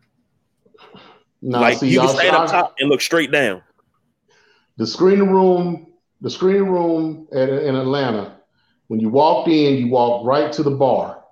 Like 1.40 1.78
see, 1.78 1.90
you 1.90 2.00
can 2.00 2.08
stand 2.08 2.34
up 2.34 2.50
top 2.50 2.74
and 2.80 2.88
look 2.88 3.00
straight 3.00 3.30
down. 3.30 3.62
The 4.76 4.88
screen 4.88 5.20
room, 5.20 5.92
the 6.20 6.28
screen 6.28 6.64
room 6.64 7.28
at, 7.32 7.48
in 7.48 7.76
Atlanta, 7.76 8.38
when 8.88 8.98
you 8.98 9.08
walked 9.08 9.48
in, 9.48 9.76
you 9.76 9.86
walked 9.86 10.26
right 10.26 10.52
to 10.52 10.64
the 10.64 10.72
bar. 10.72 11.22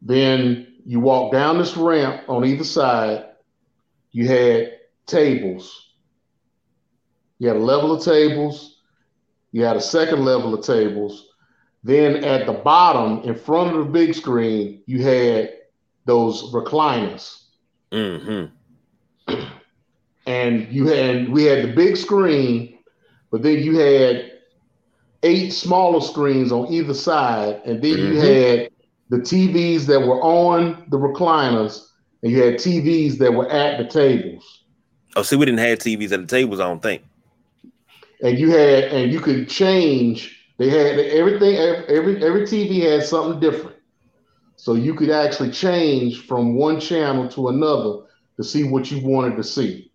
Then 0.00 0.74
you 0.84 1.00
walk 1.00 1.32
down 1.32 1.58
this 1.58 1.76
ramp 1.76 2.22
on 2.28 2.44
either 2.44 2.62
side. 2.62 3.24
You 4.12 4.28
had 4.28 4.74
tables. 5.06 5.90
You 7.40 7.48
had 7.48 7.56
a 7.56 7.66
level 7.74 7.90
of 7.90 8.04
tables. 8.04 8.80
You 9.50 9.64
had 9.64 9.74
a 9.74 9.80
second 9.80 10.24
level 10.24 10.54
of 10.54 10.64
tables. 10.64 11.30
Then 11.82 12.22
at 12.22 12.46
the 12.46 12.52
bottom, 12.52 13.28
in 13.28 13.34
front 13.34 13.74
of 13.74 13.86
the 13.86 13.90
big 13.90 14.14
screen, 14.14 14.84
you 14.86 15.02
had 15.02 15.55
those 16.06 16.52
recliners. 16.52 17.42
Mm-hmm. 17.92 19.34
And 20.28 20.66
you 20.72 20.88
had 20.88 21.28
we 21.28 21.44
had 21.44 21.62
the 21.62 21.72
big 21.72 21.96
screen, 21.96 22.80
but 23.30 23.42
then 23.42 23.60
you 23.60 23.78
had 23.78 24.32
eight 25.22 25.50
smaller 25.50 26.00
screens 26.00 26.50
on 26.50 26.72
either 26.72 26.94
side, 26.94 27.60
and 27.64 27.80
then 27.80 27.92
mm-hmm. 27.92 28.12
you 28.12 28.18
had 28.18 28.70
the 29.08 29.18
TVs 29.18 29.86
that 29.86 30.00
were 30.00 30.20
on 30.20 30.84
the 30.88 30.98
recliners, 30.98 31.86
and 32.22 32.32
you 32.32 32.42
had 32.42 32.54
TVs 32.54 33.18
that 33.18 33.32
were 33.32 33.48
at 33.50 33.78
the 33.78 33.84
tables. 33.84 34.64
Oh, 35.14 35.22
see, 35.22 35.36
we 35.36 35.46
didn't 35.46 35.60
have 35.60 35.78
TVs 35.78 36.12
at 36.12 36.20
the 36.20 36.26
tables. 36.26 36.58
I 36.60 36.64
don't 36.64 36.82
think. 36.82 37.02
And 38.22 38.38
you 38.38 38.50
had, 38.50 38.84
and 38.84 39.12
you 39.12 39.20
could 39.20 39.48
change. 39.48 40.44
They 40.58 40.70
had 40.70 40.98
everything. 40.98 41.56
Every 41.56 42.22
every 42.24 42.42
TV 42.42 42.82
had 42.82 43.04
something 43.04 43.38
different, 43.38 43.75
so 44.56 44.74
you 44.74 44.94
could 44.94 45.10
actually 45.10 45.50
change 45.50 46.26
from 46.26 46.56
one 46.56 46.80
channel 46.80 47.28
to 47.28 47.48
another 47.48 48.06
to 48.36 48.44
see 48.44 48.64
what 48.64 48.90
you 48.90 49.06
wanted 49.06 49.36
to 49.36 49.44
see. 49.44 49.90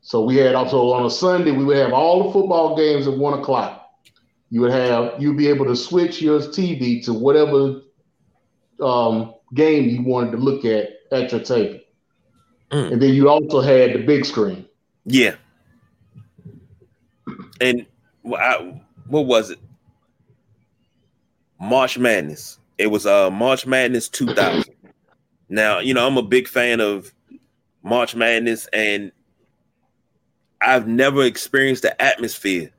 So 0.00 0.24
we 0.24 0.36
had 0.36 0.54
also 0.54 0.92
on 0.92 1.04
a 1.04 1.10
Sunday 1.10 1.50
we 1.50 1.64
would 1.64 1.76
have 1.76 1.92
all 1.92 2.24
the 2.24 2.32
football 2.32 2.76
games 2.76 3.06
at 3.06 3.16
one 3.16 3.38
o'clock 3.38 3.78
you 4.50 4.60
would 4.62 4.70
have 4.70 5.20
you'd 5.20 5.36
be 5.36 5.48
able 5.48 5.66
to 5.66 5.76
switch 5.76 6.22
your 6.22 6.40
TV 6.40 7.04
to 7.04 7.12
whatever 7.12 7.82
um, 8.80 9.34
game 9.54 9.88
you 9.88 10.02
wanted 10.02 10.32
to 10.32 10.36
look 10.38 10.64
at 10.64 10.90
at 11.12 11.32
your 11.32 11.40
table, 11.40 11.80
mm. 12.70 12.92
and 12.92 13.00
then 13.02 13.12
you 13.12 13.28
also 13.28 13.60
had 13.60 13.92
the 13.92 14.04
big 14.04 14.24
screen. 14.24 14.66
Yeah, 15.04 15.34
and 17.60 17.86
I, 18.36 18.80
what 19.06 19.26
was 19.26 19.50
it? 19.50 19.58
March 21.60 21.98
Madness. 21.98 22.57
It 22.78 22.88
was 22.88 23.06
uh 23.06 23.30
March 23.30 23.66
Madness 23.66 24.08
2000. 24.08 24.64
now 25.48 25.80
you 25.80 25.94
know 25.94 26.06
I'm 26.06 26.16
a 26.16 26.22
big 26.22 26.48
fan 26.48 26.80
of 26.80 27.12
March 27.82 28.14
Madness, 28.14 28.68
and 28.72 29.12
I've 30.60 30.86
never 30.86 31.22
experienced 31.22 31.82
the 31.82 32.00
atmosphere 32.02 32.70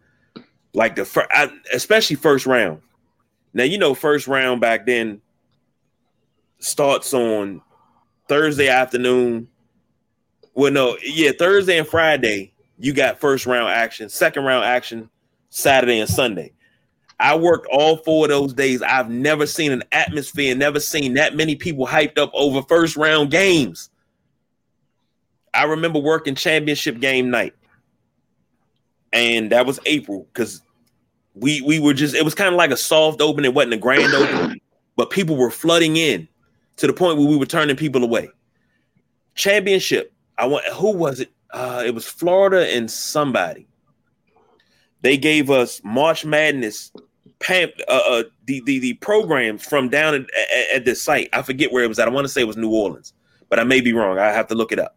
like 0.74 0.96
the 0.96 1.06
first, 1.06 1.30
especially 1.74 2.16
first 2.16 2.46
round. 2.46 2.82
Now 3.54 3.64
you 3.64 3.78
know 3.78 3.94
first 3.94 4.28
round 4.28 4.62
back 4.62 4.86
then 4.86 5.22
starts 6.60 7.14
on 7.14 7.62
Thursday 8.28 8.68
afternoon. 8.68 9.48
Well, 10.54 10.72
no, 10.72 10.98
yeah, 11.04 11.32
Thursday 11.38 11.78
and 11.80 11.88
Friday 11.88 12.54
you 12.78 12.94
got 12.94 13.20
first 13.20 13.46
round 13.46 13.70
action, 13.70 14.10
second 14.10 14.46
round 14.46 14.66
action 14.66 15.10
Saturday 15.50 16.00
and 16.00 16.10
Sunday. 16.10 16.54
I 17.20 17.36
worked 17.36 17.68
all 17.72 17.98
four 17.98 18.26
of 18.26 18.30
those 18.30 18.54
days. 18.54 18.82
I've 18.82 19.10
never 19.10 19.46
seen 19.46 19.72
an 19.72 19.84
atmosphere, 19.92 20.56
never 20.56 20.80
seen 20.80 21.16
that 21.16 21.36
many 21.36 21.56
people 21.56 21.86
hyped 21.86 22.18
up 22.18 22.32
over 22.34 22.62
first 22.64 22.96
round 22.96 23.32
games. 23.32 23.90
I 25.54 25.64
remember 25.64 26.00
working 26.00 26.36
championship 26.36 27.00
game 27.00 27.30
night 27.30 27.54
and 29.14 29.52
that 29.52 29.66
was 29.66 29.80
April 29.86 30.28
because 30.34 30.62
we 31.36 31.62
we 31.62 31.80
were 31.80 31.94
just 31.94 32.16
it 32.16 32.24
was 32.24 32.36
kind 32.36 32.50
of 32.50 32.56
like 32.56 32.72
a 32.72 32.78
soft 32.78 33.22
open. 33.22 33.46
It 33.46 33.54
wasn't 33.54 33.74
a 33.74 33.78
grand 33.78 34.14
open, 34.14 34.60
but 34.96 35.10
people 35.10 35.36
were 35.36 35.52
flooding 35.52 35.96
in 35.98 36.28
to 36.78 36.88
the 36.88 36.94
point 36.94 37.18
where 37.18 37.28
we 37.28 37.38
were 37.38 37.46
turning 37.46 37.76
people 37.76 38.04
away. 38.04 38.30
Championship. 39.36 40.14
I 40.38 40.46
want 40.48 40.66
who 40.66 40.92
was 40.92 41.20
it? 41.20 41.32
Uh, 41.52 41.84
it 41.86 41.96
was 41.96 42.06
Florida 42.06 42.68
and 42.68 42.90
somebody. 42.90 43.68
They 45.02 45.18
gave 45.18 45.50
us 45.50 45.82
March 45.84 46.26
Madness 46.26 46.92
pam- 47.40 47.70
uh, 47.88 48.02
uh, 48.08 48.24
the, 48.46 48.62
the 48.62 48.80
the 48.80 48.94
programs 48.96 49.66
from 49.66 49.90
down 49.90 50.14
at, 50.16 50.22
at, 50.22 50.76
at 50.76 50.86
this 50.86 51.02
site. 51.02 51.30
I 51.34 51.42
forget 51.42 51.72
where 51.72 51.84
it 51.84 51.88
was 51.88 52.00
at. 52.00 52.08
I 52.08 52.12
want 52.12 52.26
to 52.26 52.30
say 52.30 52.42
it 52.42 52.48
was 52.48 52.58
New 52.58 52.72
Orleans, 52.72 53.14
but 53.50 53.60
I 53.60 53.64
may 53.64 53.82
be 53.82 53.94
wrong. 53.94 54.20
I 54.20 54.28
have 54.28 54.48
to 54.48 54.56
look 54.56 54.72
it 54.72 54.80
up. 54.80 54.96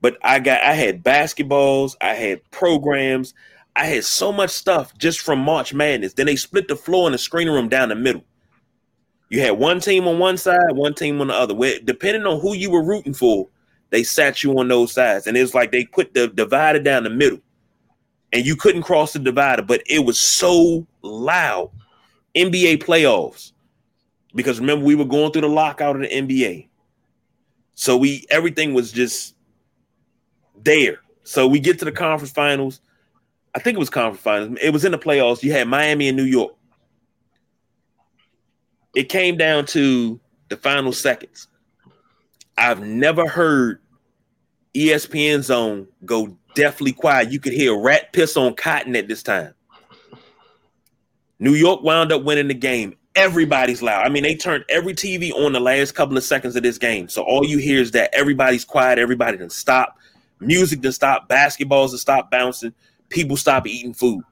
But 0.00 0.16
I 0.22 0.38
got 0.38 0.62
I 0.62 0.74
had 0.74 1.02
basketballs, 1.02 1.96
I 2.00 2.14
had 2.14 2.48
programs, 2.50 3.34
I 3.74 3.86
had 3.86 4.04
so 4.04 4.32
much 4.32 4.50
stuff 4.50 4.96
just 4.98 5.20
from 5.20 5.38
March 5.38 5.72
Madness. 5.72 6.14
Then 6.14 6.26
they 6.26 6.36
split 6.36 6.68
the 6.68 6.76
floor 6.76 7.06
in 7.06 7.12
the 7.12 7.18
screening 7.18 7.54
room 7.54 7.68
down 7.68 7.88
the 7.88 7.94
middle. 7.94 8.24
You 9.30 9.40
had 9.40 9.52
one 9.52 9.80
team 9.80 10.08
on 10.08 10.18
one 10.18 10.36
side, 10.36 10.72
one 10.72 10.94
team 10.94 11.20
on 11.20 11.28
the 11.28 11.34
other. 11.34 11.54
Where 11.54 11.78
depending 11.84 12.26
on 12.26 12.40
who 12.40 12.54
you 12.54 12.70
were 12.70 12.82
rooting 12.82 13.14
for, 13.14 13.48
they 13.90 14.02
sat 14.02 14.42
you 14.42 14.58
on 14.58 14.68
those 14.68 14.92
sides. 14.92 15.26
And 15.26 15.36
it's 15.36 15.54
like 15.54 15.70
they 15.70 15.84
put 15.84 16.14
the 16.14 16.28
divider 16.28 16.80
down 16.80 17.04
the 17.04 17.10
middle. 17.10 17.40
And 18.32 18.44
you 18.44 18.56
couldn't 18.56 18.82
cross 18.82 19.12
the 19.12 19.18
divider, 19.18 19.62
but 19.62 19.82
it 19.86 20.00
was 20.00 20.20
so 20.20 20.86
loud. 21.02 21.70
NBA 22.36 22.82
playoffs. 22.82 23.52
Because 24.34 24.60
remember, 24.60 24.84
we 24.84 24.94
were 24.94 25.04
going 25.04 25.32
through 25.32 25.42
the 25.42 25.48
lockout 25.48 25.96
of 25.96 26.02
the 26.02 26.08
NBA. 26.08 26.68
So 27.74 27.96
we 27.96 28.26
everything 28.30 28.74
was 28.74 28.92
just 28.92 29.34
there. 30.62 31.00
So 31.22 31.46
we 31.46 31.60
get 31.60 31.78
to 31.78 31.84
the 31.84 31.92
conference 31.92 32.32
finals. 32.32 32.80
I 33.54 33.60
think 33.60 33.76
it 33.76 33.78
was 33.78 33.90
conference 33.90 34.22
finals. 34.22 34.58
It 34.62 34.72
was 34.72 34.84
in 34.84 34.92
the 34.92 34.98
playoffs. 34.98 35.42
You 35.42 35.52
had 35.52 35.68
Miami 35.68 36.08
and 36.08 36.16
New 36.16 36.24
York. 36.24 36.54
It 38.94 39.08
came 39.08 39.36
down 39.36 39.66
to 39.66 40.20
the 40.48 40.56
final 40.56 40.92
seconds. 40.92 41.48
I've 42.56 42.80
never 42.80 43.28
heard 43.28 43.80
ESPN 44.74 45.42
zone 45.42 45.86
go 46.04 46.36
deathly 46.58 46.90
quiet. 46.90 47.30
You 47.30 47.38
could 47.38 47.52
hear 47.52 47.78
rat 47.78 48.12
piss 48.12 48.36
on 48.36 48.52
cotton 48.56 48.96
at 48.96 49.06
this 49.06 49.22
time. 49.22 49.54
New 51.38 51.54
York 51.54 51.84
wound 51.84 52.10
up 52.10 52.24
winning 52.24 52.48
the 52.48 52.54
game. 52.54 52.96
Everybody's 53.14 53.80
loud. 53.80 54.04
I 54.04 54.08
mean, 54.08 54.24
they 54.24 54.34
turned 54.34 54.64
every 54.68 54.92
TV 54.92 55.32
on 55.32 55.52
the 55.52 55.60
last 55.60 55.94
couple 55.94 56.16
of 56.16 56.24
seconds 56.24 56.56
of 56.56 56.64
this 56.64 56.76
game. 56.76 57.08
So 57.08 57.22
all 57.22 57.46
you 57.46 57.58
hear 57.58 57.80
is 57.80 57.92
that 57.92 58.10
everybody's 58.12 58.64
quiet. 58.64 58.98
Everybody 58.98 59.38
didn't 59.38 59.52
stop. 59.52 59.96
Music 60.40 60.82
to 60.82 60.92
stop, 60.92 61.28
basketballs 61.28 61.90
to 61.92 61.98
stop 61.98 62.28
bouncing, 62.28 62.74
people 63.08 63.36
stop 63.36 63.64
eating 63.68 63.94
food. 63.94 64.24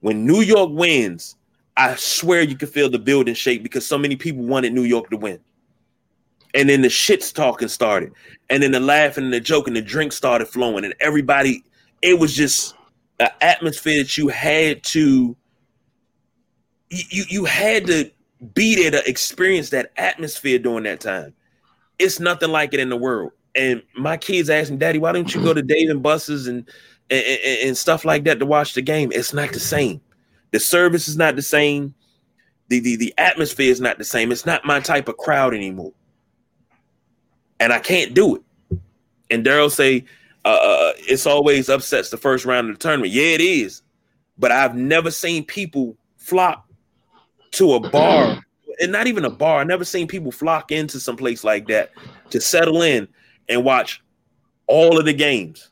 When 0.00 0.26
New 0.26 0.40
York 0.40 0.70
wins, 0.72 1.36
I 1.76 1.94
swear 1.94 2.42
you 2.42 2.56
can 2.56 2.68
feel 2.68 2.90
the 2.90 2.98
building 2.98 3.34
shake 3.34 3.62
because 3.62 3.86
so 3.86 3.98
many 3.98 4.16
people 4.16 4.44
wanted 4.44 4.72
New 4.72 4.82
York 4.82 5.10
to 5.10 5.16
win. 5.16 5.38
And 6.54 6.68
then 6.68 6.82
the 6.82 6.88
shits 6.88 7.32
talking 7.32 7.68
started, 7.68 8.12
and 8.48 8.62
then 8.62 8.72
the 8.72 8.80
laughing 8.80 9.24
and 9.24 9.32
the 9.32 9.40
joking, 9.40 9.76
and 9.76 9.84
the 9.84 9.88
drink 9.88 10.12
started 10.12 10.48
flowing, 10.48 10.84
and 10.84 10.94
everybody, 11.00 11.62
it 12.00 12.18
was 12.18 12.34
just 12.34 12.74
an 13.20 13.28
atmosphere 13.42 14.02
that 14.02 14.16
you 14.16 14.28
had 14.28 14.82
to, 14.84 15.36
you 16.88 17.24
you 17.28 17.44
had 17.44 17.86
to 17.88 18.10
be 18.54 18.76
there 18.76 18.90
to 18.90 19.08
experience 19.08 19.70
that 19.70 19.92
atmosphere 19.98 20.58
during 20.58 20.84
that 20.84 21.00
time. 21.00 21.34
It's 21.98 22.18
nothing 22.18 22.50
like 22.50 22.72
it 22.72 22.80
in 22.80 22.88
the 22.88 22.96
world 22.96 23.32
and 23.58 23.82
my 23.94 24.16
kids 24.16 24.48
ask 24.48 24.70
me, 24.70 24.76
Daddy, 24.76 24.98
why 24.98 25.12
don't 25.12 25.34
you 25.34 25.42
go 25.42 25.52
to 25.52 25.60
mm-hmm. 25.60 25.66
Dave 25.66 25.90
and 25.90 26.02
Buster's 26.02 26.46
and, 26.46 26.68
and, 27.10 27.38
and 27.64 27.76
stuff 27.76 28.04
like 28.04 28.24
that 28.24 28.38
to 28.38 28.46
watch 28.46 28.74
the 28.74 28.82
game? 28.82 29.10
It's 29.12 29.34
not 29.34 29.52
the 29.52 29.60
same. 29.60 30.00
The 30.52 30.60
service 30.60 31.08
is 31.08 31.16
not 31.16 31.36
the 31.36 31.42
same. 31.42 31.94
The, 32.68 32.80
the 32.80 32.96
the 32.96 33.14
atmosphere 33.18 33.70
is 33.70 33.80
not 33.80 33.98
the 33.98 34.04
same. 34.04 34.30
It's 34.30 34.46
not 34.46 34.64
my 34.64 34.80
type 34.80 35.08
of 35.08 35.16
crowd 35.16 35.54
anymore, 35.54 35.92
and 37.60 37.72
I 37.72 37.78
can't 37.78 38.14
do 38.14 38.36
it. 38.36 38.42
And 39.30 39.44
Daryl 39.44 39.70
say, 39.70 40.04
uh, 40.44 40.48
uh, 40.48 40.92
"It's 40.98 41.26
always 41.26 41.68
upsets 41.68 42.10
the 42.10 42.16
first 42.16 42.44
round 42.44 42.70
of 42.70 42.78
the 42.78 42.82
tournament." 42.82 43.12
Yeah, 43.12 43.34
it 43.34 43.40
is, 43.40 43.82
but 44.38 44.50
I've 44.50 44.74
never 44.74 45.10
seen 45.10 45.44
people 45.44 45.96
flock 46.16 46.66
to 47.52 47.74
a 47.74 47.90
bar, 47.90 48.42
and 48.80 48.92
not 48.92 49.06
even 49.06 49.24
a 49.24 49.30
bar. 49.30 49.60
I've 49.60 49.66
never 49.66 49.84
seen 49.84 50.06
people 50.06 50.32
flock 50.32 50.72
into 50.72 51.00
some 51.00 51.16
place 51.16 51.44
like 51.44 51.68
that 51.68 51.90
to 52.30 52.40
settle 52.40 52.82
in 52.82 53.08
and 53.48 53.64
watch 53.64 54.02
all 54.66 54.98
of 54.98 55.04
the 55.04 55.12
games. 55.12 55.70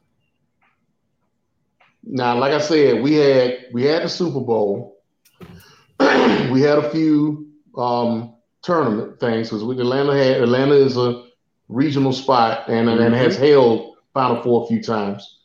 Now, 2.03 2.39
like 2.39 2.53
I 2.53 2.61
said, 2.61 3.03
we 3.03 3.15
had 3.15 3.67
we 3.73 3.85
had 3.85 4.03
the 4.03 4.09
Super 4.09 4.41
Bowl. 4.41 4.97
we 6.01 6.61
had 6.61 6.79
a 6.79 6.91
few 6.91 7.49
um, 7.77 8.35
tournament 8.63 9.19
things 9.21 9.51
because 9.51 9.63
Atlanta 9.63 10.17
had 10.17 10.43
Atlanta 10.43 10.75
is 10.75 10.97
a 10.97 11.26
regional 11.69 12.13
spot 12.13 12.69
and, 12.69 12.89
mm-hmm. 12.89 13.03
and 13.03 13.15
has 13.15 13.37
held 13.37 13.97
Final 14.15 14.43
Four 14.43 14.65
a 14.65 14.67
few 14.67 14.83
times. 14.83 15.39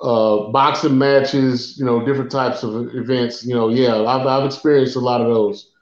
Uh, 0.00 0.48
boxing 0.50 0.96
matches, 0.96 1.76
you 1.78 1.84
know, 1.84 2.04
different 2.04 2.30
types 2.30 2.62
of 2.62 2.94
events. 2.94 3.44
You 3.44 3.54
know, 3.54 3.68
yeah, 3.68 3.96
I've, 3.96 4.26
I've 4.26 4.44
experienced 4.44 4.96
a 4.96 5.00
lot 5.00 5.20
of 5.20 5.26
those. 5.26 5.72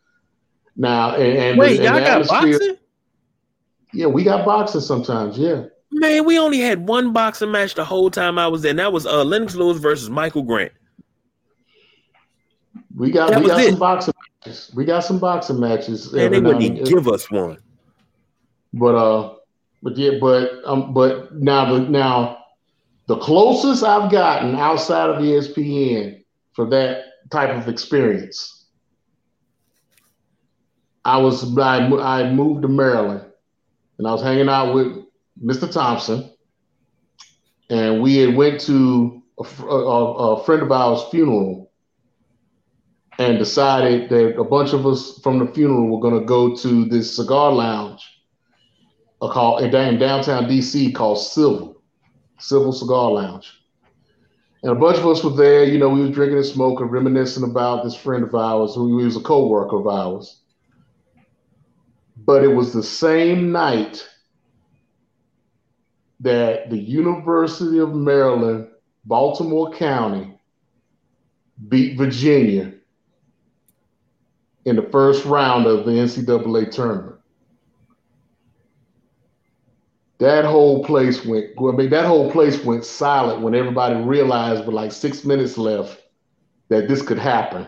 Now, 0.77 1.15
and, 1.15 1.39
and 1.39 1.59
wait, 1.59 1.81
and 1.81 1.85
y'all 1.85 2.01
got 2.01 2.27
boxing? 2.27 2.77
Yeah, 3.93 4.07
we 4.07 4.25
got 4.25 4.45
boxing 4.45 4.81
sometimes. 4.81 5.39
Yeah. 5.39 5.65
Man, 5.91 6.25
we 6.25 6.39
only 6.39 6.61
had 6.61 6.87
one 6.87 7.13
boxing 7.13 7.51
match 7.51 7.75
the 7.75 7.85
whole 7.85 8.11
time 8.11 8.39
I 8.39 8.49
was 8.49 8.63
there. 8.63 8.71
And 8.71 8.79
that 8.79 8.93
was 8.93 9.07
uh, 9.07 9.25
Lennox 9.25 9.55
Lewis 9.55 9.79
versus 9.79 10.11
Michael 10.11 10.43
Grant. 10.43 10.73
We 12.95 13.11
got 13.11 13.31
that 13.31 13.41
we 13.41 13.49
got 13.49 13.61
it. 13.61 13.71
some 13.71 13.79
boxing 13.79 14.15
matches. 14.45 14.71
We 14.75 14.85
got 14.85 15.01
some 15.01 15.19
boxing 15.19 15.61
matches. 15.61 16.13
And 16.13 16.35
they 16.35 16.41
wouldn't 16.41 16.63
even 16.63 16.85
give 16.85 17.09
us 17.09 17.31
one. 17.31 17.59
But 18.75 18.95
uh, 18.95 19.35
but 19.83 19.97
yeah, 19.97 20.19
but 20.21 20.51
um, 20.65 20.95
but 20.95 21.35
now 21.35 21.73
the 21.73 21.81
now 21.81 22.45
the 23.07 23.19
closest 23.19 23.85
I've 23.85 24.11
gotten 24.11 24.57
outside 24.57 25.11
of 25.11 25.23
ESPN 25.23 26.25
for 26.55 26.69
that 26.71 27.05
type 27.31 27.51
of 27.51 27.69
experience, 27.69 28.67
I 31.05 31.19
was 31.19 31.57
I, 31.59 31.87
I 31.87 32.33
moved 32.33 32.63
to 32.63 32.69
Maryland, 32.69 33.25
and 33.99 34.07
I 34.07 34.13
was 34.13 34.23
hanging 34.23 34.49
out 34.49 34.75
with 34.75 35.05
Mr. 35.43 35.71
Thompson, 35.71 36.33
and 37.71 38.03
we 38.03 38.17
had 38.17 38.35
went 38.35 38.61
to 38.63 39.23
a, 39.39 39.65
a, 39.65 40.13
a 40.37 40.45
friend 40.45 40.63
of 40.63 40.73
ours' 40.73 41.05
funeral, 41.11 41.71
and 43.19 43.39
decided 43.39 44.09
that 44.09 44.39
a 44.39 44.45
bunch 44.45 44.73
of 44.73 44.87
us 44.87 45.21
from 45.23 45.39
the 45.39 45.53
funeral 45.53 45.89
were 45.89 46.01
going 46.01 46.19
to 46.19 46.27
go 46.27 46.57
to 46.57 46.87
this 46.87 47.15
cigar 47.15 47.53
lounge 47.53 48.16
a 49.23 49.29
call 49.29 49.59
in 49.59 49.71
downtown 49.71 50.45
DC 50.45 50.95
called 50.95 51.19
Civil, 51.19 51.81
Civil 52.39 52.73
Cigar 52.73 53.13
Lounge. 53.13 53.53
And 54.63 54.73
a 54.73 54.75
bunch 54.75 54.99
of 54.99 55.07
us 55.07 55.23
were 55.23 55.31
there. 55.31 55.65
You 55.65 55.79
know, 55.79 55.89
we 55.89 56.01
were 56.01 56.11
drinking 56.11 56.39
and 56.39 56.47
smoking, 56.47 56.87
reminiscing 56.87 57.45
about 57.45 57.85
this 57.85 57.95
friend 57.95 58.25
of 58.25 58.35
ours 58.35 58.75
who 58.75 58.97
was 58.97 59.17
a 59.17 59.21
co-worker 59.21 59.77
of 59.77 59.87
ours. 59.87 60.41
But 62.17 62.43
it 62.43 62.49
was 62.49 62.73
the 62.73 62.83
same 62.83 63.53
night 63.53 64.07
that 66.21 66.71
the 66.71 66.79
University 66.79 67.79
of 67.79 67.95
Maryland, 67.95 68.69
Baltimore 69.05 69.73
County, 69.73 70.37
beat 71.69 71.97
Virginia 71.97 72.73
in 74.65 74.77
the 74.77 74.83
first 74.91 75.25
round 75.25 75.67
of 75.67 75.85
the 75.85 75.93
NCAA 75.93 76.71
tournament. 76.71 77.16
That 80.19 80.45
whole 80.45 80.85
place 80.85 81.25
went. 81.25 81.51
I 81.59 81.73
mean, 81.73 81.91
that 81.91 82.07
whole 82.07 82.31
place 82.31 82.65
went 82.65 82.85
silent 82.85 83.43
when 83.43 83.55
everybody 83.55 83.97
realized, 83.97 84.65
with 84.65 84.75
like 84.75 84.93
six 84.93 85.25
minutes 85.25 85.59
left, 85.59 86.03
that 86.69 86.89
this 86.89 87.03
could 87.03 87.19
happen. 87.19 87.67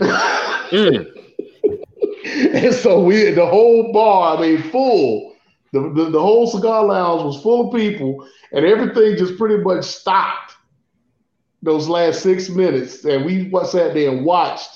mm. 0.00 1.06
and 2.54 2.74
so 2.74 3.02
we, 3.02 3.30
the 3.30 3.46
whole 3.46 3.92
bar, 3.92 4.36
I 4.36 4.40
mean, 4.40 4.62
full. 4.70 5.36
The, 5.72 5.80
the, 5.92 6.10
the 6.10 6.20
whole 6.20 6.46
cigar 6.46 6.86
lounge 6.86 7.24
was 7.24 7.42
full 7.42 7.68
of 7.68 7.74
people, 7.78 8.26
and 8.52 8.64
everything 8.64 9.18
just 9.18 9.36
pretty 9.36 9.62
much 9.62 9.84
stopped 9.84 10.54
those 11.62 11.88
last 11.88 12.22
six 12.22 12.48
minutes. 12.48 13.04
And 13.04 13.26
we 13.26 13.50
sat 13.66 13.92
there 13.92 14.10
and 14.10 14.24
watched 14.24 14.70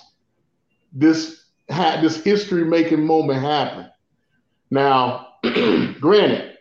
this 0.93 1.43
had 1.69 2.03
this 2.03 2.23
history 2.23 2.65
making 2.65 3.07
moment 3.07 3.41
happen. 3.41 3.89
Now, 4.71 5.29
granted, 6.01 6.52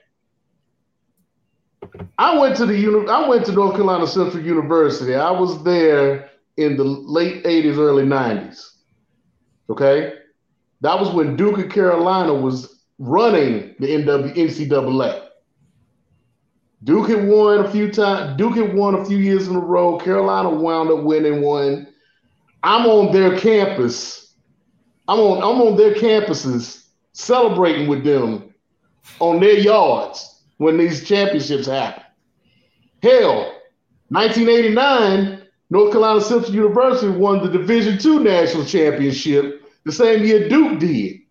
I 2.17 2.37
went 2.37 2.55
to 2.57 2.65
the 2.65 2.77
uni- 2.77 3.09
I 3.09 3.27
went 3.27 3.45
to 3.45 3.51
North 3.51 3.73
Carolina 3.73 4.07
Central 4.07 4.43
University. 4.43 5.15
I 5.15 5.31
was 5.31 5.63
there 5.63 6.29
in 6.57 6.77
the 6.77 6.83
late 6.83 7.43
80s, 7.45 7.77
early 7.77 8.03
90s. 8.03 8.73
Okay? 9.69 10.13
That 10.81 10.99
was 10.99 11.09
when 11.09 11.35
Duke 11.35 11.59
of 11.59 11.69
Carolina 11.69 12.33
was 12.33 12.83
running 12.99 13.75
the 13.79 13.87
NW- 13.87 14.35
NCAA. 14.35 15.27
Duke 16.83 17.09
had 17.09 17.27
won 17.27 17.59
a 17.65 17.69
few 17.69 17.91
times. 17.91 18.37
Duke 18.37 18.55
had 18.55 18.73
won 18.75 18.95
a 18.95 19.05
few 19.05 19.17
years 19.17 19.47
in 19.47 19.55
a 19.55 19.59
row. 19.59 19.97
Carolina 19.97 20.49
wound 20.49 20.89
up 20.89 21.03
winning 21.03 21.41
one. 21.41 21.87
I'm 22.63 22.85
on 22.87 23.11
their 23.11 23.37
campus. 23.37 24.33
I'm 25.07 25.19
on 25.19 25.37
I'm 25.37 25.61
on 25.61 25.77
their 25.77 25.93
campuses 25.93 26.85
celebrating 27.13 27.87
with 27.87 28.03
them 28.03 28.53
on 29.19 29.39
their 29.39 29.57
yards 29.57 30.30
when 30.61 30.77
these 30.77 31.03
championships 31.07 31.65
happen. 31.65 32.03
Hell, 33.01 33.51
1989, 34.09 35.41
North 35.71 35.91
Carolina 35.91 36.21
Central 36.21 36.53
University 36.53 37.09
won 37.09 37.41
the 37.41 37.49
Division 37.49 37.97
II 38.05 38.23
national 38.23 38.65
championship 38.65 39.63
the 39.85 39.91
same 39.91 40.23
year 40.23 40.47
Duke 40.47 40.79
did. 40.79 41.21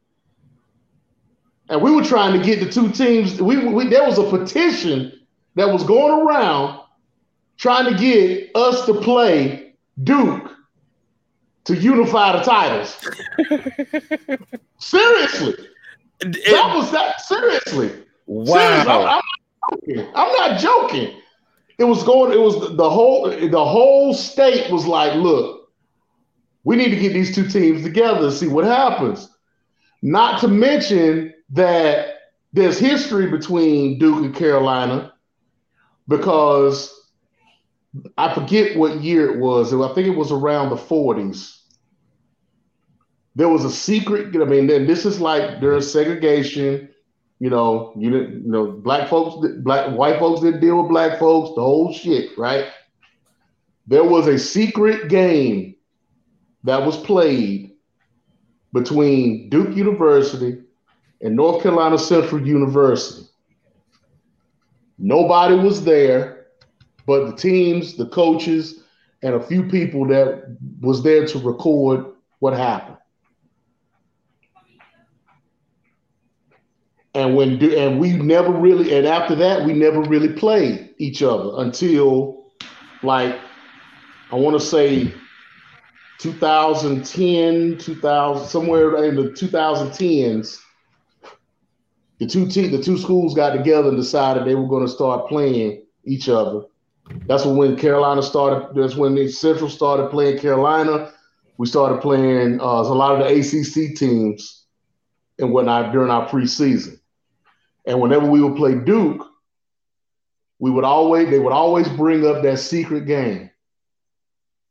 And 1.69 1.81
we 1.81 1.93
were 1.93 2.03
trying 2.03 2.37
to 2.41 2.45
get 2.45 2.59
the 2.59 2.69
two 2.69 2.91
teams. 2.91 3.41
We, 3.41 3.65
we 3.67 3.87
there 3.87 4.05
was 4.05 4.19
a 4.19 4.29
petition 4.29 5.13
that 5.55 5.73
was 5.73 5.85
going 5.85 6.27
around 6.27 6.81
trying 7.57 7.85
to 7.85 7.97
get 7.97 8.51
us 8.57 8.85
to 8.87 8.95
play 8.95 9.75
Duke 10.03 10.51
to 11.67 11.77
unify 11.77 12.37
the 12.37 12.43
titles. 12.43 12.97
seriously, 14.79 15.55
it, 16.19 16.51
that 16.51 16.75
was 16.75 16.91
that 16.91 17.21
seriously. 17.21 17.93
Wow. 18.31 18.53
I'm, 18.55 18.89
I'm, 18.89 19.03
not 19.03 19.25
joking. 19.73 20.07
I'm 20.15 20.33
not 20.33 20.61
joking. 20.61 21.21
It 21.79 21.85
was 21.85 22.05
going, 22.05 22.33
it 22.33 22.41
was 22.41 22.77
the 22.77 22.89
whole 22.89 23.29
the 23.29 23.65
whole 23.65 24.15
state 24.15 24.71
was 24.71 24.87
like, 24.87 25.17
look, 25.17 25.69
we 26.63 26.77
need 26.77 26.91
to 26.91 26.97
get 26.97 27.13
these 27.13 27.35
two 27.35 27.49
teams 27.49 27.83
together 27.83 28.21
to 28.21 28.31
see 28.31 28.47
what 28.47 28.65
happens. 28.65 29.29
Not 30.03 30.41
to 30.43 30.49
mention 30.49 31.35
that 31.51 32.19
there's 32.53 32.79
history 32.79 33.27
between 33.29 33.99
Duke 33.99 34.25
and 34.25 34.35
Carolina 34.35 35.13
because 36.07 36.95
I 38.17 38.33
forget 38.33 38.77
what 38.77 39.01
year 39.01 39.29
it 39.29 39.41
was. 39.41 39.73
I 39.75 39.93
think 39.93 40.07
it 40.07 40.17
was 40.17 40.31
around 40.31 40.71
the 40.71 40.77
40s. 40.77 41.63
There 43.35 43.49
was 43.49 43.65
a 43.65 43.71
secret, 43.71 44.37
I 44.37 44.45
mean, 44.45 44.69
then 44.69 44.87
this 44.87 45.05
is 45.05 45.21
like 45.21 45.61
during 45.61 45.83
segregation 45.83 46.90
you 47.41 47.49
know, 47.49 47.95
you 47.97 48.11
didn't, 48.11 48.45
you 48.45 48.51
know, 48.51 48.71
black 48.71 49.09
folks, 49.09 49.47
black 49.61 49.97
white 49.97 50.19
folks 50.19 50.43
didn't 50.43 50.61
deal 50.61 50.81
with 50.81 50.91
black 50.91 51.19
folks, 51.19 51.55
the 51.57 51.63
whole 51.63 51.93
shit, 51.93 52.37
right? 52.39 52.67
There 53.87 54.05
was 54.05 54.29
a 54.29 54.39
secret 54.39 55.09
game 55.09 55.75
that 56.65 56.85
was 56.85 56.99
played 56.99 57.73
between 58.73 59.49
Duke 59.49 59.75
University 59.75 60.63
and 61.23 61.35
North 61.35 61.63
Carolina 61.63 61.99
Central 61.99 62.47
University. 62.47 63.27
Nobody 64.99 65.55
was 65.55 65.83
there, 65.83 66.49
but 67.07 67.31
the 67.31 67.37
teams, 67.37 67.97
the 67.97 68.07
coaches, 68.07 68.85
and 69.23 69.35
a 69.35 69.41
few 69.41 69.63
people 69.67 70.07
that 70.09 70.57
was 70.83 71.03
there 71.03 71.27
to 71.27 71.39
record 71.39 72.05
what 72.41 72.53
happened. 72.53 72.99
And 77.15 77.35
when 77.37 77.63
and 77.75 77.99
we 77.99 78.13
never 78.13 78.53
really 78.53 78.97
and 78.97 79.07
after 79.07 79.35
that 79.35 79.65
we 79.65 79.73
never 79.73 80.01
really 80.03 80.33
played 80.33 80.95
each 80.99 81.23
other 81.23 81.51
until 81.63 82.45
like 83.03 83.39
I 84.33 84.37
want 84.37 84.61
to 84.61 84.65
say 84.65 85.13
2010, 86.19 87.79
2000 87.79 88.47
somewhere 88.47 89.05
in 89.05 89.17
the 89.17 89.31
2010s. 89.31 90.61
The 92.19 92.27
two 92.27 92.47
te- 92.47 92.69
the 92.69 92.83
two 92.83 92.99
schools 92.99 93.35
got 93.35 93.55
together 93.55 93.89
and 93.89 93.97
decided 93.97 94.45
they 94.45 94.55
were 94.55 94.69
going 94.69 94.85
to 94.87 94.93
start 94.93 95.29
playing 95.29 95.83
each 96.05 96.29
other. 96.29 96.65
That's 97.27 97.45
when 97.45 97.77
Carolina 97.77 98.23
started. 98.23 98.75
That's 98.75 98.95
when 98.95 99.29
Central 99.31 99.71
started 99.71 100.11
playing 100.11 100.39
Carolina. 100.39 101.13
We 101.57 101.67
started 101.67 102.01
playing 102.01 102.61
uh, 102.61 102.65
a 102.65 102.95
lot 102.95 103.21
of 103.21 103.27
the 103.27 103.39
ACC 103.39 103.97
teams 103.97 104.67
and 105.39 105.53
whatnot 105.53 105.93
during 105.93 106.11
our 106.11 106.29
preseason. 106.29 107.00
And 107.87 108.01
whenever 108.01 108.27
we 108.27 108.43
would 108.43 108.57
play 108.57 108.75
Duke, 108.75 109.27
we 110.59 110.71
would 110.71 110.85
always 110.85 111.31
they 111.31 111.39
would 111.39 111.53
always 111.53 111.89
bring 111.89 112.27
up 112.27 112.43
that 112.43 112.59
secret 112.59 113.07
game 113.07 113.51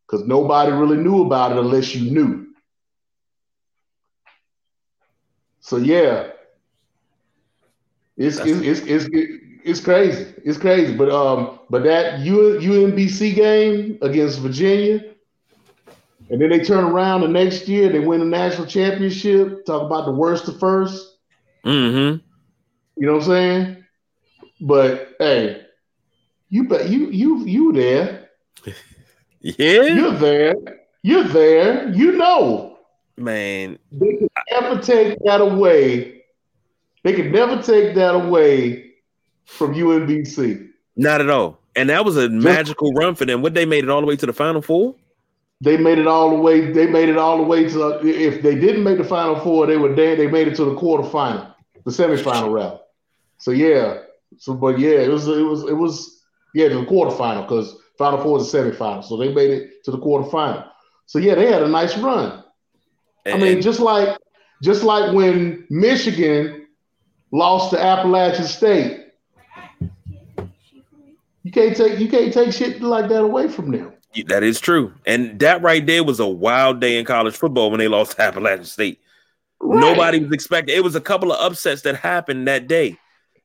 because 0.05 0.25
nobody 0.27 0.71
really 0.71 0.97
knew 0.97 1.23
about 1.23 1.51
it 1.51 1.57
unless 1.57 1.95
you 1.95 2.11
knew. 2.11 2.47
So 5.59 5.77
yeah, 5.77 6.29
It's 8.17 8.37
it's, 8.39 8.61
it's 8.61 8.81
it's 8.81 9.07
it's 9.63 9.79
crazy. 9.81 10.33
It's 10.43 10.57
crazy. 10.57 10.95
But 10.95 11.09
um, 11.09 11.59
but 11.69 11.83
that 11.83 12.19
U, 12.19 12.59
UMBC 12.59 13.35
game 13.35 13.97
against 14.01 14.39
Virginia, 14.39 15.01
and 16.29 16.41
then 16.41 16.49
they 16.49 16.59
turn 16.59 16.83
around 16.85 17.21
the 17.21 17.27
next 17.27 17.67
year, 17.67 17.89
they 17.89 17.99
win 17.99 18.19
the 18.19 18.25
national 18.25 18.67
championship. 18.67 19.65
Talk 19.65 19.83
about 19.83 20.05
the 20.05 20.11
worst 20.11 20.45
to 20.45 20.51
1st 20.51 21.05
Mm-hmm. 21.65 22.28
You 22.99 23.05
know 23.05 23.13
what 23.13 23.23
I'm 23.23 23.27
saying? 23.27 23.85
But 24.59 25.15
hey, 25.19 25.61
you 26.49 26.67
bet 26.67 26.89
you 26.89 27.09
you 27.09 27.45
you 27.45 27.73
there. 27.73 28.29
Yeah. 29.41 29.83
You're 29.83 30.17
there. 30.17 30.53
You're 31.01 31.23
there. 31.23 31.87
You 31.93 32.11
know. 32.11 32.77
Man. 33.15 33.79
They 33.89 34.17
could 34.17 34.29
never 34.51 34.81
take 34.81 35.17
that 35.23 35.39
away. 35.39 36.23
They 37.05 37.13
could 37.13 37.31
never 37.31 37.61
take 37.61 37.95
that 37.95 38.15
away 38.15 38.91
from 39.45 39.75
UNBC. 39.75 40.67
Not 40.97 41.21
at 41.21 41.29
all. 41.29 41.57
And 41.77 41.89
that 41.89 42.03
was 42.03 42.17
a 42.17 42.27
magical 42.27 42.91
run 42.91 43.15
for 43.15 43.23
them. 43.23 43.41
What 43.41 43.53
they 43.53 43.65
made 43.65 43.85
it 43.85 43.89
all 43.89 44.01
the 44.01 44.07
way 44.07 44.17
to 44.17 44.25
the 44.25 44.33
final 44.33 44.61
four? 44.61 44.93
They 45.61 45.77
made 45.77 45.99
it 45.99 46.07
all 46.07 46.31
the 46.31 46.35
way. 46.35 46.73
They 46.73 46.87
made 46.87 47.07
it 47.07 47.17
all 47.17 47.37
the 47.37 47.43
way 47.43 47.69
to. 47.69 48.05
If 48.05 48.41
they 48.41 48.55
didn't 48.55 48.83
make 48.83 48.97
the 48.97 49.05
final 49.05 49.39
four, 49.39 49.67
they 49.67 49.77
were 49.77 49.95
there. 49.95 50.17
They 50.17 50.27
made 50.27 50.49
it 50.49 50.55
to 50.57 50.65
the 50.65 50.75
quarterfinal, 50.75 51.53
the 51.85 51.91
semifinal 51.91 52.53
round. 52.53 52.79
So 53.39 53.51
yeah. 53.51 54.01
So 54.37 54.53
but 54.53 54.79
yeah, 54.79 54.99
it 54.99 55.09
was 55.09 55.27
it 55.27 55.41
was 55.41 55.63
it 55.63 55.75
was 55.75 56.23
yeah 56.53 56.67
the 56.67 56.75
quarterfinal 56.85 57.47
because 57.47 57.75
final 57.97 58.21
four 58.21 58.39
is 58.39 58.53
a 58.53 58.57
semifinal. 58.57 59.03
So 59.03 59.17
they 59.17 59.33
made 59.33 59.51
it 59.51 59.83
to 59.85 59.91
the 59.91 59.97
quarterfinal. 59.97 60.69
So 61.07 61.17
yeah, 61.19 61.35
they 61.35 61.51
had 61.51 61.63
a 61.63 61.67
nice 61.67 61.97
run. 61.97 62.43
I 63.25 63.37
mean, 63.37 63.61
just 63.61 63.79
like 63.79 64.17
just 64.61 64.83
like 64.83 65.13
when 65.13 65.65
Michigan 65.69 66.67
lost 67.31 67.71
to 67.71 67.81
Appalachian 67.81 68.45
State, 68.45 69.07
you 71.43 71.51
can't 71.51 71.75
take 71.75 71.99
you 71.99 72.07
can't 72.07 72.33
take 72.33 72.53
shit 72.53 72.81
like 72.81 73.09
that 73.09 73.23
away 73.23 73.47
from 73.47 73.71
them. 73.71 73.93
That 74.27 74.43
is 74.43 74.59
true. 74.59 74.93
And 75.05 75.39
that 75.39 75.61
right 75.61 75.85
there 75.85 76.03
was 76.03 76.19
a 76.19 76.27
wild 76.27 76.79
day 76.79 76.97
in 76.97 77.05
college 77.05 77.35
football 77.35 77.69
when 77.69 77.79
they 77.79 77.87
lost 77.87 78.13
to 78.13 78.21
Appalachian 78.21 78.65
State. 78.65 78.99
Right. 79.59 79.79
Nobody 79.79 80.19
was 80.19 80.31
expecting. 80.31 80.75
It 80.75 80.83
was 80.83 80.95
a 80.95 81.01
couple 81.01 81.31
of 81.31 81.39
upsets 81.39 81.83
that 81.83 81.95
happened 81.95 82.47
that 82.47 82.67
day. 82.67 82.97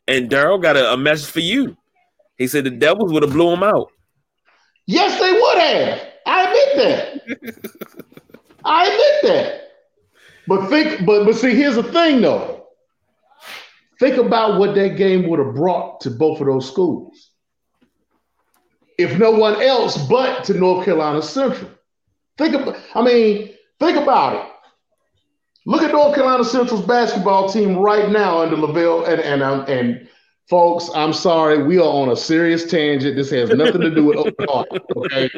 And 0.07 0.31
Daryl 0.31 0.61
got 0.61 0.77
a, 0.77 0.93
a, 0.93 0.97
message 0.97 1.31
for 1.31 1.41
you. 1.41 1.77
He 2.37 2.47
said 2.47 2.65
the 2.65 2.71
Devils 2.71 3.13
would 3.13 3.23
have 3.23 3.33
blew 3.33 3.53
him 3.53 3.63
out. 3.63 3.91
Yes, 4.87 5.19
they 5.19 5.33
would 5.33 5.59
have. 5.59 6.09
I 6.27 6.45
admit 6.45 6.77
that. 6.77 7.85
I 8.65 8.87
admit 8.87 9.35
that. 9.35 9.61
But 10.47 10.69
think, 10.69 11.07
but 11.07 11.25
but 11.25 11.35
see, 11.35 11.55
here's 11.55 11.77
the 11.77 11.83
thing 11.83 12.21
though. 12.21 12.67
Think 13.99 14.17
about 14.17 14.59
what 14.59 14.75
that 14.75 14.97
game 14.97 15.29
would 15.29 15.39
have 15.39 15.55
brought 15.55 16.01
to 16.03 16.11
both 16.11 16.41
of 16.41 16.47
those 16.47 16.69
schools 16.69 17.31
if 18.99 19.19
no 19.19 19.31
one 19.31 19.61
else 19.61 19.97
but 20.07 20.45
to 20.45 20.55
North 20.55 20.85
Carolina 20.85 21.23
Central. 21.23 21.71
Think 22.39 22.55
about, 22.55 22.77
I 22.95 23.03
mean, 23.03 23.55
think 23.81 23.97
about 23.97 24.35
it. 24.35 24.53
Look 25.67 25.83
at 25.83 25.93
North 25.93 26.15
Carolina 26.15 26.45
Central's 26.45 26.85
basketball 26.85 27.49
team 27.49 27.77
right 27.77 28.11
now 28.11 28.43
under 28.43 28.57
LeVelle 28.57 29.05
and 29.07 29.21
and 29.21 29.43
um, 29.43 29.65
and 29.67 30.09
folks. 30.49 30.91
I'm 30.95 31.13
sorry, 31.15 31.63
we 31.63 31.79
are 31.79 31.83
on 31.83 32.11
a 32.11 32.17
serious 32.17 32.71
tangent. 32.71 33.17
This 33.17 33.31
has 33.31 33.49
nothing 33.51 33.81
to 33.81 33.91
do 33.91 34.05
with 34.05 34.17
Owen 34.19 34.35
Hart, 34.41 34.69
okay? 34.97 35.31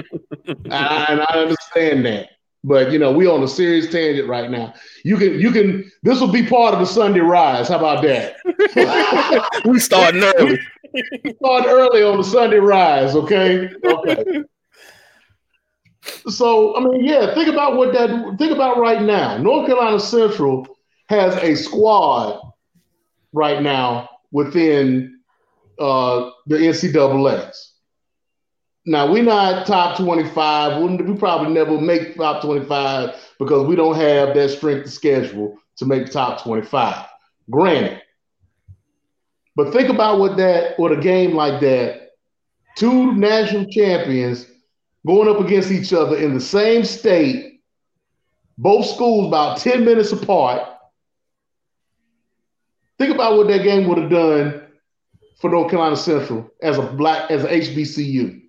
and 0.47 0.75
I, 0.75 1.07
and 1.11 1.21
I 1.21 1.39
understand 1.39 2.07
that, 2.07 2.31
but 2.65 2.91
you 2.91 2.99
know, 2.99 3.13
we're 3.13 3.31
on 3.31 3.43
a 3.45 3.49
serious 3.49 3.91
tangent 3.91 4.29
right 4.29 4.51
now. 4.51 4.75
You 5.05 5.17
can 5.17 5.39
you 5.39 5.53
can. 5.53 5.91
This 6.03 6.21
will 6.21 6.33
be 6.33 6.45
part 6.45 6.75
of 6.75 6.81
the 6.81 6.87
Sunday 6.87 7.21
rise. 7.21 7.69
How 7.69 7.79
about 7.79 8.03
that? 8.03 8.37
we 9.65 9.79
starting 9.79 10.25
early. 10.25 10.59
Start 11.37 11.67
early 11.67 12.03
on 12.03 12.17
the 12.17 12.25
Sunday 12.25 12.59
rise, 12.59 13.15
okay? 13.15 13.71
Okay. 13.85 14.43
So 16.29 16.77
I 16.77 16.81
mean, 16.81 17.05
yeah, 17.05 17.35
think 17.35 17.49
about 17.49 17.77
what 17.77 17.93
that 17.93 18.37
think 18.39 18.53
about 18.53 18.79
right 18.79 19.03
now. 19.03 19.39
North 19.39 19.67
Carolina 19.67 20.01
Central 20.01 20.67
has 21.09 21.37
a 21.37 21.55
squad 21.55 22.41
right 23.33 23.63
now 23.63 24.09
within 24.33 25.21
uh, 25.79 26.31
the 26.47 26.57
NCAA's. 26.57 27.73
Now 28.85 29.11
we're 29.11 29.23
not 29.23 29.67
top 29.67 29.99
25. 29.99 30.83
We 30.83 31.17
probably 31.17 31.53
never 31.53 31.81
make 31.81 32.17
top 32.17 32.43
25 32.43 33.15
because 33.39 33.67
we 33.67 33.77
don't 33.77 33.97
have 33.97 34.35
that 34.35 34.51
strength 34.51 34.87
of 34.87 34.93
schedule 34.93 35.59
to 35.77 35.87
make 35.87 36.11
top 36.11 36.43
25. 36.43 37.07
Granted, 37.51 38.01
but 39.57 39.73
think 39.73 39.89
about 39.89 40.19
what 40.19 40.37
that, 40.37 40.79
what 40.79 40.93
a 40.93 40.97
game 40.97 41.35
like 41.35 41.61
that, 41.61 42.11
two 42.77 43.13
national 43.15 43.67
champions 43.67 44.47
going 45.07 45.29
up 45.29 45.41
against 45.41 45.71
each 45.71 45.93
other 45.93 46.17
in 46.17 46.35
the 46.35 46.41
same 46.41 46.85
state, 46.85 47.61
both 48.59 48.87
schools 48.87 49.29
about 49.29 49.59
10 49.59 49.85
minutes 49.85 50.13
apart. 50.13 50.69
Think 52.99 53.15
about 53.15 53.37
what 53.37 53.47
that 53.49 53.63
game 53.63 53.87
would 53.87 53.99
have 53.99 54.11
done 54.11 54.63
for 55.39 55.51
North 55.51 55.71
Carolina 55.71 55.97
Central 55.97 56.51
as 56.63 56.79
a 56.79 56.83
black 56.83 57.31
as 57.31 57.45
a 57.45 57.49
HBCU. 57.49 58.43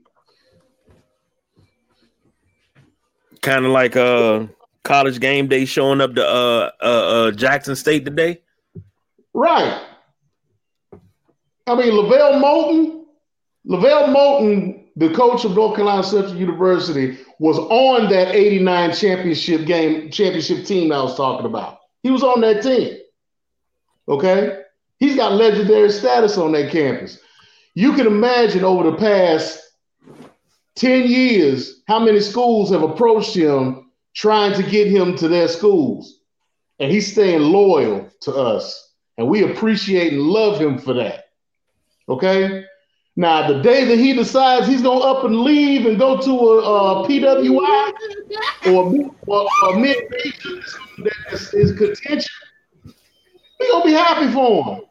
Kind 3.42 3.66
of 3.66 3.72
like 3.72 3.96
uh 3.96 4.48
college 4.84 5.20
game 5.20 5.48
day 5.48 5.66
showing 5.66 6.00
up 6.02 6.16
to 6.16 6.26
uh, 6.26 6.72
uh, 6.82 6.86
uh 6.86 7.32
Jackson 7.32 7.76
State 7.76 8.06
today. 8.06 8.42
Right. 9.34 9.84
I 11.68 11.76
mean, 11.76 11.94
LeVelle 11.94 12.42
Moton, 12.42 13.04
LeVelle 13.66 14.08
Moton, 14.08 14.77
the 14.98 15.14
coach 15.14 15.46
of 15.46 15.56
North 15.56 15.76
Carolina 15.76 16.04
Central 16.04 16.36
University, 16.36 17.20
was 17.40 17.60
on 17.60 18.10
that 18.10 18.36
89 18.36 18.94
championship 18.94 19.66
game, 19.68 20.10
championship 20.10 20.66
team 20.66 20.92
I 20.92 21.04
was 21.04 21.16
talking 21.16 21.46
about. 21.46 21.80
He 22.02 22.10
was 22.10 22.24
on 22.24 22.42
that 22.42 22.64
team. 22.64 22.98
Okay? 24.08 24.64
He's 24.98 25.16
got 25.16 25.34
legendary 25.34 25.92
status 25.92 26.40
on 26.40 26.52
that 26.54 26.72
campus. 26.72 27.20
You 27.76 27.94
can 27.94 28.08
imagine 28.08 28.64
over 28.64 28.90
the 28.90 28.98
past 28.98 29.62
10 30.78 31.08
years 31.08 31.84
how 31.88 32.00
many 32.00 32.20
schools 32.20 32.72
have 32.72 32.82
approached 32.82 33.36
him 33.36 33.92
trying 34.16 34.56
to 34.56 34.64
get 34.64 34.88
him 34.88 35.16
to 35.18 35.28
their 35.28 35.48
schools. 35.48 36.22
And 36.80 36.92
he's 36.92 37.12
staying 37.12 37.42
loyal 37.42 38.10
to 38.22 38.34
us. 38.34 38.96
And 39.20 39.28
we 39.28 39.44
appreciate 39.44 40.14
and 40.14 40.24
love 40.24 40.60
him 40.60 40.80
for 40.80 40.94
that. 40.94 41.26
Okay. 42.10 42.64
Now, 43.20 43.48
the 43.48 43.64
day 43.64 43.84
that 43.84 43.98
he 43.98 44.14
decides 44.14 44.68
he's 44.68 44.84
gonna 44.84 45.00
up 45.00 45.24
and 45.24 45.42
leave 45.42 45.88
and 45.88 45.98
go 45.98 46.22
to 46.22 46.32
a, 46.32 47.02
a 47.02 47.08
PWI 47.08 47.94
or, 48.68 49.12
or, 49.26 49.50
or 49.64 49.80
mid 49.80 50.04
region 50.24 50.64
that 51.00 51.34
is, 51.34 51.52
is 51.56 51.76
contention, 51.76 52.32
we're 53.60 53.72
gonna 53.72 53.86
be 53.86 53.94
happy 53.94 54.32
for 54.32 54.64
him. 54.64 54.82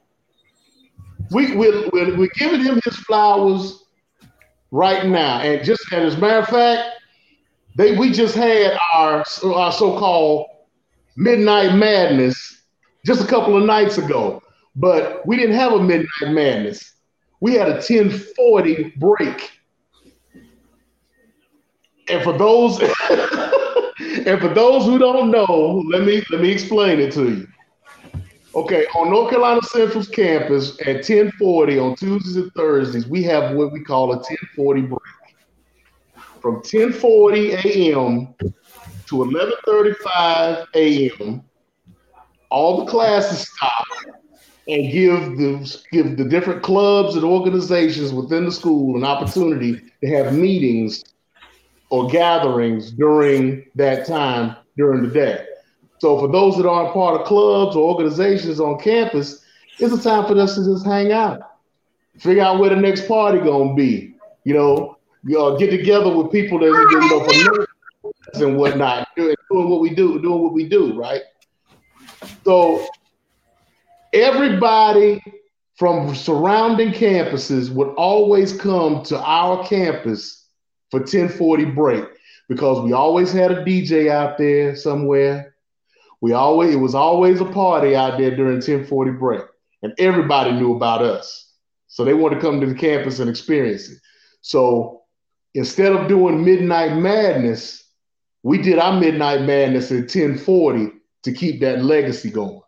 We, 1.31 1.55
we're, 1.55 1.89
we're, 1.93 2.17
we're 2.19 2.31
giving 2.35 2.65
him 2.65 2.81
his 2.85 2.97
flowers 2.97 3.85
right 4.73 5.07
now. 5.07 5.39
And 5.43 5.65
just 5.65 5.85
and 5.93 6.05
as 6.05 6.17
a 6.17 6.19
matter 6.19 6.39
of 6.39 6.49
fact, 6.49 6.97
they 7.77 7.97
we 7.97 8.11
just 8.11 8.35
had 8.35 8.77
our, 8.97 9.25
our 9.45 9.71
so-called 9.71 10.49
midnight 11.17 11.77
madness 11.77 12.61
just 13.05 13.23
a 13.23 13.27
couple 13.29 13.57
of 13.57 13.65
nights 13.65 13.99
ago. 13.99 14.43
But 14.75 15.25
we 15.29 15.37
didn't 15.37 15.55
have 15.55 15.75
a 15.75 15.81
midnight 15.81 16.33
madness 16.33 16.96
we 17.47 17.55
had 17.55 17.69
a 17.69 17.75
1040 17.75 18.95
break. 18.97 19.53
And 22.09 22.21
for 22.25 22.37
those 22.37 22.81
and 24.27 24.41
for 24.41 24.49
those 24.49 24.85
who 24.85 24.99
don't 24.99 25.31
know, 25.31 25.85
let 25.89 26.03
me 26.03 26.25
let 26.31 26.41
me 26.41 26.51
explain 26.51 26.99
it 26.99 27.13
to 27.13 27.29
you. 27.37 27.49
Okay, 28.57 28.85
on 28.97 29.11
North 29.11 29.31
Carolina 29.31 29.63
Central's 29.63 30.09
campus 30.09 30.73
at 30.81 31.09
1040 31.09 31.79
on 31.79 31.95
Tuesdays 31.95 32.35
and 32.35 32.53
Thursdays, 32.55 33.07
we 33.07 33.23
have 33.23 33.55
what 33.55 33.71
we 33.73 33.81
call 33.81 34.13
a 34.13 34.17
1040 34.17 34.81
break. 34.83 35.01
From 36.41 36.55
1040 36.55 37.53
a.m. 37.53 38.35
to 39.07 39.17
1135 39.17 40.67
a.m., 40.75 41.45
all 42.51 42.85
the 42.85 42.91
classes 42.91 43.49
stop 43.49 43.87
and 44.69 44.91
give 44.91 45.37
the 45.37 45.83
give 45.93 46.17
the 46.17 46.25
different 46.25 46.63
clubs 46.63 47.15
and 47.15 47.25
organizations 47.25 48.13
within 48.13 48.45
the 48.45 48.53
school 48.53 48.97
an 48.97 49.05
opportunity 49.05 49.81
to 50.01 50.09
have 50.09 50.35
meetings 50.35 51.05
or 51.91 52.09
gatherings 52.09 52.91
during 52.91 53.65
that 53.77 54.07
time 54.07 54.57
during 54.77 55.03
the 55.03 55.11
day. 55.11 55.47
So 55.99 56.19
for 56.19 56.29
those 56.29 56.57
that 56.57 56.69
aren't 56.69 56.93
part 56.93 57.21
of 57.21 57.27
clubs 57.27 57.77
or 57.77 57.89
organizations 57.89 58.61
on 58.61 58.79
campus, 58.79 59.45
it's 59.79 59.95
a 59.95 60.03
time 60.03 60.27
for 60.27 60.39
us 60.39 60.57
to 60.57 60.65
just 60.65 60.85
hang 60.85 61.13
out, 61.13 61.41
figure 62.19 62.43
out 62.43 62.59
where 62.59 62.71
the 62.71 62.77
next 62.77 63.07
party 63.07 63.39
gonna 63.39 63.75
be. 63.75 64.15
You 64.45 64.55
know, 64.55 64.97
know, 65.23 65.57
get 65.57 65.71
together 65.71 66.15
with 66.15 66.31
people 66.31 66.59
that 66.59 66.67
you 66.67 67.01
know 67.09 67.25
from 67.25 67.67
and 68.43 68.57
whatnot, 68.57 69.09
doing 69.17 69.37
what 69.51 69.81
we 69.81 69.91
do, 69.91 70.21
doing 70.21 70.43
what 70.43 70.53
we 70.53 70.69
do, 70.69 70.99
right? 70.99 71.23
So 72.45 72.87
everybody 74.17 75.23
from 75.77 76.15
surrounding 76.15 76.91
campuses 76.91 77.71
would 77.71 77.89
always 77.97 78.57
come 78.57 79.03
to 79.05 79.19
our 79.21 79.67
campus 79.67 80.47
for 80.91 81.01
1040 81.01 81.67
break 81.67 82.05
because 82.49 82.83
we 82.83 82.93
always 82.93 83.31
had 83.31 83.53
a 83.53 83.65
DJ 83.65 84.09
out 84.11 84.39
there 84.39 84.75
somewhere. 84.75 85.55
We 86.23 86.33
always 86.33 86.75
it 86.75 86.79
was 86.79 86.95
always 86.95 87.41
a 87.41 87.45
party 87.45 87.95
out 87.95 88.19
there 88.19 88.35
during 88.35 88.55
1040 88.55 89.11
break, 89.13 89.43
and 89.83 89.93
everybody 89.99 90.53
knew 90.53 90.75
about 90.75 91.03
us. 91.03 91.53
So 91.89 92.05
they 92.05 92.15
wanted 92.15 92.37
to 92.37 92.41
come 92.41 92.61
to 92.61 92.67
the 92.67 92.75
campus 92.75 93.19
and 93.19 93.29
experience 93.29 93.91
it. 93.91 93.99
So 94.41 95.03
instead 95.55 95.93
of 95.93 96.09
doing 96.09 96.45
midnight 96.45 96.97
madness, 96.97 97.85
we 98.43 98.63
did 98.63 98.79
our 98.79 98.99
midnight 98.99 99.43
madness 99.43 99.91
at 99.91 100.09
1040 100.15 100.93
to 101.25 101.33
keep 101.33 101.61
that 101.61 101.85
legacy 101.85 102.31
going. 102.31 102.63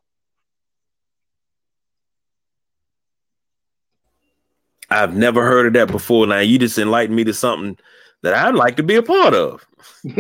I've 4.90 5.14
never 5.14 5.44
heard 5.44 5.66
of 5.66 5.72
that 5.74 5.92
before. 5.92 6.26
Now 6.26 6.40
you 6.40 6.58
just 6.58 6.78
enlightened 6.78 7.16
me 7.16 7.24
to 7.24 7.34
something 7.34 7.76
that 8.22 8.34
I'd 8.34 8.54
like 8.54 8.76
to 8.76 8.82
be 8.82 8.96
a 8.96 9.02
part 9.02 9.34
of. 9.34 9.66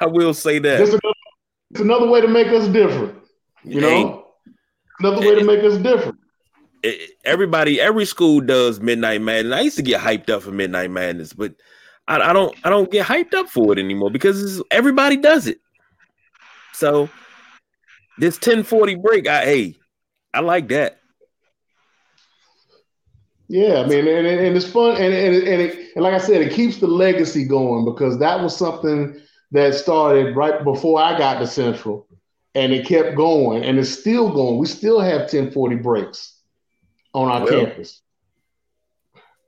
I 0.00 0.06
will 0.06 0.34
say 0.34 0.58
that. 0.58 0.78
Just 0.78 0.92
another, 0.92 1.14
it's 1.70 1.80
another 1.80 2.08
way 2.08 2.20
to 2.20 2.28
make 2.28 2.48
us 2.48 2.68
different. 2.68 3.18
You 3.64 3.80
know, 3.80 4.26
another 4.98 5.20
way 5.20 5.34
to 5.36 5.44
make 5.44 5.62
us 5.62 5.76
different. 5.78 6.18
Everybody, 7.24 7.80
every 7.80 8.04
school 8.06 8.40
does 8.40 8.80
Midnight 8.80 9.20
Madness. 9.20 9.56
I 9.56 9.60
used 9.60 9.76
to 9.76 9.82
get 9.82 10.00
hyped 10.00 10.30
up 10.30 10.42
for 10.42 10.50
Midnight 10.50 10.90
Madness, 10.90 11.32
but 11.32 11.54
I, 12.08 12.30
I 12.30 12.32
don't, 12.32 12.56
I 12.64 12.70
don't 12.70 12.90
get 12.90 13.06
hyped 13.06 13.34
up 13.34 13.48
for 13.48 13.72
it 13.72 13.78
anymore 13.78 14.10
because 14.10 14.60
everybody 14.72 15.16
does 15.16 15.46
it. 15.46 15.60
So 16.72 17.08
this 18.18 18.34
1040 18.34 18.96
break, 18.96 19.28
I 19.28 19.44
hey, 19.44 19.76
I 20.34 20.40
like 20.40 20.68
that. 20.68 21.01
Yeah, 23.52 23.82
I 23.82 23.86
mean, 23.86 24.08
and, 24.08 24.26
and 24.26 24.56
it's 24.56 24.64
fun, 24.64 24.92
and 24.92 25.12
and 25.12 25.36
and, 25.46 25.60
it, 25.60 25.90
and 25.94 26.02
like 26.02 26.14
I 26.14 26.18
said, 26.18 26.40
it 26.40 26.54
keeps 26.54 26.78
the 26.78 26.86
legacy 26.86 27.44
going 27.44 27.84
because 27.84 28.18
that 28.18 28.42
was 28.42 28.56
something 28.56 29.20
that 29.50 29.74
started 29.74 30.34
right 30.34 30.64
before 30.64 30.98
I 31.02 31.18
got 31.18 31.38
to 31.38 31.46
Central, 31.46 32.08
and 32.54 32.72
it 32.72 32.86
kept 32.86 33.14
going, 33.14 33.62
and 33.62 33.78
it's 33.78 33.90
still 33.90 34.32
going. 34.32 34.56
We 34.56 34.64
still 34.64 35.00
have 35.00 35.30
1040 35.30 35.76
breaks 35.76 36.40
on 37.12 37.28
our 37.28 37.44
well, 37.44 37.66
campus. 37.66 38.00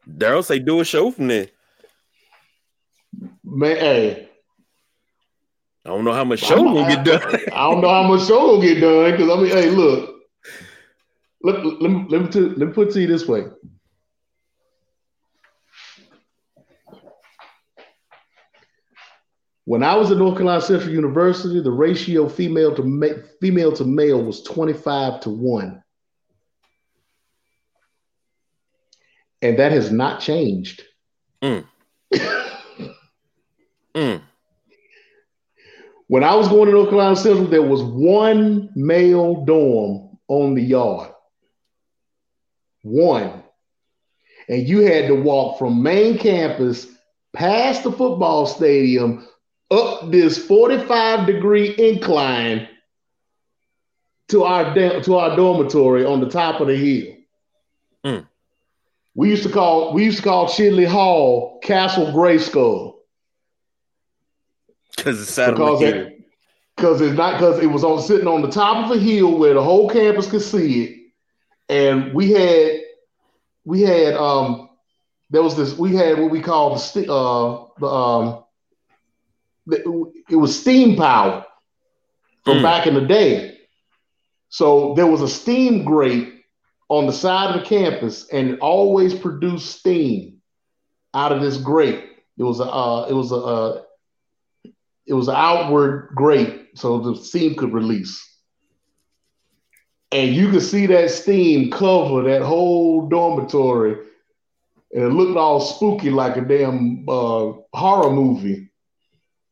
Daryl 0.06 0.44
say 0.44 0.58
do 0.58 0.80
a 0.80 0.84
show 0.84 1.10
from 1.10 1.28
there. 1.28 1.48
Man, 3.42 3.76
hey. 3.78 4.28
I 5.86 5.88
don't 5.88 6.04
know 6.04 6.12
how 6.12 6.24
much 6.24 6.40
show 6.40 6.62
will 6.62 6.86
get 6.86 7.06
done. 7.06 7.22
I 7.54 7.70
don't 7.70 7.80
know 7.80 7.88
how 7.88 8.02
much 8.02 8.26
show 8.26 8.48
will 8.48 8.60
get 8.60 8.82
done 8.82 9.12
because 9.12 9.30
I 9.30 9.40
mean, 9.40 9.50
hey, 9.50 9.70
look, 9.70 10.14
let, 11.40 11.64
let, 11.64 11.90
me, 11.90 12.06
let, 12.10 12.20
me, 12.20 12.40
let 12.40 12.58
me 12.58 12.72
put 12.74 12.88
it 12.88 12.92
to 12.92 13.00
you 13.00 13.06
this 13.06 13.26
way. 13.26 13.44
When 19.66 19.82
I 19.82 19.94
was 19.96 20.10
at 20.10 20.18
North 20.18 20.34
Carolina 20.34 20.60
Central 20.60 20.92
University, 20.92 21.60
the 21.60 21.70
ratio 21.70 22.28
female 22.28 22.74
to 22.74 22.82
ma- 22.82 23.22
female 23.40 23.72
to 23.72 23.84
male 23.84 24.22
was 24.22 24.42
25 24.42 25.20
to 25.20 25.30
1. 25.30 25.82
And 29.40 29.58
that 29.58 29.72
has 29.72 29.90
not 29.90 30.20
changed. 30.20 30.82
Mm. 31.42 31.64
mm. 33.94 34.22
When 36.08 36.24
I 36.24 36.34
was 36.34 36.48
going 36.48 36.66
to 36.66 36.72
North 36.72 36.90
Carolina 36.90 37.16
Central, 37.16 37.46
there 37.46 37.62
was 37.62 37.82
one 37.82 38.70
male 38.74 39.44
dorm 39.46 40.18
on 40.28 40.54
the 40.54 40.62
yard. 40.62 41.10
One. 42.82 43.42
And 44.48 44.68
you 44.68 44.80
had 44.80 45.06
to 45.06 45.14
walk 45.14 45.58
from 45.58 45.82
main 45.82 46.18
campus 46.18 46.86
past 47.32 47.82
the 47.82 47.90
football 47.90 48.46
stadium 48.46 49.26
up 49.74 50.10
this 50.10 50.38
45 50.46 51.26
degree 51.26 51.74
incline 51.76 52.68
to 54.28 54.44
our 54.44 54.74
to 54.74 55.16
our 55.16 55.36
dormitory 55.36 56.04
on 56.04 56.20
the 56.20 56.28
top 56.28 56.60
of 56.60 56.68
the 56.68 56.76
hill. 56.76 57.14
Mm. 58.04 58.26
We 59.14 59.30
used 59.30 59.44
to 59.44 59.48
call 59.48 59.92
we 59.92 60.04
used 60.04 60.18
to 60.18 60.24
call 60.24 60.48
Chidley 60.48 60.86
Hall 60.86 61.60
Castle 61.62 62.06
Grayskull. 62.06 62.94
Because 64.96 65.20
it's 65.20 65.32
sat 65.32 65.50
because 65.50 65.82
it, 65.82 66.24
because 66.76 67.00
it's 67.00 67.16
not 67.16 67.38
because 67.38 67.62
it 67.62 67.66
was 67.66 67.84
on 67.84 68.00
sitting 68.00 68.28
on 68.28 68.42
the 68.42 68.50
top 68.50 68.84
of 68.84 68.96
a 68.96 69.00
hill 69.00 69.38
where 69.38 69.54
the 69.54 69.62
whole 69.62 69.90
campus 69.90 70.30
could 70.30 70.42
see 70.42 70.84
it, 70.84 71.12
and 71.68 72.14
we 72.14 72.30
had 72.30 72.80
we 73.64 73.82
had 73.82 74.14
um 74.14 74.68
there 75.30 75.42
was 75.42 75.56
this 75.56 75.76
we 75.76 75.94
had 75.94 76.18
what 76.18 76.30
we 76.30 76.40
called 76.40 76.78
the 76.94 77.12
uh 77.12 77.66
the 77.78 77.86
um 77.86 78.43
it 79.66 80.36
was 80.36 80.58
steam 80.58 80.96
power 80.96 81.44
from 82.44 82.58
mm. 82.58 82.62
back 82.62 82.86
in 82.86 82.94
the 82.94 83.06
day. 83.06 83.58
So 84.48 84.94
there 84.94 85.06
was 85.06 85.22
a 85.22 85.28
steam 85.28 85.84
grate 85.84 86.32
on 86.88 87.06
the 87.06 87.12
side 87.12 87.54
of 87.54 87.60
the 87.60 87.66
campus, 87.66 88.28
and 88.28 88.50
it 88.50 88.58
always 88.60 89.14
produced 89.14 89.78
steam 89.78 90.40
out 91.12 91.32
of 91.32 91.40
this 91.40 91.56
grate. 91.56 92.04
It 92.38 92.42
was 92.42 92.60
a 92.60 92.64
uh, 92.64 93.06
it 93.08 93.14
was 93.14 93.32
a 93.32 93.36
uh, 93.36 93.82
it 95.06 95.14
was 95.14 95.28
an 95.28 95.36
outward 95.36 96.10
grate, 96.14 96.68
so 96.74 96.98
the 96.98 97.16
steam 97.16 97.54
could 97.54 97.72
release. 97.72 98.20
And 100.12 100.34
you 100.34 100.50
could 100.50 100.62
see 100.62 100.86
that 100.86 101.10
steam 101.10 101.70
cover 101.70 102.22
that 102.22 102.42
whole 102.42 103.08
dormitory, 103.08 103.96
and 104.92 105.02
it 105.02 105.08
looked 105.08 105.36
all 105.36 105.60
spooky 105.60 106.10
like 106.10 106.36
a 106.36 106.42
damn 106.42 107.04
uh, 107.08 107.52
horror 107.72 108.10
movie 108.10 108.70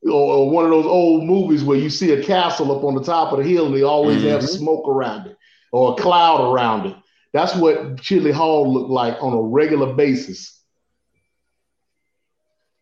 or, 0.04 0.50
one 0.50 0.64
of 0.64 0.70
those 0.70 0.86
old 0.86 1.24
movies 1.24 1.64
where 1.64 1.78
you 1.78 1.90
see 1.90 2.12
a 2.12 2.22
castle 2.22 2.76
up 2.76 2.84
on 2.84 2.94
the 2.94 3.02
top 3.02 3.32
of 3.32 3.38
the 3.38 3.44
hill 3.44 3.66
and 3.66 3.74
they 3.74 3.82
always 3.82 4.18
mm-hmm. 4.18 4.28
have 4.28 4.48
smoke 4.48 4.88
around 4.88 5.26
it 5.26 5.36
or 5.72 5.92
a 5.92 5.96
cloud 5.96 6.52
around 6.52 6.86
it. 6.86 6.96
That's 7.32 7.54
what 7.56 7.96
Chidley 7.96 8.32
Hall 8.32 8.72
looked 8.72 8.90
like 8.90 9.16
on 9.22 9.32
a 9.32 9.40
regular 9.40 9.94
basis. 9.94 10.60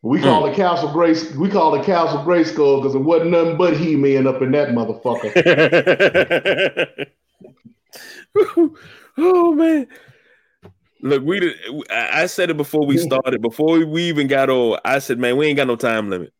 We 0.03 0.21
call 0.21 0.43
mm. 0.45 0.53
it 0.53 0.57
Castle 0.57 0.91
Grace. 0.93 1.35
We 1.35 1.51
call 1.51 1.75
it 1.75 1.85
Castle 1.85 2.25
Grayskull 2.25 2.81
because 2.81 2.95
it 2.95 3.01
wasn't 3.01 3.33
nothing 3.33 3.59
but 3.59 3.77
he 3.77 3.97
man 3.97 4.27
up 4.27 4.41
in 4.41 4.51
that 4.53 4.71
motherfucker. 4.71 5.31
oh 9.19 9.53
man! 9.53 9.87
Look, 11.03 11.23
we 11.23 11.41
did. 11.41 11.55
I 11.91 12.25
said 12.27 12.49
it 12.49 12.57
before 12.57 12.87
we 12.87 12.97
started. 12.97 13.43
Before 13.43 13.85
we 13.85 14.05
even 14.05 14.27
got 14.27 14.49
on, 14.49 14.79
I 14.87 15.01
said, 15.01 15.19
"Man, 15.19 15.37
we 15.37 15.49
ain't 15.49 15.59
got 15.59 15.67
no 15.67 15.77
time 15.77 16.09
limit." 16.09 16.33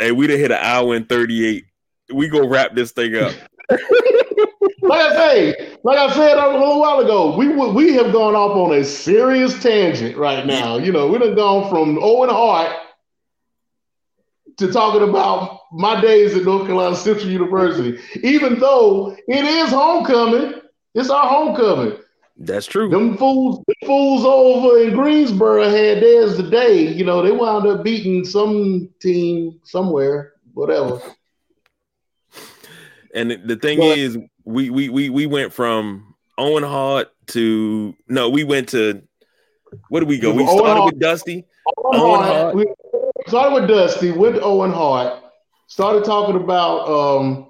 And 0.00 0.16
we 0.16 0.26
done 0.26 0.38
hit 0.38 0.50
an 0.50 0.58
hour 0.60 0.94
and 0.94 1.08
38. 1.08 1.64
We 2.12 2.28
go 2.28 2.46
wrap 2.46 2.74
this 2.74 2.92
thing 2.92 3.16
up. 3.16 3.34
like 3.70 5.00
I 5.00 5.16
say, 5.16 5.76
like 5.82 5.98
I 5.98 6.14
said 6.14 6.38
a 6.38 6.52
little 6.52 6.80
while 6.80 7.00
ago, 7.00 7.36
we 7.36 7.48
we 7.48 7.94
have 7.94 8.12
gone 8.12 8.34
off 8.34 8.56
on 8.56 8.78
a 8.78 8.84
serious 8.84 9.60
tangent 9.62 10.16
right 10.16 10.46
now. 10.46 10.76
You 10.76 10.92
know, 10.92 11.08
we 11.08 11.18
done 11.18 11.34
gone 11.34 11.68
from 11.68 11.98
Owen 12.00 12.30
Hart 12.30 12.76
to 14.58 14.72
talking 14.72 15.06
about 15.08 15.60
my 15.72 16.00
days 16.00 16.34
at 16.34 16.44
North 16.44 16.66
Carolina 16.66 16.96
Central 16.96 17.28
University, 17.28 17.98
even 18.22 18.58
though 18.58 19.16
it 19.28 19.44
is 19.44 19.70
homecoming. 19.70 20.60
It's 20.94 21.10
our 21.10 21.28
homecoming. 21.28 21.98
That's 22.38 22.66
true. 22.66 22.88
Them 22.88 23.16
fools, 23.16 23.62
them 23.66 23.75
fools 23.86 24.24
over 24.24 24.78
in 24.80 24.94
Greensboro 24.94 25.64
had 25.68 26.02
theirs 26.02 26.36
today. 26.36 26.92
You 26.92 27.04
know, 27.04 27.22
they 27.22 27.32
wound 27.32 27.66
up 27.66 27.82
beating 27.82 28.24
some 28.24 28.90
team 29.00 29.60
somewhere, 29.64 30.34
whatever. 30.52 31.00
And 33.14 33.30
the 33.30 33.56
thing 33.56 33.78
but, 33.78 33.96
is, 33.96 34.18
we 34.44 34.70
we 34.70 34.88
we 34.88 35.08
we 35.08 35.26
went 35.26 35.52
from 35.52 36.14
Owen 36.36 36.62
Hart 36.62 37.08
to 37.28 37.94
no, 38.08 38.28
we 38.28 38.44
went 38.44 38.68
to 38.70 39.02
where 39.88 40.00
did 40.00 40.08
we 40.08 40.18
go? 40.18 40.32
We 40.32 40.42
Owen 40.44 40.58
started 40.58 40.80
Hart, 40.80 40.92
with 40.92 41.00
Dusty. 41.00 41.46
Owen, 41.78 42.00
Owen 42.00 42.20
Hart. 42.20 42.26
Hart. 42.26 42.54
We 42.54 42.66
started 43.26 43.54
with 43.54 43.68
Dusty, 43.68 44.10
went 44.10 44.36
to 44.36 44.42
Owen 44.42 44.72
Hart, 44.72 45.22
started 45.66 46.04
talking 46.04 46.36
about 46.36 46.88
um, 46.88 47.48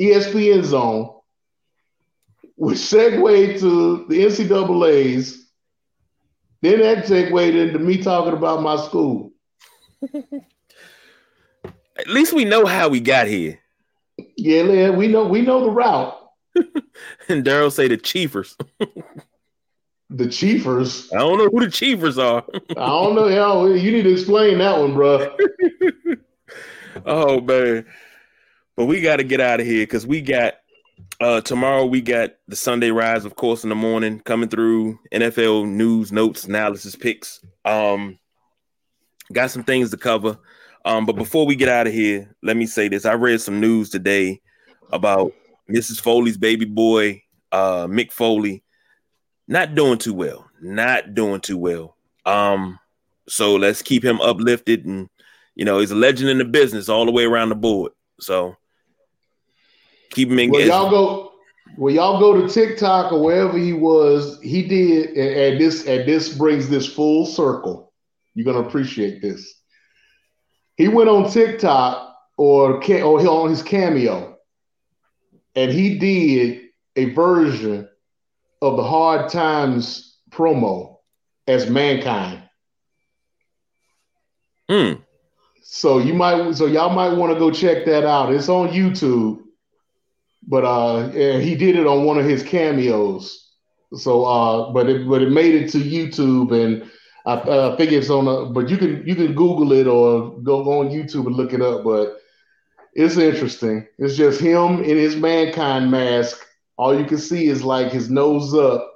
ESPN 0.00 0.64
Zone 0.64 1.19
which 2.60 2.76
segued 2.76 3.58
to 3.60 4.04
the 4.06 4.22
NCAA's. 4.22 5.46
Then 6.60 6.80
that 6.80 7.06
segued 7.06 7.32
into 7.32 7.78
me 7.78 8.02
talking 8.02 8.34
about 8.34 8.60
my 8.60 8.76
school. 8.76 9.32
At 11.64 12.06
least 12.06 12.34
we 12.34 12.44
know 12.44 12.66
how 12.66 12.90
we 12.90 13.00
got 13.00 13.28
here. 13.28 13.58
Yeah, 14.36 14.64
man, 14.64 14.98
we 14.98 15.08
know 15.08 15.24
we 15.24 15.40
know 15.40 15.64
the 15.64 15.70
route. 15.70 16.14
and 17.30 17.42
Daryl 17.46 17.72
say 17.72 17.88
the 17.88 17.96
Chiefers. 17.96 18.54
the 20.10 20.26
Chiefers. 20.26 21.10
I 21.14 21.18
don't 21.20 21.38
know 21.38 21.48
who 21.48 21.60
the 21.60 21.66
Chiefers 21.72 22.22
are. 22.22 22.44
I 22.76 22.86
don't 22.86 23.14
know. 23.14 23.28
Hell, 23.28 23.74
you 23.74 23.90
need 23.90 24.02
to 24.02 24.12
explain 24.12 24.58
that 24.58 24.78
one, 24.78 24.92
bro. 24.92 25.34
oh 27.06 27.40
man, 27.40 27.86
but 28.76 28.84
we 28.84 29.00
got 29.00 29.16
to 29.16 29.24
get 29.24 29.40
out 29.40 29.60
of 29.60 29.66
here 29.66 29.86
because 29.86 30.06
we 30.06 30.20
got 30.20 30.59
Uh, 31.20 31.38
tomorrow 31.42 31.84
we 31.84 32.00
got 32.00 32.30
the 32.48 32.56
Sunday 32.56 32.90
Rise, 32.90 33.26
of 33.26 33.36
course, 33.36 33.62
in 33.62 33.68
the 33.68 33.74
morning 33.74 34.20
coming 34.20 34.48
through. 34.48 34.98
NFL 35.12 35.68
news, 35.68 36.10
notes, 36.10 36.44
analysis, 36.44 36.96
picks. 36.96 37.44
Um, 37.66 38.18
got 39.30 39.50
some 39.50 39.62
things 39.62 39.90
to 39.90 39.98
cover. 39.98 40.38
Um, 40.86 41.04
but 41.04 41.16
before 41.16 41.44
we 41.44 41.56
get 41.56 41.68
out 41.68 41.86
of 41.86 41.92
here, 41.92 42.34
let 42.42 42.56
me 42.56 42.64
say 42.64 42.88
this: 42.88 43.04
I 43.04 43.12
read 43.12 43.42
some 43.42 43.60
news 43.60 43.90
today 43.90 44.40
about 44.92 45.32
Mrs. 45.70 46.00
Foley's 46.00 46.38
baby 46.38 46.64
boy, 46.64 47.22
uh, 47.52 47.86
Mick 47.86 48.12
Foley, 48.12 48.64
not 49.46 49.74
doing 49.74 49.98
too 49.98 50.14
well. 50.14 50.48
Not 50.62 51.14
doing 51.14 51.42
too 51.42 51.58
well. 51.58 51.96
Um, 52.24 52.78
so 53.28 53.56
let's 53.56 53.82
keep 53.82 54.02
him 54.02 54.22
uplifted, 54.22 54.86
and 54.86 55.10
you 55.54 55.66
know 55.66 55.80
he's 55.80 55.90
a 55.90 55.96
legend 55.96 56.30
in 56.30 56.38
the 56.38 56.46
business 56.46 56.88
all 56.88 57.04
the 57.04 57.12
way 57.12 57.24
around 57.24 57.50
the 57.50 57.56
board. 57.56 57.92
So 58.20 58.56
keep 60.10 60.30
him 60.30 60.38
engaged. 60.38 60.68
Well, 60.68 60.82
y'all 60.82 60.90
go. 60.90 61.26
Well, 61.76 61.94
y'all 61.94 62.18
go 62.18 62.40
to 62.40 62.52
TikTok 62.52 63.12
or 63.12 63.22
wherever 63.22 63.56
he 63.56 63.72
was. 63.72 64.40
He 64.42 64.66
did, 64.66 65.16
and 65.16 65.60
this 65.60 65.86
and 65.86 66.06
this 66.06 66.36
brings 66.36 66.68
this 66.68 66.86
full 66.86 67.26
circle. 67.26 67.92
You're 68.34 68.52
gonna 68.52 68.66
appreciate 68.66 69.22
this. 69.22 69.54
He 70.76 70.88
went 70.88 71.08
on 71.08 71.30
TikTok 71.30 72.16
or 72.36 72.82
or 73.02 73.20
on 73.20 73.50
his 73.50 73.62
cameo, 73.62 74.36
and 75.54 75.70
he 75.70 75.98
did 75.98 76.62
a 76.96 77.12
version 77.14 77.88
of 78.62 78.76
the 78.76 78.84
Hard 78.84 79.30
Times 79.30 80.18
promo 80.30 80.96
as 81.46 81.70
Mankind. 81.70 82.42
Hmm. 84.68 84.92
So 85.62 85.98
you 85.98 86.14
might, 86.14 86.54
so 86.54 86.66
y'all 86.66 86.94
might 86.94 87.12
want 87.12 87.32
to 87.32 87.38
go 87.38 87.50
check 87.50 87.84
that 87.86 88.04
out. 88.04 88.32
It's 88.32 88.48
on 88.48 88.68
YouTube 88.68 89.42
but 90.50 90.64
uh, 90.64 91.08
he 91.10 91.54
did 91.54 91.76
it 91.76 91.86
on 91.86 92.04
one 92.04 92.18
of 92.18 92.26
his 92.26 92.42
cameos. 92.42 93.52
So, 93.94 94.24
uh, 94.24 94.72
but 94.72 94.88
it 94.88 95.08
but 95.08 95.22
it 95.22 95.30
made 95.30 95.54
it 95.54 95.70
to 95.70 95.78
YouTube, 95.78 96.52
and 96.52 96.90
I, 97.24 97.72
I 97.72 97.76
think 97.76 97.92
it's 97.92 98.10
on. 98.10 98.26
A, 98.26 98.50
but 98.50 98.68
you 98.68 98.76
can 98.76 99.06
you 99.06 99.14
can 99.14 99.34
Google 99.34 99.72
it 99.72 99.86
or 99.86 100.36
go 100.40 100.80
on 100.80 100.90
YouTube 100.90 101.26
and 101.26 101.36
look 101.36 101.52
it 101.52 101.62
up. 101.62 101.84
But 101.84 102.18
it's 102.94 103.16
interesting. 103.16 103.86
It's 103.98 104.16
just 104.16 104.40
him 104.40 104.82
in 104.82 104.96
his 104.96 105.16
mankind 105.16 105.90
mask. 105.90 106.44
All 106.76 106.98
you 106.98 107.04
can 107.04 107.18
see 107.18 107.46
is 107.46 107.62
like 107.62 107.92
his 107.92 108.10
nose 108.10 108.52
up, 108.52 108.92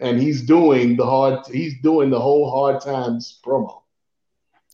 and 0.00 0.20
he's 0.20 0.42
doing 0.42 0.96
the 0.96 1.06
hard. 1.06 1.46
He's 1.46 1.80
doing 1.80 2.10
the 2.10 2.20
whole 2.20 2.50
hard 2.50 2.82
times 2.82 3.38
promo. 3.44 3.82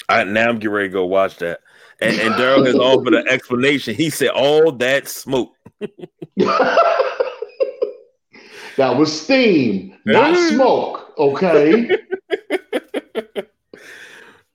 I 0.08 0.24
now 0.24 0.48
I'm 0.48 0.56
getting 0.56 0.70
ready 0.70 0.88
to 0.88 0.92
go 0.92 1.04
watch 1.04 1.36
that. 1.38 1.60
And, 2.00 2.18
and 2.18 2.34
Daryl 2.34 2.66
has 2.66 2.74
offered 2.74 3.14
an 3.14 3.28
explanation. 3.28 3.94
He 3.94 4.10
said, 4.10 4.28
"All 4.28 4.72
that 4.72 5.08
smoke." 5.08 5.52
that 8.76 8.96
was 8.96 9.20
steam, 9.20 9.96
not 10.04 10.36
smoke. 10.50 11.12
Okay. 11.16 11.88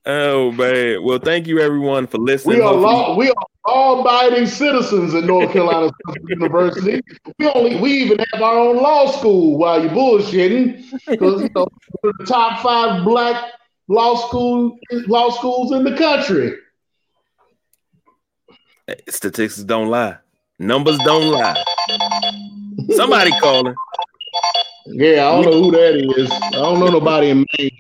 oh 0.06 0.52
man. 0.52 1.04
Well, 1.04 1.20
thank 1.20 1.48
you 1.48 1.60
everyone 1.60 2.08
for 2.08 2.18
listening. 2.18 2.58
We 2.58 2.64
are 2.64 2.74
law, 2.74 3.16
we 3.16 3.30
are 3.30 3.36
law-abiding 3.68 4.48
citizens 4.48 5.14
at 5.14 5.24
North 5.24 5.54
Carolina 5.54 5.92
University. 6.28 7.02
We 7.38 7.48
only 7.48 7.80
we 7.80 7.94
even 7.94 8.20
have 8.34 8.42
our 8.42 8.58
own 8.58 8.78
law 8.78 9.12
school 9.12 9.58
while 9.58 9.82
you're 9.82 9.92
bullshitting. 9.92 10.84
Because 11.08 11.44
you 11.44 11.50
know 11.56 11.68
the 12.04 12.26
top 12.26 12.62
five 12.62 13.06
black 13.06 13.54
law 13.88 14.16
school 14.28 14.78
law 15.08 15.30
schools 15.30 15.72
in 15.72 15.84
the 15.86 15.96
country. 15.96 16.56
Statistics 19.08 19.64
don't 19.64 19.88
lie. 19.88 20.18
Numbers 20.60 20.98
don't 21.06 21.32
lie. 21.32 21.64
Somebody 22.92 23.32
calling. 23.40 23.74
Yeah, 24.88 25.28
I 25.28 25.32
don't 25.32 25.46
know 25.46 25.64
who 25.64 25.72
that 25.72 25.96
is. 25.96 26.30
I 26.32 26.50
don't 26.52 26.80
know 26.80 26.88
nobody 26.88 27.30
in 27.30 27.46
Maine. 27.58 27.72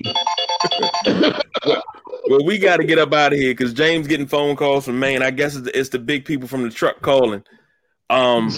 well, 2.30 2.46
we 2.46 2.58
got 2.58 2.78
to 2.78 2.86
get 2.86 2.98
up 2.98 3.14
out 3.14 3.34
of 3.34 3.40
here 3.40 3.52
because 3.52 3.74
James 3.74 4.08
getting 4.08 4.28
phone 4.28 4.56
calls 4.56 4.86
from 4.86 4.98
Maine. 5.00 5.22
I 5.22 5.32
guess 5.32 5.56
it's 5.56 5.66
the, 5.66 5.78
it's 5.78 5.90
the 5.90 6.00
big 6.00 6.24
people 6.24 6.48
from 6.48 6.64
the 6.64 6.70
truck 6.70 7.02
calling. 7.02 7.44
Um. 8.10 8.50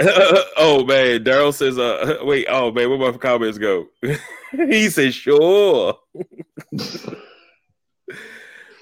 oh 0.56 0.84
man, 0.86 1.22
Daryl 1.22 1.52
says, 1.52 1.78
"Uh, 1.78 2.18
wait, 2.22 2.46
oh 2.48 2.72
man, 2.72 2.88
where 2.88 2.98
my 2.98 3.16
comments 3.18 3.58
go?" 3.58 3.86
he 4.52 4.88
says, 4.88 5.14
"Sure." 5.14 5.94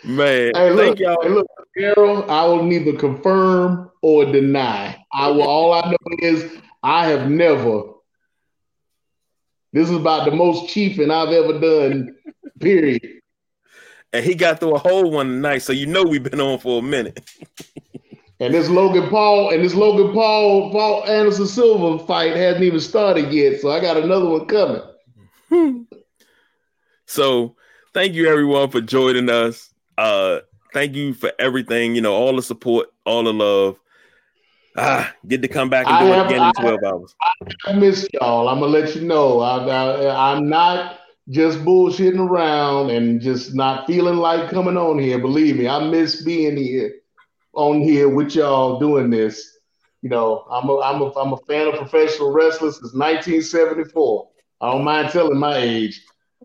man, 0.05 0.53
hey, 0.55 0.71
look, 0.71 0.99
y'all. 1.01 1.21
Hey, 1.21 1.29
look, 1.29 1.47
I 1.85 2.45
will 2.45 2.65
neither 2.65 2.93
confirm 2.95 3.91
or 4.03 4.25
deny. 4.25 5.05
I 5.13 5.29
will. 5.29 5.43
All 5.43 5.73
I 5.73 5.91
know 5.91 6.17
is 6.21 6.51
I 6.83 7.09
have 7.09 7.31
never. 7.31 7.83
This 9.73 9.91
is 9.91 9.97
about 9.97 10.25
the 10.25 10.35
most 10.35 10.69
chiefing 10.69 11.11
I've 11.11 11.29
ever 11.29 11.59
done. 11.59 12.17
Period. 12.59 13.21
And 14.13 14.25
he 14.25 14.35
got 14.35 14.61
through 14.61 14.75
a 14.75 14.79
whole 14.79 15.11
one 15.11 15.27
tonight, 15.27 15.59
so 15.59 15.73
you 15.73 15.87
know 15.87 16.03
we've 16.03 16.23
been 16.23 16.41
on 16.41 16.59
for 16.59 16.79
a 16.79 16.83
minute. 16.83 17.21
and 18.41 18.55
this 18.55 18.71
Logan 18.71 19.11
Paul 19.11 19.51
and 19.51 19.63
this 19.63 19.75
Logan 19.75 20.15
Paul 20.15 20.73
Paul 20.73 21.05
Anderson 21.05 21.47
Silva 21.47 22.05
fight 22.07 22.35
hasn't 22.35 22.65
even 22.65 22.81
started 22.81 23.31
yet, 23.31 23.61
so 23.61 23.71
I 23.71 23.81
got 23.81 23.99
another 23.99 24.27
one 24.27 24.47
coming. 24.47 25.87
so, 27.07 27.55
thank 27.93 28.15
you 28.15 28.29
everyone 28.29 28.71
for 28.71 28.81
joining 28.81 29.29
us. 29.29 29.73
Uh, 29.99 30.41
thank 30.73 30.95
you 30.95 31.15
for 31.15 31.33
everything. 31.39 31.95
You 31.95 32.01
know, 32.01 32.15
all 32.15 32.37
the 32.37 32.43
support, 32.43 32.89
all 33.05 33.25
the 33.25 33.33
love. 33.33 33.79
Ah, 34.77 35.13
get 35.27 35.43
to 35.43 35.49
come 35.49 35.69
back 35.69 35.87
and 35.89 35.99
do 35.99 36.13
I 36.13 36.21
it 36.21 36.27
again 36.27 36.47
in 36.47 36.53
12 36.53 36.85
hours. 36.85 37.15
I 37.67 37.73
miss 37.73 38.09
y'all. 38.13 38.49
I'm 38.49 38.61
gonna 38.61 38.73
let 38.73 38.95
you 38.95 39.03
know. 39.03 39.41
I, 39.41 39.67
I, 39.67 40.33
I'm 40.33 40.49
not 40.49 41.01
just 41.31 41.59
bullshitting 41.61 42.19
around 42.19 42.91
and 42.91 43.21
just 43.21 43.55
not 43.55 43.87
feeling 43.87 44.17
like 44.17 44.51
coming 44.51 44.77
on 44.77 44.99
here. 44.99 45.19
Believe 45.19 45.57
me, 45.57 45.69
I 45.69 45.89
miss 45.89 46.23
being 46.23 46.57
here 46.57 46.93
on 47.55 47.81
here 47.81 48.09
with 48.09 48.35
y'all 48.35 48.79
doing 48.79 49.11
this. 49.11 49.59
You 50.03 50.11
know, 50.11 50.47
I'm 50.51 50.69
a 50.69 50.79
I'm 50.79 51.03
a 51.03 51.13
I'm 51.19 51.33
a 51.33 51.39
fan 51.49 51.69
of 51.69 51.75
professional 51.75 52.33
wrestling 52.33 52.71
since 52.71 52.95
1974. 52.95 54.29
I 54.61 54.73
don't 54.73 54.85
mind 54.85 55.11
telling 55.11 55.39
my 55.39 55.57
age. 55.57 56.05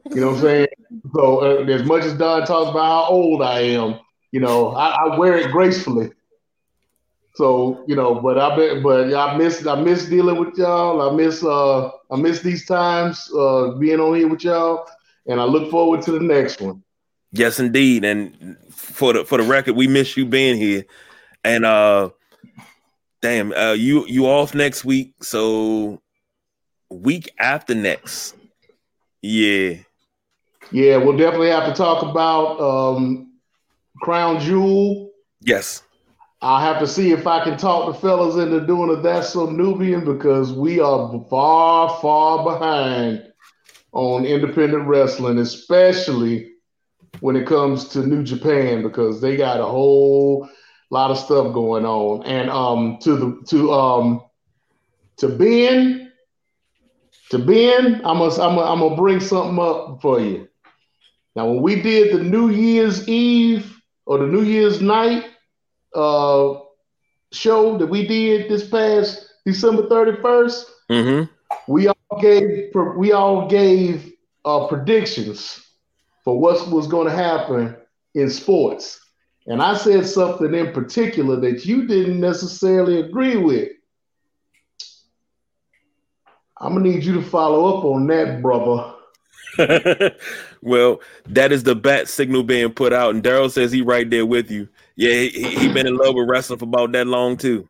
You 0.10 0.22
know 0.22 0.28
what 0.28 0.36
I'm 0.38 0.42
saying? 0.42 0.68
So 1.16 1.40
uh, 1.40 1.66
as 1.66 1.84
much 1.84 2.04
as 2.04 2.14
Don 2.16 2.46
talks 2.46 2.72
about 2.72 3.06
how 3.06 3.10
old 3.10 3.42
I 3.42 3.60
am, 3.62 4.00
you 4.34 4.40
know, 4.40 4.70
I, 4.70 4.88
I 4.90 5.18
wear 5.18 5.38
it 5.38 5.52
gracefully. 5.52 6.10
So 7.36 7.84
you 7.88 7.96
know, 7.96 8.16
but 8.16 8.38
I 8.38 8.56
bet, 8.56 8.84
but 8.84 9.14
I 9.14 9.38
miss 9.38 9.66
I 9.66 9.80
miss 9.80 10.06
dealing 10.08 10.38
with 10.38 10.58
y'all. 10.58 11.02
I 11.02 11.16
miss 11.16 11.44
uh 11.44 11.90
I 12.12 12.16
miss 12.18 12.42
these 12.42 12.66
times 12.66 13.32
uh 13.34 13.72
being 13.80 14.00
on 14.00 14.16
here 14.16 14.28
with 14.28 14.44
y'all, 14.44 14.88
and 15.28 15.40
I 15.40 15.44
look 15.44 15.70
forward 15.70 16.02
to 16.04 16.12
the 16.12 16.20
next 16.20 16.62
one. 16.62 16.84
Yes, 17.32 17.60
indeed. 17.60 18.04
And 18.06 18.58
for 18.72 19.14
the 19.14 19.26
for 19.26 19.38
the 19.38 19.44
record, 19.44 19.76
we 19.76 19.88
miss 19.88 20.18
you 20.18 20.26
being 20.26 20.58
here. 20.58 20.86
And 21.44 21.64
uh 21.64 22.10
damn, 23.22 23.54
uh 23.54 23.74
you 23.74 24.06
you 24.08 24.26
off 24.26 24.56
next 24.56 24.84
week, 24.84 25.24
so 25.24 26.02
week 26.90 27.32
after 27.38 27.76
next. 27.76 28.36
Yeah. 29.22 29.76
Yeah, 30.72 30.98
we'll 30.98 31.18
definitely 31.18 31.50
have 31.50 31.68
to 31.68 31.74
talk 31.74 32.02
about 32.04 32.60
um 32.60 33.33
Crown 34.04 34.42
Jewel. 34.42 35.12
Yes. 35.40 35.82
I'll 36.42 36.60
have 36.60 36.80
to 36.82 36.88
see 36.88 37.12
if 37.12 37.26
I 37.26 37.42
can 37.42 37.58
talk 37.58 37.88
the 37.88 38.00
fellas 38.02 38.36
into 38.36 38.60
doing 38.68 38.90
a 38.90 39.02
That's 39.02 39.30
So 39.30 39.50
Nubian 39.50 40.04
because 40.04 40.52
we 40.52 40.82
are 40.82 41.26
far, 41.30 41.98
far 42.02 42.44
behind 42.44 43.24
on 43.94 44.26
independent 44.26 44.88
wrestling, 44.88 45.38
especially 45.38 46.52
when 47.22 47.38
it 47.38 47.48
comes 47.48 47.88
to 47.90 48.06
New 48.06 48.24
Japan 48.24 48.84
because 48.84 49.22
they 49.22 49.38
got 49.38 49.62
a 49.62 49.66
whole 49.66 50.50
lot 50.90 51.10
of 51.10 51.18
stuff 51.18 51.54
going 51.54 51.86
on. 51.86 52.26
And 52.26 52.50
um 52.50 52.98
to 53.04 53.16
the 53.16 53.46
to 53.48 53.72
um 53.72 54.22
to 55.16 55.30
Ben, 55.30 56.12
to 57.30 57.40
Ben, 57.40 58.02
I'm 58.04 58.18
gonna 58.18 58.34
I'm 58.34 58.56
gonna, 58.56 58.70
I'm 58.70 58.80
gonna 58.80 58.98
bring 58.98 59.22
something 59.22 59.64
up 59.64 60.02
for 60.02 60.20
you. 60.20 60.50
Now, 61.38 61.48
when 61.48 61.62
we 61.62 61.82
did 61.82 62.14
the 62.14 62.22
New 62.22 62.50
Year's 62.50 63.08
Eve 63.08 63.73
or 64.06 64.18
the 64.20 64.28
New 64.28 64.44
Year's 64.44 64.82
night 64.82 65.26
uh, 65.96 66.56
show 67.32 67.78
that 67.78 67.88
we 67.88 68.08
did 68.08 68.50
this 68.50 68.68
past 68.70 69.28
December 69.46 69.84
31st, 69.84 70.64
mm-hmm. 70.90 71.72
we 71.72 71.88
all 71.88 72.22
gave 72.22 72.72
we 72.98 73.12
all 73.12 73.48
gave 73.48 74.14
uh, 74.46 74.68
predictions 74.68 75.66
for 76.24 76.40
what 76.40 76.70
was 76.70 76.88
going 76.88 77.08
to 77.08 77.16
happen 77.16 77.76
in 78.16 78.30
sports. 78.30 79.00
And 79.46 79.62
I 79.62 79.76
said 79.76 80.06
something 80.06 80.54
in 80.54 80.72
particular 80.72 81.36
that 81.42 81.66
you 81.66 81.86
didn't 81.86 82.20
necessarily 82.20 83.00
agree 83.02 83.36
with. 83.36 83.70
I'm 86.58 86.76
gonna 86.76 86.90
need 86.90 87.04
you 87.04 87.14
to 87.16 87.22
follow 87.22 87.78
up 87.78 87.84
on 87.84 88.08
that, 88.08 88.42
brother. 88.42 88.93
well, 90.62 91.02
that 91.28 91.52
is 91.52 91.64
the 91.64 91.76
bat 91.76 92.08
signal 92.08 92.44
being 92.44 92.72
put 92.72 92.94
out, 92.94 93.14
and 93.14 93.24
Daryl 93.24 93.52
says 93.52 93.72
he 93.72 93.82
right 93.82 94.10
there 94.10 94.26
with 94.26 94.50
you. 94.50 94.68
Yeah, 94.96 95.14
he, 95.14 95.56
he 95.56 95.74
been 95.74 95.88
in 95.88 95.98
love 95.98 96.16
with 96.16 96.30
wrestling 96.30 96.60
for 96.60 96.66
about 96.66 96.92
that 96.94 97.08
long 97.08 97.38
too. 97.38 97.68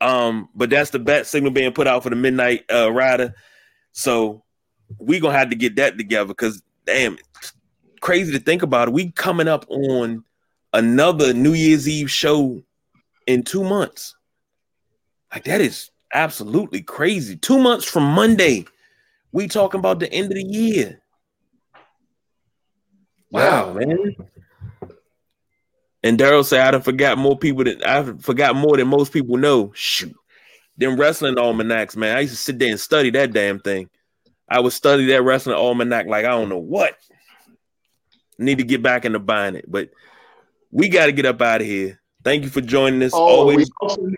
Um, 0.00 0.48
but 0.54 0.70
that's 0.70 0.90
the 0.90 0.98
bat 0.98 1.26
signal 1.26 1.52
being 1.52 1.72
put 1.72 1.86
out 1.86 2.02
for 2.02 2.10
the 2.10 2.16
midnight 2.16 2.64
uh, 2.72 2.90
rider. 2.90 3.34
So 3.92 4.42
we 4.98 5.20
gonna 5.20 5.38
have 5.38 5.50
to 5.50 5.56
get 5.56 5.76
that 5.76 5.96
together 5.96 6.28
because 6.28 6.62
damn, 6.86 7.18
crazy 8.00 8.32
to 8.32 8.40
think 8.40 8.62
about 8.62 8.88
it. 8.88 8.94
We 8.94 9.12
coming 9.12 9.48
up 9.48 9.64
on 9.68 10.24
another 10.72 11.32
New 11.32 11.52
Year's 11.52 11.88
Eve 11.88 12.10
show 12.10 12.62
in 13.26 13.42
two 13.42 13.62
months. 13.62 14.16
Like 15.32 15.44
that 15.44 15.60
is 15.60 15.90
absolutely 16.12 16.82
crazy. 16.82 17.36
Two 17.36 17.58
months 17.58 17.84
from 17.84 18.04
Monday, 18.04 18.66
we 19.32 19.48
talking 19.48 19.78
about 19.78 19.98
the 19.98 20.12
end 20.12 20.26
of 20.26 20.36
the 20.36 20.44
year. 20.44 21.00
Wow, 23.30 23.76
yeah. 23.78 23.86
man. 23.86 24.16
And 26.02 26.18
Daryl 26.18 26.44
said, 26.44 26.60
"I 26.60 26.70
done 26.72 26.82
forgot 26.82 27.16
more 27.18 27.38
people 27.38 27.64
than 27.64 27.82
I 27.82 28.02
forgot 28.20 28.56
more 28.56 28.76
than 28.76 28.88
most 28.88 29.12
people 29.12 29.36
know." 29.36 29.72
Shoot, 29.74 30.14
them 30.76 30.98
wrestling 30.98 31.38
almanacs, 31.38 31.96
man. 31.96 32.16
I 32.16 32.20
used 32.20 32.34
to 32.34 32.38
sit 32.38 32.58
there 32.58 32.70
and 32.70 32.80
study 32.80 33.10
that 33.10 33.32
damn 33.32 33.60
thing. 33.60 33.88
I 34.48 34.60
would 34.60 34.72
study 34.72 35.06
that 35.06 35.22
wrestling 35.22 35.56
almanac 35.56 36.06
like 36.06 36.24
I 36.24 36.30
don't 36.30 36.48
know 36.48 36.58
what. 36.58 36.96
Need 38.38 38.58
to 38.58 38.64
get 38.64 38.82
back 38.82 39.04
into 39.04 39.18
buying 39.18 39.54
it, 39.54 39.64
but 39.68 39.90
we 40.70 40.88
got 40.88 41.06
to 41.06 41.12
get 41.12 41.26
up 41.26 41.40
out 41.40 41.60
of 41.60 41.66
here. 41.66 42.00
Thank 42.24 42.44
you 42.44 42.50
for 42.50 42.60
joining 42.60 43.02
us. 43.02 43.12
Oh, 43.14 43.18
Always. 43.18 43.70
We 43.80 43.88
also, 43.88 44.10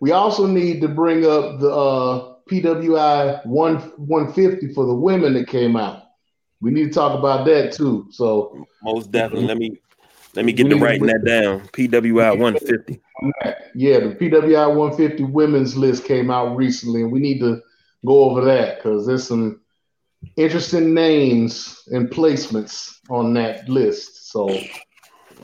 we 0.00 0.12
also 0.12 0.46
need 0.46 0.80
to 0.80 0.88
bring 0.88 1.26
up 1.26 1.60
the 1.60 1.70
uh, 1.70 2.35
PWI 2.48 3.44
one 3.46 3.76
one 3.96 4.32
fifty 4.32 4.72
for 4.72 4.86
the 4.86 4.94
women 4.94 5.34
that 5.34 5.48
came 5.48 5.76
out. 5.76 6.02
We 6.60 6.70
need 6.70 6.84
to 6.84 6.90
talk 6.90 7.18
about 7.18 7.44
that 7.46 7.72
too. 7.72 8.08
So 8.10 8.66
most 8.82 9.10
definitely. 9.10 9.46
Let 9.46 9.58
me 9.58 9.80
let 10.34 10.44
me 10.44 10.52
get 10.52 10.68
to 10.68 10.76
writing 10.76 11.06
that 11.06 11.24
down. 11.24 11.60
PWI 11.68 12.38
150. 12.38 13.00
Yeah, 13.74 14.00
the 14.00 14.14
PWI 14.14 14.68
150 14.68 15.24
women's 15.24 15.76
list 15.76 16.04
came 16.04 16.30
out 16.30 16.54
recently, 16.56 17.02
and 17.02 17.10
we 17.10 17.20
need 17.20 17.40
to 17.40 17.60
go 18.04 18.24
over 18.24 18.44
that 18.44 18.76
because 18.76 19.06
there's 19.06 19.26
some 19.26 19.60
interesting 20.36 20.92
names 20.92 21.82
and 21.90 22.10
placements 22.10 22.98
on 23.08 23.32
that 23.34 23.68
list. 23.68 24.30
So 24.30 24.50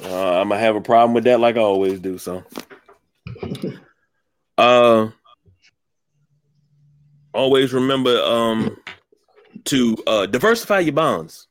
uh, 0.04 0.40
I'm 0.40 0.48
gonna 0.48 0.58
have 0.58 0.76
a 0.76 0.80
problem 0.80 1.14
with 1.14 1.24
that, 1.24 1.40
like 1.40 1.56
I 1.56 1.60
always 1.60 2.00
do. 2.00 2.18
So, 2.18 2.44
uh, 4.58 5.08
always 7.34 7.72
remember 7.72 8.16
um 8.22 8.76
to 9.64 9.96
uh 10.06 10.26
diversify 10.26 10.80
your 10.80 10.94
bonds. 10.94 11.48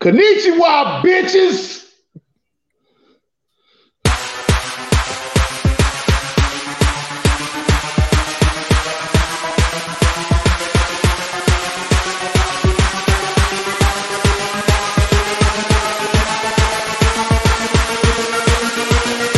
Konnichiwa, 0.00 1.02
bitches. 1.02 1.83